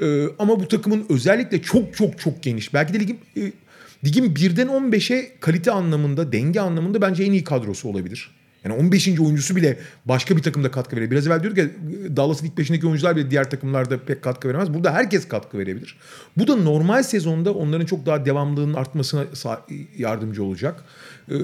Ee, 0.01 0.27
ama 0.39 0.59
bu 0.59 0.67
takımın 0.67 1.05
özellikle 1.09 1.61
çok 1.61 1.95
çok 1.95 2.19
çok 2.19 2.43
geniş. 2.43 2.73
Belki 2.73 2.93
de 2.93 2.99
ligin, 2.99 3.19
e, 3.37 3.51
ligin 4.05 4.35
birden 4.35 4.67
15'e 4.67 5.31
kalite 5.39 5.71
anlamında, 5.71 6.31
denge 6.31 6.59
anlamında 6.59 7.01
bence 7.01 7.23
en 7.23 7.31
iyi 7.31 7.43
kadrosu 7.43 7.89
olabilir. 7.89 8.31
Yani 8.65 8.79
15. 8.79 9.07
oyuncusu 9.19 9.55
bile 9.55 9.79
başka 10.05 10.37
bir 10.37 10.41
takımda 10.41 10.71
katkı 10.71 10.95
verebilir. 10.95 11.11
Biraz 11.11 11.27
evvel 11.27 11.43
diyorduk 11.43 11.57
ya 11.57 11.65
Dallas'ın 12.17 12.45
ilk 12.45 12.57
beşindeki 12.57 12.87
oyuncular 12.87 13.15
bile 13.15 13.31
diğer 13.31 13.49
takımlarda 13.49 13.97
pek 14.05 14.21
katkı 14.21 14.47
veremez. 14.47 14.73
Burada 14.73 14.93
herkes 14.93 15.27
katkı 15.27 15.57
verebilir. 15.57 15.97
Bu 16.37 16.47
da 16.47 16.55
normal 16.55 17.03
sezonda 17.03 17.53
onların 17.53 17.85
çok 17.85 18.05
daha 18.05 18.25
devamlılığının 18.25 18.73
artmasına 18.73 19.25
yardımcı 19.97 20.43
olacak. 20.43 20.83
Ee, 21.31 21.35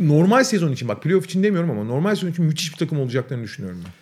normal 0.00 0.44
sezon 0.44 0.72
için 0.72 0.88
bak 0.88 1.02
playoff 1.02 1.24
için 1.24 1.42
demiyorum 1.42 1.70
ama 1.70 1.84
normal 1.84 2.14
sezon 2.14 2.30
için 2.30 2.44
müthiş 2.44 2.72
bir 2.72 2.78
takım 2.78 3.00
olacaklarını 3.00 3.44
düşünüyorum 3.44 3.80
ben. 3.84 3.92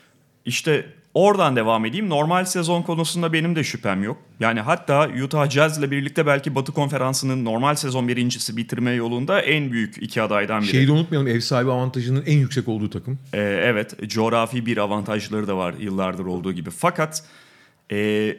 İşte 0.44 0.86
oradan 1.14 1.56
devam 1.56 1.84
edeyim. 1.84 2.08
Normal 2.08 2.44
sezon 2.44 2.82
konusunda 2.82 3.32
benim 3.32 3.56
de 3.56 3.64
şüphem 3.64 4.02
yok. 4.02 4.18
Yani 4.40 4.60
hatta 4.60 5.08
Utah 5.24 5.50
Jazz 5.50 5.78
ile 5.78 5.90
birlikte 5.90 6.26
belki 6.26 6.54
Batı 6.54 6.72
Konferansı'nın 6.72 7.44
normal 7.44 7.74
sezon 7.74 8.08
birincisi 8.08 8.56
bitirme 8.56 8.90
yolunda 8.90 9.40
en 9.40 9.72
büyük 9.72 10.02
iki 10.02 10.22
adaydan 10.22 10.62
biri. 10.62 10.70
Şeyi 10.70 10.86
de 10.86 10.92
unutmayalım 10.92 11.28
ev 11.28 11.40
sahibi 11.40 11.70
avantajının 11.70 12.24
en 12.26 12.38
yüksek 12.38 12.68
olduğu 12.68 12.90
takım. 12.90 13.18
Ee, 13.32 13.38
evet 13.40 14.08
coğrafi 14.08 14.66
bir 14.66 14.76
avantajları 14.76 15.48
da 15.48 15.56
var 15.56 15.74
yıllardır 15.80 16.24
olduğu 16.26 16.52
gibi. 16.52 16.70
Fakat 16.70 17.24
e, 17.92 18.36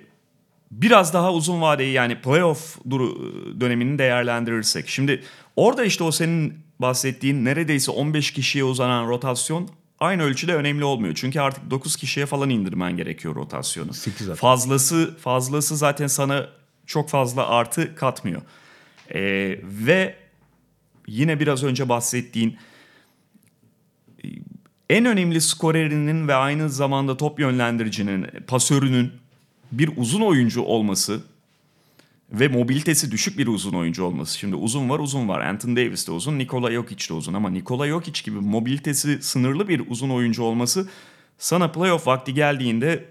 biraz 0.71 1.13
daha 1.13 1.33
uzun 1.33 1.61
vadeyi 1.61 1.93
yani 1.93 2.21
playoff 2.21 2.77
dönemini 3.59 3.99
değerlendirirsek. 3.99 4.89
Şimdi 4.89 5.23
orada 5.55 5.85
işte 5.85 6.03
o 6.03 6.11
senin 6.11 6.53
bahsettiğin 6.79 7.45
neredeyse 7.45 7.91
15 7.91 8.31
kişiye 8.31 8.63
uzanan 8.63 9.07
rotasyon 9.07 9.69
aynı 10.01 10.23
ölçüde 10.23 10.55
önemli 10.55 10.83
olmuyor. 10.83 11.15
Çünkü 11.15 11.39
artık 11.39 11.71
9 11.71 11.95
kişiye 11.95 12.25
falan 12.25 12.49
indirmen 12.49 12.97
gerekiyor 12.97 13.35
rotasyonu. 13.35 13.93
Sekiz 13.93 14.27
zaten. 14.27 14.39
Fazlası 14.39 15.17
fazlası 15.17 15.77
zaten 15.77 16.07
sana 16.07 16.49
çok 16.85 17.09
fazla 17.09 17.47
artı 17.47 17.95
katmıyor. 17.95 18.41
Ee, 19.13 19.59
ve 19.63 20.15
yine 21.07 21.39
biraz 21.39 21.63
önce 21.63 21.89
bahsettiğin 21.89 22.57
e, 24.23 24.27
en 24.89 25.05
önemli 25.05 25.41
skorerinin 25.41 26.27
ve 26.27 26.35
aynı 26.35 26.69
zamanda 26.69 27.17
top 27.17 27.39
yönlendiricinin, 27.39 28.27
pasörünün 28.47 29.11
bir 29.71 29.89
uzun 29.97 30.21
oyuncu 30.21 30.61
olması 30.61 31.21
ve 32.31 32.47
mobilitesi 32.47 33.11
düşük 33.11 33.37
bir 33.37 33.47
uzun 33.47 33.73
oyuncu 33.73 34.03
olması. 34.03 34.37
Şimdi 34.37 34.55
uzun 34.55 34.89
var 34.89 34.99
uzun 34.99 35.27
var. 35.27 35.41
Anthony 35.41 35.75
Davis 35.75 36.07
de 36.07 36.11
uzun, 36.11 36.39
Nikola 36.39 36.71
Jokic 36.71 37.09
de 37.09 37.13
uzun. 37.13 37.33
Ama 37.33 37.49
Nikola 37.49 37.87
Jokic 37.87 38.23
gibi 38.23 38.39
mobilitesi 38.39 39.21
sınırlı 39.21 39.67
bir 39.67 39.83
uzun 39.89 40.09
oyuncu 40.09 40.43
olması 40.43 40.89
sana 41.37 41.71
playoff 41.71 42.07
vakti 42.07 42.33
geldiğinde 42.33 43.05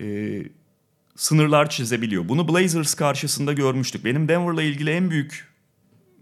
e, 0.00 0.42
sınırlar 1.16 1.70
çizebiliyor. 1.70 2.28
Bunu 2.28 2.48
Blazers 2.48 2.94
karşısında 2.94 3.52
görmüştük. 3.52 4.04
Benim 4.04 4.28
Denver'la 4.28 4.62
ilgili 4.62 4.90
en 4.90 5.10
büyük 5.10 5.48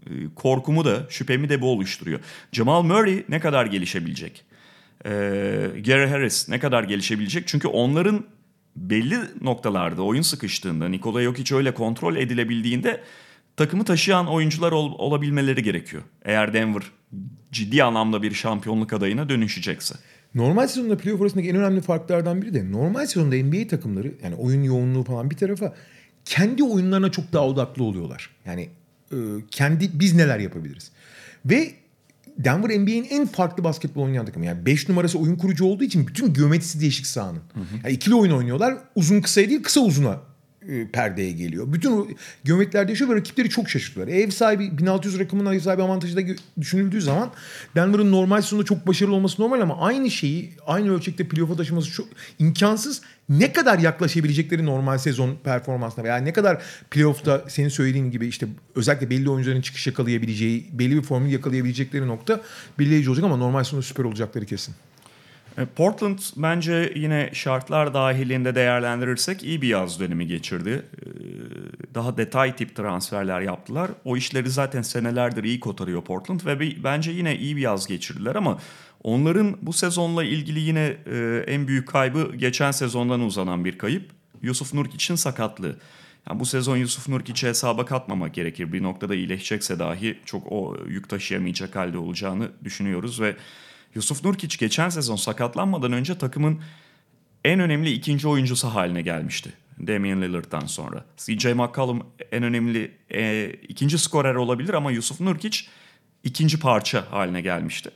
e, 0.07 0.11
korkumu 0.35 0.85
da 0.85 1.07
şüphemi 1.11 1.49
de 1.49 1.61
bu 1.61 1.71
oluşturuyor. 1.71 2.21
Jamal 2.53 2.83
Murray 2.83 3.25
ne 3.29 3.41
kadar 3.41 3.67
gelişebilecek? 3.67 4.45
Ee, 5.07 5.11
Gary 5.87 6.07
Harris 6.07 6.49
ne 6.49 6.59
kadar 6.59 6.85
gelişebilecek? 6.85 7.47
Çünkü 7.47 7.69
onların 7.69 8.25
belli 8.77 9.19
noktalarda 9.41 10.03
oyun 10.03 10.23
sıkıştığında 10.23 10.89
Nikola 10.89 11.23
Jokic 11.23 11.55
öyle 11.55 11.75
kontrol 11.75 12.17
edilebildiğinde 12.17 13.01
takımı 13.57 13.85
taşıyan 13.85 14.27
oyuncular 14.27 14.73
ol- 14.73 14.99
olabilmeleri 14.99 15.63
gerekiyor. 15.63 16.03
Eğer 16.25 16.55
Denver 16.55 16.83
ciddi 17.53 17.85
anlamda 17.85 18.23
bir 18.23 18.33
şampiyonluk 18.33 18.93
adayına 18.93 19.29
dönüşecekse. 19.29 19.95
Normal 20.35 20.67
sezonda 20.67 20.97
playoff 20.97 21.23
arasındaki 21.23 21.49
en 21.49 21.57
önemli 21.57 21.81
farklardan 21.81 22.43
biri 22.43 22.55
de 22.55 22.73
normal 22.73 23.07
sezonda 23.07 23.37
NBA 23.37 23.69
takımları 23.69 24.15
yani 24.23 24.35
oyun 24.35 24.63
yoğunluğu 24.63 25.05
falan 25.05 25.31
bir 25.31 25.37
tarafa 25.37 25.75
kendi 26.25 26.65
oyunlarına 26.65 27.11
çok 27.11 27.33
daha 27.33 27.47
odaklı 27.47 27.85
oluyorlar. 27.85 28.31
Yani 28.47 28.69
e, 29.13 29.17
kendi 29.51 29.91
biz 30.01 30.15
neler 30.15 30.39
yapabiliriz. 30.39 30.93
Ve 31.45 31.75
Denver 32.39 32.81
NBA'in 32.81 33.07
en 33.11 33.27
farklı 33.27 33.65
basketbol 33.65 34.03
oynayan 34.03 34.27
takımı. 34.27 34.47
Yani 34.47 34.67
5 34.67 34.89
numarası 34.89 35.19
oyun 35.19 35.37
kurucu 35.37 35.65
olduğu 35.65 35.85
için 35.85 36.07
bütün 36.07 36.35
geometrisi 36.35 36.81
değişik 36.81 37.07
sahanın. 37.07 37.43
Yani 37.85 37.95
ikili 37.95 38.15
oyun 38.15 38.33
oynuyorlar. 38.33 38.75
Uzun 38.95 39.21
kısaya 39.21 39.49
değil 39.49 39.63
kısa 39.63 39.81
uzuna 39.81 40.21
e, 40.69 40.87
perdeye 40.91 41.33
geliyor. 41.33 41.73
Bütün 41.73 41.93
o 41.93 42.07
geometriler 42.45 42.89
değişiyor 42.89 43.11
ve 43.11 43.15
rakipleri 43.15 43.49
çok 43.51 43.71
şaşırtıyorlar. 43.71 44.15
Ev 44.15 44.31
sahibi 44.31 44.79
1600 44.79 45.19
rakamının 45.19 45.53
ev 45.53 45.61
sahibi 45.61 45.83
avantajı 45.83 46.17
da 46.17 46.21
düşünüldüğü 46.61 47.01
zaman 47.01 47.31
Denver'ın 47.77 48.13
normal 48.13 48.43
sezonda 48.43 48.65
çok 48.65 48.87
başarılı 48.87 49.15
olması 49.15 49.43
normal 49.43 49.61
ama 49.61 49.81
aynı 49.81 50.11
şeyi 50.11 50.53
aynı 50.67 50.95
ölçekte 50.95 51.29
playoff'a 51.29 51.57
taşıması 51.57 51.91
çok 51.91 52.07
imkansız. 52.39 53.03
Ne 53.29 53.53
kadar 53.53 53.79
yaklaşabilecekleri 53.79 54.67
normal 54.67 54.99
sezon 54.99 55.37
performansına 55.45 56.05
veya 56.05 56.17
ne 56.17 56.33
kadar 56.33 56.63
playoff'ta 56.91 57.45
senin 57.49 57.69
söylediğin 57.69 58.11
gibi 58.11 58.27
işte 58.27 58.47
özellikle 58.75 59.11
belli 59.11 59.31
oyuncuların 59.31 59.61
çıkış 59.61 59.87
yakalayabileceği, 59.87 60.67
belli 60.73 60.97
bir 60.97 61.03
formül 61.03 61.33
yakalayabilecekleri 61.33 62.09
nokta 62.09 62.41
belirleyici 62.79 63.11
olacak 63.11 63.25
ama 63.25 63.37
normal 63.37 63.65
sezonda 63.65 63.83
süper 63.83 64.05
olacakları 64.05 64.47
kesin. 64.47 64.75
E, 65.59 65.65
Portland 65.65 66.19
bence 66.37 66.93
yine 66.97 67.31
şartlar 67.33 67.95
dahilinde 67.95 68.55
değerlendirirsek 68.55 69.43
iyi 69.43 69.63
bir 69.63 69.69
yaz 69.69 70.01
dönemi 70.01 70.27
geçirdi. 70.27 70.71
E, 70.71 71.07
Daha 71.95 72.17
detay 72.17 72.57
tip 72.57 72.77
transferler 72.77 73.41
yaptılar. 73.41 73.91
O 74.05 74.17
işleri 74.17 74.51
zaten 74.51 74.83
senelerdir 74.83 75.45
iyi 75.45 75.61
kotarıyor 75.61 76.03
Portland 76.03 76.41
ve 76.47 76.85
bence 76.85 77.11
yine 77.11 77.37
iyi 77.39 77.57
bir 77.57 77.61
yaz 77.61 77.87
geçirdiler 77.87 78.35
ama 78.35 78.59
onların 79.03 79.57
bu 79.63 79.73
sezonla 79.73 80.25
ilgili 80.25 80.61
yine 80.61 80.97
e, 81.07 81.45
en 81.47 81.69
büyük 81.69 81.89
kaybı 81.89 82.37
geçen 82.37 82.71
sezondan 82.71 83.21
uzanan 83.21 83.65
bir 83.65 83.79
kayıp. 83.79 84.11
Yusuf 84.43 84.75
Nurkic'in 84.75 85.17
sakatlığı. 85.17 85.77
Yani 86.29 86.41
bu 86.41 86.47
sezon 86.47 86.77
Yusuf 86.77 87.09
Nurkic'i 87.09 87.49
hesaba 87.49 87.85
katmamak 87.85 88.35
gerekir. 88.35 88.73
Bir 88.73 88.83
noktada 88.83 89.15
iyileşecekse 89.15 89.79
dahi 89.79 90.19
çok 90.25 90.53
o 90.53 90.77
yük 90.89 91.09
taşıyamayacak 91.09 91.77
halde 91.77 91.99
olacağını 91.99 92.49
düşünüyoruz 92.65 93.21
ve 93.21 93.37
Yusuf 93.95 94.25
Nurkic 94.25 94.57
geçen 94.59 94.89
sezon 94.89 95.17
sakatlanmadan 95.17 95.93
önce 95.93 96.19
takımın 96.19 96.61
en 97.45 97.61
önemli 97.61 97.93
ikinci 97.93 98.29
oyuncusu 98.29 98.69
haline 98.69 99.03
gelmişti. 99.03 99.53
Damian 99.87 100.23
Lillard'dan 100.23 100.67
sonra. 100.67 101.05
CJ 101.17 101.45
McCollum 101.47 102.07
en 102.33 102.43
önemli 102.43 102.93
e, 103.15 103.51
ikinci 103.69 103.99
skorer 103.99 104.35
olabilir 104.35 104.75
ama 104.75 104.91
Yusuf 104.91 105.21
Nurkic 105.21 105.59
ikinci 106.25 106.61
parça 106.61 107.05
haline 107.11 107.41
gelmişti. 107.41 107.91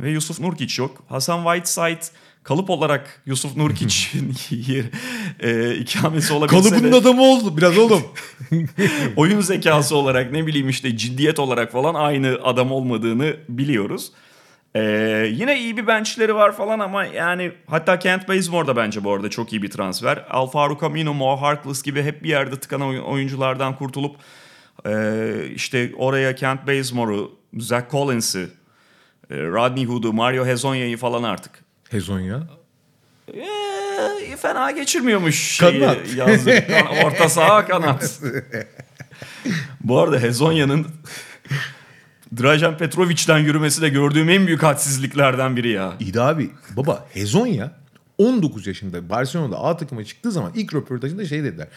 Ve 0.00 0.10
Yusuf 0.10 0.40
Nurkic 0.40 0.82
yok. 0.82 1.04
Hasan 1.08 1.44
Whiteside 1.44 2.18
kalıp 2.42 2.70
olarak 2.70 3.22
Yusuf 3.26 3.56
Nurkic'in 3.56 4.34
e, 5.40 5.74
ikamesi 5.74 6.32
olabilse 6.32 6.70
Kalıbının 6.70 6.92
de 6.92 6.96
adamı 6.96 7.22
oldu 7.22 7.56
biraz 7.56 7.78
oğlum. 7.78 8.02
oyun 9.16 9.40
zekası 9.40 9.96
olarak 9.96 10.32
ne 10.32 10.46
bileyim 10.46 10.68
işte 10.68 10.96
ciddiyet 10.96 11.38
olarak 11.38 11.72
falan 11.72 11.94
aynı 11.94 12.38
adam 12.42 12.72
olmadığını 12.72 13.36
biliyoruz. 13.48 14.12
Ee, 14.74 15.28
yine 15.32 15.58
iyi 15.58 15.76
bir 15.76 15.86
benchleri 15.86 16.34
var 16.34 16.56
falan 16.56 16.78
ama 16.78 17.04
yani 17.04 17.52
hatta 17.66 17.98
Kent 17.98 18.28
Bazemore 18.28 18.66
da 18.66 18.76
bence 18.76 19.04
bu 19.04 19.12
arada 19.12 19.30
çok 19.30 19.52
iyi 19.52 19.62
bir 19.62 19.70
transfer. 19.70 20.24
Alfaro 20.30 20.78
Camino, 20.80 21.14
Mo 21.14 21.36
Harkless 21.36 21.82
gibi 21.82 22.02
hep 22.02 22.22
bir 22.22 22.28
yerde 22.28 22.60
tıkanan 22.60 22.88
oy- 22.88 23.00
oyunculardan 23.00 23.76
kurtulup 23.76 24.16
e, 24.86 25.32
işte 25.54 25.90
oraya 25.96 26.34
Kent 26.34 26.66
Bazemore'u, 26.66 27.38
Zach 27.58 27.90
Collins'i, 27.90 28.48
e, 29.30 29.36
Rodney 29.36 29.84
Hood'u, 29.84 30.12
Mario 30.12 30.46
Hezonya'yı 30.46 30.96
falan 30.96 31.22
artık 31.22 31.52
Hezonya. 31.90 32.40
ee, 33.34 34.36
fena 34.36 34.70
geçirmiyormuş 34.70 35.36
şeyi 35.56 35.80
Kanat. 35.80 35.98
yazdık. 36.16 36.64
Orta 37.04 37.28
saha 37.28 37.66
kanat. 37.66 38.20
Bu 39.80 39.98
arada 40.00 40.18
Hezonya'nın 40.20 40.86
Drajan 42.40 42.78
Petrovic'den 42.78 43.38
yürümesi 43.38 43.82
de 43.82 43.88
gördüğüm 43.88 44.28
en 44.30 44.46
büyük 44.46 44.62
hadsizliklerden 44.62 45.56
biri 45.56 45.68
ya. 45.68 45.94
İyi 46.00 46.14
de 46.14 46.20
abi 46.20 46.50
baba 46.76 47.06
Hezonya 47.12 47.72
19 48.18 48.66
yaşında 48.66 49.08
Barcelona'da 49.08 49.58
A 49.58 49.76
takıma 49.76 50.04
çıktığı 50.04 50.32
zaman 50.32 50.52
ilk 50.54 50.74
röportajında 50.74 51.26
şey 51.26 51.44
dediler. 51.44 51.68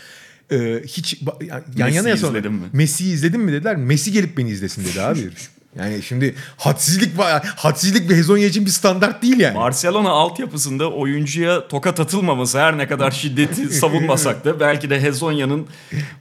Ee, 0.52 0.82
hiç 0.88 1.14
ba- 1.22 1.46
yan 1.46 1.64
Messi 1.78 1.98
yana 1.98 2.10
yasalım. 2.10 2.62
Messi'yi 2.74 3.14
izledin 3.14 3.42
mi 3.42 3.52
dediler. 3.52 3.76
Messi 3.76 4.12
gelip 4.12 4.38
beni 4.38 4.50
izlesin 4.50 4.86
dedi 4.86 5.02
abi. 5.02 5.30
Yani 5.76 6.04
şimdi 6.04 6.36
hadsizlik. 6.58 7.20
Hadsizlik 7.56 8.10
bir 8.10 8.16
Hezonya 8.16 8.48
için 8.48 8.66
bir 8.66 8.72
standart 8.72 9.22
değil 9.22 9.40
yani. 9.40 9.56
Barcelona 9.56 10.10
altyapısında 10.10 10.92
oyuncuya 10.92 11.68
tokat 11.68 12.00
atılmaması 12.00 12.60
her 12.60 12.78
ne 12.78 12.88
kadar 12.88 13.12
şiddeti 13.12 13.70
savunmasak 13.70 14.46
da 14.46 14.60
belki 14.60 14.90
de 14.90 15.02
Hezonya'nın 15.02 15.68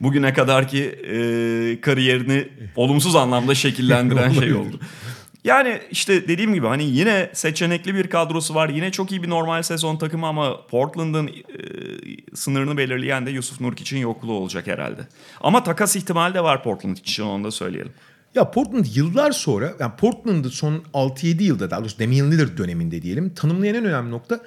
bugüne 0.00 0.32
kadarki 0.32 0.82
e, 0.84 1.80
kariyerini 1.80 2.48
olumsuz 2.76 3.16
anlamda 3.16 3.55
şekillendiren 3.55 4.32
şey 4.32 4.55
oldu. 4.55 4.80
Yani 5.44 5.80
işte 5.90 6.28
dediğim 6.28 6.55
gibi 6.55 6.66
hani 6.66 6.84
yine 6.84 7.30
seçenekli 7.32 7.94
bir 7.94 8.11
kadrosu 8.11 8.55
var. 8.55 8.68
Yine 8.68 8.92
çok 8.92 9.11
iyi 9.11 9.22
bir 9.22 9.30
normal 9.30 9.62
sezon 9.62 9.96
takımı 9.96 10.26
ama 10.26 10.66
Portland'ın 10.66 11.26
e, 11.28 11.32
sınırını 12.34 12.76
belirleyen 12.76 13.26
de 13.26 13.30
Yusuf 13.30 13.61
Nurkic'in 13.61 14.00
yokluğu 14.00 14.32
olacak 14.32 14.66
herhalde. 14.66 15.00
Ama 15.40 15.62
takas 15.62 15.96
ihtimali 15.96 16.34
de 16.34 16.44
var 16.44 16.62
Portland 16.62 16.96
için 16.96 17.22
onu 17.22 17.44
da 17.44 17.50
söyleyelim. 17.50 17.92
Ya 18.35 18.51
Portland 18.51 18.87
yıllar 18.95 19.32
sonra, 19.32 19.74
yani 19.80 19.93
Portland'ı 19.97 20.51
son 20.51 20.82
6-7 20.95 21.43
yılda 21.43 21.70
daha 21.70 21.80
doğrusu 21.80 21.99
Damian 21.99 22.30
Lillard 22.30 22.59
döneminde 22.59 23.03
diyelim 23.03 23.35
tanımlayan 23.35 23.74
en 23.74 23.85
önemli 23.85 24.11
nokta 24.11 24.41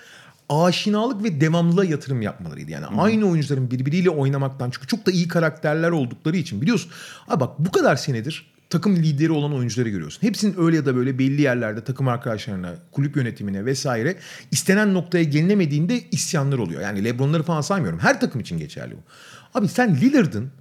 aşinalık 0.49 1.23
ve 1.23 1.41
devamlılığa 1.41 1.85
yatırım 1.85 2.21
yapmalarıydı. 2.21 2.71
Yani 2.71 2.85
aynı 2.85 3.25
oyuncuların 3.25 3.71
birbiriyle 3.71 4.09
oynamaktan 4.09 4.69
çünkü 4.69 4.87
çok 4.87 5.05
da 5.05 5.11
iyi 5.11 5.27
karakterler 5.27 5.89
oldukları 5.89 6.37
için 6.37 6.61
biliyorsun. 6.61 6.91
Abi 7.27 7.39
bak 7.39 7.59
bu 7.59 7.71
kadar 7.71 7.95
senedir 7.95 8.53
takım 8.69 8.95
lideri 8.95 9.31
olan 9.31 9.53
oyuncuları 9.53 9.89
görüyorsun. 9.89 10.21
Hepsinin 10.21 10.55
öyle 10.57 10.75
ya 10.75 10.85
da 10.85 10.95
böyle 10.95 11.19
belli 11.19 11.41
yerlerde 11.41 11.83
takım 11.83 12.07
arkadaşlarına, 12.07 12.75
kulüp 12.91 13.15
yönetimine 13.15 13.65
vesaire 13.65 14.15
istenen 14.51 14.93
noktaya 14.93 15.23
gelinemediğinde 15.23 16.01
isyanlar 16.11 16.57
oluyor. 16.57 16.81
Yani 16.81 17.03
LeBron'ları 17.03 17.43
falan 17.43 17.61
saymıyorum. 17.61 17.99
Her 17.99 18.19
takım 18.19 18.41
için 18.41 18.57
geçerli 18.57 18.93
bu. 18.93 18.99
Abi 19.59 19.67
sen 19.67 19.95
Lillard'ın 19.95 20.51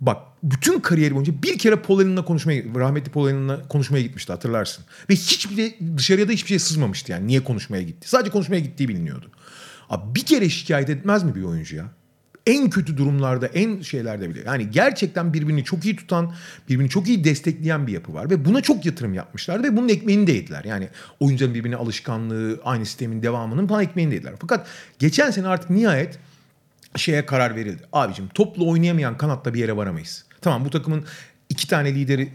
Bak 0.00 0.22
bütün 0.42 0.80
kariyeri 0.80 1.14
boyunca 1.14 1.42
bir 1.42 1.58
kere 1.58 1.82
Allen'la 1.88 2.24
konuşmaya, 2.24 2.62
rahmetli 2.74 3.20
Allen'la 3.20 3.68
konuşmaya 3.68 4.02
gitmişti 4.02 4.32
hatırlarsın. 4.32 4.84
Ve 5.10 5.14
hiçbir 5.14 5.56
de 5.56 5.74
dışarıya 5.96 6.28
da 6.28 6.32
hiçbir 6.32 6.48
şey 6.48 6.58
sızmamıştı 6.58 7.12
yani 7.12 7.26
niye 7.26 7.44
konuşmaya 7.44 7.82
gitti. 7.82 8.08
Sadece 8.08 8.30
konuşmaya 8.30 8.60
gittiği 8.60 8.88
biliniyordu. 8.88 9.30
Abi 9.90 10.14
bir 10.14 10.24
kere 10.24 10.48
şikayet 10.48 10.90
etmez 10.90 11.24
mi 11.24 11.34
bir 11.34 11.42
oyuncu 11.42 11.76
ya? 11.76 11.84
En 12.46 12.70
kötü 12.70 12.96
durumlarda, 12.96 13.46
en 13.46 13.80
şeylerde 13.80 14.30
bile. 14.30 14.42
Yani 14.46 14.70
gerçekten 14.70 15.34
birbirini 15.34 15.64
çok 15.64 15.84
iyi 15.84 15.96
tutan, 15.96 16.34
birbirini 16.68 16.90
çok 16.90 17.08
iyi 17.08 17.24
destekleyen 17.24 17.86
bir 17.86 17.92
yapı 17.92 18.14
var. 18.14 18.30
Ve 18.30 18.44
buna 18.44 18.60
çok 18.60 18.86
yatırım 18.86 19.14
yapmışlar 19.14 19.62
ve 19.62 19.76
bunun 19.76 19.88
ekmeğini 19.88 20.26
de 20.26 20.32
yediler. 20.32 20.64
Yani 20.64 20.88
oyuncuların 21.20 21.54
birbirine 21.54 21.76
alışkanlığı, 21.76 22.60
aynı 22.64 22.86
sistemin 22.86 23.22
devamının 23.22 23.66
falan 23.66 23.82
ekmeğini 23.82 24.10
de 24.10 24.14
yediler. 24.14 24.34
Fakat 24.40 24.66
geçen 24.98 25.30
sene 25.30 25.46
artık 25.46 25.70
nihayet 25.70 26.18
şeye 26.96 27.26
karar 27.26 27.56
verildi. 27.56 27.82
Abicim 27.92 28.28
topla 28.28 28.64
oynayamayan 28.64 29.16
kanatla 29.16 29.54
bir 29.54 29.60
yere 29.60 29.76
varamayız. 29.76 30.24
Tamam 30.40 30.64
bu 30.64 30.70
takımın 30.70 31.04
iki 31.48 31.68
tane 31.68 31.94
lideri 31.94 32.32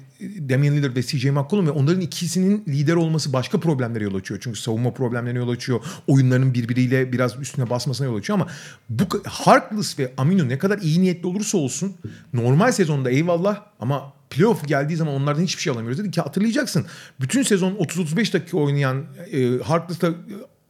Damian 0.49 0.75
Lillard 0.75 0.95
ve 0.95 1.03
CJ 1.03 1.25
McCollum 1.25 1.67
ve 1.67 1.71
onların 1.71 2.01
ikisinin 2.01 2.63
lider 2.67 2.93
olması 2.93 3.33
başka 3.33 3.59
problemlere 3.59 4.03
yol 4.03 4.15
açıyor. 4.15 4.39
Çünkü 4.43 4.59
savunma 4.59 4.93
problemlerine 4.93 5.39
yol 5.39 5.49
açıyor. 5.49 5.81
Oyunlarının 6.07 6.53
birbiriyle 6.53 7.11
biraz 7.11 7.39
üstüne 7.39 7.69
basmasına 7.69 8.07
yol 8.07 8.15
açıyor 8.15 8.39
ama 8.39 8.47
bu 8.89 9.03
Harkless 9.27 9.99
ve 9.99 10.11
Aminu 10.17 10.49
ne 10.49 10.57
kadar 10.57 10.77
iyi 10.77 11.01
niyetli 11.01 11.27
olursa 11.27 11.57
olsun 11.57 11.95
normal 12.33 12.71
sezonda 12.71 13.09
eyvallah 13.09 13.63
ama 13.79 14.13
playoff 14.29 14.67
geldiği 14.67 14.95
zaman 14.95 15.13
onlardan 15.13 15.43
hiçbir 15.43 15.61
şey 15.61 15.73
alamıyoruz. 15.73 15.99
Dedi 15.99 16.11
ki 16.11 16.21
hatırlayacaksın. 16.21 16.85
Bütün 17.19 17.43
sezon 17.43 17.71
30-35 17.75 18.33
dakika 18.33 18.57
oynayan 18.57 19.05
e, 19.31 19.57
Harkless'la 19.63 20.13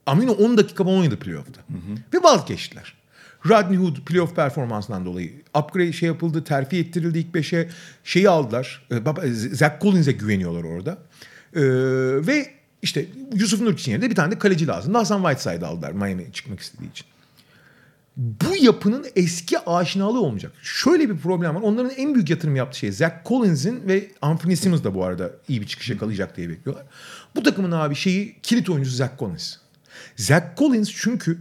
Aminu 0.06 0.32
10 0.32 0.58
dakika 0.58 0.84
falan 0.84 0.98
oynadı 0.98 1.20
playoff'ta. 1.20 1.62
Hı 1.62 1.74
hı. 1.74 1.98
Ve 2.14 2.24
vazgeçtiler. 2.24 3.01
Rodney 3.50 3.78
Hood 3.78 3.96
playoff 4.06 4.36
performansından 4.36 5.06
dolayı 5.06 5.32
upgrade 5.60 5.94
şey 5.94 6.08
yapıldı, 6.08 6.44
terfi 6.44 6.78
ettirildi 6.78 7.20
ilk 7.20 7.34
beşe. 7.34 7.70
Şeyi 8.04 8.30
aldılar. 8.30 8.88
E, 9.24 9.28
Zach 9.32 9.82
Collins'e 9.82 10.12
güveniyorlar 10.12 10.64
orada. 10.64 10.98
Ee, 11.56 11.62
ve 12.28 12.52
işte 12.82 13.06
Yusuf 13.34 13.62
Nurkic'in 13.62 13.92
yerine 13.92 14.10
bir 14.10 14.16
tane 14.16 14.32
de 14.32 14.40
kaleci 14.40 14.68
lazım. 14.68 14.94
Hasan 14.94 15.22
Whiteside 15.22 15.66
aldılar 15.66 15.92
Miami'ye 15.92 16.32
çıkmak 16.32 16.60
istediği 16.60 16.92
için. 16.92 17.08
Bu 18.18 18.56
yapının 18.62 19.06
eski 19.16 19.60
aşinalığı 19.60 20.22
olmayacak. 20.22 20.52
Şöyle 20.62 21.10
bir 21.10 21.18
problem 21.18 21.56
var. 21.56 21.62
Onların 21.62 21.92
en 21.92 22.16
büyük 22.16 22.30
yatırım 22.30 22.56
yaptığı 22.56 22.78
şey 22.78 22.92
Zach 22.92 23.14
Collins'in 23.26 23.88
ve 23.88 24.12
Anthony 24.22 24.56
Simmons 24.56 24.84
da 24.84 24.96
bu 24.96 25.04
arada 25.04 25.32
iyi 25.48 25.62
bir 25.62 25.68
çıkış 25.68 25.90
yakalayacak 25.90 26.38
diye 26.38 26.50
bekliyorlar. 26.50 26.86
Bu 27.36 27.44
takımın 27.44 27.72
abi 27.72 27.96
şeyi 27.96 28.36
kilit 28.44 28.70
oyuncusu 28.70 28.96
Zach 28.96 29.20
Collins. 29.20 29.56
Zach 30.16 30.44
Collins 30.58 30.92
çünkü 30.96 31.38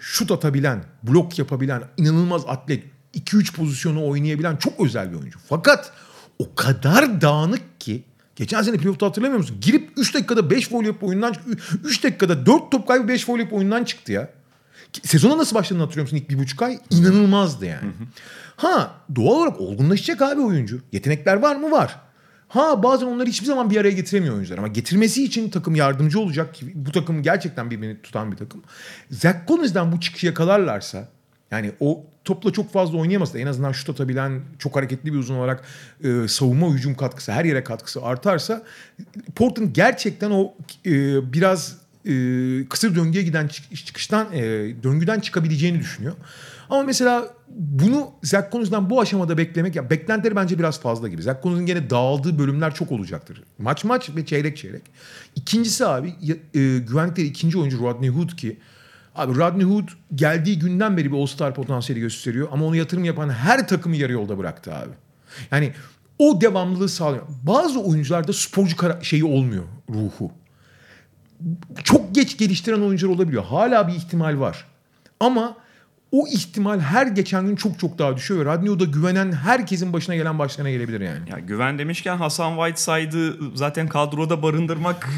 şut 0.00 0.30
atabilen, 0.30 0.84
blok 1.02 1.38
yapabilen, 1.38 1.82
inanılmaz 1.96 2.42
atlet, 2.46 2.84
2-3 3.14 3.52
pozisyonu 3.52 4.08
oynayabilen 4.08 4.56
çok 4.56 4.80
özel 4.80 5.12
bir 5.12 5.16
oyuncu. 5.16 5.38
Fakat 5.48 5.92
o 6.38 6.54
kadar 6.54 7.20
dağınık 7.20 7.80
ki 7.80 8.04
geçen 8.36 8.62
sene 8.62 8.76
playoff'ta 8.76 9.06
hatırlamıyor 9.06 9.38
musun? 9.38 9.56
Girip 9.60 9.92
3 9.96 10.14
dakikada 10.14 10.50
5 10.50 10.68
foul 10.68 10.84
yapıp 10.84 11.02
oyundan 11.02 11.34
3 11.84 12.04
dakikada 12.04 12.46
4 12.46 12.72
top 12.72 12.88
kaybı 12.88 13.08
5 13.08 13.24
foul 13.24 13.38
yapıp 13.38 13.52
oyundan 13.52 13.84
çıktı 13.84 14.12
ya. 14.12 14.30
Sezona 15.02 15.38
nasıl 15.38 15.56
başladığını 15.56 15.82
hatırlıyor 15.82 16.04
musun 16.04 16.16
ilk 16.16 16.30
bir 16.30 16.38
buçuk 16.38 16.62
ay? 16.62 16.78
İnanılmazdı 16.90 17.66
yani. 17.66 17.90
Ha 18.56 18.94
doğal 19.16 19.36
olarak 19.36 19.60
olgunlaşacak 19.60 20.22
abi 20.22 20.40
oyuncu. 20.40 20.80
Yetenekler 20.92 21.36
var 21.36 21.56
mı? 21.56 21.70
Var. 21.70 21.96
Ha 22.50 22.82
bazen 22.82 23.06
onları 23.06 23.28
hiçbir 23.28 23.46
zaman 23.46 23.70
bir 23.70 23.76
araya 23.76 23.90
getiremiyor 23.90 24.34
oyuncular 24.34 24.58
ama 24.58 24.68
getirmesi 24.68 25.24
için 25.24 25.50
takım 25.50 25.74
yardımcı 25.74 26.20
olacak 26.20 26.54
ki 26.54 26.72
bu 26.74 26.92
takım 26.92 27.22
gerçekten 27.22 27.70
birbirini 27.70 28.02
tutan 28.02 28.32
bir 28.32 28.36
takım. 28.36 28.62
Zach 29.10 29.36
Collins'den 29.48 29.92
bu 29.92 30.00
çıkışı 30.00 30.26
yakalarlarsa 30.26 31.08
yani 31.50 31.72
o 31.80 32.04
topla 32.24 32.52
çok 32.52 32.72
fazla 32.72 32.98
oynayamasa 32.98 33.38
en 33.38 33.46
azından 33.46 33.72
şut 33.72 33.90
atabilen 33.90 34.40
çok 34.58 34.76
hareketli 34.76 35.12
bir 35.12 35.18
uzun 35.18 35.34
olarak 35.34 35.64
e, 36.04 36.28
savunma 36.28 36.68
hücum 36.74 36.94
katkısı 36.94 37.32
her 37.32 37.44
yere 37.44 37.64
katkısı 37.64 38.02
artarsa 38.02 38.62
Portland 39.34 39.68
gerçekten 39.74 40.30
o 40.30 40.54
e, 40.86 40.92
biraz 41.32 41.76
e, 42.06 42.12
kısır 42.68 42.94
döngüye 42.94 43.24
giden 43.24 43.48
çıkıştan 43.74 44.32
e, 44.32 44.42
döngüden 44.82 45.20
çıkabileceğini 45.20 45.78
düşünüyor. 45.78 46.14
Ama 46.70 46.82
mesela 46.82 47.28
bunu 47.48 48.10
Zach 48.22 48.52
Collins'dan 48.52 48.90
bu 48.90 49.00
aşamada 49.00 49.38
beklemek 49.38 49.76
ya 49.76 49.90
beklentileri 49.90 50.36
bence 50.36 50.58
biraz 50.58 50.80
fazla 50.80 51.08
gibi. 51.08 51.22
Zach 51.22 51.42
Collins'in 51.42 51.66
gene 51.66 51.90
dağıldığı 51.90 52.38
bölümler 52.38 52.74
çok 52.74 52.92
olacaktır. 52.92 53.42
Maç 53.58 53.84
maç 53.84 54.10
ve 54.16 54.26
çeyrek 54.26 54.56
çeyrek. 54.56 54.82
İkincisi 55.36 55.86
abi 55.86 56.08
e, 56.08 56.78
güvenlikleri 56.78 57.26
ikinci 57.26 57.58
oyuncu 57.58 57.82
Rodney 57.82 58.08
Hood 58.08 58.36
ki 58.36 58.56
Abi 59.14 59.36
Rodney 59.36 59.66
Hood 59.66 59.88
geldiği 60.14 60.58
günden 60.58 60.96
beri 60.96 61.12
bir 61.12 61.18
All-Star 61.18 61.54
potansiyeli 61.54 62.00
gösteriyor 62.00 62.48
ama 62.52 62.66
onu 62.66 62.76
yatırım 62.76 63.04
yapan 63.04 63.28
her 63.28 63.68
takımı 63.68 63.96
yarı 63.96 64.12
yolda 64.12 64.38
bıraktı 64.38 64.74
abi. 64.74 64.90
Yani 65.50 65.72
o 66.18 66.40
devamlılığı 66.40 66.88
sağlıyor. 66.88 67.22
Bazı 67.42 67.80
oyuncularda 67.80 68.32
sporcu 68.32 68.76
şeyi 69.02 69.24
olmuyor 69.24 69.64
ruhu. 69.90 70.32
Çok 71.84 72.14
geç 72.14 72.38
geliştiren 72.38 72.80
oyuncular 72.80 73.14
olabiliyor. 73.14 73.44
Hala 73.44 73.88
bir 73.88 73.92
ihtimal 73.92 74.40
var. 74.40 74.66
Ama 75.20 75.56
o 76.12 76.28
ihtimal 76.28 76.80
her 76.80 77.06
geçen 77.06 77.46
gün 77.46 77.56
çok 77.56 77.78
çok 77.78 77.98
daha 77.98 78.16
düşüyor 78.16 78.40
ve 78.40 78.44
Radnio'da 78.44 78.84
güvenen 78.84 79.32
herkesin 79.32 79.92
başına 79.92 80.16
gelen 80.16 80.38
başlarına 80.38 80.70
gelebilir 80.70 81.00
yani. 81.00 81.30
Ya 81.30 81.38
güven 81.38 81.78
demişken 81.78 82.16
Hasan 82.16 82.56
Whiteside'ı 82.56 83.36
zaten 83.54 83.88
kadroda 83.88 84.42
barındırmak 84.42 85.08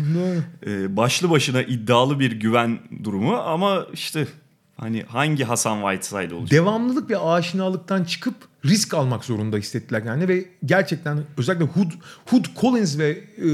e, 0.66 0.96
başlı 0.96 1.30
başına 1.30 1.62
iddialı 1.62 2.20
bir 2.20 2.32
güven 2.32 2.78
durumu 3.04 3.36
ama 3.36 3.86
işte 3.92 4.26
hani 4.76 5.02
hangi 5.02 5.44
Hasan 5.44 5.80
Whiteside 5.80 6.34
olacak? 6.34 6.50
Devamlılık 6.50 7.10
ve 7.10 7.18
aşinalıktan 7.18 8.04
çıkıp 8.04 8.34
risk 8.64 8.94
almak 8.94 9.24
zorunda 9.24 9.56
hissettiler 9.56 10.02
yani 10.02 10.28
ve 10.28 10.44
gerçekten 10.64 11.18
özellikle 11.38 11.64
Hood, 11.64 11.90
Hood 12.30 12.44
Collins 12.60 12.98
ve 12.98 13.08
e, 13.08 13.48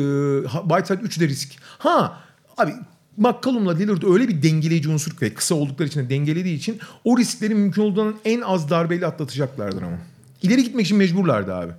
Whiteside 0.69 1.01
üçü 1.03 1.21
de 1.21 1.29
risk. 1.29 1.53
Ha 1.79 2.21
abi 2.57 2.73
McCollum'la 3.19 3.73
Lillard 3.73 4.03
öyle 4.03 4.29
bir 4.29 4.43
dengeleyici 4.43 4.89
unsur 4.89 5.23
ve 5.23 5.35
kısa 5.35 5.55
oldukları 5.55 5.89
için 5.89 6.01
de 6.01 6.11
dengelediği 6.11 6.57
için 6.57 6.79
o 7.05 7.19
riskleri 7.19 7.55
mümkün 7.55 7.83
olduğundan 7.83 8.15
en 8.25 8.41
az 8.41 8.71
darbeyle 8.71 9.07
atlatacaklardır 9.07 9.83
ama. 9.83 9.99
İleri 10.43 10.65
gitmek 10.65 10.87
için 10.87 10.99
mecburlardı 10.99 11.55
abi. 11.55 11.73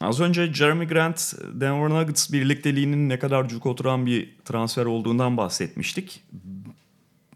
Az 0.00 0.20
önce 0.20 0.52
Jeremy 0.52 0.86
Grant, 0.86 1.34
Denver 1.52 1.90
Nuggets 1.90 2.32
birlikteliğinin 2.32 3.08
ne 3.08 3.18
kadar 3.18 3.48
cuk 3.48 3.66
oturan 3.66 4.06
bir 4.06 4.34
transfer 4.44 4.84
olduğundan 4.84 5.36
bahsetmiştik. 5.36 6.22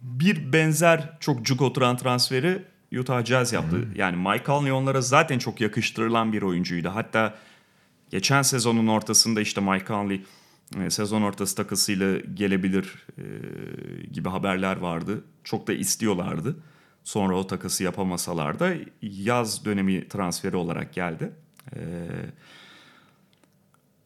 Bir 0.02 0.52
benzer 0.52 1.16
çok 1.20 1.42
cuk 1.44 1.62
oturan 1.62 1.96
transferi 1.96 2.62
Utah 2.98 3.24
Jazz 3.24 3.52
yaptı. 3.52 3.76
Hmm. 3.76 3.94
Yani 3.94 4.16
Mike 4.16 4.44
Conley 4.44 4.72
onlara 4.72 5.00
zaten 5.00 5.38
çok 5.38 5.60
yakıştırılan 5.60 6.32
bir 6.32 6.42
oyuncuydu. 6.42 6.88
Hatta 6.88 7.34
geçen 8.10 8.42
sezonun 8.42 8.86
ortasında 8.86 9.40
işte 9.40 9.60
Mike 9.60 9.86
Conley 9.86 10.22
sezon 10.88 11.22
ortası 11.22 11.56
takısıyla 11.56 12.18
gelebilir 12.34 13.06
e, 13.18 13.22
gibi 14.12 14.28
haberler 14.28 14.76
vardı. 14.76 15.24
Çok 15.44 15.66
da 15.66 15.72
istiyorlardı. 15.72 16.56
Sonra 17.04 17.36
o 17.36 17.46
takası 17.46 17.84
yapamasalar 17.84 18.58
da 18.58 18.74
yaz 19.02 19.64
dönemi 19.64 20.08
transferi 20.08 20.56
olarak 20.56 20.94
geldi. 20.94 21.32
E, 21.76 21.80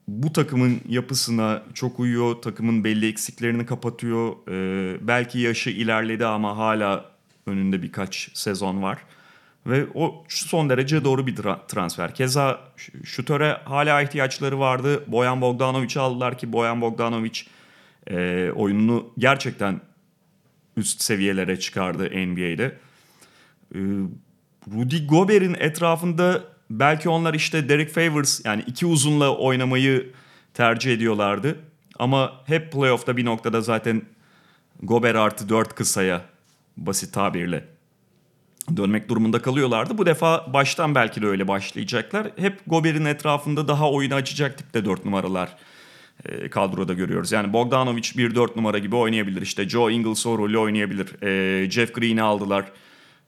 bu 0.08 0.32
takımın 0.32 0.80
yapısına 0.88 1.62
çok 1.74 2.00
uyuyor. 2.00 2.34
Takımın 2.34 2.84
belli 2.84 3.08
eksiklerini 3.08 3.66
kapatıyor. 3.66 4.36
E, 4.48 4.98
belki 5.06 5.38
yaşı 5.38 5.70
ilerledi 5.70 6.26
ama 6.26 6.56
hala 6.56 7.12
önünde 7.46 7.82
birkaç 7.82 8.30
sezon 8.34 8.82
var. 8.82 8.98
Ve 9.66 9.86
o 9.94 10.24
son 10.28 10.70
derece 10.70 11.04
doğru 11.04 11.26
bir 11.26 11.36
transfer. 11.68 12.14
Keza 12.14 12.60
şutöre 13.04 13.60
hala 13.64 14.02
ihtiyaçları 14.02 14.58
vardı. 14.58 15.04
Boyan 15.06 15.40
Bogdanovic'i 15.40 16.00
aldılar 16.00 16.38
ki 16.38 16.52
Boyan 16.52 16.80
Bogdanovic 16.80 17.40
e, 18.06 18.50
oyununu 18.54 19.12
gerçekten 19.18 19.80
üst 20.76 21.02
seviyelere 21.02 21.58
çıkardı 21.58 22.04
NBA'de. 22.04 22.78
E, 23.74 23.78
Rudy 24.72 25.06
Gobert'in 25.06 25.54
etrafında 25.54 26.44
belki 26.70 27.08
onlar 27.08 27.34
işte 27.34 27.68
Derek 27.68 27.90
Favors 27.90 28.44
yani 28.44 28.64
iki 28.66 28.86
uzunla 28.86 29.36
oynamayı 29.36 30.12
tercih 30.54 30.92
ediyorlardı. 30.92 31.58
Ama 31.98 32.42
hep 32.46 32.72
playoff'ta 32.72 33.16
bir 33.16 33.24
noktada 33.24 33.60
zaten 33.60 34.02
Gobert 34.82 35.16
artı 35.16 35.48
dört 35.48 35.74
kısaya 35.74 36.24
basit 36.76 37.14
tabirle 37.14 37.71
dönmek 38.76 39.08
durumunda 39.08 39.42
kalıyorlardı. 39.42 39.98
Bu 39.98 40.06
defa 40.06 40.52
baştan 40.52 40.94
belki 40.94 41.22
de 41.22 41.26
öyle 41.26 41.48
başlayacaklar. 41.48 42.26
Hep 42.36 42.60
Gober'in 42.66 43.04
etrafında 43.04 43.68
daha 43.68 43.90
oyunu 43.90 44.14
açacak 44.14 44.58
tipte 44.58 44.84
4 44.84 45.04
numaralar 45.04 45.56
e, 46.24 46.50
kadroda 46.50 46.92
görüyoruz. 46.92 47.32
Yani 47.32 47.52
Bogdanovic 47.52 48.02
1-4 48.02 48.56
numara 48.56 48.78
gibi 48.78 48.96
oynayabilir. 48.96 49.42
İşte 49.42 49.68
Joe 49.68 49.90
Ingles 49.90 50.26
o 50.26 50.38
rolü 50.38 50.58
oynayabilir. 50.58 51.22
E, 51.22 51.70
Jeff 51.70 51.94
Green'i 51.94 52.22
aldılar. 52.22 52.64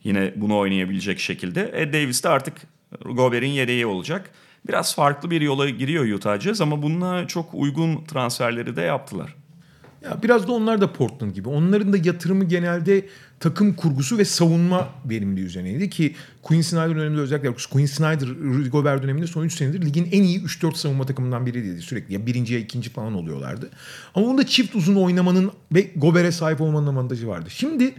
Yine 0.04 0.32
bunu 0.36 0.58
oynayabilecek 0.58 1.18
şekilde. 1.18 1.70
Ed 1.74 1.94
Davis 1.94 2.24
de 2.24 2.28
artık 2.28 2.54
Gober'in 3.04 3.50
yedeği 3.50 3.86
olacak. 3.86 4.30
Biraz 4.68 4.94
farklı 4.94 5.30
bir 5.30 5.40
yola 5.40 5.68
giriyor 5.68 6.04
Utah 6.04 6.40
Jazz 6.40 6.60
ama 6.60 6.82
bununla 6.82 7.26
çok 7.26 7.54
uygun 7.54 8.04
transferleri 8.04 8.76
de 8.76 8.82
yaptılar. 8.82 9.34
Ya 10.04 10.22
biraz 10.22 10.48
da 10.48 10.52
onlar 10.52 10.80
da 10.80 10.92
Portland 10.92 11.34
gibi. 11.34 11.48
Onların 11.48 11.92
da 11.92 11.96
yatırımı 12.04 12.44
genelde 12.44 13.06
takım 13.40 13.74
kurgusu 13.74 14.18
ve 14.18 14.24
savunma 14.24 14.88
verimliliği 15.04 15.46
üzerineydi 15.46 15.90
ki 15.90 16.14
Quinn 16.42 16.60
Snyder 16.60 16.96
döneminde 16.96 17.20
özellikle 17.20 17.54
Quinn 17.70 17.86
Snyder, 17.86 18.28
Rudy 18.28 18.68
Gobert 18.68 19.02
döneminde 19.02 19.26
son 19.26 19.44
3 19.44 19.54
senedir 19.54 19.82
ligin 19.82 20.08
en 20.12 20.22
iyi 20.22 20.42
3-4 20.42 20.74
savunma 20.74 21.06
takımından 21.06 21.46
biriydi 21.46 21.82
sürekli. 21.82 22.14
Ya 22.14 22.26
birinci 22.26 22.54
ya 22.54 22.60
ikinci 22.60 22.90
falan 22.90 23.14
oluyorlardı. 23.14 23.70
Ama 24.14 24.26
bunda 24.26 24.46
çift 24.46 24.74
uzun 24.74 24.96
oynamanın 24.96 25.52
ve 25.74 25.90
Gobert'e 25.96 26.32
sahip 26.32 26.60
olmanın 26.60 26.86
avantajı 26.86 27.28
vardı. 27.28 27.50
Şimdi 27.50 27.94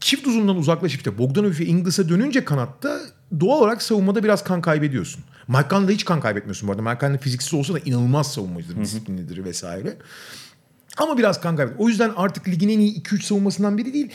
çift 0.00 0.26
uzundan 0.26 0.56
uzaklaşıp 0.56 0.98
işte 0.98 1.18
Bogdanovic 1.18 1.58
ve 1.58 1.66
Inglis'e 1.66 2.08
dönünce 2.08 2.44
kanatta 2.44 3.00
doğal 3.40 3.58
olarak 3.58 3.82
savunmada 3.82 4.24
biraz 4.24 4.44
kan 4.44 4.60
kaybediyorsun. 4.60 5.24
Mike 5.48 5.68
Conley'de 5.70 5.94
hiç 5.94 6.04
kan 6.04 6.20
kaybetmiyorsun 6.20 6.68
bu 6.68 6.72
arada. 6.72 6.82
Mike 6.82 7.00
Conley 7.00 7.18
fiziksiz 7.18 7.54
olsa 7.54 7.74
da 7.74 7.78
inanılmaz 7.78 8.32
savunmacıdır, 8.32 8.80
disiplinlidir 8.80 9.44
vesaire. 9.44 9.96
Ama 10.96 11.18
biraz 11.18 11.40
kan 11.40 11.56
kaybediyor. 11.56 11.84
O 11.84 11.88
yüzden 11.88 12.12
artık 12.16 12.48
ligin 12.48 12.68
en 12.68 12.78
iyi 12.78 13.02
2-3 13.02 13.22
savunmasından 13.22 13.78
biri 13.78 13.94
değil. 13.94 14.08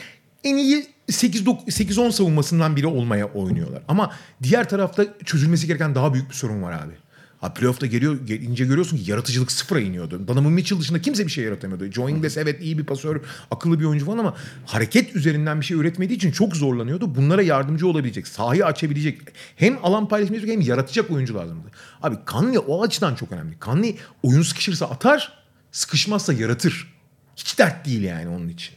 En 0.44 0.56
iyi 0.56 0.86
8-10 1.08 2.12
savunmasından 2.12 2.76
biri 2.76 2.86
olmaya 2.86 3.26
oynuyorlar. 3.26 3.82
Ama 3.88 4.12
diğer 4.42 4.68
tarafta 4.68 5.04
çözülmesi 5.24 5.66
gereken 5.66 5.94
daha 5.94 6.14
büyük 6.14 6.28
bir 6.28 6.34
sorun 6.34 6.62
var 6.62 6.72
abi. 6.72 6.92
Ha 7.40 7.54
playoff'ta 7.54 7.86
geliyor, 7.86 8.26
gelince 8.26 8.64
görüyorsun 8.64 8.96
ki 8.96 9.10
yaratıcılık 9.10 9.52
sıfıra 9.52 9.80
iniyordu. 9.80 10.28
Donovan 10.28 10.52
Mitchell 10.52 10.80
dışında 10.80 11.00
kimse 11.00 11.26
bir 11.26 11.30
şey 11.30 11.44
yaratamıyordu. 11.44 11.92
Joe 11.92 12.08
Ingles 12.08 12.36
evet 12.36 12.62
iyi 12.62 12.78
bir 12.78 12.84
pasör, 12.84 13.20
akıllı 13.50 13.80
bir 13.80 13.84
oyuncu 13.84 14.06
falan 14.06 14.18
ama 14.18 14.34
hareket 14.66 15.16
üzerinden 15.16 15.60
bir 15.60 15.66
şey 15.66 15.76
üretmediği 15.76 16.16
için 16.16 16.30
çok 16.32 16.56
zorlanıyordu. 16.56 17.14
Bunlara 17.14 17.42
yardımcı 17.42 17.88
olabilecek, 17.88 18.26
sahayı 18.28 18.66
açabilecek, 18.66 19.20
hem 19.56 19.78
alan 19.82 20.08
paylaşmayacak 20.08 20.50
hem 20.50 20.60
yaratacak 20.60 21.10
oyuncu 21.10 21.34
lazımdı. 21.34 21.68
Abi 22.02 22.16
Conley 22.26 22.58
o 22.66 22.82
açıdan 22.82 23.14
çok 23.14 23.32
önemli. 23.32 23.56
Conley 23.60 23.96
oyun 24.22 24.42
sıkışırsa 24.42 24.86
atar, 24.86 25.37
sıkışmazsa 25.78 26.32
yaratır. 26.32 26.94
Hiç 27.36 27.58
dert 27.58 27.86
değil 27.86 28.02
yani 28.02 28.28
onun 28.28 28.48
için. 28.48 28.74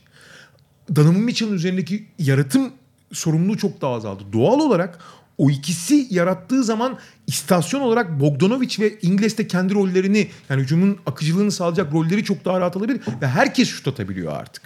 Donovan 0.95 1.15
Mitchell'ın 1.15 1.53
üzerindeki 1.53 2.07
yaratım 2.19 2.73
sorumluluğu 3.13 3.57
çok 3.57 3.81
daha 3.81 3.93
azaldı. 3.93 4.23
Doğal 4.33 4.59
olarak 4.59 4.99
o 5.37 5.49
ikisi 5.49 6.07
yarattığı 6.09 6.63
zaman 6.63 6.99
istasyon 7.27 7.81
olarak 7.81 8.19
Bogdanovic 8.19 8.75
ve 8.79 8.99
İngiliz 9.01 9.37
de 9.37 9.47
kendi 9.47 9.73
rollerini 9.73 10.29
yani 10.49 10.61
hücumun 10.61 10.97
akıcılığını 11.05 11.51
sağlayacak 11.51 11.93
rolleri 11.93 12.23
çok 12.23 12.45
daha 12.45 12.59
rahat 12.59 12.77
alabilir 12.77 13.01
ve 13.21 13.27
herkes 13.27 13.69
şut 13.69 13.87
atabiliyor 13.87 14.33
artık. 14.33 14.63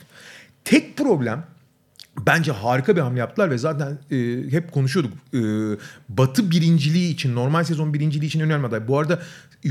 Tek 0.63 0.97
problem 0.97 1.45
bence 2.19 2.51
harika 2.51 2.95
bir 2.95 3.01
hamle 3.01 3.19
yaptılar 3.19 3.51
ve 3.51 3.57
zaten 3.57 3.97
e, 4.11 4.17
hep 4.51 4.71
konuşuyorduk. 4.71 5.13
E, 5.33 5.39
batı 6.09 6.51
birinciliği 6.51 7.13
için, 7.13 7.35
normal 7.35 7.63
sezon 7.63 7.93
birinciliği 7.93 8.27
için 8.27 8.39
önemli 8.39 8.67
aday. 8.67 8.87
Bu 8.87 8.99
arada 8.99 9.21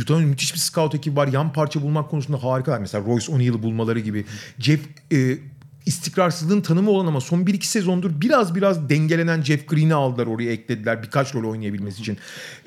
Utah'ın 0.02 0.24
müthiş 0.24 0.54
bir 0.54 0.58
scout 0.58 0.94
ekibi 0.94 1.16
var. 1.16 1.28
Yan 1.28 1.52
parça 1.52 1.82
bulmak 1.82 2.10
konusunda 2.10 2.42
harikalar. 2.42 2.78
Mesela 2.78 3.04
Royce 3.06 3.32
O'Neal'ı 3.32 3.62
bulmaları 3.62 4.00
gibi. 4.00 4.24
Jeff 4.58 4.80
e, 5.12 5.38
istikrarsızlığın 5.86 6.60
tanımı 6.60 6.90
olan 6.90 7.06
ama 7.06 7.20
son 7.20 7.40
1-2 7.40 7.64
sezondur 7.64 8.20
biraz 8.20 8.54
biraz 8.54 8.88
dengelenen 8.88 9.42
Jeff 9.42 9.68
Green'i 9.68 9.94
aldılar 9.94 10.26
oraya 10.26 10.52
eklediler 10.52 11.02
birkaç 11.02 11.34
rol 11.34 11.50
oynayabilmesi 11.50 12.00
için. 12.00 12.18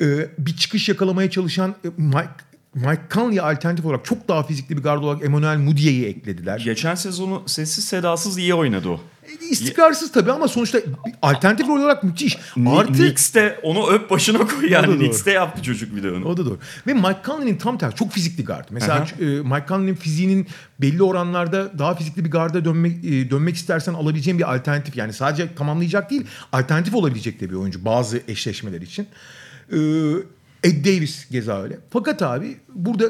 Ee, 0.02 0.30
bir 0.38 0.56
çıkış 0.56 0.90
yakalamaya 0.90 1.30
çalışan 1.30 1.76
e, 1.86 1.88
Mike 1.98 2.48
Mike 2.76 3.02
Conley'e 3.12 3.42
alternatif 3.42 3.86
olarak 3.86 4.06
çok 4.06 4.28
daha 4.28 4.44
fizikli 4.44 4.78
bir 4.78 4.84
gard 4.84 5.04
olarak 5.04 5.26
Emmanuel 5.26 5.58
Mudiay'i 5.58 6.06
eklediler. 6.06 6.60
Geçen 6.60 6.96
sezonu 6.96 7.44
sessiz 7.46 7.86
sedasız 7.86 8.38
iyi 8.38 8.54
oynadı 8.54 8.90
o. 8.90 9.02
İstikrarsız 9.50 10.12
tabii 10.12 10.32
ama 10.32 10.48
sonuçta 10.48 10.80
alternatif 11.22 11.68
rol 11.68 11.80
olarak 11.80 12.04
müthiş. 12.04 12.38
Artı... 12.68 12.94
Knicks'te 12.94 13.60
onu 13.64 13.90
öp 13.90 14.10
başına 14.10 14.38
koy 14.38 14.72
yani. 14.72 14.98
Knicks'te 14.98 15.32
yaptı 15.32 15.64
çocuk 15.64 15.96
bir 15.96 16.04
de 16.04 16.12
onu. 16.12 16.26
O 16.26 16.38
da 16.38 16.46
doğru. 16.46 16.60
Ve 16.88 16.94
Mike 16.94 17.20
Conley'nin 17.26 17.58
tam 17.58 17.78
tersi 17.78 17.96
çok 17.96 18.12
fizikli 18.12 18.46
guard. 18.46 18.68
Mesela 18.72 19.08
e, 19.20 19.26
Mike 19.26 19.66
Conley'nin 19.68 19.96
fiziğinin 19.96 20.48
belli 20.82 21.04
oranlarda 21.04 21.80
daha 21.80 21.96
fizikli 21.96 22.26
bir 22.26 22.32
garda 22.32 22.66
dönmek 22.66 23.06
e, 23.06 23.30
dönmek 23.30 23.56
istersen 23.56 23.94
alabileceğin 23.94 24.40
bir 24.40 24.56
alternatif. 24.56 24.96
Yani 24.98 25.14
sadece 25.14 25.56
tamamlayacak 25.56 26.12
değil 26.12 26.26
alternatif 26.52 26.96
olabilecek 26.96 27.40
de 27.40 27.50
bir 27.50 27.56
oyuncu 27.56 27.86
bazı 27.86 28.22
eşleşmeler 28.28 28.82
için. 28.82 29.08
E, 29.72 29.78
Ed 30.64 30.86
Davis 30.86 31.30
geza 31.30 31.64
öyle. 31.64 31.80
Fakat 31.90 32.22
abi 32.22 32.58
burada 32.76 33.06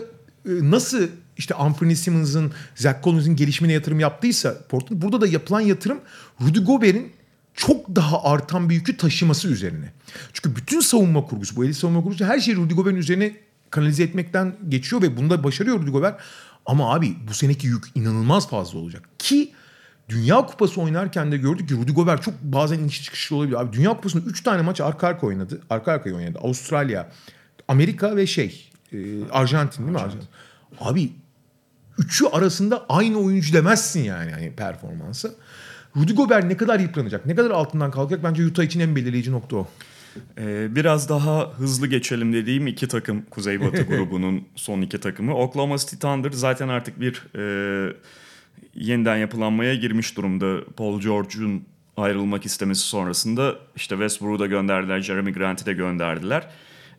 nasıl 0.46 1.08
işte 1.38 1.56
Anthony 1.56 1.96
Simmons'ın, 1.96 2.52
Zach 2.76 3.04
Collins'in 3.04 3.36
gelişimine 3.36 3.74
yatırım 3.74 4.00
yaptıysa 4.00 4.58
Portland 4.70 5.02
burada 5.02 5.22
da 5.22 5.28
yapılan 5.28 5.62
yatırım 5.62 6.00
Rudy 6.42 6.60
Gobert'in 6.60 7.12
çok 7.54 7.96
daha 7.96 8.24
artan 8.24 8.70
bir 8.70 8.76
yükü 8.76 8.98
taşıması 8.98 9.48
üzerine. 9.48 9.94
Çünkü 10.34 10.56
bütün 10.56 10.80
savunma 10.80 11.26
kurgusu, 11.26 11.56
bu 11.56 11.66
elit 11.66 11.76
savunma 11.76 12.04
kurgusu 12.04 12.26
her 12.26 12.40
şeyi 12.40 12.58
Rudy 12.58 12.74
Gobert'in 12.74 12.98
üzerine 12.98 13.36
kanalize 13.70 14.04
etmekten 14.04 14.56
geçiyor 14.70 15.02
ve 15.02 15.18
bunda 15.18 15.44
başarıyor 15.44 15.80
Rudy 15.80 15.92
Gobert. 15.92 16.20
Ama 16.66 16.96
abi 16.96 17.16
bu 17.28 17.34
seneki 17.34 17.68
yük 17.68 17.84
inanılmaz 17.96 18.50
fazla 18.50 18.80
olacak. 18.80 19.04
Ki 19.20 19.54
Dünya 20.10 20.46
Kupası 20.46 20.82
oynarken 20.82 21.32
de 21.32 21.38
gördük 21.38 21.70
ki 21.70 21.76
Rudy 21.76 21.92
Gobert 21.92 22.24
çok 22.24 22.34
bazen 22.42 22.80
iniş 22.80 23.04
çıkışlı 23.04 23.36
olabiliyor. 23.36 23.62
Abi 23.62 23.74
Dünya 23.74 23.90
Kupası'nda 23.90 24.30
3 24.30 24.44
tane 24.44 24.62
maç 24.62 24.82
arka 24.82 25.08
arka 25.08 25.28
oynadı. 25.28 25.62
Arka 25.70 25.92
arkaya 25.92 26.16
oynadı. 26.16 26.40
Avustralya, 26.42 27.12
Amerika 27.68 28.16
ve 28.16 28.28
şey 28.28 28.70
e, 28.94 28.98
Arjantin 29.32 29.84
değil 29.84 29.92
mi? 29.92 30.00
Arjantin. 30.00 30.30
Abi 30.80 31.12
üçü 31.98 32.26
arasında 32.26 32.86
aynı 32.90 33.18
oyuncu 33.18 33.54
demezsin 33.54 34.04
yani 34.04 34.32
hani 34.32 34.52
performansı. 34.52 35.36
Rudy 35.96 36.14
Gobert 36.14 36.46
ne 36.46 36.58
kadar 36.58 36.80
yıpranacak, 36.80 37.26
ne 37.26 37.36
kadar 37.36 37.52
altından 37.52 37.92
kalkacak 37.92 38.24
bence 38.24 38.46
Utah 38.46 38.64
için 38.64 38.80
en 38.80 38.96
belirleyici 38.96 39.32
nokta 39.32 39.58
o. 39.58 39.68
Ee, 40.38 40.76
biraz 40.76 41.10
daha 41.10 41.52
hızlı 41.58 41.88
geçelim 41.88 42.34
dediğim 42.34 42.68
iki 42.68 42.88
takım 42.88 43.26
Kuzey 43.32 43.62
Batı 43.62 43.82
grubunun 43.90 44.48
son 44.56 44.82
iki 44.82 45.00
takımı. 45.00 45.36
Oklahoma 45.36 45.78
City 45.78 45.96
Thunder 45.96 46.32
zaten 46.32 46.68
artık 46.68 47.02
bir 47.02 47.24
e, 47.36 47.94
yeniden 48.76 49.18
yapılanmaya 49.18 49.76
girmiş 49.76 50.18
durumda. 50.18 50.66
Paul 50.78 51.02
George'un 51.02 51.64
ayrılmak 51.98 52.46
istemesi 52.46 52.82
sonrasında 52.82 53.56
işte 53.76 53.96
Westbrook'u 53.96 54.40
da 54.40 54.46
gönderdiler, 54.46 55.00
Jeremy 55.00 55.34
Grant'i 55.34 55.66
de 55.66 55.74
gönderdiler. 55.74 56.48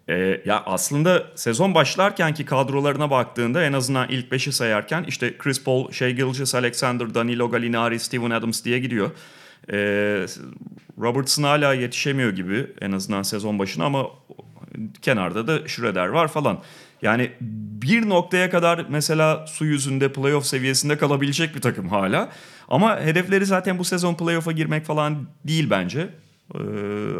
Ee, 0.08 0.40
ya 0.44 0.62
aslında 0.66 1.26
sezon 1.34 1.74
başlarkenki 1.74 2.44
kadrolarına 2.44 3.10
baktığında 3.10 3.64
en 3.64 3.72
azından 3.72 4.08
ilk 4.08 4.32
beşi 4.32 4.52
sayarken 4.52 5.04
işte 5.08 5.38
Chris 5.38 5.64
Paul, 5.64 5.90
Shea 5.92 6.10
Gilgis, 6.10 6.54
Alexander, 6.54 7.14
Danilo 7.14 7.50
Gallinari, 7.50 7.98
Steven 7.98 8.30
Adams 8.30 8.64
diye 8.64 8.78
gidiyor. 8.78 9.10
Ee, 9.72 10.26
Robertson 10.98 11.42
hala 11.42 11.74
yetişemiyor 11.74 12.30
gibi 12.30 12.66
en 12.80 12.92
azından 12.92 13.22
sezon 13.22 13.58
başına 13.58 13.84
ama 13.84 14.06
kenarda 15.02 15.46
da 15.46 15.68
Schroeder 15.68 16.06
var 16.06 16.28
falan. 16.28 16.58
Yani 17.02 17.30
bir 17.80 18.08
noktaya 18.08 18.50
kadar 18.50 18.86
mesela 18.88 19.46
su 19.46 19.64
yüzünde 19.64 20.12
playoff 20.12 20.46
seviyesinde 20.46 20.98
kalabilecek 20.98 21.54
bir 21.54 21.60
takım 21.60 21.88
hala. 21.88 22.28
Ama 22.68 23.00
hedefleri 23.00 23.46
zaten 23.46 23.78
bu 23.78 23.84
sezon 23.84 24.14
playoff'a 24.14 24.52
girmek 24.52 24.84
falan 24.84 25.26
değil 25.44 25.70
bence. 25.70 26.08
Ee, 26.54 26.58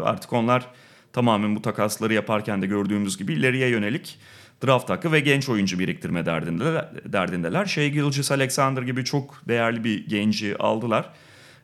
artık 0.03 0.33
onlar 0.33 0.67
tamamen 1.13 1.55
bu 1.55 1.61
takasları 1.61 2.13
yaparken 2.13 2.61
de 2.61 2.67
gördüğümüz 2.67 3.17
gibi 3.17 3.33
ileriye 3.33 3.69
yönelik 3.69 4.19
draft 4.65 4.89
hakkı 4.89 5.11
ve 5.11 5.19
genç 5.19 5.49
oyuncu 5.49 5.79
biriktirme 5.79 6.25
derdindeler. 6.25 6.89
derdindeler. 7.05 7.65
Şey 7.65 7.89
Gilgis 7.91 8.31
Alexander 8.31 8.81
gibi 8.81 9.05
çok 9.05 9.41
değerli 9.47 9.83
bir 9.83 10.07
genci 10.07 10.57
aldılar. 10.57 11.09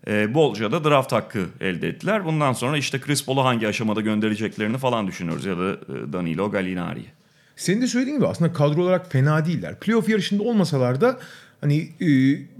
E, 0.07 0.33
bolca 0.33 0.71
da 0.71 0.83
draft 0.83 1.11
hakkı 1.11 1.45
elde 1.61 1.87
ettiler. 1.87 2.25
Bundan 2.25 2.53
sonra 2.53 2.77
işte 2.77 2.99
Chris 2.99 3.25
Paul'u 3.25 3.45
hangi 3.45 3.67
aşamada 3.67 4.01
göndereceklerini 4.01 4.77
falan 4.77 5.07
düşünüyoruz 5.07 5.45
ya 5.45 5.57
da 5.57 5.71
e, 5.71 6.13
Danilo 6.13 6.51
Gallinari'yi. 6.51 7.07
Senin 7.55 7.81
de 7.81 7.87
söylediğin 7.87 8.17
gibi 8.17 8.27
aslında 8.27 8.53
kadro 8.53 8.83
olarak 8.83 9.11
fena 9.11 9.45
değiller. 9.45 9.79
Playoff 9.79 10.09
yarışında 10.09 10.43
olmasalar 10.43 11.01
da 11.01 11.19
hani 11.61 11.77
e, 11.77 12.05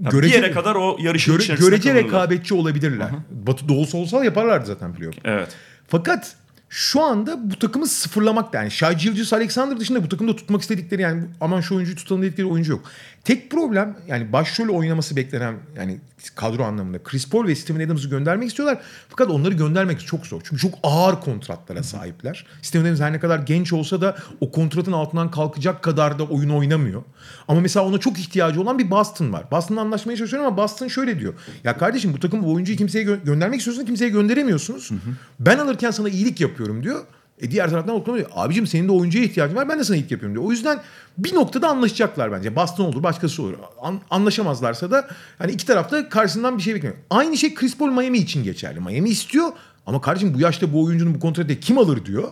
görece, 0.00 0.38
bir 0.38 0.42
yere 0.42 0.50
kadar 0.50 0.74
o 0.74 0.96
yarışın 1.00 1.32
göre, 1.34 1.42
içerisinde 1.42 1.70
Görece 1.70 1.88
kalırlar. 1.92 2.06
rekabetçi 2.06 2.54
olabilirler. 2.54 3.08
Hı-hı. 3.10 3.46
Batı 3.46 3.68
doğusu 3.68 3.98
olsa 3.98 4.24
yaparlardı 4.24 4.66
zaten 4.66 4.94
playoff. 4.94 5.16
Evet. 5.24 5.48
Fakat 5.88 6.36
şu 6.68 7.02
anda 7.02 7.50
bu 7.50 7.58
takımı 7.58 7.86
sıfırlamak 7.86 8.52
da 8.52 8.56
yani 8.56 8.70
Shai 8.70 8.96
Gilgis 8.96 9.32
Alexander 9.32 9.80
dışında 9.80 10.04
bu 10.04 10.08
takımda 10.08 10.36
tutmak 10.36 10.62
istedikleri 10.62 11.02
yani 11.02 11.24
aman 11.40 11.60
şu 11.60 11.74
oyuncuyu 11.76 11.96
tutalım 11.96 12.22
dedikleri 12.22 12.46
oyuncu 12.46 12.72
yok. 12.72 12.84
Tek 13.26 13.50
problem 13.50 13.96
yani 14.08 14.32
başrol 14.32 14.68
oynaması 14.68 15.16
beklenen 15.16 15.54
yani 15.76 15.98
kadro 16.34 16.62
anlamında 16.64 17.02
Chris 17.02 17.30
Paul 17.30 17.46
ve 17.46 17.54
Steven 17.54 17.86
Adams'ı 17.86 18.08
göndermek 18.08 18.48
istiyorlar. 18.48 18.78
Fakat 19.08 19.30
onları 19.30 19.54
göndermek 19.54 20.06
çok 20.06 20.26
zor. 20.26 20.40
Çünkü 20.44 20.62
çok 20.62 20.74
ağır 20.82 21.20
kontratlara 21.20 21.82
sahipler. 21.82 22.46
Steven 22.62 22.84
Adams 22.84 23.00
her 23.00 23.12
ne 23.12 23.20
kadar 23.20 23.38
genç 23.38 23.72
olsa 23.72 24.00
da 24.00 24.16
o 24.40 24.50
kontratın 24.50 24.92
altından 24.92 25.30
kalkacak 25.30 25.82
kadar 25.82 26.18
da 26.18 26.24
oyun 26.24 26.50
oynamıyor. 26.50 27.02
Ama 27.48 27.60
mesela 27.60 27.86
ona 27.86 27.98
çok 27.98 28.18
ihtiyacı 28.18 28.60
olan 28.60 28.78
bir 28.78 28.90
Boston 28.90 29.32
var. 29.32 29.50
Boston'la 29.50 29.80
anlaşmaya 29.80 30.16
çalışıyorum 30.16 30.46
ama 30.46 30.56
Boston 30.56 30.88
şöyle 30.88 31.20
diyor. 31.20 31.34
Ya 31.64 31.78
kardeşim 31.78 32.12
bu 32.12 32.20
takım 32.20 32.42
bu 32.42 32.52
oyuncuyu 32.52 32.78
kimseye 32.78 33.04
gö- 33.04 33.24
göndermek 33.24 33.58
istiyorsun 33.58 33.84
kimseye 33.84 34.10
gönderemiyorsunuz. 34.10 34.90
Hı 34.90 34.94
hı. 34.94 34.98
Ben 35.40 35.58
alırken 35.58 35.90
sana 35.90 36.08
iyilik 36.08 36.40
yapıyorum 36.40 36.82
diyor. 36.82 37.00
E 37.40 37.50
diğer 37.50 37.70
taraftan 37.70 37.94
Oklahoma 37.94 38.18
diyor. 38.18 38.30
Abicim 38.34 38.66
senin 38.66 38.88
de 38.88 38.92
oyuncuya 38.92 39.24
ihtiyacın 39.24 39.56
var 39.56 39.68
ben 39.68 39.78
de 39.78 39.84
sana 39.84 39.96
ilk 39.96 40.10
yapıyorum 40.10 40.34
diyor. 40.36 40.48
O 40.48 40.50
yüzden 40.50 40.80
bir 41.18 41.34
noktada 41.34 41.68
anlaşacaklar 41.68 42.32
bence. 42.32 42.56
Boston 42.56 42.84
olur 42.84 43.02
başkası 43.02 43.42
olur. 43.42 43.54
An- 43.82 44.00
anlaşamazlarsa 44.10 44.90
da 44.90 45.08
hani 45.38 45.52
iki 45.52 45.66
tarafta 45.66 46.08
karşısından 46.08 46.58
bir 46.58 46.62
şey 46.62 46.74
bekliyor. 46.74 46.94
Aynı 47.10 47.36
şey 47.36 47.54
Chris 47.54 47.78
Paul 47.78 47.88
Miami 47.90 48.18
için 48.18 48.44
geçerli. 48.44 48.80
Miami 48.80 49.08
istiyor 49.08 49.48
ama 49.86 50.00
kardeşim 50.00 50.34
bu 50.34 50.40
yaşta 50.40 50.72
bu 50.72 50.84
oyuncunun 50.84 51.14
bu 51.14 51.20
kontratı 51.20 51.60
kim 51.60 51.78
alır 51.78 52.04
diyor. 52.04 52.28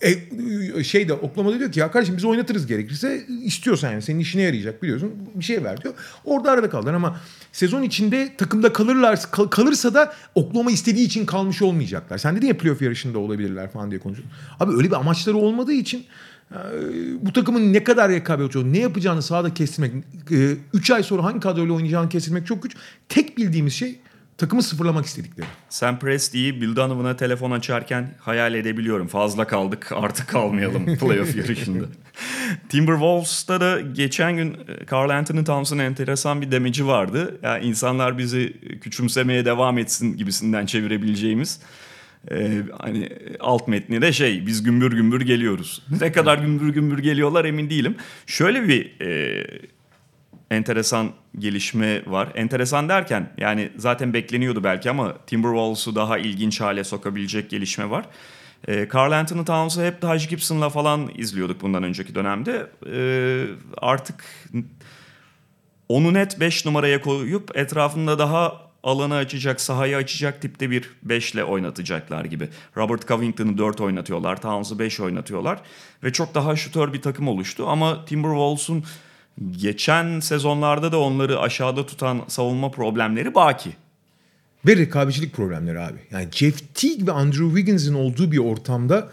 E, 0.00 0.84
şey 0.84 1.08
de 1.08 1.12
Oklahoma'da 1.12 1.58
diyor 1.58 1.72
ki 1.72 1.80
ya 1.80 1.90
kardeşim 1.90 2.16
biz 2.16 2.24
oynatırız 2.24 2.66
gerekirse 2.66 3.26
istiyorsan 3.42 3.92
yani 3.92 4.02
senin 4.02 4.18
işine 4.18 4.42
yarayacak 4.42 4.82
biliyorsun 4.82 5.12
bir 5.34 5.44
şey 5.44 5.64
ver 5.64 5.82
diyor. 5.82 5.94
Orada 6.24 6.50
arada 6.50 6.70
kaldılar 6.70 6.94
ama 6.94 7.20
sezon 7.52 7.82
içinde 7.82 8.36
takımda 8.38 8.72
kalırlar 8.72 9.20
kal- 9.30 9.48
kalırsa 9.48 9.94
da 9.94 10.12
Oklahoma 10.34 10.70
istediği 10.70 11.06
için 11.06 11.26
kalmış 11.26 11.62
olmayacaklar. 11.62 12.18
Sen 12.18 12.36
dedin 12.36 12.46
ya 12.46 12.58
playoff 12.58 12.82
yarışında 12.82 13.18
olabilirler 13.18 13.70
falan 13.72 13.90
diye 13.90 14.00
konuşuyorsun. 14.00 14.36
Abi 14.60 14.76
öyle 14.76 14.88
bir 14.90 14.96
amaçları 14.96 15.36
olmadığı 15.36 15.72
için 15.72 16.04
e, 16.52 16.56
bu 17.20 17.32
takımın 17.32 17.72
ne 17.72 17.84
kadar 17.84 18.10
rekabet 18.10 18.54
ne 18.54 18.78
yapacağını 18.78 19.22
sahada 19.22 19.54
kestirmek, 19.54 19.92
3 20.74 20.90
ay 20.90 21.02
sonra 21.02 21.24
hangi 21.24 21.40
kadroyla 21.40 21.74
oynayacağını 21.74 22.08
kestirmek 22.08 22.46
çok 22.46 22.62
güç. 22.62 22.72
Tek 23.08 23.38
bildiğimiz 23.38 23.72
şey 23.72 23.98
takımı 24.38 24.62
sıfırlamak 24.62 25.06
istedikleri. 25.06 25.46
Sam 25.68 25.98
Presti'yi 25.98 26.60
Bill 26.60 26.76
Donovan'a 26.76 27.16
telefon 27.16 27.50
açarken 27.50 28.14
hayal 28.20 28.54
edebiliyorum. 28.54 29.06
Fazla 29.06 29.46
kaldık 29.46 29.92
artık 29.94 30.28
kalmayalım 30.28 30.96
playoff 30.98 31.36
yarışında. 31.36 31.84
Timberwolves'ta 32.68 33.60
da 33.60 33.80
geçen 33.80 34.36
gün 34.36 34.52
e, 34.52 34.86
Carl 34.92 35.10
Anthony 35.10 35.44
Towns'un 35.44 35.78
enteresan 35.78 36.40
bir 36.40 36.50
demeci 36.50 36.86
vardı. 36.86 37.38
Yani 37.42 37.64
insanlar 37.64 38.18
bizi 38.18 38.52
küçümsemeye 38.80 39.44
devam 39.44 39.78
etsin 39.78 40.16
gibisinden 40.16 40.66
çevirebileceğimiz. 40.66 41.60
Ee, 42.30 42.62
hani 42.78 43.08
alt 43.40 43.68
metni 43.68 44.02
de 44.02 44.12
şey 44.12 44.46
biz 44.46 44.62
gümbür 44.62 44.92
gümbür 44.92 45.20
geliyoruz. 45.20 45.82
Ne 46.00 46.12
kadar 46.12 46.38
gümbür 46.38 46.68
gümbür 46.68 46.98
geliyorlar 46.98 47.44
emin 47.44 47.70
değilim. 47.70 47.96
Şöyle 48.26 48.68
bir 48.68 49.00
e, 49.00 49.44
enteresan 50.50 51.12
gelişme 51.38 52.02
var. 52.06 52.28
Enteresan 52.34 52.88
derken 52.88 53.32
yani 53.38 53.72
zaten 53.76 54.14
bekleniyordu 54.14 54.64
belki 54.64 54.90
ama 54.90 55.14
Timberwolves'u 55.26 55.94
daha 55.94 56.18
ilginç 56.18 56.60
hale 56.60 56.84
sokabilecek 56.84 57.50
gelişme 57.50 57.90
var. 57.90 58.06
E, 58.68 58.88
Carl 58.94 59.12
Anthony 59.12 59.44
Towns'u 59.44 59.82
hep 59.82 60.00
Taj 60.00 60.28
Gibson'la 60.28 60.68
falan 60.68 61.10
izliyorduk 61.14 61.60
bundan 61.62 61.82
önceki 61.82 62.14
dönemde. 62.14 62.66
E, 62.92 62.98
artık 63.78 64.24
onu 65.88 66.14
net 66.14 66.40
5 66.40 66.66
numaraya 66.66 67.00
koyup 67.00 67.56
etrafında 67.56 68.18
daha 68.18 68.66
alanı 68.82 69.14
açacak, 69.14 69.60
sahayı 69.60 69.96
açacak 69.96 70.42
tipte 70.42 70.70
bir 70.70 70.90
5 71.02 71.34
ile 71.34 71.44
oynatacaklar 71.44 72.24
gibi. 72.24 72.48
Robert 72.76 73.08
Covington'ı 73.08 73.58
4 73.58 73.80
oynatıyorlar, 73.80 74.40
Towns'u 74.40 74.78
5 74.78 75.00
oynatıyorlar 75.00 75.58
ve 76.04 76.12
çok 76.12 76.34
daha 76.34 76.56
şutör 76.56 76.92
bir 76.92 77.02
takım 77.02 77.28
oluştu 77.28 77.68
ama 77.68 78.04
Timberwolves'un 78.04 78.84
geçen 79.50 80.20
sezonlarda 80.20 80.92
da 80.92 81.00
onları 81.00 81.40
aşağıda 81.40 81.86
tutan 81.86 82.22
savunma 82.28 82.70
problemleri 82.70 83.34
baki. 83.34 83.70
Ve 84.66 84.76
rekabetçilik 84.76 85.32
problemleri 85.32 85.80
abi. 85.80 85.98
Yani 86.10 86.28
Jeff 86.32 86.74
Teague 86.74 87.06
ve 87.06 87.12
Andrew 87.12 87.46
Wiggins'in 87.46 87.94
olduğu 87.94 88.32
bir 88.32 88.38
ortamda 88.38 89.08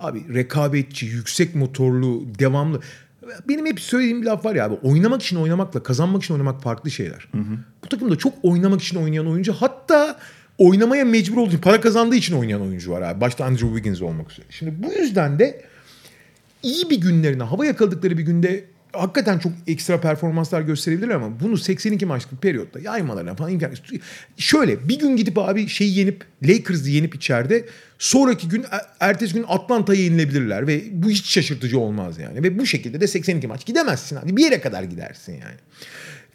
abi 0.00 0.34
rekabetçi, 0.34 1.06
yüksek 1.06 1.54
motorlu, 1.54 2.22
devamlı. 2.38 2.80
Benim 3.48 3.66
hep 3.66 3.80
söylediğim 3.80 4.22
bir 4.22 4.26
laf 4.26 4.44
var 4.44 4.54
ya 4.54 4.64
abi 4.64 4.74
oynamak 4.74 5.22
için 5.22 5.36
oynamakla 5.36 5.82
kazanmak 5.82 6.22
için 6.22 6.34
oynamak 6.34 6.62
farklı 6.62 6.90
şeyler. 6.90 7.28
Hı 7.32 7.38
hı. 7.38 7.58
Bu 7.84 7.88
takımda 7.88 8.18
çok 8.18 8.34
oynamak 8.42 8.82
için 8.82 8.96
oynayan 8.96 9.26
oyuncu 9.26 9.52
hatta 9.52 10.18
oynamaya 10.58 11.04
mecbur 11.04 11.36
olduğu 11.36 11.48
için 11.48 11.60
para 11.60 11.80
kazandığı 11.80 12.16
için 12.16 12.34
oynayan 12.34 12.62
oyuncu 12.62 12.90
var 12.90 13.02
abi. 13.02 13.20
Başta 13.20 13.44
Andrew 13.44 13.66
Wiggins 13.68 14.02
olmak 14.02 14.32
üzere. 14.32 14.46
Şimdi 14.50 14.82
bu 14.82 14.92
yüzden 14.92 15.38
de 15.38 15.64
iyi 16.62 16.90
bir 16.90 17.00
günlerine 17.00 17.42
hava 17.42 17.66
yakaladıkları 17.66 18.18
bir 18.18 18.22
günde 18.22 18.64
hakikaten 18.92 19.38
çok 19.38 19.52
ekstra 19.66 20.00
performanslar 20.00 20.60
gösterebilirler 20.60 21.14
ama 21.14 21.40
bunu 21.40 21.56
82 21.56 22.06
maçlık 22.06 22.42
periyotta 22.42 22.80
yaymalarına 22.80 23.34
falan 23.34 23.52
imkan 23.52 23.72
Şöyle 24.36 24.88
bir 24.88 24.98
gün 24.98 25.16
gidip 25.16 25.38
abi 25.38 25.68
şeyi 25.68 25.98
yenip 25.98 26.24
Lakers'ı 26.42 26.90
yenip 26.90 27.14
içeride 27.14 27.64
sonraki 27.98 28.48
gün 28.48 28.64
er, 28.70 28.80
ertesi 29.00 29.34
gün 29.34 29.44
Atlanta'ya 29.48 30.02
yenilebilirler 30.02 30.66
ve 30.66 30.82
bu 30.92 31.10
hiç 31.10 31.26
şaşırtıcı 31.26 31.78
olmaz 31.78 32.18
yani. 32.18 32.42
Ve 32.42 32.58
bu 32.58 32.66
şekilde 32.66 33.00
de 33.00 33.06
82 33.06 33.46
maç 33.46 33.66
gidemezsin 33.66 34.16
abi 34.16 34.36
bir 34.36 34.44
yere 34.44 34.60
kadar 34.60 34.82
gidersin 34.82 35.32
yani. 35.32 35.56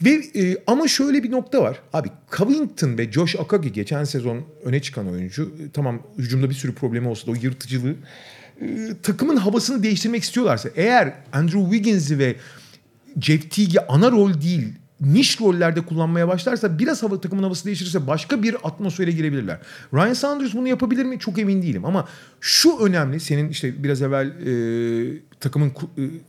Ve 0.02 0.42
e, 0.42 0.58
ama 0.68 0.88
şöyle 0.88 1.24
bir 1.24 1.32
nokta 1.32 1.62
var. 1.62 1.80
Abi 1.94 2.08
Covington 2.38 2.98
ve 2.98 3.12
Josh 3.12 3.36
Okagi 3.36 3.72
geçen 3.72 4.04
sezon 4.04 4.46
öne 4.64 4.82
çıkan 4.82 5.10
oyuncu. 5.12 5.52
Tamam 5.74 6.02
hücumda 6.18 6.50
bir 6.50 6.56
sürü 6.56 6.74
problemi 6.76 7.08
olsa 7.08 7.28
da 7.28 7.32
o 7.32 7.36
yırtıcılığı 7.36 7.92
e, 7.92 7.96
takımın 9.04 9.38
havasını 9.38 9.84
değiştirmek 9.84 10.24
istiyorlarsa 10.24 10.70
eğer 10.76 11.14
Andrew 11.34 11.62
Wiggins'i 11.62 12.20
ve 12.20 12.36
Jeff 13.22 13.52
Teague'i 13.52 13.80
ana 13.88 14.12
rol 14.12 14.42
değil 14.42 14.74
niş 15.02 15.42
rollerde 15.42 15.82
kullanmaya 15.82 16.28
başlarsa 16.28 16.80
biraz 16.80 17.04
hava 17.04 17.22
takımın 17.22 17.44
havası 17.44 17.66
değiştirirse 17.66 18.08
başka 18.08 18.44
bir 18.44 18.56
atmosfere 18.64 19.12
girebilirler. 19.12 19.60
Ryan 19.94 20.14
Saunders 20.14 20.54
bunu 20.54 20.68
yapabilir 20.68 21.06
mi? 21.06 21.20
Çok 21.20 21.40
emin 21.40 21.62
değilim 21.62 21.86
ama 21.86 22.08
şu 22.42 22.78
önemli 22.80 23.20
senin 23.20 23.50
işte 23.50 23.84
biraz 23.84 24.02
evvel 24.02 24.28
e, 24.28 25.20
takımın 25.40 25.68
e, 25.68 25.74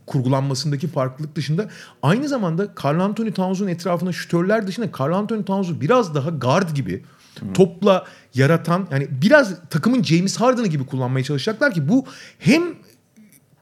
kurgulanmasındaki 0.06 0.88
farklılık 0.88 1.36
dışında 1.36 1.68
aynı 2.02 2.28
zamanda 2.28 2.68
Carl 2.84 3.00
Anthony 3.00 3.32
Towns'un 3.32 3.68
etrafında 3.68 4.12
şütörler 4.12 4.66
dışında 4.66 4.86
Carl 5.00 5.12
Anthony 5.12 5.44
Towns'u 5.44 5.80
biraz 5.80 6.14
daha 6.14 6.30
guard 6.30 6.74
gibi 6.74 7.02
Hı. 7.40 7.52
topla 7.54 8.04
yaratan 8.38 8.88
yani 8.90 9.08
biraz 9.10 9.68
takımın 9.70 10.02
James 10.02 10.36
Harden'ı 10.36 10.66
gibi 10.66 10.86
kullanmaya 10.86 11.24
çalışacaklar 11.24 11.74
ki 11.74 11.88
bu 11.88 12.06
hem 12.38 12.62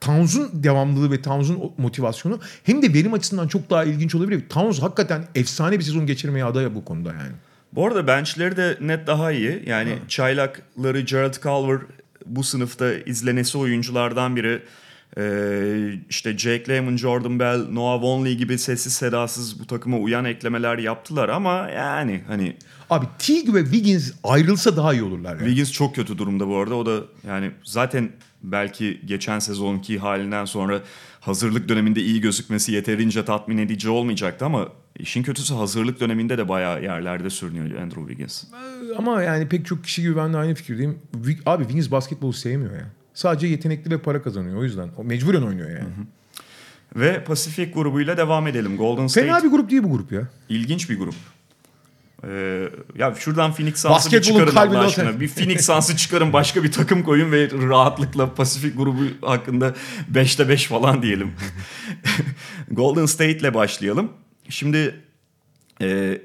Towns'un 0.00 0.50
devamlılığı 0.52 1.12
ve 1.12 1.22
Towns'un 1.22 1.72
motivasyonu 1.78 2.40
hem 2.64 2.82
de 2.82 2.94
verim 2.94 3.12
açısından 3.12 3.48
çok 3.48 3.70
daha 3.70 3.84
ilginç 3.84 4.14
olabilir. 4.14 4.42
Towns 4.48 4.82
hakikaten 4.82 5.24
efsane 5.34 5.78
bir 5.78 5.84
sezon 5.84 6.06
geçirmeye 6.06 6.44
aday 6.44 6.74
bu 6.74 6.84
konuda 6.84 7.08
yani. 7.08 7.32
Bu 7.72 7.86
arada 7.86 8.06
benchleri 8.06 8.56
de 8.56 8.78
net 8.80 9.06
daha 9.06 9.32
iyi. 9.32 9.62
Yani 9.66 9.90
ha. 9.90 10.08
çaylakları 10.08 11.00
Gerald 11.00 11.34
Culver 11.42 11.78
bu 12.26 12.44
sınıfta 12.44 12.92
izlenesi 12.92 13.58
oyunculardan 13.58 14.36
biri. 14.36 14.62
Ee, 15.18 15.94
işte 16.08 16.38
Jake 16.38 16.64
Lemon, 16.68 16.96
Jordan 16.96 17.38
Bell, 17.38 17.66
Noah 17.72 18.02
Vonley 18.02 18.36
gibi 18.36 18.58
sessiz 18.58 18.92
sedasız 18.92 19.60
bu 19.60 19.66
takıma 19.66 19.98
uyan 19.98 20.24
eklemeler 20.24 20.78
yaptılar 20.78 21.28
ama 21.28 21.68
yani 21.70 22.22
hani... 22.26 22.56
Abi 22.90 23.06
Teague 23.18 23.54
ve 23.54 23.64
Wiggins 23.64 24.12
ayrılsa 24.24 24.76
daha 24.76 24.92
iyi 24.92 25.02
olurlar. 25.02 25.30
Yani. 25.30 25.38
Wiggins 25.38 25.72
çok 25.72 25.94
kötü 25.94 26.18
durumda 26.18 26.48
bu 26.48 26.56
arada. 26.56 26.74
O 26.74 26.86
da 26.86 27.00
yani 27.26 27.50
zaten 27.64 28.10
belki 28.42 29.00
geçen 29.04 29.38
sezonki 29.38 29.98
halinden 29.98 30.44
sonra 30.44 30.80
hazırlık 31.20 31.68
döneminde 31.68 32.00
iyi 32.00 32.20
gözükmesi 32.20 32.72
yeterince 32.72 33.24
tatmin 33.24 33.58
edici 33.58 33.88
olmayacaktı 33.88 34.44
ama 34.44 34.68
işin 34.98 35.22
kötüsü 35.22 35.54
hazırlık 35.54 36.00
döneminde 36.00 36.38
de 36.38 36.48
bayağı 36.48 36.82
yerlerde 36.82 37.30
sürünüyor 37.30 37.80
Andrew 37.80 38.00
Wiggins. 38.00 38.44
Ama 38.98 39.22
yani 39.22 39.48
pek 39.48 39.66
çok 39.66 39.84
kişi 39.84 40.02
gibi 40.02 40.16
ben 40.16 40.32
de 40.32 40.36
aynı 40.36 40.54
fikirdeyim. 40.54 40.98
Abi 41.46 41.62
Wiggins 41.62 41.90
basketbolu 41.90 42.32
sevmiyor 42.32 42.74
ya. 42.74 42.86
Sadece 43.16 43.46
yetenekli 43.46 43.90
ve 43.90 43.98
para 43.98 44.22
kazanıyor 44.22 44.56
o 44.56 44.64
yüzden. 44.64 44.88
O 44.96 45.04
mecburen 45.04 45.42
oynuyor 45.42 45.70
yani. 45.70 45.80
Hı 45.80 45.84
hı. 45.84 47.00
Ve 47.00 47.24
Pasifik 47.24 47.74
grubuyla 47.74 48.16
devam 48.16 48.46
edelim. 48.46 48.76
Golden 48.76 49.06
State. 49.06 49.26
Fena 49.26 49.44
bir 49.44 49.48
grup 49.48 49.70
değil 49.70 49.82
bu 49.82 49.90
grup 49.90 50.12
ya. 50.12 50.28
İlginç 50.48 50.90
bir 50.90 50.98
grup. 50.98 51.14
Ee, 52.24 52.68
ya 52.96 53.14
şuradan 53.18 53.52
Phoenix 53.52 53.82
Suns'ı 53.82 54.12
bir 54.12 54.22
çıkarın 54.22 54.56
Allah 54.56 54.80
aşkına. 54.80 55.20
Bir 55.20 55.28
Phoenix 55.28 55.66
Suns'ı 55.66 55.96
çıkarın 55.96 56.32
başka 56.32 56.64
bir 56.64 56.72
takım 56.72 57.02
koyun 57.02 57.32
ve 57.32 57.50
rahatlıkla 57.50 58.34
Pasifik 58.34 58.76
grubu 58.76 59.02
hakkında 59.22 59.74
5'te 60.12 60.48
5 60.48 60.66
falan 60.66 61.02
diyelim. 61.02 61.32
Golden 62.70 63.06
State 63.06 63.38
ile 63.38 63.54
başlayalım. 63.54 64.12
Şimdi 64.48 64.94
e, 65.82 66.18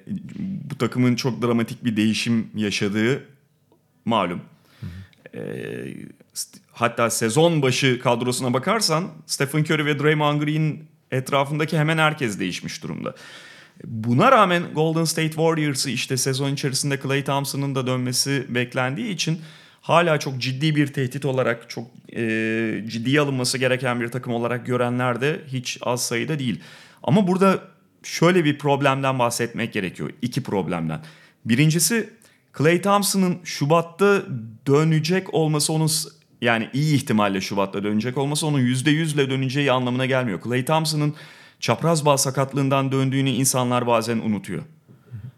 bu 0.70 0.78
takımın 0.78 1.16
çok 1.16 1.42
dramatik 1.42 1.86
bir 1.86 1.98
değişim 1.98 2.48
yaşadığı 2.56 3.24
malum. 4.06 4.42
E, 5.36 5.42
hatta 6.72 7.10
sezon 7.10 7.62
başı 7.62 8.00
kadrosuna 8.00 8.54
bakarsan 8.54 9.08
Stephen 9.26 9.64
Curry 9.64 9.86
ve 9.86 10.00
Draymond 10.00 10.42
Green 10.42 10.80
etrafındaki 11.12 11.78
hemen 11.78 11.98
herkes 11.98 12.40
değişmiş 12.40 12.84
durumda. 12.84 13.16
Buna 13.84 14.32
rağmen 14.32 14.64
Golden 14.76 15.04
State 15.04 15.30
Warriors'ı 15.30 15.90
işte 15.90 16.18
sezon 16.18 16.54
içerisinde 16.54 17.00
Clay 17.02 17.24
Thompson'ın 17.24 17.76
da 17.76 17.88
dönmesi 17.88 18.46
beklendiği 18.50 19.14
için 19.14 19.42
hala 19.82 20.20
çok 20.20 20.38
ciddi 20.38 20.76
bir 20.76 20.88
tehdit 20.88 21.26
olarak 21.26 21.70
çok 21.70 21.88
e, 22.16 22.84
ciddiye 22.88 23.22
alınması 23.22 23.58
gereken 23.58 24.02
bir 24.02 24.08
takım 24.08 24.34
olarak 24.34 24.66
görenler 24.66 25.22
de 25.22 25.42
hiç 25.48 25.78
az 25.82 26.06
sayıda 26.06 26.40
değil. 26.40 26.60
Ama 27.04 27.28
burada 27.28 27.60
şöyle 28.04 28.46
bir 28.46 28.58
problemden 28.58 29.20
bahsetmek 29.20 29.74
gerekiyor. 29.74 30.10
İki 30.22 30.44
problemden. 30.44 31.02
Birincisi 31.46 32.10
Clay 32.58 32.82
Thompson'ın 32.82 33.38
Şubat'ta 33.44 34.22
dönecek 34.68 35.34
olması 35.34 35.74
onun 35.74 35.90
yani 36.42 36.70
iyi 36.74 36.96
ihtimalle 36.96 37.42
Şubat'ta 37.42 37.84
dönecek 37.84 38.18
olması 38.18 38.48
onun 38.48 38.60
%100'le 38.60 39.30
döneceği 39.30 39.72
anlamına 39.72 40.06
gelmiyor. 40.06 40.40
Clay 40.44 40.66
Thompson'ın 40.66 41.16
çapraz 41.60 42.06
bağ 42.06 42.18
sakatlığından 42.18 42.92
döndüğünü 42.92 43.30
insanlar 43.30 43.88
bazen 43.88 44.18
unutuyor. 44.18 44.62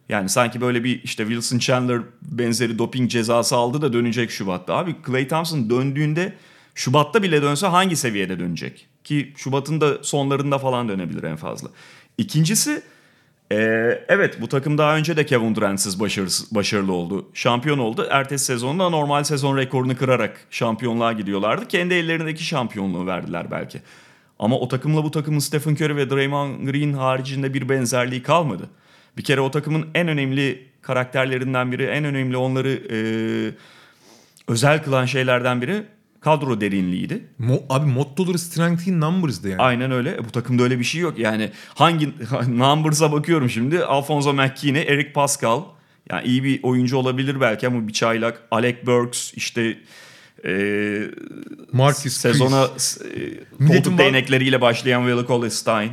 Yani 0.09 0.29
sanki 0.29 0.61
böyle 0.61 0.83
bir 0.83 1.03
işte 1.03 1.23
Wilson 1.23 1.59
Chandler 1.59 2.01
benzeri 2.21 2.79
doping 2.79 3.11
cezası 3.11 3.55
aldı 3.55 3.81
da 3.81 3.93
dönecek 3.93 4.31
Şubat'ta. 4.31 4.73
Abi 4.75 4.95
Clay 5.07 5.27
Thompson 5.27 5.69
döndüğünde 5.69 6.33
Şubat'ta 6.75 7.23
bile 7.23 7.41
dönse 7.41 7.67
hangi 7.67 7.95
seviyede 7.95 8.39
dönecek? 8.39 8.87
Ki 9.03 9.33
Şubat'ın 9.37 9.81
da 9.81 10.03
sonlarında 10.03 10.57
falan 10.57 10.89
dönebilir 10.89 11.23
en 11.23 11.35
fazla. 11.35 11.69
İkincisi 12.17 12.83
Ee, 13.53 14.03
evet 14.07 14.41
bu 14.41 14.47
takım 14.47 14.77
daha 14.77 14.97
önce 14.97 15.17
de 15.17 15.25
Kevin 15.25 15.55
Durant'siz 15.55 15.99
başarılı 16.51 16.93
oldu. 16.93 17.29
Şampiyon 17.33 17.77
oldu. 17.77 18.07
Ertesi 18.11 18.45
sezonda 18.45 18.89
normal 18.89 19.23
sezon 19.23 19.57
rekorunu 19.57 19.97
kırarak 19.97 20.39
şampiyonluğa 20.49 21.13
gidiyorlardı. 21.13 21.67
Kendi 21.67 21.93
ellerindeki 21.93 22.43
şampiyonluğu 22.43 23.07
verdiler 23.07 23.51
belki. 23.51 23.81
Ama 24.39 24.59
o 24.59 24.67
takımla 24.67 25.03
bu 25.03 25.11
takımın 25.11 25.39
Stephen 25.39 25.73
Curry 25.73 25.95
ve 25.95 26.09
Draymond 26.09 26.67
Green 26.67 26.93
haricinde 26.93 27.53
bir 27.53 27.69
benzerliği 27.69 28.23
kalmadı. 28.23 28.69
Bir 29.17 29.23
kere 29.23 29.41
o 29.41 29.51
takımın 29.51 29.87
en 29.95 30.07
önemli 30.07 30.67
karakterlerinden 30.81 31.71
biri, 31.71 31.83
en 31.83 32.05
önemli 32.05 32.37
onları 32.37 32.69
e, 32.91 32.97
özel 34.47 34.83
kılan 34.83 35.05
şeylerden 35.05 35.61
biri 35.61 35.83
kadro 36.23 36.61
derinliğiydi. 36.61 37.23
Mo- 37.39 37.63
abi 37.69 37.85
mottoları 37.91 38.39
strength 38.39 38.87
in 38.87 39.01
numbers'dı 39.01 39.49
yani. 39.49 39.61
Aynen 39.61 39.91
öyle. 39.91 40.11
E, 40.15 40.25
Bu 40.25 40.31
takımda 40.31 40.63
öyle 40.63 40.79
bir 40.79 40.83
şey 40.83 41.01
yok. 41.01 41.19
Yani 41.19 41.51
hangi 41.75 42.07
numbers'a 42.47 43.11
bakıyorum 43.11 43.49
şimdi. 43.49 43.83
Alfonso 43.83 44.33
McKinney, 44.33 44.81
Eric 44.83 45.13
Pascal. 45.13 45.61
Yani 46.09 46.27
iyi 46.27 46.43
bir 46.43 46.63
oyuncu 46.63 46.97
olabilir 46.97 47.41
belki 47.41 47.67
ama 47.67 47.87
bir 47.87 47.93
çaylak. 47.93 48.41
Alec 48.51 48.77
Burks 48.85 49.33
işte 49.33 49.77
e, 50.45 50.51
Marcus 51.71 52.13
sezona 52.17 52.63
e, 52.63 53.67
koltuk 53.67 53.97
değnekleriyle 53.97 54.61
başlayan 54.61 55.01
Willie 55.07 55.27
Cauley-Stein. 55.27 55.89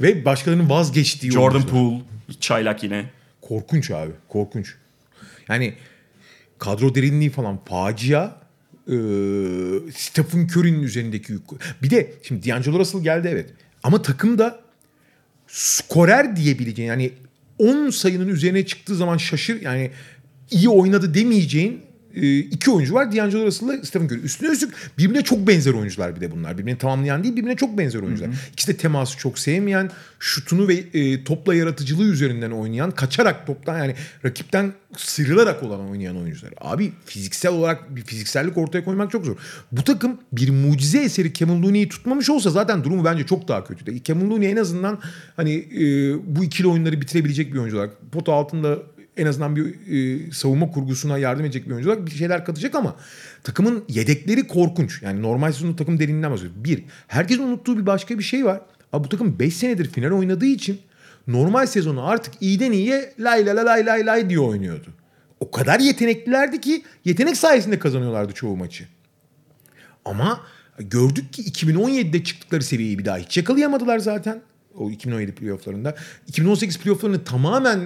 Ve 0.00 0.24
başkalarının 0.24 0.70
vazgeçtiği 0.70 1.32
Jordan 1.32 1.54
oyuncular. 1.54 1.72
Poole, 1.72 2.00
çaylak 2.40 2.82
yine. 2.82 3.10
Korkunç 3.40 3.90
abi. 3.90 4.12
Korkunç. 4.28 4.74
Yani 5.48 5.74
kadro 6.58 6.94
derinliği 6.94 7.30
falan 7.30 7.64
facia. 7.64 8.39
Ee, 8.88 8.92
Stephen 9.94 10.48
Curry'nin 10.48 10.82
üzerindeki 10.82 11.32
yük. 11.32 11.42
Bir 11.82 11.90
de 11.90 12.12
şimdi 12.22 12.48
D'Angelo 12.48 12.78
Russell 12.78 13.02
geldi 13.02 13.28
evet. 13.32 13.50
Ama 13.82 14.02
takımda 14.02 14.60
skorer 15.46 16.36
diyebileceğin 16.36 16.88
yani 16.88 17.12
10 17.58 17.90
sayının 17.90 18.28
üzerine 18.28 18.66
çıktığı 18.66 18.96
zaman 18.96 19.16
şaşır 19.16 19.62
yani 19.62 19.90
iyi 20.50 20.68
oynadı 20.68 21.14
demeyeceğin 21.14 21.72
e, 21.72 21.80
iki 22.50 22.70
oyuncu 22.70 22.94
var. 22.94 23.12
D'Angelo 23.12 23.46
Russell'la 23.46 23.84
Stephen 23.84 24.06
Curry. 24.06 24.20
Üstüne 24.20 24.48
üstlük 24.50 24.74
birbirine 24.98 25.22
çok 25.22 25.48
benzer 25.48 25.72
oyuncular 25.72 26.16
bir 26.16 26.20
de 26.20 26.30
bunlar. 26.30 26.58
Birbirini 26.58 26.78
tamamlayan 26.78 27.24
değil 27.24 27.36
birbirine 27.36 27.56
çok 27.56 27.78
benzer 27.78 28.00
oyuncular. 28.00 28.30
İkisi 28.52 28.72
de 28.72 28.76
teması 28.76 29.18
çok 29.18 29.38
sevmeyen, 29.38 29.90
şutunu 30.18 30.68
ve 30.68 30.74
e, 30.74 31.24
topla 31.24 31.54
yaratıcılığı 31.54 32.04
üzerinden 32.04 32.50
oynayan, 32.50 32.90
kaçarak 32.90 33.46
toptan 33.46 33.78
yani 33.78 33.94
rakipten 34.24 34.72
sıyrılarak 34.96 35.62
olan 35.62 35.90
oynayan 35.90 36.16
oyuncular. 36.16 36.52
Abi 36.60 36.92
fiziksel 37.04 37.52
olarak 37.52 37.96
bir 37.96 38.02
fiziksellik 38.02 38.58
ortaya 38.58 38.84
koymak 38.84 39.10
çok 39.10 39.24
zor. 39.24 39.36
Bu 39.72 39.84
takım 39.84 40.18
bir 40.32 40.50
mucize 40.50 40.98
eseri 40.98 41.32
Kevin 41.32 41.62
Looney'i 41.62 41.88
tutmamış 41.88 42.30
olsa 42.30 42.50
zaten 42.50 42.84
durumu 42.84 43.04
bence 43.04 43.26
çok 43.26 43.48
daha 43.48 43.64
kötü. 43.64 44.00
Kevin 44.02 44.30
Looney 44.30 44.50
en 44.50 44.56
azından 44.56 44.98
hani 45.36 45.54
e, 45.54 45.82
bu 46.36 46.44
ikili 46.44 46.68
oyunları 46.68 47.00
bitirebilecek 47.00 47.54
bir 47.54 47.58
oyuncu 47.58 47.76
olarak 47.76 47.92
pota 48.12 48.32
altında 48.32 48.78
en 49.20 49.26
azından 49.26 49.56
bir 49.56 49.64
e, 49.64 50.32
savunma 50.32 50.70
kurgusuna 50.70 51.18
yardım 51.18 51.44
edecek 51.44 51.66
bir 51.66 51.72
oyuncu 51.72 51.90
olarak 51.90 52.06
bir 52.06 52.10
şeyler 52.10 52.44
katacak 52.44 52.74
ama 52.74 52.96
takımın 53.42 53.84
yedekleri 53.88 54.46
korkunç. 54.46 55.02
Yani 55.02 55.22
normal 55.22 55.52
sezonun 55.52 55.74
takım 55.74 55.98
derinliğinden 55.98 56.30
bahsediyoruz. 56.30 56.64
Bir, 56.64 56.84
herkesin 57.08 57.42
unuttuğu 57.42 57.78
bir 57.78 57.86
başka 57.86 58.18
bir 58.18 58.24
şey 58.24 58.44
var. 58.44 58.60
Abi 58.92 59.04
bu 59.04 59.08
takım 59.08 59.38
5 59.38 59.56
senedir 59.56 59.90
final 59.90 60.10
oynadığı 60.10 60.46
için 60.46 60.80
normal 61.26 61.66
sezonu 61.66 62.06
artık 62.06 62.34
iyiden 62.40 62.72
iyiye 62.72 63.14
lay 63.18 63.46
lay 63.46 63.56
lay 63.56 63.86
lay 63.86 64.06
lay 64.06 64.30
diye 64.30 64.40
oynuyordu. 64.40 64.86
O 65.40 65.50
kadar 65.50 65.80
yeteneklilerdi 65.80 66.60
ki 66.60 66.82
yetenek 67.04 67.36
sayesinde 67.36 67.78
kazanıyorlardı 67.78 68.32
çoğu 68.32 68.56
maçı. 68.56 68.84
Ama 70.04 70.40
gördük 70.78 71.32
ki 71.32 71.42
2017'de 71.42 72.24
çıktıkları 72.24 72.62
seviyeyi 72.62 72.98
bir 72.98 73.04
daha 73.04 73.18
hiç 73.18 73.36
yakalayamadılar 73.36 73.98
zaten. 73.98 74.42
O 74.74 74.90
2017 74.90 75.32
playofflarında. 75.32 75.94
2018 76.26 76.78
playofflarını 76.78 77.24
tamamen 77.24 77.78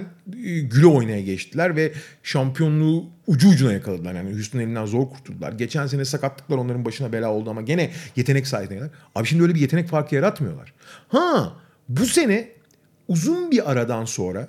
e, 0.43 0.59
güle 0.59 0.85
oynaya 0.85 1.21
geçtiler 1.21 1.75
ve 1.75 1.93
şampiyonluğu 2.23 3.05
ucu 3.27 3.49
ucuna 3.49 3.73
yakaladılar. 3.73 4.13
Yani 4.13 4.33
Houston 4.33 4.59
elinden 4.59 4.85
zor 4.85 5.09
kurtuldular. 5.09 5.51
Geçen 5.51 5.87
sene 5.87 6.05
sakatlıklar 6.05 6.57
onların 6.57 6.85
başına 6.85 7.13
bela 7.13 7.31
oldu 7.31 7.49
ama 7.49 7.61
gene 7.61 7.91
yetenek 8.15 8.47
sayesinde. 8.47 8.89
Abi 9.15 9.27
şimdi 9.27 9.43
öyle 9.43 9.55
bir 9.55 9.59
yetenek 9.59 9.89
farkı 9.89 10.15
yaratmıyorlar. 10.15 10.73
Ha 11.07 11.53
bu 11.89 12.05
sene 12.05 12.49
uzun 13.07 13.51
bir 13.51 13.71
aradan 13.71 14.05
sonra 14.05 14.47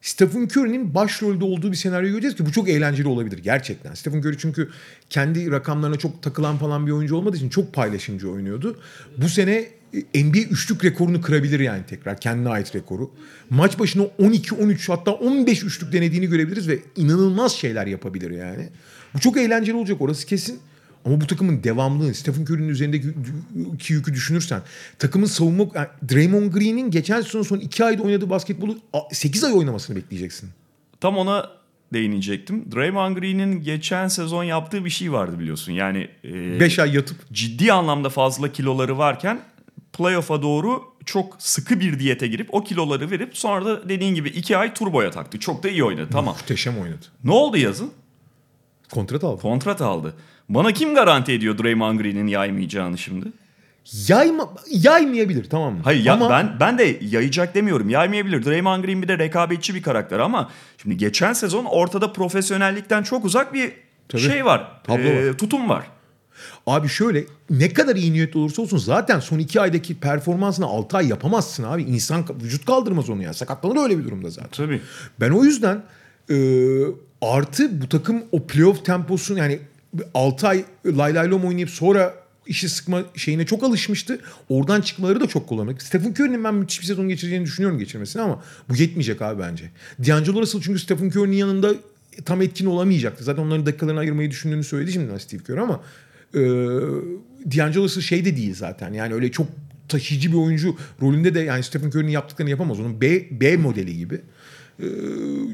Stephen 0.00 0.44
Curry'nin 0.44 0.94
başrolde 0.94 1.44
olduğu 1.44 1.72
bir 1.72 1.76
senaryo 1.76 2.10
göreceğiz 2.10 2.36
ki 2.36 2.46
bu 2.46 2.52
çok 2.52 2.68
eğlenceli 2.68 3.08
olabilir 3.08 3.38
gerçekten. 3.38 3.94
Stephen 3.94 4.18
Curry 4.18 4.38
çünkü 4.38 4.70
kendi 5.10 5.50
rakamlarına 5.50 5.96
çok 5.96 6.22
takılan 6.22 6.58
falan 6.58 6.86
bir 6.86 6.92
oyuncu 6.92 7.16
olmadığı 7.16 7.36
için 7.36 7.48
çok 7.48 7.72
paylaşımcı 7.72 8.30
oynuyordu. 8.30 8.80
Bu 9.16 9.28
sene 9.28 9.66
NBA 10.14 10.38
üçlük 10.38 10.84
rekorunu 10.84 11.20
kırabilir 11.20 11.60
yani 11.60 11.82
tekrar 11.88 12.20
kendine 12.20 12.48
ait 12.48 12.74
rekoru. 12.74 13.10
Maç 13.50 13.78
başına 13.78 14.02
12-13 14.02 14.86
hatta 14.86 15.10
15 15.10 15.62
üçlük 15.62 15.92
denediğini 15.92 16.26
görebiliriz 16.26 16.68
ve 16.68 16.78
inanılmaz 16.96 17.52
şeyler 17.52 17.86
yapabilir 17.86 18.30
yani. 18.30 18.68
Bu 19.14 19.20
çok 19.20 19.36
eğlenceli 19.36 19.76
olacak 19.76 20.00
orası 20.00 20.26
kesin. 20.26 20.58
Ama 21.04 21.20
bu 21.20 21.26
takımın 21.26 21.62
devamlılığı, 21.62 22.14
Stephen 22.14 22.42
Curry'nin 22.42 22.68
üzerindeki 22.68 23.08
ki 23.78 23.92
yükü 23.92 24.14
düşünürsen, 24.14 24.62
takımın 24.98 25.26
savunma, 25.26 25.66
yani 25.74 25.88
Draymond 26.12 26.52
Green'in 26.52 26.90
geçen 26.90 27.20
sezon 27.20 27.42
son 27.42 27.58
2 27.58 27.84
ayda 27.84 28.02
oynadığı 28.02 28.30
basketbolu 28.30 28.78
8 29.12 29.44
ay 29.44 29.52
oynamasını 29.52 29.96
bekleyeceksin. 29.96 30.50
Tam 31.00 31.16
ona 31.16 31.50
değinecektim. 31.92 32.64
Draymond 32.74 33.16
Green'in 33.16 33.62
geçen 33.62 34.08
sezon 34.08 34.44
yaptığı 34.44 34.84
bir 34.84 34.90
şey 34.90 35.12
vardı 35.12 35.38
biliyorsun. 35.38 35.72
Yani 35.72 36.08
5 36.24 36.78
ay 36.78 36.94
yatıp 36.94 37.16
ciddi 37.32 37.72
anlamda 37.72 38.08
fazla 38.08 38.52
kiloları 38.52 38.98
varken 38.98 39.40
playoff'a 39.96 40.42
doğru 40.42 40.82
çok 41.04 41.36
sıkı 41.38 41.80
bir 41.80 41.98
diyete 41.98 42.26
girip 42.26 42.54
o 42.54 42.64
kiloları 42.64 43.10
verip 43.10 43.36
sonra 43.36 43.64
da 43.64 43.88
dediğin 43.88 44.14
gibi 44.14 44.28
iki 44.28 44.56
ay 44.56 44.74
turboya 44.74 45.10
taktı. 45.10 45.38
Çok 45.38 45.62
da 45.62 45.68
iyi 45.68 45.84
oynadı 45.84 46.08
tamam. 46.12 46.34
muhteşem 46.34 46.78
oynadı. 46.78 47.06
Ne 47.24 47.32
oldu 47.32 47.56
yazın? 47.56 47.92
Kontrat 48.90 49.24
aldı. 49.24 49.42
Kontrat 49.42 49.80
aldı. 49.80 50.14
Bana 50.48 50.72
kim 50.72 50.94
garanti 50.94 51.32
ediyor 51.32 51.58
Draymond 51.58 52.00
Green'in 52.00 52.26
yaymayacağını 52.26 52.98
şimdi? 52.98 53.26
Yayma, 54.08 54.54
yaymayabilir 54.70 55.50
tamam 55.50 55.72
mı? 55.74 55.80
Hayır 55.84 56.04
ya 56.04 56.12
Ama 56.12 56.30
ben 56.30 56.56
ben 56.60 56.78
de 56.78 56.98
yayacak 57.00 57.54
demiyorum. 57.54 57.88
Yaymayabilir. 57.88 58.44
Draymond 58.44 58.84
Green 58.84 59.02
bir 59.02 59.08
de 59.08 59.18
rekabetçi 59.18 59.74
bir 59.74 59.82
karakter 59.82 60.18
ama 60.18 60.50
şimdi 60.82 60.96
geçen 60.96 61.32
sezon 61.32 61.64
ortada 61.64 62.12
profesyonellikten 62.12 63.02
çok 63.02 63.24
uzak 63.24 63.54
bir 63.54 63.72
Tabii. 64.08 64.22
şey 64.22 64.44
var. 64.44 64.82
Tablo 64.84 65.28
var. 65.28 65.38
tutum 65.38 65.68
var. 65.68 65.86
Abi 66.66 66.88
şöyle 66.88 67.24
ne 67.50 67.72
kadar 67.72 67.96
iyi 67.96 68.12
niyetli 68.12 68.38
olursa 68.38 68.62
olsun 68.62 68.78
zaten 68.78 69.20
son 69.20 69.38
2 69.38 69.60
aydaki 69.60 69.94
performansını 69.94 70.66
6 70.66 70.96
ay 70.96 71.08
yapamazsın 71.08 71.62
abi. 71.62 71.82
İnsan 71.82 72.24
vücut 72.42 72.66
kaldırmaz 72.66 73.10
onu 73.10 73.22
ya. 73.22 73.34
Sakatlanır 73.34 73.82
öyle 73.82 73.98
bir 73.98 74.04
durumda 74.04 74.30
zaten. 74.30 74.66
Tabii. 74.66 74.80
Ben 75.20 75.30
o 75.30 75.44
yüzden 75.44 75.82
e, 76.30 76.36
artı 77.22 77.82
bu 77.82 77.88
takım 77.88 78.22
o 78.32 78.46
playoff 78.46 78.84
temposunu 78.84 79.38
yani 79.38 79.58
6 80.14 80.48
ay 80.48 80.64
lay 80.86 81.14
lay 81.14 81.30
lom 81.30 81.44
oynayıp 81.44 81.70
sonra 81.70 82.14
işi 82.46 82.68
sıkma 82.68 83.02
şeyine 83.16 83.46
çok 83.46 83.62
alışmıştı. 83.62 84.20
Oradan 84.48 84.80
çıkmaları 84.80 85.20
da 85.20 85.26
çok 85.26 85.48
kolay. 85.48 85.74
Stephen 85.78 86.10
Curry'nin 86.10 86.44
ben 86.44 86.54
müthiş 86.54 86.80
bir 86.80 86.86
sezon 86.86 87.08
geçireceğini 87.08 87.44
düşünüyorum 87.44 87.78
geçirmesini 87.78 88.22
ama 88.22 88.42
bu 88.68 88.76
yetmeyecek 88.76 89.22
abi 89.22 89.42
bence. 89.42 89.70
D'Angelo 90.06 90.40
Russell 90.40 90.60
çünkü 90.60 90.80
Stephen 90.80 91.08
Curry'nin 91.08 91.36
yanında 91.36 91.74
tam 92.24 92.42
etkin 92.42 92.66
olamayacaktı. 92.66 93.24
Zaten 93.24 93.42
onların 93.42 93.66
dakikalarını 93.66 94.00
ayırmayı 94.00 94.30
düşündüğünü 94.30 94.64
söyledi 94.64 94.92
şimdi 94.92 95.20
Steve 95.20 95.42
Kerr 95.42 95.56
ama 95.56 95.80
e, 96.36 98.00
şey 98.00 98.24
de 98.24 98.36
değil 98.36 98.54
zaten. 98.54 98.92
Yani 98.92 99.14
öyle 99.14 99.30
çok 99.30 99.46
taşıyıcı 99.88 100.32
bir 100.32 100.36
oyuncu 100.36 100.76
rolünde 101.02 101.34
de 101.34 101.40
yani 101.40 101.62
Stephen 101.62 101.88
Curry'nin 101.88 102.10
yaptıklarını 102.10 102.50
yapamaz. 102.50 102.80
Onun 102.80 103.00
B, 103.00 103.40
B 103.40 103.56
modeli 103.56 103.96
gibi. 103.96 104.20
Ee, 104.80 104.86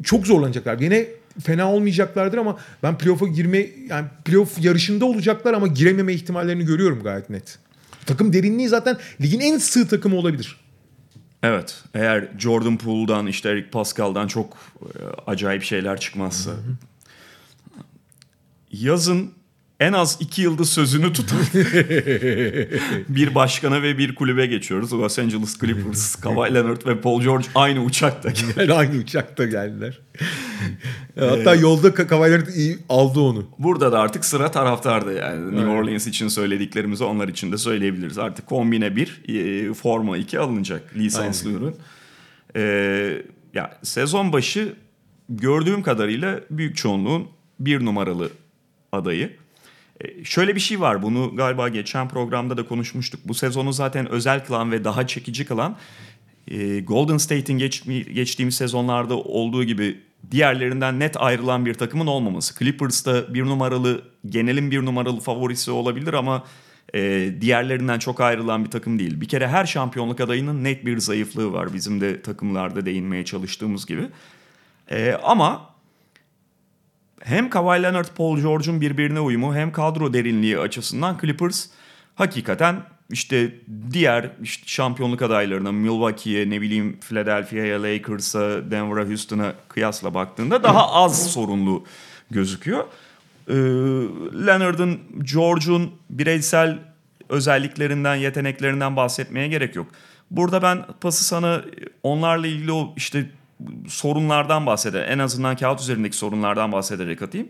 çok 0.02 0.26
zorlanacaklar. 0.26 0.78
Yine 0.80 1.06
fena 1.40 1.72
olmayacaklardır 1.72 2.38
ama 2.38 2.58
ben 2.82 2.98
playoff'a 2.98 3.26
girme 3.26 3.66
yani 3.88 4.06
playoff 4.24 4.64
yarışında 4.64 5.04
olacaklar 5.04 5.54
ama 5.54 5.66
girememe 5.66 6.12
ihtimallerini 6.12 6.64
görüyorum 6.64 7.02
gayet 7.02 7.30
net. 7.30 7.58
Takım 8.06 8.32
derinliği 8.32 8.68
zaten 8.68 8.98
ligin 9.20 9.40
en 9.40 9.58
sığ 9.58 9.88
takımı 9.88 10.16
olabilir. 10.16 10.60
Evet. 11.42 11.84
Eğer 11.94 12.28
Jordan 12.38 12.78
Poole'dan 12.78 13.26
işte 13.26 13.48
Eric 13.48 13.70
Pascal'dan 13.70 14.26
çok 14.26 14.56
e, 14.82 14.86
acayip 15.26 15.62
şeyler 15.62 16.00
çıkmazsa. 16.00 16.50
Yazın 18.72 19.32
en 19.82 19.92
az 19.92 20.18
iki 20.20 20.42
yıldız 20.42 20.70
sözünü 20.70 21.12
tutan 21.12 21.38
bir 23.08 23.34
başkana 23.34 23.82
ve 23.82 23.98
bir 23.98 24.14
kulübe 24.14 24.46
geçiyoruz. 24.46 24.92
Los 24.92 25.18
Angeles 25.18 25.58
Clippers, 25.58 26.16
Kawhi 26.16 26.54
Leonard 26.54 26.86
ve 26.86 27.00
Paul 27.00 27.22
George 27.22 27.46
aynı 27.54 27.84
uçakta. 27.84 28.28
Yani 28.56 28.72
aynı 28.78 28.98
uçakta 28.98 29.44
geldiler. 29.44 30.00
Hatta 31.18 31.54
yolda 31.54 31.88
Ka- 31.88 32.06
Kawhi 32.06 32.30
Leonard 32.30 32.48
aldı 32.88 33.20
onu. 33.20 33.46
Burada 33.58 33.92
da 33.92 34.00
artık 34.00 34.24
sıra 34.24 34.50
taraftarda 34.50 35.12
yani. 35.12 35.56
New 35.56 35.70
Orleans 35.70 36.06
için 36.06 36.28
söylediklerimizi 36.28 37.04
onlar 37.04 37.28
için 37.28 37.52
de 37.52 37.58
söyleyebiliriz. 37.58 38.18
Artık 38.18 38.46
kombine 38.46 38.96
1, 38.96 39.22
e, 39.28 39.74
forma 39.74 40.16
2 40.16 40.38
alınacak 40.38 40.96
lisanslı 40.96 41.50
ürün. 41.50 41.76
E, 42.56 42.62
ya 43.54 43.78
sezon 43.82 44.32
başı 44.32 44.74
gördüğüm 45.28 45.82
kadarıyla 45.82 46.40
büyük 46.50 46.76
çoğunluğun 46.76 47.28
bir 47.60 47.84
numaralı 47.84 48.30
adayı. 48.92 49.41
E, 50.04 50.24
şöyle 50.24 50.54
bir 50.54 50.60
şey 50.60 50.80
var 50.80 51.02
bunu 51.02 51.36
galiba 51.36 51.68
geçen 51.68 52.08
programda 52.08 52.56
da 52.56 52.66
konuşmuştuk. 52.66 53.20
Bu 53.24 53.34
sezonu 53.34 53.72
zaten 53.72 54.08
özel 54.08 54.44
kılan 54.44 54.72
ve 54.72 54.84
daha 54.84 55.06
çekici 55.06 55.44
kılan 55.44 55.76
e, 56.48 56.80
Golden 56.80 57.18
State'in 57.18 57.58
geç, 57.58 57.84
geçtiğimiz 58.14 58.54
sezonlarda 58.54 59.16
olduğu 59.16 59.64
gibi 59.64 60.00
diğerlerinden 60.30 61.00
net 61.00 61.16
ayrılan 61.16 61.66
bir 61.66 61.74
takımın 61.74 62.06
olmaması. 62.06 62.58
Clippers'ta 62.58 63.34
bir 63.34 63.44
numaralı, 63.44 64.02
genelin 64.26 64.70
bir 64.70 64.84
numaralı 64.84 65.20
favorisi 65.20 65.70
olabilir 65.70 66.14
ama 66.14 66.44
e, 66.94 67.30
diğerlerinden 67.40 67.98
çok 67.98 68.20
ayrılan 68.20 68.64
bir 68.64 68.70
takım 68.70 68.98
değil. 68.98 69.20
Bir 69.20 69.28
kere 69.28 69.48
her 69.48 69.66
şampiyonluk 69.66 70.20
adayının 70.20 70.64
net 70.64 70.86
bir 70.86 70.98
zayıflığı 70.98 71.52
var 71.52 71.74
bizim 71.74 72.00
de 72.00 72.22
takımlarda 72.22 72.86
değinmeye 72.86 73.24
çalıştığımız 73.24 73.86
gibi. 73.86 74.02
E, 74.90 75.12
ama 75.22 75.71
hem 77.24 77.50
Kawhi 77.50 77.82
Leonard, 77.82 78.08
Paul 78.16 78.38
George'un 78.38 78.80
birbirine 78.80 79.20
uyumu 79.20 79.54
hem 79.54 79.72
kadro 79.72 80.14
derinliği 80.14 80.58
açısından 80.58 81.18
Clippers 81.20 81.66
hakikaten 82.14 82.76
işte 83.10 83.54
diğer 83.92 84.30
işte 84.42 84.62
şampiyonluk 84.66 85.22
adaylarına 85.22 85.72
Milwaukee'ye 85.72 86.50
ne 86.50 86.60
bileyim 86.60 87.00
Philadelphia'ya, 87.00 87.82
Lakers'a, 87.82 88.70
Denver'a, 88.70 89.04
Houston'a 89.04 89.52
kıyasla 89.68 90.14
baktığında 90.14 90.62
daha 90.62 90.92
az 90.92 91.32
sorunlu 91.32 91.84
gözüküyor. 92.30 92.84
Ee, 93.48 93.54
Leonard'ın, 94.46 95.00
George'un 95.32 95.90
bireysel 96.10 96.78
özelliklerinden, 97.28 98.14
yeteneklerinden 98.14 98.96
bahsetmeye 98.96 99.48
gerek 99.48 99.76
yok. 99.76 99.86
Burada 100.30 100.62
ben 100.62 100.84
pası 101.00 101.24
sana 101.24 101.62
onlarla 102.02 102.46
ilgili 102.46 102.72
o 102.72 102.94
işte 102.96 103.30
sorunlardan 103.88 104.66
bahseder. 104.66 105.08
En 105.08 105.18
azından 105.18 105.56
kağıt 105.56 105.80
üzerindeki 105.80 106.16
sorunlardan 106.16 106.72
bahsederek 106.72 107.22
atayım. 107.22 107.48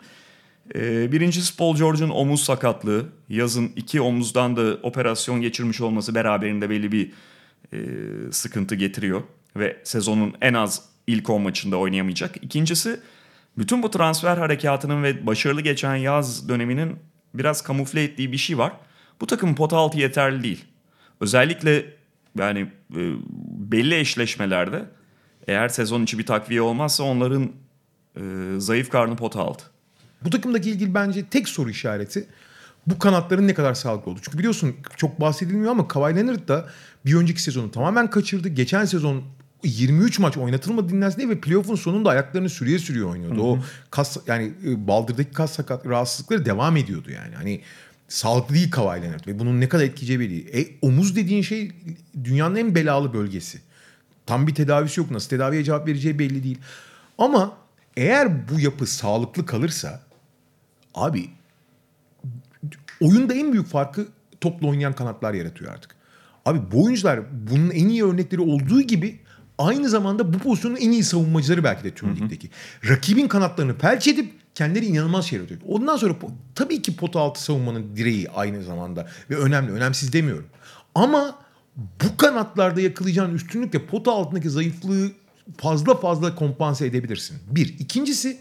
Ee, 0.75 1.13
birincisi 1.13 1.57
Paul 1.57 1.77
George'un 1.77 2.11
omuz 2.11 2.45
sakatlığı. 2.45 3.07
Yazın 3.29 3.73
iki 3.77 4.01
omuzdan 4.01 4.57
da 4.57 4.79
operasyon 4.83 5.41
geçirmiş 5.41 5.81
olması 5.81 6.15
beraberinde 6.15 6.71
belli 6.71 6.93
bir 6.93 7.13
e, 7.73 7.79
sıkıntı 8.33 8.75
getiriyor. 8.75 9.23
Ve 9.57 9.81
sezonun 9.85 10.35
en 10.41 10.55
az 10.55 10.83
ilk 11.07 11.31
10 11.31 11.43
maçında 11.43 11.77
oynayamayacak. 11.77 12.37
İkincisi 12.43 13.01
bütün 13.59 13.83
bu 13.83 13.91
transfer 13.91 14.37
harekatının 14.37 15.03
ve 15.03 15.27
başarılı 15.27 15.61
geçen 15.61 15.97
yaz 15.97 16.49
döneminin 16.49 16.97
biraz 17.35 17.63
kamufle 17.63 18.03
ettiği 18.03 18.33
bir 18.33 18.37
şey 18.37 18.59
var. 18.59 18.73
Bu 19.21 19.27
takımın 19.27 19.55
pota 19.55 19.77
altı 19.77 19.99
yeterli 19.99 20.43
değil. 20.43 20.65
Özellikle 21.21 21.85
yani 22.39 22.61
e, 22.97 23.01
belli 23.73 23.95
eşleşmelerde 23.99 24.85
eğer 25.47 25.69
sezon 25.69 26.03
içi 26.03 26.19
bir 26.19 26.27
takviye 26.27 26.63
olmazsa 26.63 27.05
onların 27.05 27.53
e, 28.17 28.21
zayıf 28.59 28.91
karnı 28.91 29.17
pota 29.17 29.41
altı. 29.41 29.65
Bu 30.25 30.31
takımdaki 30.31 30.71
ilgili 30.71 30.95
bence 30.95 31.27
tek 31.27 31.49
soru 31.49 31.71
işareti 31.71 32.27
bu 32.87 32.99
kanatların 32.99 33.49
ne 33.49 33.55
kadar 33.55 33.75
sağlıklı 33.75 34.11
oldu. 34.11 34.21
Çünkü 34.23 34.39
biliyorsun 34.39 34.77
çok 34.97 35.21
bahsedilmiyor 35.21 35.71
ama 35.71 35.89
Kawhi 35.89 36.17
Leonard 36.17 36.49
da 36.49 36.69
bir 37.07 37.15
önceki 37.15 37.43
sezonu 37.43 37.71
tamamen 37.71 38.11
kaçırdı. 38.11 38.49
Geçen 38.49 38.85
sezon 38.85 39.23
23 39.65 40.19
maç 40.19 40.37
oynatılmadı 40.37 40.89
dinlensin 40.89 41.31
ve 41.31 41.41
playoff'un 41.41 41.75
sonunda 41.75 42.11
ayaklarını 42.11 42.49
sürüye 42.49 42.79
sürüye 42.79 43.05
oynuyordu. 43.05 43.37
Hı 43.37 43.41
hı. 43.41 43.43
O 43.43 43.59
kas 43.91 44.17
yani 44.27 44.53
e, 44.67 44.87
baldırdaki 44.87 45.33
kas 45.33 45.53
sakat 45.53 45.87
rahatsızlıkları 45.87 46.45
devam 46.45 46.77
ediyordu 46.77 47.11
yani. 47.11 47.35
Hani 47.35 47.61
sağlıklı 48.09 48.55
değil 48.55 48.71
Kawhi 48.71 49.03
Leonard 49.03 49.27
ve 49.27 49.39
bunun 49.39 49.61
ne 49.61 49.69
kadar 49.69 49.85
etkileyeceği 49.85 50.21
belli. 50.21 50.61
E, 50.61 50.67
omuz 50.83 51.17
dediğin 51.17 51.43
şey 51.43 51.73
dünyanın 52.25 52.57
en 52.57 52.75
belalı 52.75 53.13
bölgesi. 53.13 53.61
Tam 54.27 54.47
bir 54.47 54.55
tedavisi 54.55 55.01
yok. 55.01 55.11
Nasıl 55.11 55.29
tedaviye 55.29 55.65
cevap 55.65 55.89
vereceği 55.89 56.19
belli 56.19 56.45
değil. 56.45 56.59
Ama 57.19 57.57
eğer 57.97 58.49
bu 58.49 58.61
yapı 58.61 58.87
sağlıklı 58.87 59.47
kalırsa 59.47 60.01
abi 60.95 61.31
oyunda 63.01 63.35
en 63.35 63.53
büyük 63.53 63.67
farkı 63.67 64.09
topla 64.41 64.69
oynayan 64.69 64.93
kanatlar 64.93 65.35
yaratıyor 65.35 65.73
artık. 65.73 65.95
Abi 66.45 66.61
bu 66.73 66.85
oyuncular 66.85 67.21
bunun 67.51 67.71
en 67.71 67.89
iyi 67.89 68.05
örnekleri 68.05 68.41
olduğu 68.41 68.83
gibi 68.83 69.21
aynı 69.59 69.89
zamanda 69.89 70.35
bu 70.35 70.39
pozisyonun 70.39 70.77
en 70.77 70.91
iyi 70.91 71.05
savunmacıları 71.05 71.65
belki 71.65 71.85
de 71.85 71.91
tüm 71.91 72.17
ligdeki. 72.17 72.51
Rakibin 72.89 73.29
kanatlarını 73.29 73.79
pelç 73.79 74.09
edip 74.09 74.33
kendileri 74.55 74.87
inanılmaz 74.87 75.27
şeyler 75.27 75.51
yapıyor. 75.51 75.61
Ondan 75.67 75.97
sonra 75.97 76.15
tabii 76.55 76.83
ki 76.83 76.97
pot 76.97 77.17
altı 77.17 77.43
savunmanın 77.43 77.97
direği 77.97 78.31
aynı 78.31 78.63
zamanda 78.63 79.09
ve 79.31 79.37
önemli. 79.37 79.73
Önemsiz 79.73 80.13
demiyorum. 80.13 80.47
Ama 80.95 81.39
bu 81.77 82.17
kanatlarda 82.17 82.81
yakalayacağın 82.81 83.35
üstünlükle 83.35 83.87
pot 83.87 84.09
altındaki 84.09 84.51
zayıflığı 84.51 85.11
fazla 85.59 85.95
fazla 85.95 86.35
kompanse 86.35 86.87
edebilirsin. 86.87 87.39
Bir. 87.51 87.79
İkincisi 87.79 88.39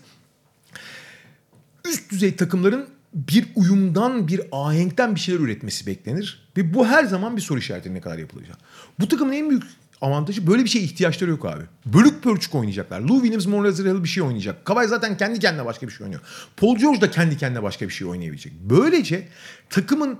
üst 1.85 2.11
düzey 2.11 2.35
takımların 2.35 2.87
bir 3.13 3.47
uyumdan, 3.55 4.27
bir 4.27 4.41
ahenkten 4.51 5.15
bir 5.15 5.19
şeyler 5.19 5.39
üretmesi 5.39 5.87
beklenir. 5.87 6.49
Ve 6.57 6.73
bu 6.73 6.87
her 6.87 7.03
zaman 7.03 7.37
bir 7.37 7.41
soru 7.41 7.59
işareti 7.59 7.93
ne 7.93 8.01
kadar 8.01 8.17
yapılacak. 8.17 8.57
Bu 8.99 9.07
takımın 9.07 9.33
en 9.33 9.49
büyük 9.49 9.63
avantajı 10.01 10.47
böyle 10.47 10.63
bir 10.63 10.69
şeye 10.69 10.79
ihtiyaçları 10.79 11.29
yok 11.29 11.45
abi. 11.45 11.63
Bölük 11.85 12.23
pörçük 12.23 12.55
oynayacaklar. 12.55 13.01
Lou 13.01 13.21
Williams, 13.21 13.45
Monrezl 13.45 13.87
Harrell 13.87 14.03
bir 14.03 14.09
şey 14.09 14.23
oynayacak. 14.23 14.65
Kawhi 14.65 14.87
zaten 14.87 15.17
kendi 15.17 15.39
kendine 15.39 15.65
başka 15.65 15.87
bir 15.87 15.91
şey 15.91 16.03
oynuyor. 16.03 16.21
Paul 16.57 16.77
George 16.77 17.01
da 17.01 17.11
kendi 17.11 17.37
kendine 17.37 17.63
başka 17.63 17.87
bir 17.87 17.93
şey 17.93 18.07
oynayabilecek. 18.07 18.53
Böylece 18.61 19.27
takımın 19.69 20.19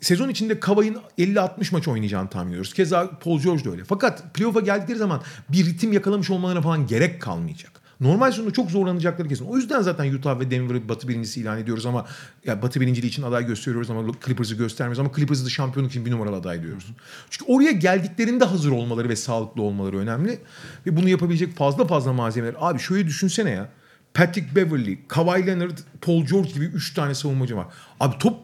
sezon 0.00 0.28
içinde 0.28 0.60
Kavay'ın 0.60 0.98
50-60 1.18 1.72
maç 1.72 1.88
oynayacağını 1.88 2.30
tahmin 2.30 2.50
ediyoruz. 2.50 2.74
Keza 2.74 3.10
Paul 3.10 3.40
George 3.40 3.64
da 3.64 3.70
öyle. 3.70 3.84
Fakat 3.84 4.34
playoff'a 4.34 4.60
geldikleri 4.60 4.98
zaman 4.98 5.22
bir 5.48 5.66
ritim 5.66 5.92
yakalamış 5.92 6.30
olmalarına 6.30 6.62
falan 6.62 6.86
gerek 6.86 7.22
kalmayacak. 7.22 7.80
Normal 8.00 8.32
sonunda 8.32 8.52
çok 8.52 8.70
zorlanacakları 8.70 9.28
kesin. 9.28 9.44
O 9.44 9.56
yüzden 9.56 9.80
zaten 9.80 10.14
Utah 10.14 10.40
ve 10.40 10.50
Denver'ı 10.50 10.88
Batı 10.88 11.08
birincisi 11.08 11.40
ilan 11.40 11.58
ediyoruz 11.58 11.86
ama 11.86 12.06
ya 12.44 12.62
Batı 12.62 12.80
birinciliği 12.80 13.10
için 13.10 13.22
aday 13.22 13.46
gösteriyoruz 13.46 13.90
ama 13.90 14.12
Clippers'ı 14.26 14.54
göstermiyoruz 14.54 14.98
ama 14.98 15.10
Clippers'ı 15.16 15.44
da 15.44 15.48
şampiyonluk 15.48 15.92
için 15.92 16.06
bir 16.06 16.10
numaralı 16.10 16.36
aday 16.36 16.62
diyoruz. 16.62 16.86
Çünkü 17.30 17.52
oraya 17.52 17.72
geldiklerinde 17.72 18.44
hazır 18.44 18.70
olmaları 18.70 19.08
ve 19.08 19.16
sağlıklı 19.16 19.62
olmaları 19.62 19.98
önemli. 19.98 20.38
Ve 20.86 20.96
bunu 20.96 21.08
yapabilecek 21.08 21.56
fazla 21.56 21.86
fazla 21.86 22.12
malzemeler. 22.12 22.54
Abi 22.58 22.78
şöyle 22.78 23.06
düşünsene 23.06 23.50
ya. 23.50 23.68
Patrick 24.14 24.56
Beverly, 24.56 24.98
Kawhi 25.08 25.46
Leonard, 25.46 25.78
Paul 26.00 26.26
George 26.26 26.50
gibi 26.50 26.64
3 26.64 26.94
tane 26.94 27.14
savunmacı 27.14 27.56
var. 27.56 27.66
Abi 28.00 28.18
top 28.18 28.36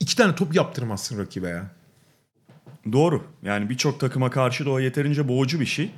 iki 0.00 0.16
tane 0.16 0.34
top 0.34 0.54
yaptırmazsın 0.54 1.18
rakibe 1.18 1.48
ya. 1.48 1.70
Doğru. 2.92 3.24
Yani 3.42 3.70
birçok 3.70 4.00
takıma 4.00 4.30
karşı 4.30 4.66
da 4.66 4.70
o 4.70 4.80
yeterince 4.80 5.28
boğucu 5.28 5.60
bir 5.60 5.66
şey. 5.66 5.90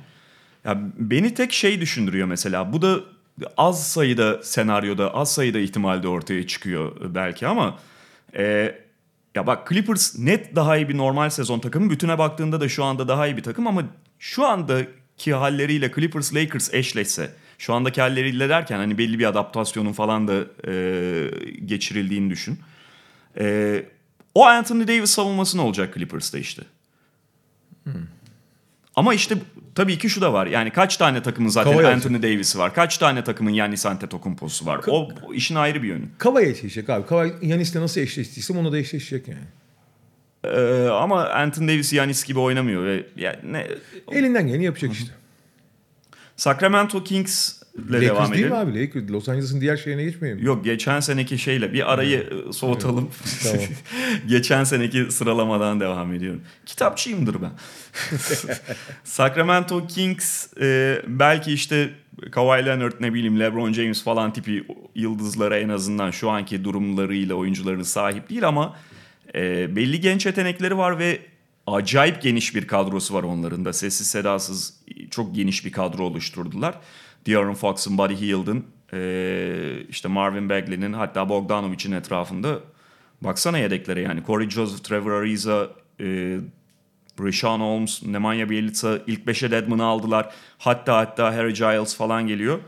Ya 0.65 0.81
beni 0.97 1.33
tek 1.33 1.53
şey 1.53 1.81
düşündürüyor 1.81 2.27
mesela. 2.27 2.73
Bu 2.73 2.81
da 2.81 2.99
az 3.57 3.87
sayıda 3.87 4.43
senaryoda, 4.43 5.13
az 5.13 5.33
sayıda 5.33 5.59
ihtimalde 5.59 6.07
ortaya 6.07 6.47
çıkıyor 6.47 7.15
belki 7.15 7.47
ama 7.47 7.79
e, 8.35 8.75
ya 9.35 9.47
bak 9.47 9.69
Clippers 9.69 10.19
net 10.19 10.55
daha 10.55 10.77
iyi 10.77 10.89
bir 10.89 10.97
normal 10.97 11.29
sezon 11.29 11.59
takımı. 11.59 11.89
Bütüne 11.89 12.17
baktığında 12.17 12.61
da 12.61 12.69
şu 12.69 12.83
anda 12.83 13.07
daha 13.07 13.27
iyi 13.27 13.37
bir 13.37 13.43
takım 13.43 13.67
ama 13.67 13.83
şu 14.19 14.45
andaki 14.45 15.33
halleriyle 15.33 15.91
Clippers 15.95 16.35
Lakers 16.35 16.73
eşleşse 16.73 17.31
şu 17.57 17.73
andaki 17.73 18.01
halleriyle 18.01 18.49
derken 18.49 18.77
hani 18.77 18.97
belli 18.97 19.19
bir 19.19 19.25
adaptasyonun 19.25 19.93
falan 19.93 20.27
da 20.27 20.45
e, 20.67 20.73
geçirildiğini 21.65 22.29
düşün. 22.29 22.59
E, 23.39 23.85
o 24.35 24.45
Anthony 24.45 24.87
Davis 24.87 25.09
savunması 25.11 25.57
ne 25.57 25.61
olacak 25.61 25.93
Clippers'ta 25.93 26.37
işte? 26.37 26.63
Hmm. 27.83 27.93
Ama 28.95 29.13
işte 29.13 29.35
tabii 29.75 29.97
ki 29.97 30.09
şu 30.09 30.21
da 30.21 30.33
var. 30.33 30.47
Yani 30.47 30.71
kaç 30.71 30.97
tane 30.97 31.23
takımın 31.23 31.49
zaten 31.49 31.71
Kavaya 31.71 31.93
Anthony 31.93 32.21
Davis'i 32.21 32.59
var? 32.59 32.73
Kaç 32.73 32.97
tane 32.97 33.23
takımın 33.23 33.51
Yannis 33.51 33.85
Antetokounmpo'su 33.85 34.65
var? 34.65 34.79
Ka- 34.79 34.91
o, 34.91 35.09
o 35.27 35.33
işin 35.33 35.55
ayrı 35.55 35.83
bir 35.83 35.87
yönü. 35.87 36.05
Kavaya 36.17 36.49
eşleşecek 36.49 36.89
abi. 36.89 37.07
Kavay 37.07 37.33
Yannis'le 37.41 37.75
nasıl 37.75 38.01
eşleştiysem 38.01 38.57
ona 38.57 38.71
da 38.71 38.77
eşleşecek 38.77 39.27
yani. 39.27 39.43
Ee, 40.43 40.87
ama 40.87 41.29
Anthony 41.29 41.67
Davis 41.67 41.93
Yannis 41.93 42.23
gibi 42.23 42.39
oynamıyor 42.39 42.85
ve 42.85 43.05
yani 43.15 43.37
ne 43.43 43.67
elinden 44.11 44.47
geleni 44.47 44.63
yapacak 44.63 44.93
işte. 44.93 45.11
Sacramento 46.35 47.03
Kings 47.03 47.61
Lakers 47.77 48.01
devam 48.01 48.33
edelim. 48.33 48.33
değil 48.33 48.51
mi 48.51 48.57
abi? 48.57 48.81
Lakers. 48.81 49.09
Los 49.09 49.29
Angeles'ın 49.29 49.61
diğer 49.61 49.77
şeyine 49.77 50.03
geçmeyelim. 50.03 50.45
Yok 50.45 50.63
geçen 50.63 50.99
seneki 50.99 51.37
şeyle 51.37 51.73
bir 51.73 51.93
arayı 51.93 52.27
evet. 52.31 52.55
soğutalım. 52.55 53.09
tamam. 53.43 53.59
geçen 54.27 54.63
seneki 54.63 55.11
sıralamadan 55.11 55.79
devam 55.79 56.13
ediyorum. 56.13 56.41
Kitapçıyımdır 56.65 57.37
ben. 57.41 57.51
Sacramento 59.03 59.87
Kings 59.87 60.47
e, 60.61 61.01
belki 61.07 61.53
işte 61.53 61.89
Kawhi 62.31 62.65
Leonard 62.65 62.93
ne 62.99 63.13
bileyim 63.13 63.39
LeBron 63.39 63.73
James 63.73 64.03
falan 64.03 64.33
tipi 64.33 64.63
yıldızlara 64.95 65.57
en 65.57 65.69
azından 65.69 66.11
şu 66.11 66.29
anki 66.29 66.63
durumlarıyla 66.63 67.35
oyuncularını 67.35 67.85
sahip 67.85 68.29
değil 68.29 68.47
ama 68.47 68.75
e, 69.35 69.75
belli 69.75 70.01
genç 70.01 70.25
yetenekleri 70.25 70.77
var 70.77 70.99
ve 70.99 71.19
acayip 71.67 72.21
geniş 72.21 72.55
bir 72.55 72.67
kadrosu 72.67 73.13
var 73.13 73.23
onların 73.23 73.65
da. 73.65 73.73
Sessiz 73.73 74.07
sedasız 74.07 74.73
çok 75.11 75.35
geniş 75.35 75.65
bir 75.65 75.71
kadro 75.71 76.03
oluşturdular. 76.03 76.75
De'Aaron 77.27 77.53
Fox'un, 77.53 77.97
Buddy 77.97 78.15
Hield'ın, 78.15 78.65
e, 78.93 79.85
işte 79.89 80.07
Marvin 80.07 80.49
Bagley'nin 80.49 80.93
hatta 80.93 81.29
Bogdanovic'in 81.29 81.91
etrafında 81.91 82.59
baksana 83.21 83.57
yedeklere 83.57 84.01
yani. 84.01 84.23
Corey 84.27 84.49
Joseph, 84.49 84.83
Trevor 84.83 85.11
Ariza, 85.11 85.69
e, 85.99 86.37
Rashawn 87.19 87.59
Holmes, 87.59 88.03
Nemanja 88.03 88.49
Bjelica 88.49 88.99
ilk 89.07 89.27
5'e 89.27 89.51
Deadman'ı 89.51 89.83
aldılar. 89.85 90.33
Hatta 90.57 90.97
hatta 90.97 91.35
Harry 91.35 91.53
Giles 91.53 91.95
falan 91.97 92.27
geliyor. 92.27 92.59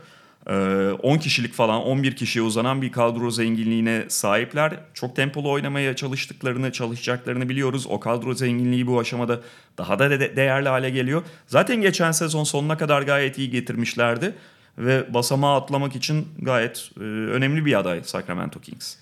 10 0.54 1.18
kişilik 1.18 1.54
falan 1.54 1.82
11 1.84 2.16
kişiye 2.16 2.44
uzanan 2.46 2.82
bir 2.82 2.92
kadro 2.92 3.32
zenginliğine 3.32 4.06
sahipler. 4.08 4.80
Çok 4.94 5.16
tempolu 5.16 5.52
oynamaya 5.52 5.96
çalıştıklarını, 5.96 6.72
çalışacaklarını 6.72 7.50
biliyoruz. 7.50 7.86
O 7.90 8.00
kadro 8.00 8.34
zenginliği 8.34 8.88
bu 8.88 9.00
aşamada 9.00 9.42
daha 9.78 10.00
da 10.00 10.20
de- 10.20 10.36
değerli 10.36 10.70
hale 10.70 10.90
geliyor. 10.90 11.24
Zaten 11.48 11.82
geçen 11.82 12.12
sezon 12.12 12.44
sonuna 12.44 12.78
kadar 12.78 13.02
gayet 13.02 13.38
iyi 13.38 13.50
getirmişlerdi. 13.50 14.36
Ve 14.78 15.14
basamağı 15.14 15.56
atlamak 15.56 15.96
için 15.96 16.28
gayet 16.42 16.92
e, 16.98 17.04
önemli 17.04 17.66
bir 17.66 17.80
aday 17.80 18.02
Sacramento 18.04 18.60
Kings. 18.60 18.96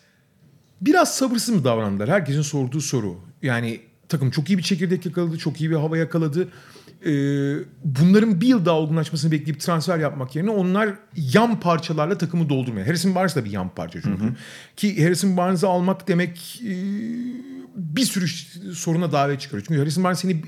Biraz 0.82 1.16
sabırsız 1.16 1.56
mı 1.56 1.64
davrandılar? 1.64 2.10
Herkesin 2.10 2.42
sorduğu 2.42 2.82
soru. 2.82 3.16
Yani 3.42 3.80
takım 4.10 4.32
çok 4.32 4.50
iyi 4.50 4.58
bir 4.58 4.64
çekirdek 4.64 5.06
yakaladı, 5.06 5.38
çok 5.38 5.62
iyi 5.62 5.70
bir 5.70 5.76
hava 5.76 5.98
yakaladı. 5.98 6.48
Ee, 7.06 7.56
bunların 7.84 8.42
bir 8.42 8.48
yıl 8.48 8.66
daha 8.66 8.76
olgunlaşmasını 8.76 9.32
bekleyip 9.32 9.60
transfer 9.60 9.98
yapmak 9.98 10.36
yerine 10.36 10.50
onlar 10.50 10.90
yan 11.16 11.60
parçalarla 11.60 12.18
takımı 12.18 12.50
doldurmaya. 12.50 12.88
Harrison 12.88 13.16
Barnes 13.16 13.36
da 13.36 13.46
bir 13.46 13.52
yan 13.52 13.70
parça 13.70 14.02
çünkü. 14.02 14.24
Ki 14.76 15.04
Harrison 15.04 15.38
Barnes'ı 15.38 15.68
almak 15.68 16.08
demek 16.08 16.62
e, 16.66 16.74
bir 17.76 18.06
sürü 18.06 18.28
soruna 18.76 19.12
davet 19.12 19.42
çıkarıyor. 19.42 19.66
Çünkü 19.68 19.80
Harrison 19.80 20.04
Barnes 20.04 20.20
seni 20.20 20.42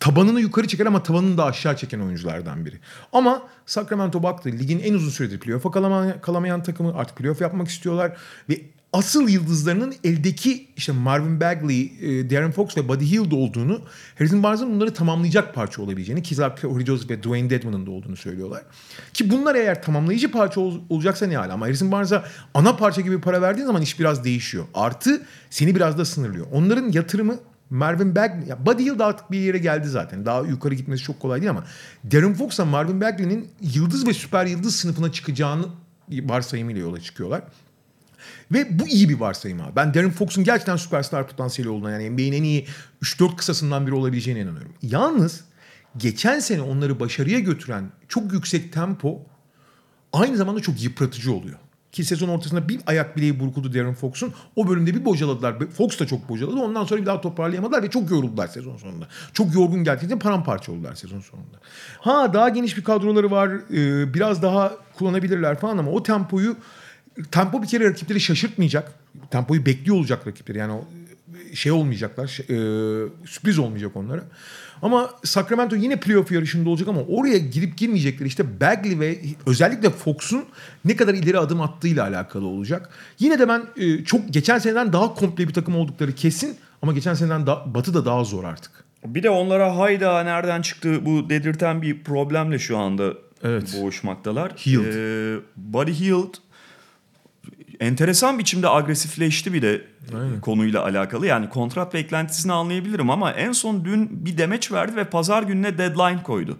tabanını 0.00 0.40
yukarı 0.40 0.68
çeker 0.68 0.86
ama 0.86 1.02
tabanını 1.02 1.38
da 1.38 1.44
aşağı 1.44 1.76
çeken 1.76 2.00
oyunculardan 2.00 2.66
biri. 2.66 2.76
Ama 3.12 3.42
Sacramento 3.66 4.22
baktı 4.22 4.48
ligin 4.48 4.78
en 4.78 4.94
uzun 4.94 5.10
süredir 5.10 5.40
playoff'a 5.40 5.70
kalamayan, 5.70 6.20
kalamayan 6.20 6.62
takımı 6.62 6.94
artık 6.96 7.16
playoff 7.16 7.40
yapmak 7.40 7.68
istiyorlar 7.68 8.16
ve 8.48 8.60
asıl 8.92 9.28
yıldızlarının 9.28 9.94
eldeki 10.04 10.68
işte 10.76 10.92
Marvin 10.92 11.40
Bagley, 11.40 11.92
e, 12.00 12.30
Darren 12.30 12.50
Fox 12.50 12.76
ve 12.76 12.88
Buddy 12.88 13.04
Hield 13.04 13.32
olduğunu, 13.32 13.80
Harrison 14.18 14.42
Barnes'ın 14.42 14.74
bunları 14.74 14.94
tamamlayacak 14.94 15.54
parça 15.54 15.82
olabileceğini, 15.82 16.22
Kizar 16.22 16.56
Corey 16.60 16.86
Joseph 16.86 17.10
ve 17.10 17.22
Dwayne 17.22 17.50
Dedman'ın 17.50 17.86
da 17.86 17.90
olduğunu 17.90 18.16
söylüyorlar. 18.16 18.62
Ki 19.14 19.30
bunlar 19.30 19.54
eğer 19.54 19.82
tamamlayıcı 19.82 20.30
parça 20.30 20.60
ol- 20.60 20.80
olacaksa 20.88 21.26
ne 21.26 21.36
hala 21.36 21.52
ama 21.52 21.66
Harrison 21.66 21.92
Barnes'a 21.92 22.24
ana 22.54 22.76
parça 22.76 23.00
gibi 23.00 23.20
para 23.20 23.42
verdiğin 23.42 23.66
zaman 23.66 23.82
iş 23.82 24.00
biraz 24.00 24.24
değişiyor. 24.24 24.64
Artı 24.74 25.22
seni 25.50 25.74
biraz 25.74 25.98
da 25.98 26.04
sınırlıyor. 26.04 26.46
Onların 26.52 26.92
yatırımı 26.92 27.36
Marvin 27.70 28.16
Bagley, 28.16 28.48
ya 28.48 28.66
Buddy 28.66 28.84
Hield 28.84 29.00
artık 29.00 29.30
bir 29.30 29.38
yere 29.40 29.58
geldi 29.58 29.88
zaten. 29.88 30.26
Daha 30.26 30.40
yukarı 30.40 30.74
gitmesi 30.74 31.02
çok 31.02 31.20
kolay 31.20 31.40
değil 31.40 31.50
ama 31.50 31.64
Darren 32.12 32.34
Fox'la 32.34 32.64
Marvin 32.64 33.00
Bagley'nin 33.00 33.48
yıldız 33.60 34.06
ve 34.06 34.14
süper 34.14 34.46
yıldız 34.46 34.76
sınıfına 34.76 35.12
çıkacağını 35.12 35.64
varsayımıyla 36.10 36.80
yola 36.80 37.00
çıkıyorlar. 37.00 37.42
Ve 38.52 38.78
bu 38.78 38.88
iyi 38.88 39.08
bir 39.08 39.20
varsayım 39.20 39.60
abi. 39.60 39.76
Ben 39.76 39.94
Darren 39.94 40.10
Fox'un 40.10 40.44
gerçekten 40.44 40.76
süperstar 40.76 41.28
potansiyeli 41.28 41.70
olduğuna 41.70 41.90
yani 41.90 42.10
NBA'nin 42.10 42.32
en 42.32 42.42
iyi 42.42 42.66
3-4 43.02 43.36
kısasından 43.36 43.86
biri 43.86 43.94
olabileceğine 43.94 44.40
inanıyorum. 44.40 44.72
Yalnız 44.82 45.44
geçen 45.96 46.38
sene 46.40 46.62
onları 46.62 47.00
başarıya 47.00 47.38
götüren 47.38 47.90
çok 48.08 48.32
yüksek 48.32 48.72
tempo 48.72 49.26
aynı 50.12 50.36
zamanda 50.36 50.60
çok 50.60 50.82
yıpratıcı 50.82 51.32
oluyor. 51.32 51.58
Ki 51.92 52.04
sezon 52.04 52.28
ortasında 52.28 52.68
bir 52.68 52.80
ayak 52.86 53.16
bileği 53.16 53.40
burkuldu 53.40 53.74
Darren 53.74 53.94
Fox'un. 53.94 54.32
O 54.56 54.68
bölümde 54.68 54.94
bir 54.94 55.04
bocaladılar. 55.04 55.70
Fox 55.70 56.00
da 56.00 56.06
çok 56.06 56.28
bocaladı. 56.28 56.56
Ondan 56.56 56.84
sonra 56.84 57.00
bir 57.00 57.06
daha 57.06 57.20
toparlayamadılar 57.20 57.82
ve 57.82 57.90
çok 57.90 58.10
yoruldular 58.10 58.46
sezon 58.46 58.76
sonunda. 58.76 59.08
Çok 59.32 59.54
yorgun 59.54 59.84
geldiğinde 59.84 60.18
paramparça 60.18 60.72
oldular 60.72 60.94
sezon 60.94 61.20
sonunda. 61.20 61.56
Ha 62.00 62.34
daha 62.34 62.48
geniş 62.48 62.76
bir 62.76 62.84
kadroları 62.84 63.30
var. 63.30 63.50
Ee, 63.50 64.14
biraz 64.14 64.42
daha 64.42 64.72
kullanabilirler 64.94 65.58
falan 65.58 65.78
ama 65.78 65.90
o 65.90 66.02
tempoyu 66.02 66.56
tempo 67.30 67.62
bir 67.62 67.66
kere 67.66 67.84
rakipleri 67.90 68.20
şaşırtmayacak. 68.20 68.92
Tempoyu 69.30 69.66
bekliyor 69.66 69.96
olacak 69.96 70.26
rakipleri. 70.26 70.58
Yani 70.58 70.72
o 70.72 70.84
şey 71.54 71.72
olmayacaklar. 71.72 72.26
şey- 72.26 72.46
e, 72.46 72.58
sürpriz 73.26 73.58
olmayacak 73.58 73.96
onlara. 73.96 74.22
Ama 74.82 75.10
Sacramento 75.24 75.76
yine 75.76 75.96
playoff 75.96 76.32
yarışında 76.32 76.70
olacak 76.70 76.88
ama 76.88 77.00
oraya 77.00 77.38
girip 77.38 77.76
girmeyecekleri 77.76 78.28
işte 78.28 78.60
Bagley 78.60 79.00
ve 79.00 79.18
özellikle 79.46 79.90
Fox'un 79.90 80.44
ne 80.84 80.96
kadar 80.96 81.14
ileri 81.14 81.38
adım 81.38 81.60
attığıyla 81.60 82.06
alakalı 82.06 82.46
olacak. 82.46 82.88
Yine 83.18 83.38
de 83.38 83.48
ben 83.48 83.62
e, 83.76 84.04
çok 84.04 84.28
geçen 84.32 84.58
seneden 84.58 84.92
daha 84.92 85.14
komple 85.14 85.48
bir 85.48 85.52
takım 85.54 85.76
oldukları 85.76 86.14
kesin 86.14 86.56
ama 86.82 86.92
geçen 86.92 87.14
seneden 87.14 87.46
da, 87.46 87.74
Batı 87.74 87.94
da 87.94 88.04
daha 88.04 88.24
zor 88.24 88.44
artık. 88.44 88.84
Bir 89.06 89.22
de 89.22 89.30
onlara 89.30 89.76
hayda 89.78 90.22
nereden 90.22 90.62
çıktı 90.62 91.06
bu 91.06 91.30
dedirten 91.30 91.82
bir 91.82 92.02
problemle 92.04 92.58
şu 92.58 92.78
anda 92.78 93.12
Evet. 93.44 93.76
boğuşmaktalar. 93.80 94.52
Hield. 94.52 94.84
Ee, 94.94 95.40
Buddy 95.56 95.92
Hield 95.92 96.34
enteresan 97.80 98.38
biçimde 98.38 98.68
agresifleşti 98.68 99.52
bir 99.52 99.62
de 99.62 99.84
konuyla 100.42 100.82
alakalı. 100.82 101.26
Yani 101.26 101.48
kontrat 101.48 101.94
beklentisini 101.94 102.52
anlayabilirim 102.52 103.10
ama 103.10 103.32
en 103.32 103.52
son 103.52 103.84
dün 103.84 104.26
bir 104.26 104.38
demeç 104.38 104.72
verdi 104.72 104.96
ve 104.96 105.04
pazar 105.04 105.42
gününe 105.42 105.78
deadline 105.78 106.22
koydu. 106.22 106.58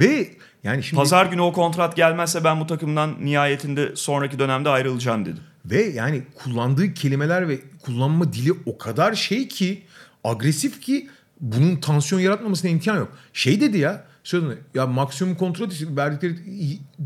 Ve 0.00 0.30
yani 0.64 0.82
şimdi 0.82 1.00
Pazar 1.00 1.26
günü 1.26 1.40
o 1.40 1.52
kontrat 1.52 1.96
gelmezse 1.96 2.44
ben 2.44 2.60
bu 2.60 2.66
takımdan 2.66 3.16
nihayetinde 3.20 3.96
sonraki 3.96 4.38
dönemde 4.38 4.68
ayrılacağım 4.68 5.24
dedi. 5.24 5.40
Ve 5.64 5.82
yani 5.82 6.22
kullandığı 6.34 6.94
kelimeler 6.94 7.48
ve 7.48 7.60
kullanma 7.82 8.32
dili 8.32 8.52
o 8.66 8.78
kadar 8.78 9.14
şey 9.14 9.48
ki 9.48 9.82
agresif 10.24 10.80
ki 10.80 11.08
bunun 11.40 11.76
tansiyon 11.76 12.20
yaratmamasına 12.20 12.70
imkan 12.70 12.96
yok. 12.96 13.12
Şey 13.32 13.60
dedi 13.60 13.78
ya 13.78 14.04
söyledi 14.24 14.58
ya 14.74 14.86
maksimum 14.86 15.34
kontrat 15.36 15.72
için 15.72 15.96
verdikleri 15.96 16.34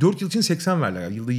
4 0.01 0.21
yıl 0.23 0.29
için 0.29 0.41
80 0.41 0.83
verdiler. 0.83 1.03
Ya, 1.03 1.09
yılda 1.09 1.33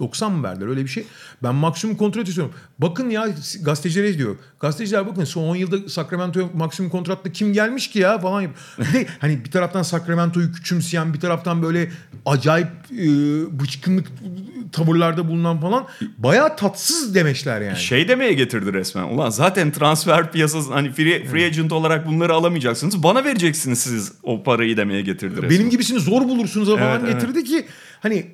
90 0.00 0.32
mı 0.32 0.42
verdiler 0.42 0.68
öyle 0.68 0.82
bir 0.84 0.88
şey. 0.88 1.04
Ben 1.42 1.54
maksimum 1.54 1.96
kontrat 1.96 2.28
istiyorum. 2.28 2.54
Bakın 2.78 3.10
ya 3.10 3.28
gazetecilere 3.62 4.18
diyor. 4.18 4.36
Gazeteciler 4.60 5.06
bakın 5.06 5.24
son 5.24 5.42
10 5.42 5.56
yılda 5.56 5.88
Sacramento'ya 5.88 6.46
maksimum 6.54 6.90
kontratla 6.90 7.32
kim 7.32 7.52
gelmiş 7.52 7.90
ki 7.90 7.98
ya 7.98 8.18
falan. 8.18 8.44
Bir 8.44 9.06
hani 9.20 9.44
bir 9.44 9.50
taraftan 9.50 9.82
Sacramento'yu 9.82 10.52
küçümseyen 10.52 11.14
bir 11.14 11.20
taraftan 11.20 11.62
böyle 11.62 11.90
acayip 12.26 12.68
e, 12.92 13.06
bıçkınlık 13.60 14.06
tavırlarda 14.72 15.28
bulunan 15.28 15.60
falan 15.60 15.86
bayağı 16.18 16.56
tatsız 16.56 17.14
demeçler 17.14 17.60
yani. 17.60 17.78
Şey 17.78 18.08
demeye 18.08 18.32
getirdi 18.32 18.72
resmen. 18.72 19.02
Ulan 19.02 19.30
zaten 19.30 19.70
transfer 19.70 20.32
piyasası 20.32 20.72
hani 20.72 20.92
free, 20.92 21.24
free 21.24 21.46
agent 21.46 21.72
olarak 21.72 22.06
bunları 22.06 22.34
alamayacaksınız. 22.34 23.02
Bana 23.02 23.24
vereceksiniz 23.24 23.78
siz 23.78 24.12
o 24.22 24.42
parayı 24.42 24.76
demeye 24.76 25.02
getirdi 25.02 25.36
resmen. 25.36 25.50
Benim 25.50 25.70
gibisini 25.70 26.00
zor 26.00 26.22
bulursunuz 26.22 26.68
falan 26.68 27.00
Evet, 27.04 27.12
getirdi 27.12 27.44
ki 27.44 27.66
hani 28.00 28.26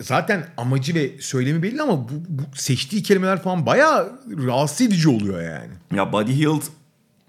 zaten 0.00 0.46
amacı 0.56 0.94
ve 0.94 1.20
söylemi 1.20 1.62
belli 1.62 1.82
ama 1.82 2.08
bu, 2.08 2.10
bu 2.28 2.42
seçtiği 2.54 3.02
kelimeler 3.02 3.42
falan 3.42 3.66
bayağı 3.66 4.20
rahatsız 4.46 4.80
edici 4.86 5.08
oluyor 5.08 5.42
yani. 5.42 5.72
Ya 5.94 6.12
Buddy 6.12 6.32
Hield 6.32 6.62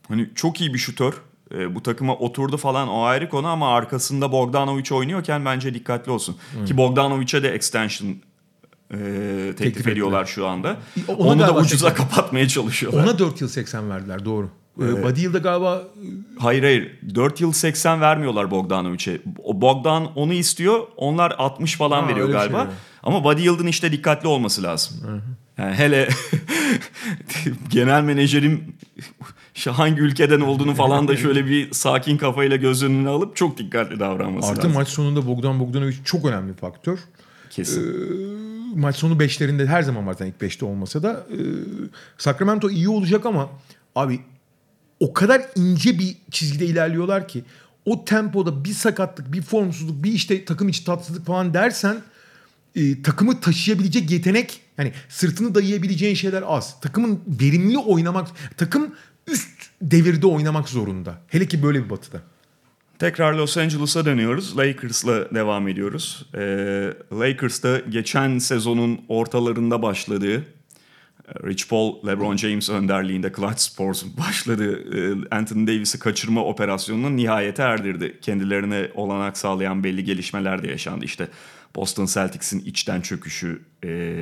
hani 0.07 0.29
çok 0.35 0.61
iyi 0.61 0.73
bir 0.73 0.79
şutör. 0.79 1.13
Ee, 1.53 1.75
bu 1.75 1.83
takıma 1.83 2.15
oturdu 2.15 2.57
falan 2.57 2.87
o 2.87 3.03
ayrı 3.03 3.29
konu 3.29 3.47
ama 3.47 3.75
arkasında 3.75 4.31
Bogdanovic 4.31 4.95
oynuyorken 4.95 5.45
bence 5.45 5.73
dikkatli 5.73 6.11
olsun. 6.11 6.37
Ki 6.65 6.77
Bogdanovic'e 6.77 7.43
de 7.43 7.49
extension 7.49 8.09
e, 8.09 8.15
teklif, 8.97 9.57
Teklif 9.57 9.87
ediyorlar 9.87 10.25
şu 10.25 10.47
anda. 10.47 10.77
Ona 11.07 11.27
Onu 11.29 11.39
da 11.39 11.55
ucuza 11.55 11.87
teklif- 11.87 11.93
kapatmaya 11.97 12.47
çalışıyorlar. 12.47 13.03
Ona 13.03 13.19
4 13.19 13.41
yıl 13.41 13.47
80 13.47 13.89
verdiler 13.89 14.25
doğru. 14.25 14.49
Ee, 14.79 15.03
Buddy 15.03 15.21
Hield'a 15.21 15.37
galiba 15.37 15.83
Hayır 16.39 16.63
hayır 16.63 16.91
4 17.15 17.41
yıl 17.41 17.51
80 17.51 18.01
vermiyorlar 18.01 18.51
Bogdanovic'e. 18.51 19.19
Bogdan 19.53 20.15
onu 20.17 20.33
istiyor 20.33 20.79
onlar 20.97 21.35
60 21.37 21.75
falan 21.75 22.03
Ha, 22.03 22.09
veriyor 22.09 22.29
galiba. 22.29 22.63
şey. 22.63 22.73
Ama 23.03 23.23
Buddy 23.23 23.41
Hield'ın 23.41 23.67
işte 23.67 23.91
dikkatli 23.91 24.27
olması 24.27 24.63
lazım. 24.63 24.97
Yani 25.57 25.75
hele 25.75 26.09
genel 27.69 28.01
menajerim 28.03 28.63
hangi 29.69 30.01
ülkeden 30.01 30.41
olduğunu 30.41 30.73
falan 30.75 31.07
da 31.07 31.17
şöyle 31.17 31.45
bir 31.45 31.71
sakin 31.71 32.17
kafayla 32.17 32.55
göz 32.57 32.83
önüne 32.83 33.09
alıp 33.09 33.35
çok 33.35 33.57
dikkatli 33.57 33.99
davranması 33.99 34.47
artı 34.49 34.57
lazım. 34.59 34.73
maç 34.73 34.87
sonunda 34.87 35.27
Bogdan 35.27 35.59
Bogdanovic 35.59 35.95
çok 36.05 36.25
önemli 36.25 36.53
faktör. 36.53 36.99
Kesin. 37.49 37.83
Maç 38.75 38.95
sonu 38.95 39.13
5'lerinde 39.13 39.65
her 39.67 39.81
zaman 39.81 40.07
var 40.07 40.13
zaten 40.13 40.27
ilk 40.27 40.41
5'te 40.41 40.65
olmasa 40.65 41.03
da 41.03 41.11
e, 41.31 41.37
Sacramento 42.17 42.69
iyi 42.69 42.89
olacak 42.89 43.25
ama 43.25 43.49
abi 43.95 44.19
o 45.01 45.13
kadar 45.13 45.41
ince 45.55 45.99
bir 45.99 46.15
çizgide 46.31 46.65
ilerliyorlar 46.65 47.27
ki 47.27 47.43
o 47.85 48.05
tempoda 48.05 48.65
bir 48.65 48.73
sakatlık, 48.73 49.33
bir 49.33 49.41
formsuzluk, 49.41 50.03
bir 50.03 50.11
işte 50.11 50.45
takım 50.45 50.69
içi 50.69 50.85
tatsızlık 50.85 51.25
falan 51.25 51.53
dersen 51.53 52.01
e, 52.75 53.01
takımı 53.01 53.39
taşıyabilecek 53.39 54.11
yetenek 54.11 54.61
yani 54.77 54.93
sırtını 55.09 55.55
dayayabileceğin 55.55 56.15
şeyler 56.15 56.43
az. 56.45 56.81
Takımın 56.81 57.19
verimli 57.27 57.77
oynamak, 57.77 58.27
takım 58.57 58.95
üst 59.27 59.49
devirde 59.81 60.27
oynamak 60.27 60.69
zorunda. 60.69 61.21
Hele 61.27 61.47
ki 61.47 61.63
böyle 61.63 61.85
bir 61.85 61.89
batıda. 61.89 62.21
Tekrar 62.99 63.33
Los 63.33 63.57
Angeles'a 63.57 64.05
dönüyoruz. 64.05 64.57
Lakers'la 64.57 65.35
devam 65.35 65.67
ediyoruz. 65.67 66.25
Ee, 66.35 66.93
Lakers'ta 67.13 67.79
geçen 67.79 68.37
sezonun 68.37 69.01
ortalarında 69.07 69.81
başladığı 69.81 70.43
Rich 71.43 71.69
Paul, 71.69 72.07
LeBron 72.07 72.37
James 72.37 72.69
önderliğinde 72.69 73.31
Clutch 73.35 73.59
Sports'un 73.59 74.17
başladığı 74.17 74.97
e, 74.97 75.27
Anthony 75.31 75.67
Davis'i 75.67 75.99
kaçırma 75.99 76.45
operasyonunu 76.45 77.15
nihayete 77.15 77.63
erdirdi. 77.63 78.17
Kendilerine 78.21 78.89
olanak 78.95 79.37
sağlayan 79.37 79.83
belli 79.83 80.03
gelişmeler 80.03 80.63
de 80.63 80.67
yaşandı. 80.67 81.05
İşte 81.05 81.27
Boston 81.75 82.05
Celtics'in 82.05 82.59
içten 82.59 83.01
çöküşü, 83.01 83.61
e, 83.83 84.13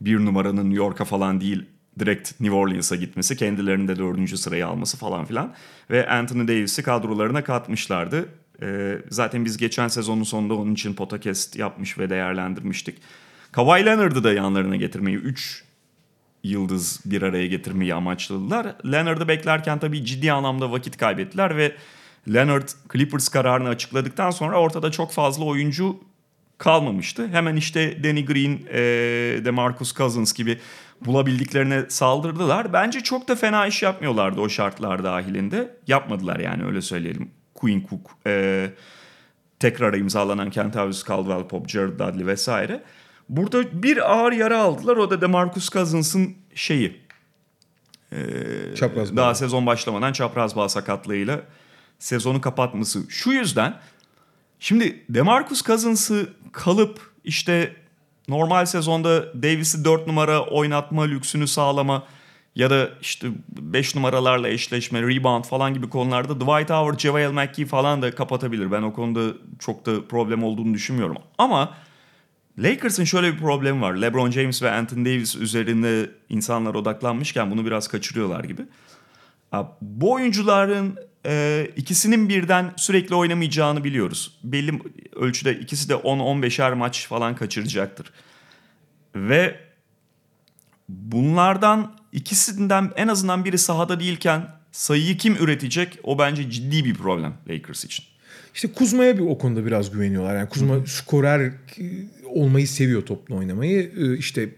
bir 0.00 0.24
numaranın 0.24 0.64
New 0.64 0.76
York'a 0.76 1.04
falan 1.04 1.40
değil 1.40 1.64
direkt 1.98 2.40
New 2.40 2.56
Orleans'a 2.56 2.96
gitmesi, 2.96 3.36
kendilerinin 3.36 3.88
de 3.88 3.96
dördüncü 3.96 4.36
sırayı 4.36 4.66
alması 4.66 4.96
falan 4.96 5.24
filan. 5.24 5.54
Ve 5.90 6.08
Anthony 6.08 6.48
Davis'i 6.48 6.82
kadrolarına 6.82 7.44
katmışlardı. 7.44 8.28
Ee, 8.62 8.98
zaten 9.10 9.44
biz 9.44 9.56
geçen 9.56 9.88
sezonun 9.88 10.22
sonunda 10.22 10.54
onun 10.54 10.72
için 10.72 10.94
podcast 10.94 11.56
yapmış 11.56 11.98
ve 11.98 12.10
değerlendirmiştik. 12.10 12.98
Kawhi 13.52 13.86
Leonard'ı 13.86 14.24
da 14.24 14.32
yanlarına 14.32 14.76
getirmeyi 14.76 15.16
3 15.16 15.64
yıldız 16.48 17.00
bir 17.04 17.22
araya 17.22 17.46
getirmeyi 17.46 17.94
amaçladılar. 17.94 18.66
Leonard'ı 18.92 19.28
beklerken 19.28 19.78
tabii 19.78 20.04
ciddi 20.04 20.32
anlamda 20.32 20.72
vakit 20.72 20.96
kaybettiler 20.96 21.56
ve 21.56 21.72
Leonard 22.34 22.68
Clippers 22.92 23.28
kararını 23.28 23.68
açıkladıktan 23.68 24.30
sonra 24.30 24.60
ortada 24.60 24.90
çok 24.90 25.12
fazla 25.12 25.44
oyuncu 25.44 26.00
kalmamıştı. 26.58 27.28
Hemen 27.28 27.56
işte 27.56 28.04
Danny 28.04 28.24
Green, 28.24 28.58
e, 28.72 29.44
DeMarcus 29.44 29.94
Cousins 29.94 30.32
gibi 30.32 30.58
bulabildiklerine 31.00 31.84
saldırdılar. 31.88 32.72
Bence 32.72 33.00
çok 33.00 33.28
da 33.28 33.36
fena 33.36 33.66
iş 33.66 33.82
yapmıyorlardı 33.82 34.40
o 34.40 34.48
şartlar 34.48 35.04
dahilinde. 35.04 35.76
Yapmadılar 35.86 36.38
yani 36.38 36.64
öyle 36.64 36.82
söyleyelim. 36.82 37.30
Quinn 37.54 37.86
Cook, 37.90 38.10
e, 38.26 38.66
tekrar 39.58 39.94
imzalanan 39.94 40.50
Kentavius 40.50 41.08
Caldwell 41.08 41.48
Pope, 41.48 41.68
Jared 41.68 41.98
Dudley 41.98 42.26
vesaire. 42.26 42.82
Burada 43.28 43.82
bir 43.82 44.12
ağır 44.12 44.32
yara 44.32 44.58
aldılar. 44.60 44.96
O 44.96 45.10
da 45.10 45.20
DeMarcus 45.20 45.70
Cousins'ın 45.70 46.34
şeyi. 46.54 47.00
E, 48.12 48.18
Çapraz 48.76 49.12
bağ. 49.12 49.16
daha 49.16 49.34
sezon 49.34 49.66
başlamadan 49.66 50.12
çapraz 50.12 50.56
bağ 50.56 50.68
sakatlığıyla 50.68 51.42
sezonu 51.98 52.40
kapatması. 52.40 53.02
Şu 53.08 53.32
yüzden 53.32 53.74
şimdi 54.60 55.04
DeMarcus 55.08 55.62
Cousins'ı 55.62 56.30
kalıp 56.52 57.00
işte 57.24 57.76
normal 58.28 58.66
sezonda 58.66 59.42
Davis'i 59.42 59.84
4 59.84 60.06
numara 60.06 60.46
oynatma 60.46 61.04
lüksünü 61.04 61.46
sağlama 61.46 62.02
ya 62.54 62.70
da 62.70 62.90
işte 63.00 63.28
5 63.48 63.94
numaralarla 63.94 64.48
eşleşme, 64.48 65.02
rebound 65.02 65.44
falan 65.44 65.74
gibi 65.74 65.88
konularda 65.88 66.40
Dwight 66.40 66.70
Howard, 66.70 66.98
JaVale 66.98 67.28
McGee 67.28 67.66
falan 67.66 68.02
da 68.02 68.14
kapatabilir. 68.14 68.72
Ben 68.72 68.82
o 68.82 68.92
konuda 68.92 69.34
çok 69.58 69.86
da 69.86 70.08
problem 70.08 70.44
olduğunu 70.44 70.74
düşünmüyorum. 70.74 71.16
Ama 71.38 71.74
Lakers'ın 72.58 73.04
şöyle 73.04 73.32
bir 73.32 73.38
problemi 73.38 73.80
var. 73.80 73.94
LeBron 73.94 74.30
James 74.30 74.62
ve 74.62 74.70
Anthony 74.70 75.04
Davis 75.04 75.36
üzerinde 75.36 76.10
insanlar 76.28 76.74
odaklanmışken 76.74 77.50
bunu 77.50 77.66
biraz 77.66 77.88
kaçırıyorlar 77.88 78.44
gibi. 78.44 78.62
Bu 79.80 80.12
oyuncuların 80.12 80.96
e, 81.26 81.66
ikisinin 81.76 82.28
birden 82.28 82.72
sürekli 82.76 83.14
oynamayacağını 83.14 83.84
biliyoruz. 83.84 84.38
Belli 84.44 84.80
ölçüde 85.16 85.58
ikisi 85.58 85.88
de 85.88 85.94
10-15'er 85.94 86.74
maç 86.74 87.06
falan 87.06 87.36
kaçıracaktır. 87.36 88.12
Ve 89.14 89.60
bunlardan 90.88 91.96
ikisinden 92.12 92.92
en 92.96 93.08
azından 93.08 93.44
biri 93.44 93.58
sahada 93.58 94.00
değilken 94.00 94.48
sayıyı 94.72 95.16
kim 95.16 95.36
üretecek 95.36 95.98
o 96.02 96.18
bence 96.18 96.50
ciddi 96.50 96.84
bir 96.84 96.94
problem 96.94 97.34
Lakers 97.48 97.84
için. 97.84 98.04
İşte 98.56 98.68
Kuzma'ya 98.72 99.16
bir 99.18 99.22
o 99.22 99.38
konuda 99.38 99.66
biraz 99.66 99.90
güveniyorlar. 99.90 100.36
Yani 100.36 100.48
Kuzma 100.48 100.76
skorer 100.86 101.40
e, 101.40 101.52
olmayı 102.28 102.68
seviyor 102.68 103.02
topla 103.02 103.34
oynamayı. 103.34 103.90
E, 104.00 104.16
İşte 104.16 104.42
e, 104.42 104.48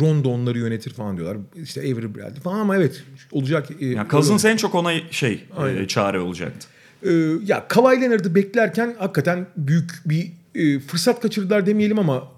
Rondo 0.00 0.28
onları 0.30 0.58
yönetir 0.58 0.90
falan 0.92 1.16
diyorlar. 1.16 1.36
İşte 1.62 1.80
Avery 1.80 2.14
Bradley 2.14 2.40
falan 2.40 2.58
ama 2.60 2.76
evet 2.76 3.02
olacak. 3.32 3.68
e, 3.80 3.86
Yani 3.86 4.08
Cousins 4.08 4.44
en 4.44 4.56
çok 4.56 4.74
ona 4.74 4.92
şey 5.10 5.44
Aynen. 5.56 5.82
e, 5.82 5.86
çare 5.88 6.20
olacaktı. 6.20 6.68
Ee, 7.02 7.10
ya 7.46 7.68
Kawhi 7.68 8.00
Leonard'ı 8.00 8.34
beklerken 8.34 8.94
hakikaten 8.98 9.46
büyük 9.56 9.90
bir 10.06 10.32
fırsat 10.80 11.20
kaçırdılar 11.20 11.66
demeyelim 11.66 11.98
ama 11.98 12.28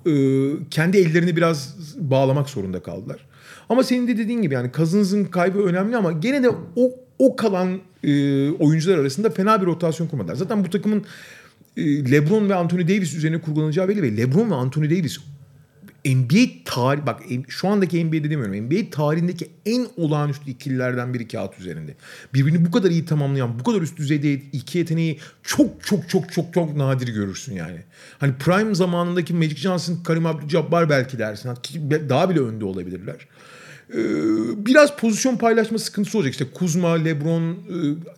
kendi 0.71 0.99
ellerini 0.99 1.37
biraz 1.37 1.77
bağlamak 1.99 2.51
zorunda 2.51 2.83
kaldılar. 2.83 3.27
Ama 3.69 3.83
senin 3.83 4.09
de 4.09 4.19
dediğin 4.19 4.43
gibi 4.43 4.55
yani 4.55 4.71
Cousins'ın 4.77 5.25
kaybı 5.25 5.59
önemli 5.63 5.97
ama 5.97 6.13
gene 6.13 6.43
de 6.43 6.49
o 6.77 6.91
o 7.19 7.37
kalan 7.37 7.81
e, 8.05 8.51
oyuncular 8.51 8.99
arasında 8.99 9.31
fena 9.31 9.61
bir 9.61 9.67
rotasyon 9.67 10.07
kurmadılar. 10.07 10.35
Zaten 10.35 10.65
bu 10.65 10.71
takımın 10.71 11.05
e, 11.77 12.11
LeBron 12.11 12.49
ve 12.49 12.55
Anthony 12.55 12.89
Davis 12.89 13.15
üzerine 13.15 13.41
kurgulanacağı 13.41 13.89
belli 13.89 14.03
ve 14.03 14.17
LeBron 14.17 14.51
ve 14.51 14.55
Anthony 14.55 14.91
Davis 14.91 15.19
NBA 16.07 16.65
tarih 16.65 17.07
bak 17.07 17.21
şu 17.49 17.69
andaki 17.69 18.05
NBA'de 18.05 18.31
demiyorum. 18.31 18.67
NBA 18.67 18.91
tarihindeki 18.91 19.51
en 19.67 19.87
olağanüstü 19.97 20.51
ikililerden 20.51 21.15
biri 21.15 21.29
kağıt 21.29 21.61
üzerinde. 21.61 21.95
Birbirini 22.35 22.67
bu 22.67 22.71
kadar 22.71 22.91
iyi 22.91 23.05
tamamlayan, 23.05 23.59
bu 23.59 23.65
kadar 23.65 23.83
üst 23.83 23.97
düzeyde 23.97 24.33
iki 24.33 24.79
yeteneği 24.79 25.19
çok 25.43 25.85
çok 25.85 26.09
çok 26.09 26.33
çok 26.33 26.55
çok 26.55 26.77
nadir 26.77 27.09
görürsün 27.09 27.55
yani. 27.55 27.79
Hani 28.19 28.35
prime 28.35 28.75
zamanındaki 28.75 29.35
Magic 29.35 29.57
Johnson, 29.57 30.03
Karim 30.05 30.27
Abdul-Jabbar 30.27 30.91
belki 30.91 31.19
dersin. 31.19 31.51
Daha 32.09 32.31
bile 32.31 32.41
önde 32.41 32.65
olabilirler. 32.65 33.17
Ee, 33.95 34.67
biraz 34.67 34.97
pozisyon 34.97 35.37
paylaşma 35.37 35.79
sıkıntısı 35.79 36.19
olacak. 36.19 36.33
İşte 36.33 36.45
Kuzma, 36.55 36.95
LeBron, 36.95 37.59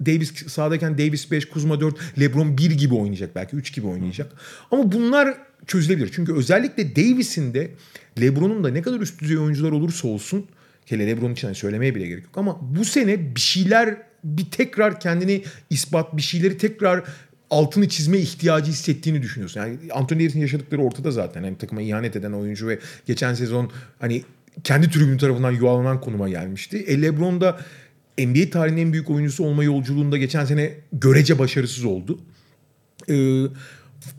Davis 0.06 0.46
sağdayken 0.46 0.98
Davis 0.98 1.30
5, 1.30 1.44
Kuzma 1.44 1.80
4, 1.80 1.96
LeBron 2.20 2.58
1 2.58 2.70
gibi 2.70 2.94
oynayacak 2.94 3.34
belki 3.34 3.56
3 3.56 3.74
gibi 3.74 3.86
oynayacak. 3.86 4.32
Ama 4.70 4.92
bunlar 4.92 5.34
çözülebilir. 5.66 6.10
Çünkü 6.14 6.34
özellikle 6.34 6.96
Davis'in 6.96 7.54
de 7.54 7.70
LeBron'un 8.20 8.64
da 8.64 8.68
ne 8.68 8.82
kadar 8.82 9.00
üst 9.00 9.20
düzey 9.20 9.38
oyuncular 9.38 9.72
olursa 9.72 10.08
olsun 10.08 10.46
hele 10.84 11.06
LeBron 11.06 11.32
için 11.32 11.46
hani 11.46 11.54
söylemeye 11.54 11.94
bile 11.94 12.06
gerek 12.06 12.24
yok 12.24 12.38
ama 12.38 12.58
bu 12.60 12.84
sene 12.84 13.34
bir 13.34 13.40
şeyler 13.40 13.96
bir 14.24 14.50
tekrar 14.50 15.00
kendini 15.00 15.44
ispat 15.70 16.16
bir 16.16 16.22
şeyleri 16.22 16.58
tekrar 16.58 17.04
altını 17.50 17.88
çizme 17.88 18.18
ihtiyacı 18.18 18.72
hissettiğini 18.72 19.22
düşünüyorsun. 19.22 19.60
Yani 19.60 19.78
Anthony 19.92 20.20
Davis'in 20.20 20.40
yaşadıkları 20.40 20.82
ortada 20.82 21.10
zaten. 21.10 21.42
Yani 21.42 21.58
takıma 21.58 21.82
ihanet 21.82 22.16
eden 22.16 22.32
oyuncu 22.32 22.68
ve 22.68 22.78
geçen 23.06 23.34
sezon 23.34 23.70
hani 23.98 24.22
kendi 24.64 24.90
tribünü 24.90 25.18
tarafından 25.18 25.50
yuvalanan 25.50 26.00
konuma 26.00 26.28
gelmişti. 26.28 26.78
E 26.78 27.02
LeBron 27.02 27.40
da 27.40 27.60
NBA 28.18 28.50
tarihinin 28.50 28.80
en 28.80 28.92
büyük 28.92 29.10
oyuncusu 29.10 29.44
olma 29.44 29.64
yolculuğunda 29.64 30.16
geçen 30.16 30.44
sene 30.44 30.72
görece 30.92 31.38
başarısız 31.38 31.84
oldu. 31.84 32.20
Ee, 33.08 33.42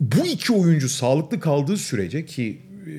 bu 0.00 0.26
iki 0.26 0.52
oyuncu 0.52 0.88
sağlıklı 0.88 1.40
kaldığı 1.40 1.76
sürece 1.76 2.24
ki 2.24 2.58
e, 2.86 2.92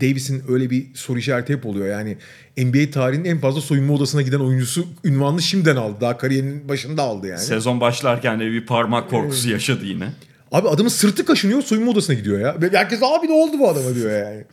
Davis'in 0.00 0.42
öyle 0.48 0.70
bir 0.70 0.86
soru 0.94 1.18
işareti 1.18 1.52
hep 1.52 1.66
oluyor. 1.66 1.86
Yani 1.86 2.16
NBA 2.56 2.90
tarihinin 2.90 3.24
en 3.24 3.38
fazla 3.38 3.60
soyunma 3.60 3.94
odasına 3.94 4.22
giden 4.22 4.38
oyuncusu 4.38 4.86
ünvanını 5.04 5.42
şimdiden 5.42 5.76
aldı. 5.76 5.96
Daha 6.00 6.18
kariyerinin 6.18 6.68
başında 6.68 7.02
aldı 7.02 7.26
yani. 7.26 7.40
Sezon 7.40 7.80
başlarken 7.80 8.40
de 8.40 8.52
bir 8.52 8.66
parmak 8.66 9.10
korkusu 9.10 9.50
yaşadı 9.50 9.84
yine. 9.84 10.08
Abi 10.52 10.68
adamın 10.68 10.88
sırtı 10.88 11.24
kaşınıyor 11.24 11.62
soyunma 11.62 11.90
odasına 11.90 12.16
gidiyor 12.16 12.40
ya. 12.40 12.56
Herkes 12.72 13.02
abi 13.02 13.26
ne 13.26 13.32
oldu 13.32 13.58
bu 13.58 13.68
adama 13.68 13.94
diyor 13.94 14.26
yani. 14.26 14.44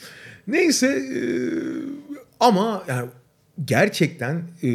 Neyse 0.47 0.87
e, 0.87 1.19
ama 2.39 2.83
yani 2.87 3.09
gerçekten 3.65 4.43
e, 4.63 4.69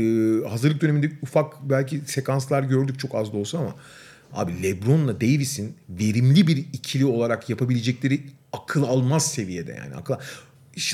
hazırlık 0.49 0.81
döneminde 0.81 1.11
ufak 1.23 1.71
belki 1.71 2.01
sekanslar 2.07 2.63
gördük 2.63 2.99
çok 2.99 3.15
az 3.15 3.33
da 3.33 3.37
olsa 3.37 3.59
ama 3.59 3.75
abi 4.33 4.63
LeBron'la 4.63 5.21
Davis'in 5.21 5.75
verimli 5.89 6.47
bir 6.47 6.57
ikili 6.57 7.07
olarak 7.07 7.51
yapabilecekleri 7.51 8.21
akıl 8.53 8.83
almaz 8.83 9.31
seviyede 9.31 9.73
yani. 9.73 9.95
Akıl 9.95 10.15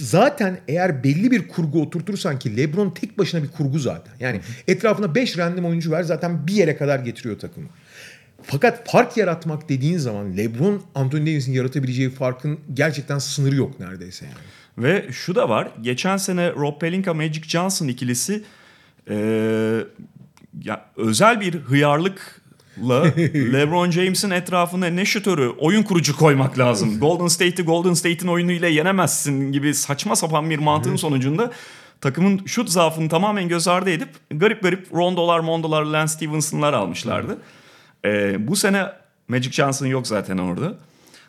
Zaten 0.01 0.59
eğer 0.69 1.05
belli 1.05 1.31
bir 1.31 1.49
kurgu 1.49 1.83
oturtursan 1.83 2.39
ki 2.39 2.57
LeBron 2.57 2.91
tek 2.91 3.19
başına 3.19 3.43
bir 3.43 3.49
kurgu 3.49 3.79
zaten. 3.79 4.15
Yani 4.21 4.41
etrafına 4.69 5.15
5 5.15 5.39
random 5.39 5.65
oyuncu 5.65 5.91
ver 5.91 6.03
zaten 6.03 6.47
bir 6.47 6.53
yere 6.53 6.77
kadar 6.77 6.99
getiriyor 6.99 7.39
takımı. 7.39 7.69
Fakat 8.43 8.91
fark 8.91 9.17
yaratmak 9.17 9.69
dediğin 9.69 9.99
zaman 9.99 10.37
LeBron 10.37 10.83
Anthony 10.95 11.23
Davis'in 11.23 11.53
yaratabileceği 11.53 12.11
farkın 12.11 12.59
gerçekten 12.75 13.19
sınırı 13.19 13.57
yok 13.57 13.81
neredeyse 13.81 14.25
yani. 14.25 14.37
Ve 14.79 15.07
şu 15.13 15.35
da 15.35 15.49
var. 15.49 15.69
Geçen 15.81 16.17
sene 16.17 16.53
Rob 16.53 16.81
Pelinka 16.81 17.15
Magic 17.15 17.43
Johnson 17.43 17.89
ikilisi 17.89 18.45
e, 19.11 19.17
ya 20.65 20.87
özel 20.97 21.41
bir 21.41 21.55
hıyarlıkla 21.55 23.05
LeBron 23.53 23.91
James'in 23.91 24.31
etrafına 24.31 24.87
ne 24.87 25.05
şutörü 25.05 25.49
oyun 25.49 25.83
kurucu 25.83 26.17
koymak 26.17 26.59
lazım. 26.59 27.01
Golden 27.01 27.27
State'i 27.29 27.65
Golden 27.65 27.95
State'in 27.95 28.29
oyunuyla 28.29 28.69
yenemezsin 28.69 29.53
gibi 29.53 29.75
saçma 29.75 30.17
sapan 30.17 30.51
bir 30.51 30.59
mantığın 30.59 30.97
sonucunda 30.97 31.53
takımın 32.01 32.47
şut 32.47 32.71
zaafını 32.71 33.09
tamamen 33.09 33.49
göz 33.49 33.69
ardı 33.69 33.91
edip 33.91 34.09
garip 34.31 34.63
garip 34.63 34.95
Rondolar, 34.95 35.41
Mondolar, 35.41 35.83
Lance 35.83 36.13
Stevenson'lar 36.13 36.73
almışlardı. 36.73 37.39
Ee, 38.05 38.49
bu 38.49 38.57
sene 38.57 38.87
Magic 39.29 39.53
Johnson 39.53 39.87
yok 39.87 40.07
zaten 40.07 40.39
orada. 40.39 40.75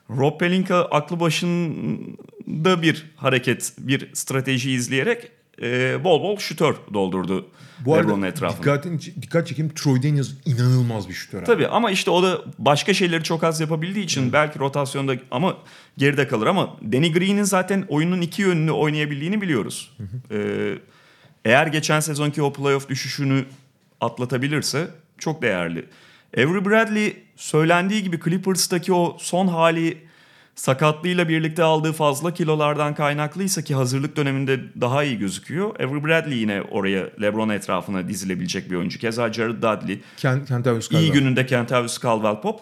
Rob 0.10 0.40
Pelinka 0.40 0.76
aklı 0.76 1.20
başında 1.20 2.82
bir 2.82 3.06
hareket, 3.16 3.74
bir 3.80 4.10
strateji 4.14 4.72
izleyerek 4.72 5.32
e, 5.62 6.04
bol 6.04 6.24
bol 6.24 6.38
şütör 6.38 6.76
doldurdu 6.94 7.48
Bu 7.80 7.96
arada 7.96 8.28
etrafına. 8.28 8.60
dikkat, 8.76 9.06
dikkat 9.22 9.48
çekeyim 9.48 9.74
Troy 9.74 10.04
Daniels 10.04 10.30
inanılmaz 10.46 11.10
bir 11.10 11.14
şütör. 11.14 11.40
abi. 11.40 11.46
Tabii 11.46 11.68
ama 11.68 11.92
işte 11.92 12.12
o 12.12 12.24
da 12.24 12.42
başka 12.60 12.94
şeyleri 12.94 13.24
çok 13.24 13.44
az 13.44 13.60
yapabildiği 13.60 14.06
için 14.06 14.34
belki 14.34 14.60
rotasyonda 14.60 15.16
ama 15.32 15.58
geride 15.98 16.28
kalır 16.28 16.48
ama 16.48 16.78
Danny 16.92 17.12
Green'in 17.14 17.44
zaten 17.44 17.86
oyunun 17.90 18.22
iki 18.22 18.42
yönünü 18.42 18.72
oynayabildiğini 18.72 19.42
biliyoruz. 19.42 19.98
Ee, 20.32 20.74
eğer 21.46 21.68
geçen 21.68 22.00
sezonki 22.00 22.42
o 22.42 22.54
playoff 22.54 22.90
düşüşünü 22.90 23.46
atlatabilirse 24.02 24.88
çok 25.18 25.42
değerli. 25.42 25.86
Avery 26.38 26.66
Bradley 26.66 27.24
söylendiği 27.36 28.04
gibi 28.04 28.20
Clippers'taki 28.24 28.94
o 28.94 29.18
son 29.20 29.48
hali 29.48 29.98
sakatlığıyla 30.56 31.30
birlikte 31.30 31.64
aldığı 31.64 31.94
fazla 31.94 32.34
kilolardan 32.34 32.96
kaynaklıysa 32.96 33.62
ki 33.62 33.76
hazırlık 33.76 34.18
döneminde 34.18 34.60
daha 34.82 35.04
iyi 35.04 35.18
gözüküyor. 35.18 35.76
Avery 35.80 36.04
Bradley 36.04 36.38
yine 36.38 36.62
oraya 36.62 37.10
LeBron 37.22 37.50
etrafına 37.50 38.08
dizilebilecek 38.08 38.72
bir 38.72 38.76
oyuncu. 38.76 39.00
Keza 39.00 39.34
Jared 39.34 39.56
Dudley. 39.58 40.02
Kent, 40.18 40.48
Kentavius 40.48 40.92
İyi 40.92 40.94
Caldwell. 40.94 41.14
gününde 41.14 41.46
Kentavius 41.46 42.02
Caldwell 42.02 42.42
Pop. 42.42 42.62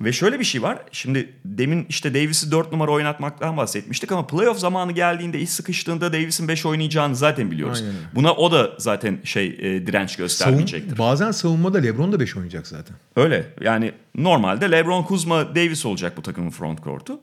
Ve 0.00 0.12
şöyle 0.12 0.38
bir 0.40 0.44
şey 0.44 0.62
var. 0.62 0.78
Şimdi 0.92 1.32
demin 1.44 1.86
işte 1.88 2.14
Davis'i 2.14 2.50
4 2.50 2.72
numara 2.72 2.90
oynatmaktan 2.90 3.56
bahsetmiştik 3.56 4.12
ama 4.12 4.26
playoff 4.26 4.58
zamanı 4.58 4.92
geldiğinde 4.92 5.40
iş 5.40 5.50
sıkıştığında 5.50 6.12
Davis'in 6.12 6.48
5 6.48 6.66
oynayacağını 6.66 7.16
zaten 7.16 7.50
biliyoruz. 7.50 7.80
Aynen. 7.80 7.94
Buna 8.14 8.32
o 8.32 8.52
da 8.52 8.70
zaten 8.78 9.18
şey 9.24 9.46
e, 9.46 9.86
direnç 9.86 10.10
Savun, 10.10 10.24
göstermeyecektir. 10.24 10.98
bazen 10.98 11.30
savunmada 11.30 11.78
LeBron 11.78 12.12
da 12.12 12.20
5 12.20 12.36
oynayacak 12.36 12.66
zaten. 12.66 12.96
Öyle. 13.16 13.46
Yani 13.60 13.92
normalde 14.14 14.70
LeBron, 14.70 15.02
Kuzma, 15.02 15.54
Davis 15.54 15.86
olacak 15.86 16.16
bu 16.16 16.22
takımın 16.22 16.50
front 16.50 16.84
court'u. 16.84 17.20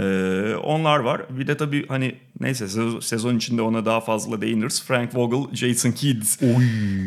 Ee, 0.00 0.54
onlar 0.62 0.98
var. 0.98 1.22
Bir 1.30 1.46
de 1.46 1.56
tabii 1.56 1.88
hani 1.88 2.14
neyse 2.40 2.68
sezon, 3.00 3.36
içinde 3.36 3.62
ona 3.62 3.86
daha 3.86 4.00
fazla 4.00 4.40
değiniriz. 4.40 4.82
Frank 4.82 5.14
Vogel, 5.14 5.54
Jason 5.56 5.92
Kidd. 5.92 6.22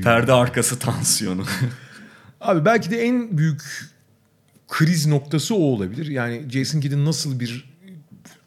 Perde 0.03 0.33
arkası 0.33 0.79
tansiyonu. 0.79 1.45
Abi 2.41 2.65
belki 2.65 2.91
de 2.91 3.01
en 3.01 3.37
büyük 3.37 3.61
kriz 4.67 5.07
noktası 5.07 5.55
o 5.55 5.59
olabilir. 5.59 6.05
Yani 6.05 6.41
Jason 6.49 6.79
Kidd'in 6.79 7.05
nasıl 7.05 7.39
bir 7.39 7.77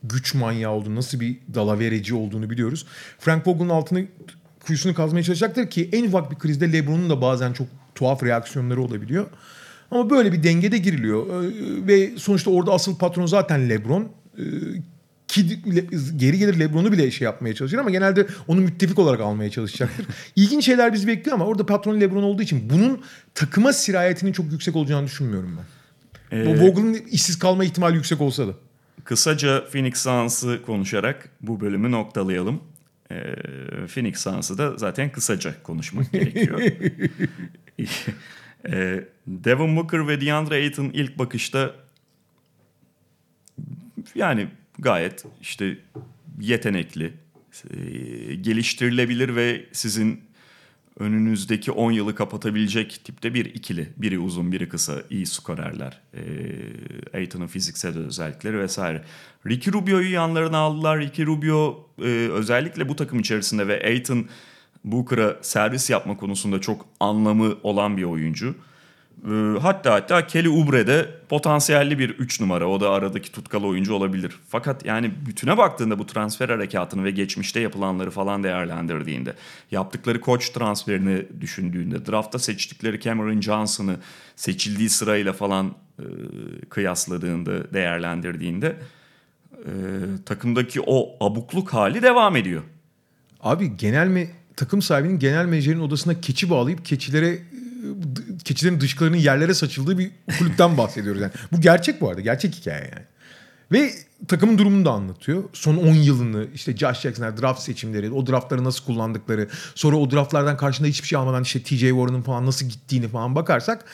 güç 0.02 0.34
manyağı 0.34 0.72
olduğunu, 0.72 0.94
nasıl 0.94 1.20
bir 1.20 1.38
dalavereci 1.54 2.14
olduğunu 2.14 2.50
biliyoruz. 2.50 2.86
Frank 3.18 3.46
Vogel'ın 3.46 3.68
altını 3.68 4.06
kuyusunu 4.66 4.94
kazmaya 4.94 5.22
çalışacaktır 5.22 5.70
ki 5.70 5.88
en 5.92 6.04
ufak 6.04 6.30
bir 6.30 6.38
krizde 6.38 6.72
LeBron'un 6.72 7.10
da 7.10 7.22
bazen 7.22 7.52
çok 7.52 7.66
tuhaf 7.94 8.22
reaksiyonları 8.22 8.82
olabiliyor. 8.82 9.26
Ama 9.90 10.10
böyle 10.10 10.32
bir 10.32 10.42
dengede 10.42 10.78
giriliyor. 10.78 11.44
Ee, 11.44 11.86
Ve 11.86 12.10
sonuçta 12.16 12.50
orada 12.50 12.72
asıl 12.72 12.98
patron 12.98 13.26
zaten 13.26 13.68
LeBron. 13.68 14.08
Ee, 14.38 14.42
Kid 15.28 15.50
geri 16.16 16.38
gelir 16.38 16.58
LeBron'u 16.58 16.92
bile 16.92 17.10
şey 17.10 17.24
yapmaya 17.24 17.54
çalışır 17.54 17.78
ama 17.78 17.90
genelde 17.90 18.26
onu 18.48 18.60
müttefik 18.60 18.98
olarak 18.98 19.20
almaya 19.20 19.50
çalışacaktır. 19.50 20.06
İlginç 20.36 20.64
şeyler 20.64 20.92
bizi 20.92 21.06
bekliyor 21.06 21.34
ama 21.34 21.44
orada 21.46 21.66
patron 21.66 22.00
LeBron 22.00 22.22
olduğu 22.22 22.42
için 22.42 22.70
bunun 22.70 23.00
takıma 23.34 23.72
sirayetinin 23.72 24.32
çok 24.32 24.52
yüksek 24.52 24.76
olacağını 24.76 25.06
düşünmüyorum 25.06 25.56
ben. 25.58 25.79
Bu 26.32 26.36
Vogel'ın 26.36 26.94
işsiz 26.94 27.38
kalma 27.38 27.64
ihtimali 27.64 27.96
yüksek 27.96 28.20
olsa 28.20 28.48
da. 28.48 28.54
Kısaca 29.04 29.64
Phoenix 29.64 30.02
Suns'ı 30.02 30.62
konuşarak 30.62 31.28
bu 31.40 31.60
bölümü 31.60 31.90
noktalayalım. 31.90 32.62
Ee, 33.10 33.34
Phoenix 33.94 34.20
Suns'ı 34.20 34.58
da 34.58 34.76
zaten 34.76 35.12
kısaca 35.12 35.62
konuşmak 35.62 36.12
gerekiyor. 36.12 36.60
Ee, 38.66 39.04
Devin 39.26 39.76
Booker 39.76 40.08
ve 40.08 40.20
DeAndre 40.20 40.54
Ayton 40.54 40.90
ilk 40.92 41.18
bakışta 41.18 41.74
yani 44.14 44.48
gayet 44.78 45.24
işte 45.40 45.78
yetenekli, 46.40 47.12
e, 47.70 48.34
geliştirilebilir 48.34 49.36
ve 49.36 49.66
sizin 49.72 50.20
önünüzdeki 50.98 51.72
10 51.72 51.92
yılı 51.92 52.14
kapatabilecek 52.14 53.00
tipte 53.04 53.34
bir 53.34 53.44
ikili. 53.44 53.92
Biri 53.96 54.18
uzun, 54.18 54.52
biri 54.52 54.68
kısa, 54.68 55.02
iyi 55.10 55.26
skorerler. 55.26 56.00
E, 56.14 56.22
Ayton'un 57.14 57.46
fiziksel 57.46 57.98
özellikleri 57.98 58.58
vesaire. 58.58 59.04
Ricky 59.46 59.76
Rubio'yu 59.76 60.12
yanlarına 60.12 60.58
aldılar. 60.58 61.00
Ricky 61.00 61.26
Rubio 61.26 61.88
e, 61.98 62.28
özellikle 62.32 62.88
bu 62.88 62.96
takım 62.96 63.20
içerisinde 63.20 63.68
ve 63.68 63.84
Ayton 63.84 64.26
Booker'a 64.84 65.36
servis 65.42 65.90
yapma 65.90 66.16
konusunda 66.16 66.60
çok 66.60 66.86
anlamı 67.00 67.54
olan 67.62 67.96
bir 67.96 68.02
oyuncu. 68.02 68.54
Ee, 69.24 69.58
Hatta 69.60 69.94
hatta 69.94 70.26
Kelly 70.26 70.48
Oubre 70.48 70.86
de 70.86 71.08
potansiyelli 71.28 71.98
bir 71.98 72.10
3 72.10 72.40
numara. 72.40 72.68
O 72.68 72.80
da 72.80 72.90
aradaki 72.90 73.32
tutkalı 73.32 73.66
oyuncu 73.66 73.94
olabilir. 73.94 74.32
Fakat 74.48 74.84
yani 74.84 75.12
bütüne 75.26 75.58
baktığında 75.58 75.98
bu 75.98 76.06
transfer 76.06 76.48
harekatını 76.48 77.04
ve 77.04 77.10
geçmişte 77.10 77.60
yapılanları 77.60 78.10
falan 78.10 78.42
değerlendirdiğinde, 78.42 79.34
yaptıkları 79.70 80.20
koç 80.20 80.50
transferini 80.50 81.26
düşündüğünde, 81.40 82.06
draftta 82.06 82.38
seçtikleri 82.38 83.00
Cameron 83.00 83.40
Johnson'ı 83.40 83.96
seçildiği 84.36 84.90
sırayla 84.90 85.32
falan 85.32 85.74
e, 85.98 86.04
kıyasladığında, 86.68 87.74
değerlendirdiğinde 87.74 88.76
e, 89.52 89.72
takımdaki 90.26 90.80
o 90.86 91.26
abukluk 91.26 91.74
hali 91.74 92.02
devam 92.02 92.36
ediyor. 92.36 92.62
Abi 93.40 93.76
genel 93.76 94.08
mi 94.08 94.30
takım 94.56 94.82
sahibinin 94.82 95.18
genel 95.18 95.46
menajerin 95.46 95.80
odasına 95.80 96.20
keçi 96.20 96.50
bağlayıp 96.50 96.84
keçilere 96.84 97.38
keçilerin 98.44 98.80
dışkılarının 98.80 99.16
yerlere 99.16 99.54
saçıldığı 99.54 99.98
bir 99.98 100.10
kulüpten 100.38 100.76
bahsediyoruz 100.78 101.22
yani. 101.22 101.32
Bu 101.52 101.60
gerçek 101.60 102.00
bu 102.00 102.08
arada. 102.08 102.20
Gerçek 102.20 102.54
hikaye 102.54 102.90
yani. 102.94 103.06
Ve 103.72 103.92
takımın 104.28 104.58
durumunu 104.58 104.84
da 104.84 104.90
anlatıyor. 104.90 105.44
Son 105.52 105.76
10 105.76 105.94
yılını 105.94 106.46
işte 106.54 106.76
Josh 106.76 107.00
Jackson'lar 107.00 107.40
draft 107.42 107.62
seçimleri, 107.62 108.10
o 108.10 108.26
draftları 108.26 108.64
nasıl 108.64 108.84
kullandıkları, 108.84 109.48
sonra 109.74 109.96
o 109.96 110.10
draftlardan 110.10 110.56
karşında 110.56 110.88
hiçbir 110.88 111.08
şey 111.08 111.18
almadan 111.18 111.42
işte 111.42 111.62
TJ 111.62 111.80
Warren'ın 111.80 112.22
falan 112.22 112.46
nasıl 112.46 112.66
gittiğini 112.66 113.08
falan 113.08 113.34
bakarsak 113.34 113.84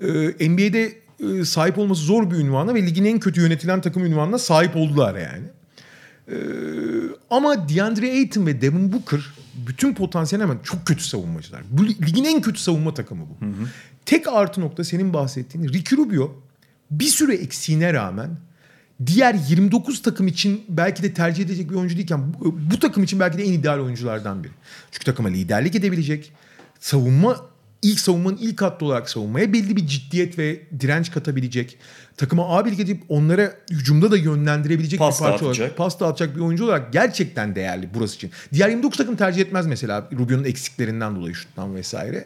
e, 0.00 0.48
NBA'de 0.50 0.92
e, 1.20 1.44
sahip 1.44 1.78
olması 1.78 2.02
zor 2.02 2.30
bir 2.30 2.36
ünvana 2.36 2.74
ve 2.74 2.86
ligin 2.86 3.04
en 3.04 3.20
kötü 3.20 3.40
yönetilen 3.40 3.80
takım 3.80 4.04
ünvanına 4.04 4.38
sahip 4.38 4.76
oldular 4.76 5.14
yani. 5.14 5.44
Ama 7.30 7.68
DeAndre 7.68 8.10
Ayton 8.10 8.46
ve 8.46 8.60
Devin 8.60 8.92
Booker 8.92 9.20
bütün 9.54 9.94
potansiyel 9.94 10.42
hemen 10.42 10.58
çok 10.64 10.86
kötü 10.86 11.04
savunmacılar. 11.04 11.62
Bu 11.70 11.86
ligin 11.86 12.24
en 12.24 12.42
kötü 12.42 12.60
savunma 12.60 12.94
takımı 12.94 13.22
bu. 13.22 13.44
Tek 14.06 14.28
artı 14.28 14.60
nokta 14.60 14.84
senin 14.84 15.12
bahsettiğin 15.12 15.68
Ricky 15.68 16.02
Rubio 16.02 16.42
bir 16.90 17.04
süre 17.04 17.34
eksiğine 17.34 17.92
rağmen 17.92 18.30
diğer 19.06 19.34
29 19.34 20.02
takım 20.02 20.26
için 20.26 20.64
belki 20.68 21.02
de 21.02 21.14
tercih 21.14 21.44
edecek 21.44 21.70
bir 21.70 21.74
oyuncu 21.74 21.96
değilken 21.96 22.34
bu, 22.34 22.58
bu 22.70 22.78
takım 22.78 23.02
için 23.02 23.20
belki 23.20 23.38
de 23.38 23.42
en 23.42 23.52
ideal 23.52 23.78
oyunculardan 23.78 24.44
biri. 24.44 24.52
Çünkü 24.90 25.04
takıma 25.04 25.28
liderlik 25.28 25.74
edebilecek, 25.74 26.32
savunma 26.80 27.51
ilk 27.82 28.00
savunmanın 28.00 28.36
ilk 28.36 28.62
hattı 28.62 28.84
olarak 28.84 29.10
savunmaya 29.10 29.52
belli 29.52 29.76
bir 29.76 29.86
ciddiyet 29.86 30.38
ve 30.38 30.60
direnç 30.80 31.10
katabilecek, 31.10 31.78
takıma 32.16 32.58
abilik 32.58 32.80
edip 32.80 33.02
onlara 33.08 33.52
hücumda 33.70 34.10
da 34.10 34.16
yönlendirebilecek 34.16 34.98
Pas 34.98 35.20
bir 35.20 35.24
parça 35.26 35.46
olarak, 35.46 35.76
pas 35.76 36.00
dağıtacak 36.00 36.36
bir 36.36 36.40
oyuncu 36.40 36.64
olarak 36.64 36.92
gerçekten 36.92 37.54
değerli 37.54 37.88
burası 37.94 38.16
için. 38.16 38.30
Diğer 38.52 38.68
29 38.68 38.98
takım 38.98 39.16
tercih 39.16 39.42
etmez 39.42 39.66
mesela 39.66 40.08
Rubio'nun 40.12 40.44
eksiklerinden 40.44 41.16
dolayı 41.16 41.34
şuttan 41.34 41.74
vesaire. 41.74 42.24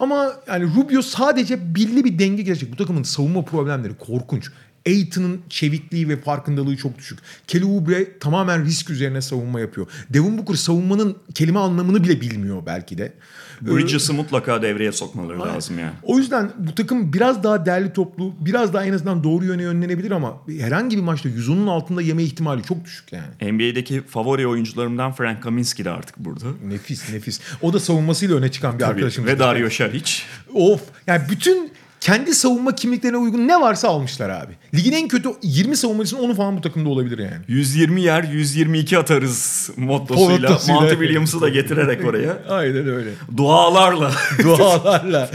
Ama 0.00 0.32
yani 0.48 0.64
Rubio 0.64 1.02
sadece 1.02 1.74
belli 1.74 2.04
bir 2.04 2.18
denge 2.18 2.42
gelecek. 2.42 2.72
Bu 2.72 2.76
takımın 2.76 3.02
savunma 3.02 3.44
problemleri 3.44 3.94
korkunç. 3.94 4.50
Aiton'un 4.86 5.40
çevikliği 5.48 6.08
ve 6.08 6.20
farkındalığı 6.20 6.76
çok 6.76 6.98
düşük. 6.98 7.18
Kelly 7.46 7.64
Oubre 7.64 8.18
tamamen 8.18 8.64
risk 8.64 8.90
üzerine 8.90 9.22
savunma 9.22 9.60
yapıyor. 9.60 9.86
Devin 10.10 10.38
Booker 10.38 10.54
savunmanın 10.54 11.16
kelime 11.34 11.58
anlamını 11.58 12.04
bile 12.04 12.20
bilmiyor 12.20 12.62
belki 12.66 12.98
de. 12.98 13.12
Bridges'ı 13.60 14.14
mutlaka 14.14 14.62
devreye 14.62 14.92
sokmaları 14.92 15.40
lazım 15.40 15.78
yani. 15.78 15.92
O 16.02 16.18
yüzden 16.18 16.52
bu 16.58 16.74
takım 16.74 17.12
biraz 17.12 17.42
daha 17.42 17.66
değerli 17.66 17.92
toplu, 17.92 18.34
biraz 18.40 18.72
daha 18.72 18.84
en 18.84 18.92
azından 18.92 19.24
doğru 19.24 19.44
yöne 19.44 19.62
yönlenebilir 19.62 20.10
ama 20.10 20.36
herhangi 20.58 20.96
bir 20.96 21.02
maçta 21.02 21.28
110'un 21.28 21.66
altında 21.66 22.02
yeme 22.02 22.22
ihtimali 22.22 22.62
çok 22.62 22.84
düşük 22.84 23.12
yani. 23.12 23.52
NBA'deki 23.52 24.02
favori 24.02 24.46
oyuncularımdan 24.46 25.12
Frank 25.12 25.42
Kaminsky 25.42 25.84
de 25.84 25.90
artık 25.90 26.18
burada. 26.18 26.46
Nefis 26.68 27.12
nefis. 27.12 27.40
O 27.62 27.72
da 27.72 27.80
savunmasıyla 27.80 28.36
öne 28.36 28.50
çıkan 28.50 28.74
bir 28.74 28.78
Tabii. 28.78 28.90
arkadaşımız. 28.90 29.30
Ve 29.30 29.38
Dario 29.38 29.70
Saric. 29.70 30.12
Of. 30.54 30.80
Yani 31.06 31.22
bütün 31.30 31.72
kendi 32.04 32.34
savunma 32.34 32.74
kimliklerine 32.74 33.16
uygun 33.16 33.48
ne 33.48 33.60
varsa 33.60 33.88
almışlar 33.88 34.30
abi. 34.30 34.52
Ligin 34.74 34.92
en 34.92 35.08
kötü 35.08 35.28
20 35.42 35.76
savunmacısının 35.76 36.20
onu 36.20 36.34
falan 36.34 36.56
bu 36.56 36.60
takımda 36.60 36.88
olabilir 36.88 37.18
yani. 37.18 37.42
120 37.48 38.02
yer 38.02 38.22
122 38.24 38.98
atarız 38.98 39.70
mottosuyla. 39.76 40.48
Mottosuyla. 40.50 40.80
Monty 40.80 40.94
Williams'ı 40.94 41.40
da 41.40 41.48
getirerek 41.48 42.04
oraya. 42.04 42.38
Aynen 42.48 42.88
öyle. 42.88 43.10
Dualarla. 43.36 44.12
Dualarla. 44.42 45.30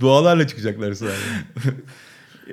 Dualarla 0.00 0.46
çıkacaklar 0.46 0.94
sahaya. 0.94 1.14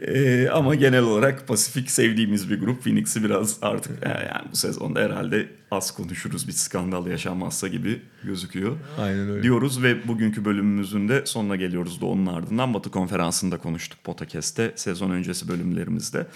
Ee, 0.02 0.50
ama 0.50 0.76
genel 0.76 1.04
olarak 1.04 1.48
Pasifik 1.48 1.92
sevdiğimiz 1.92 2.50
bir 2.50 2.60
grup. 2.60 2.84
Phoenix'i 2.84 3.24
biraz 3.24 3.58
artık 3.62 4.04
e, 4.04 4.10
yani 4.10 4.48
bu 4.52 4.56
sezonda 4.56 5.00
herhalde 5.00 5.48
az 5.72 5.92
konuşuruz 5.92 6.48
bir 6.48 6.54
skandal 6.54 7.08
yaşanmazsa 7.08 7.68
gibi 7.68 8.02
gözüküyor. 8.24 8.78
Aynen 9.00 9.30
öyle. 9.30 9.44
Diyoruz 9.44 9.84
ve 9.84 10.08
bugünkü 10.08 10.46
bölümümüzün 10.46 11.10
de 11.10 11.26
sonuna 11.26 11.56
geliyoruz 11.56 12.02
da 12.02 12.06
onun 12.06 12.26
ardından 12.26 12.74
Batı 12.74 12.92
Konferansı'nda 12.92 13.58
konuştuk 13.58 14.04
Potakest'te 14.04 14.74
sezon 14.76 15.12
öncesi 15.12 15.48
bölümlerimizde. 15.48 16.28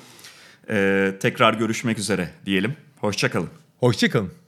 Ee, 0.69 1.13
tekrar 1.19 1.53
görüşmek 1.53 1.99
üzere 1.99 2.29
diyelim. 2.45 2.73
Hoşçakalın. 2.99 3.49
Hoşçakalın. 3.79 4.42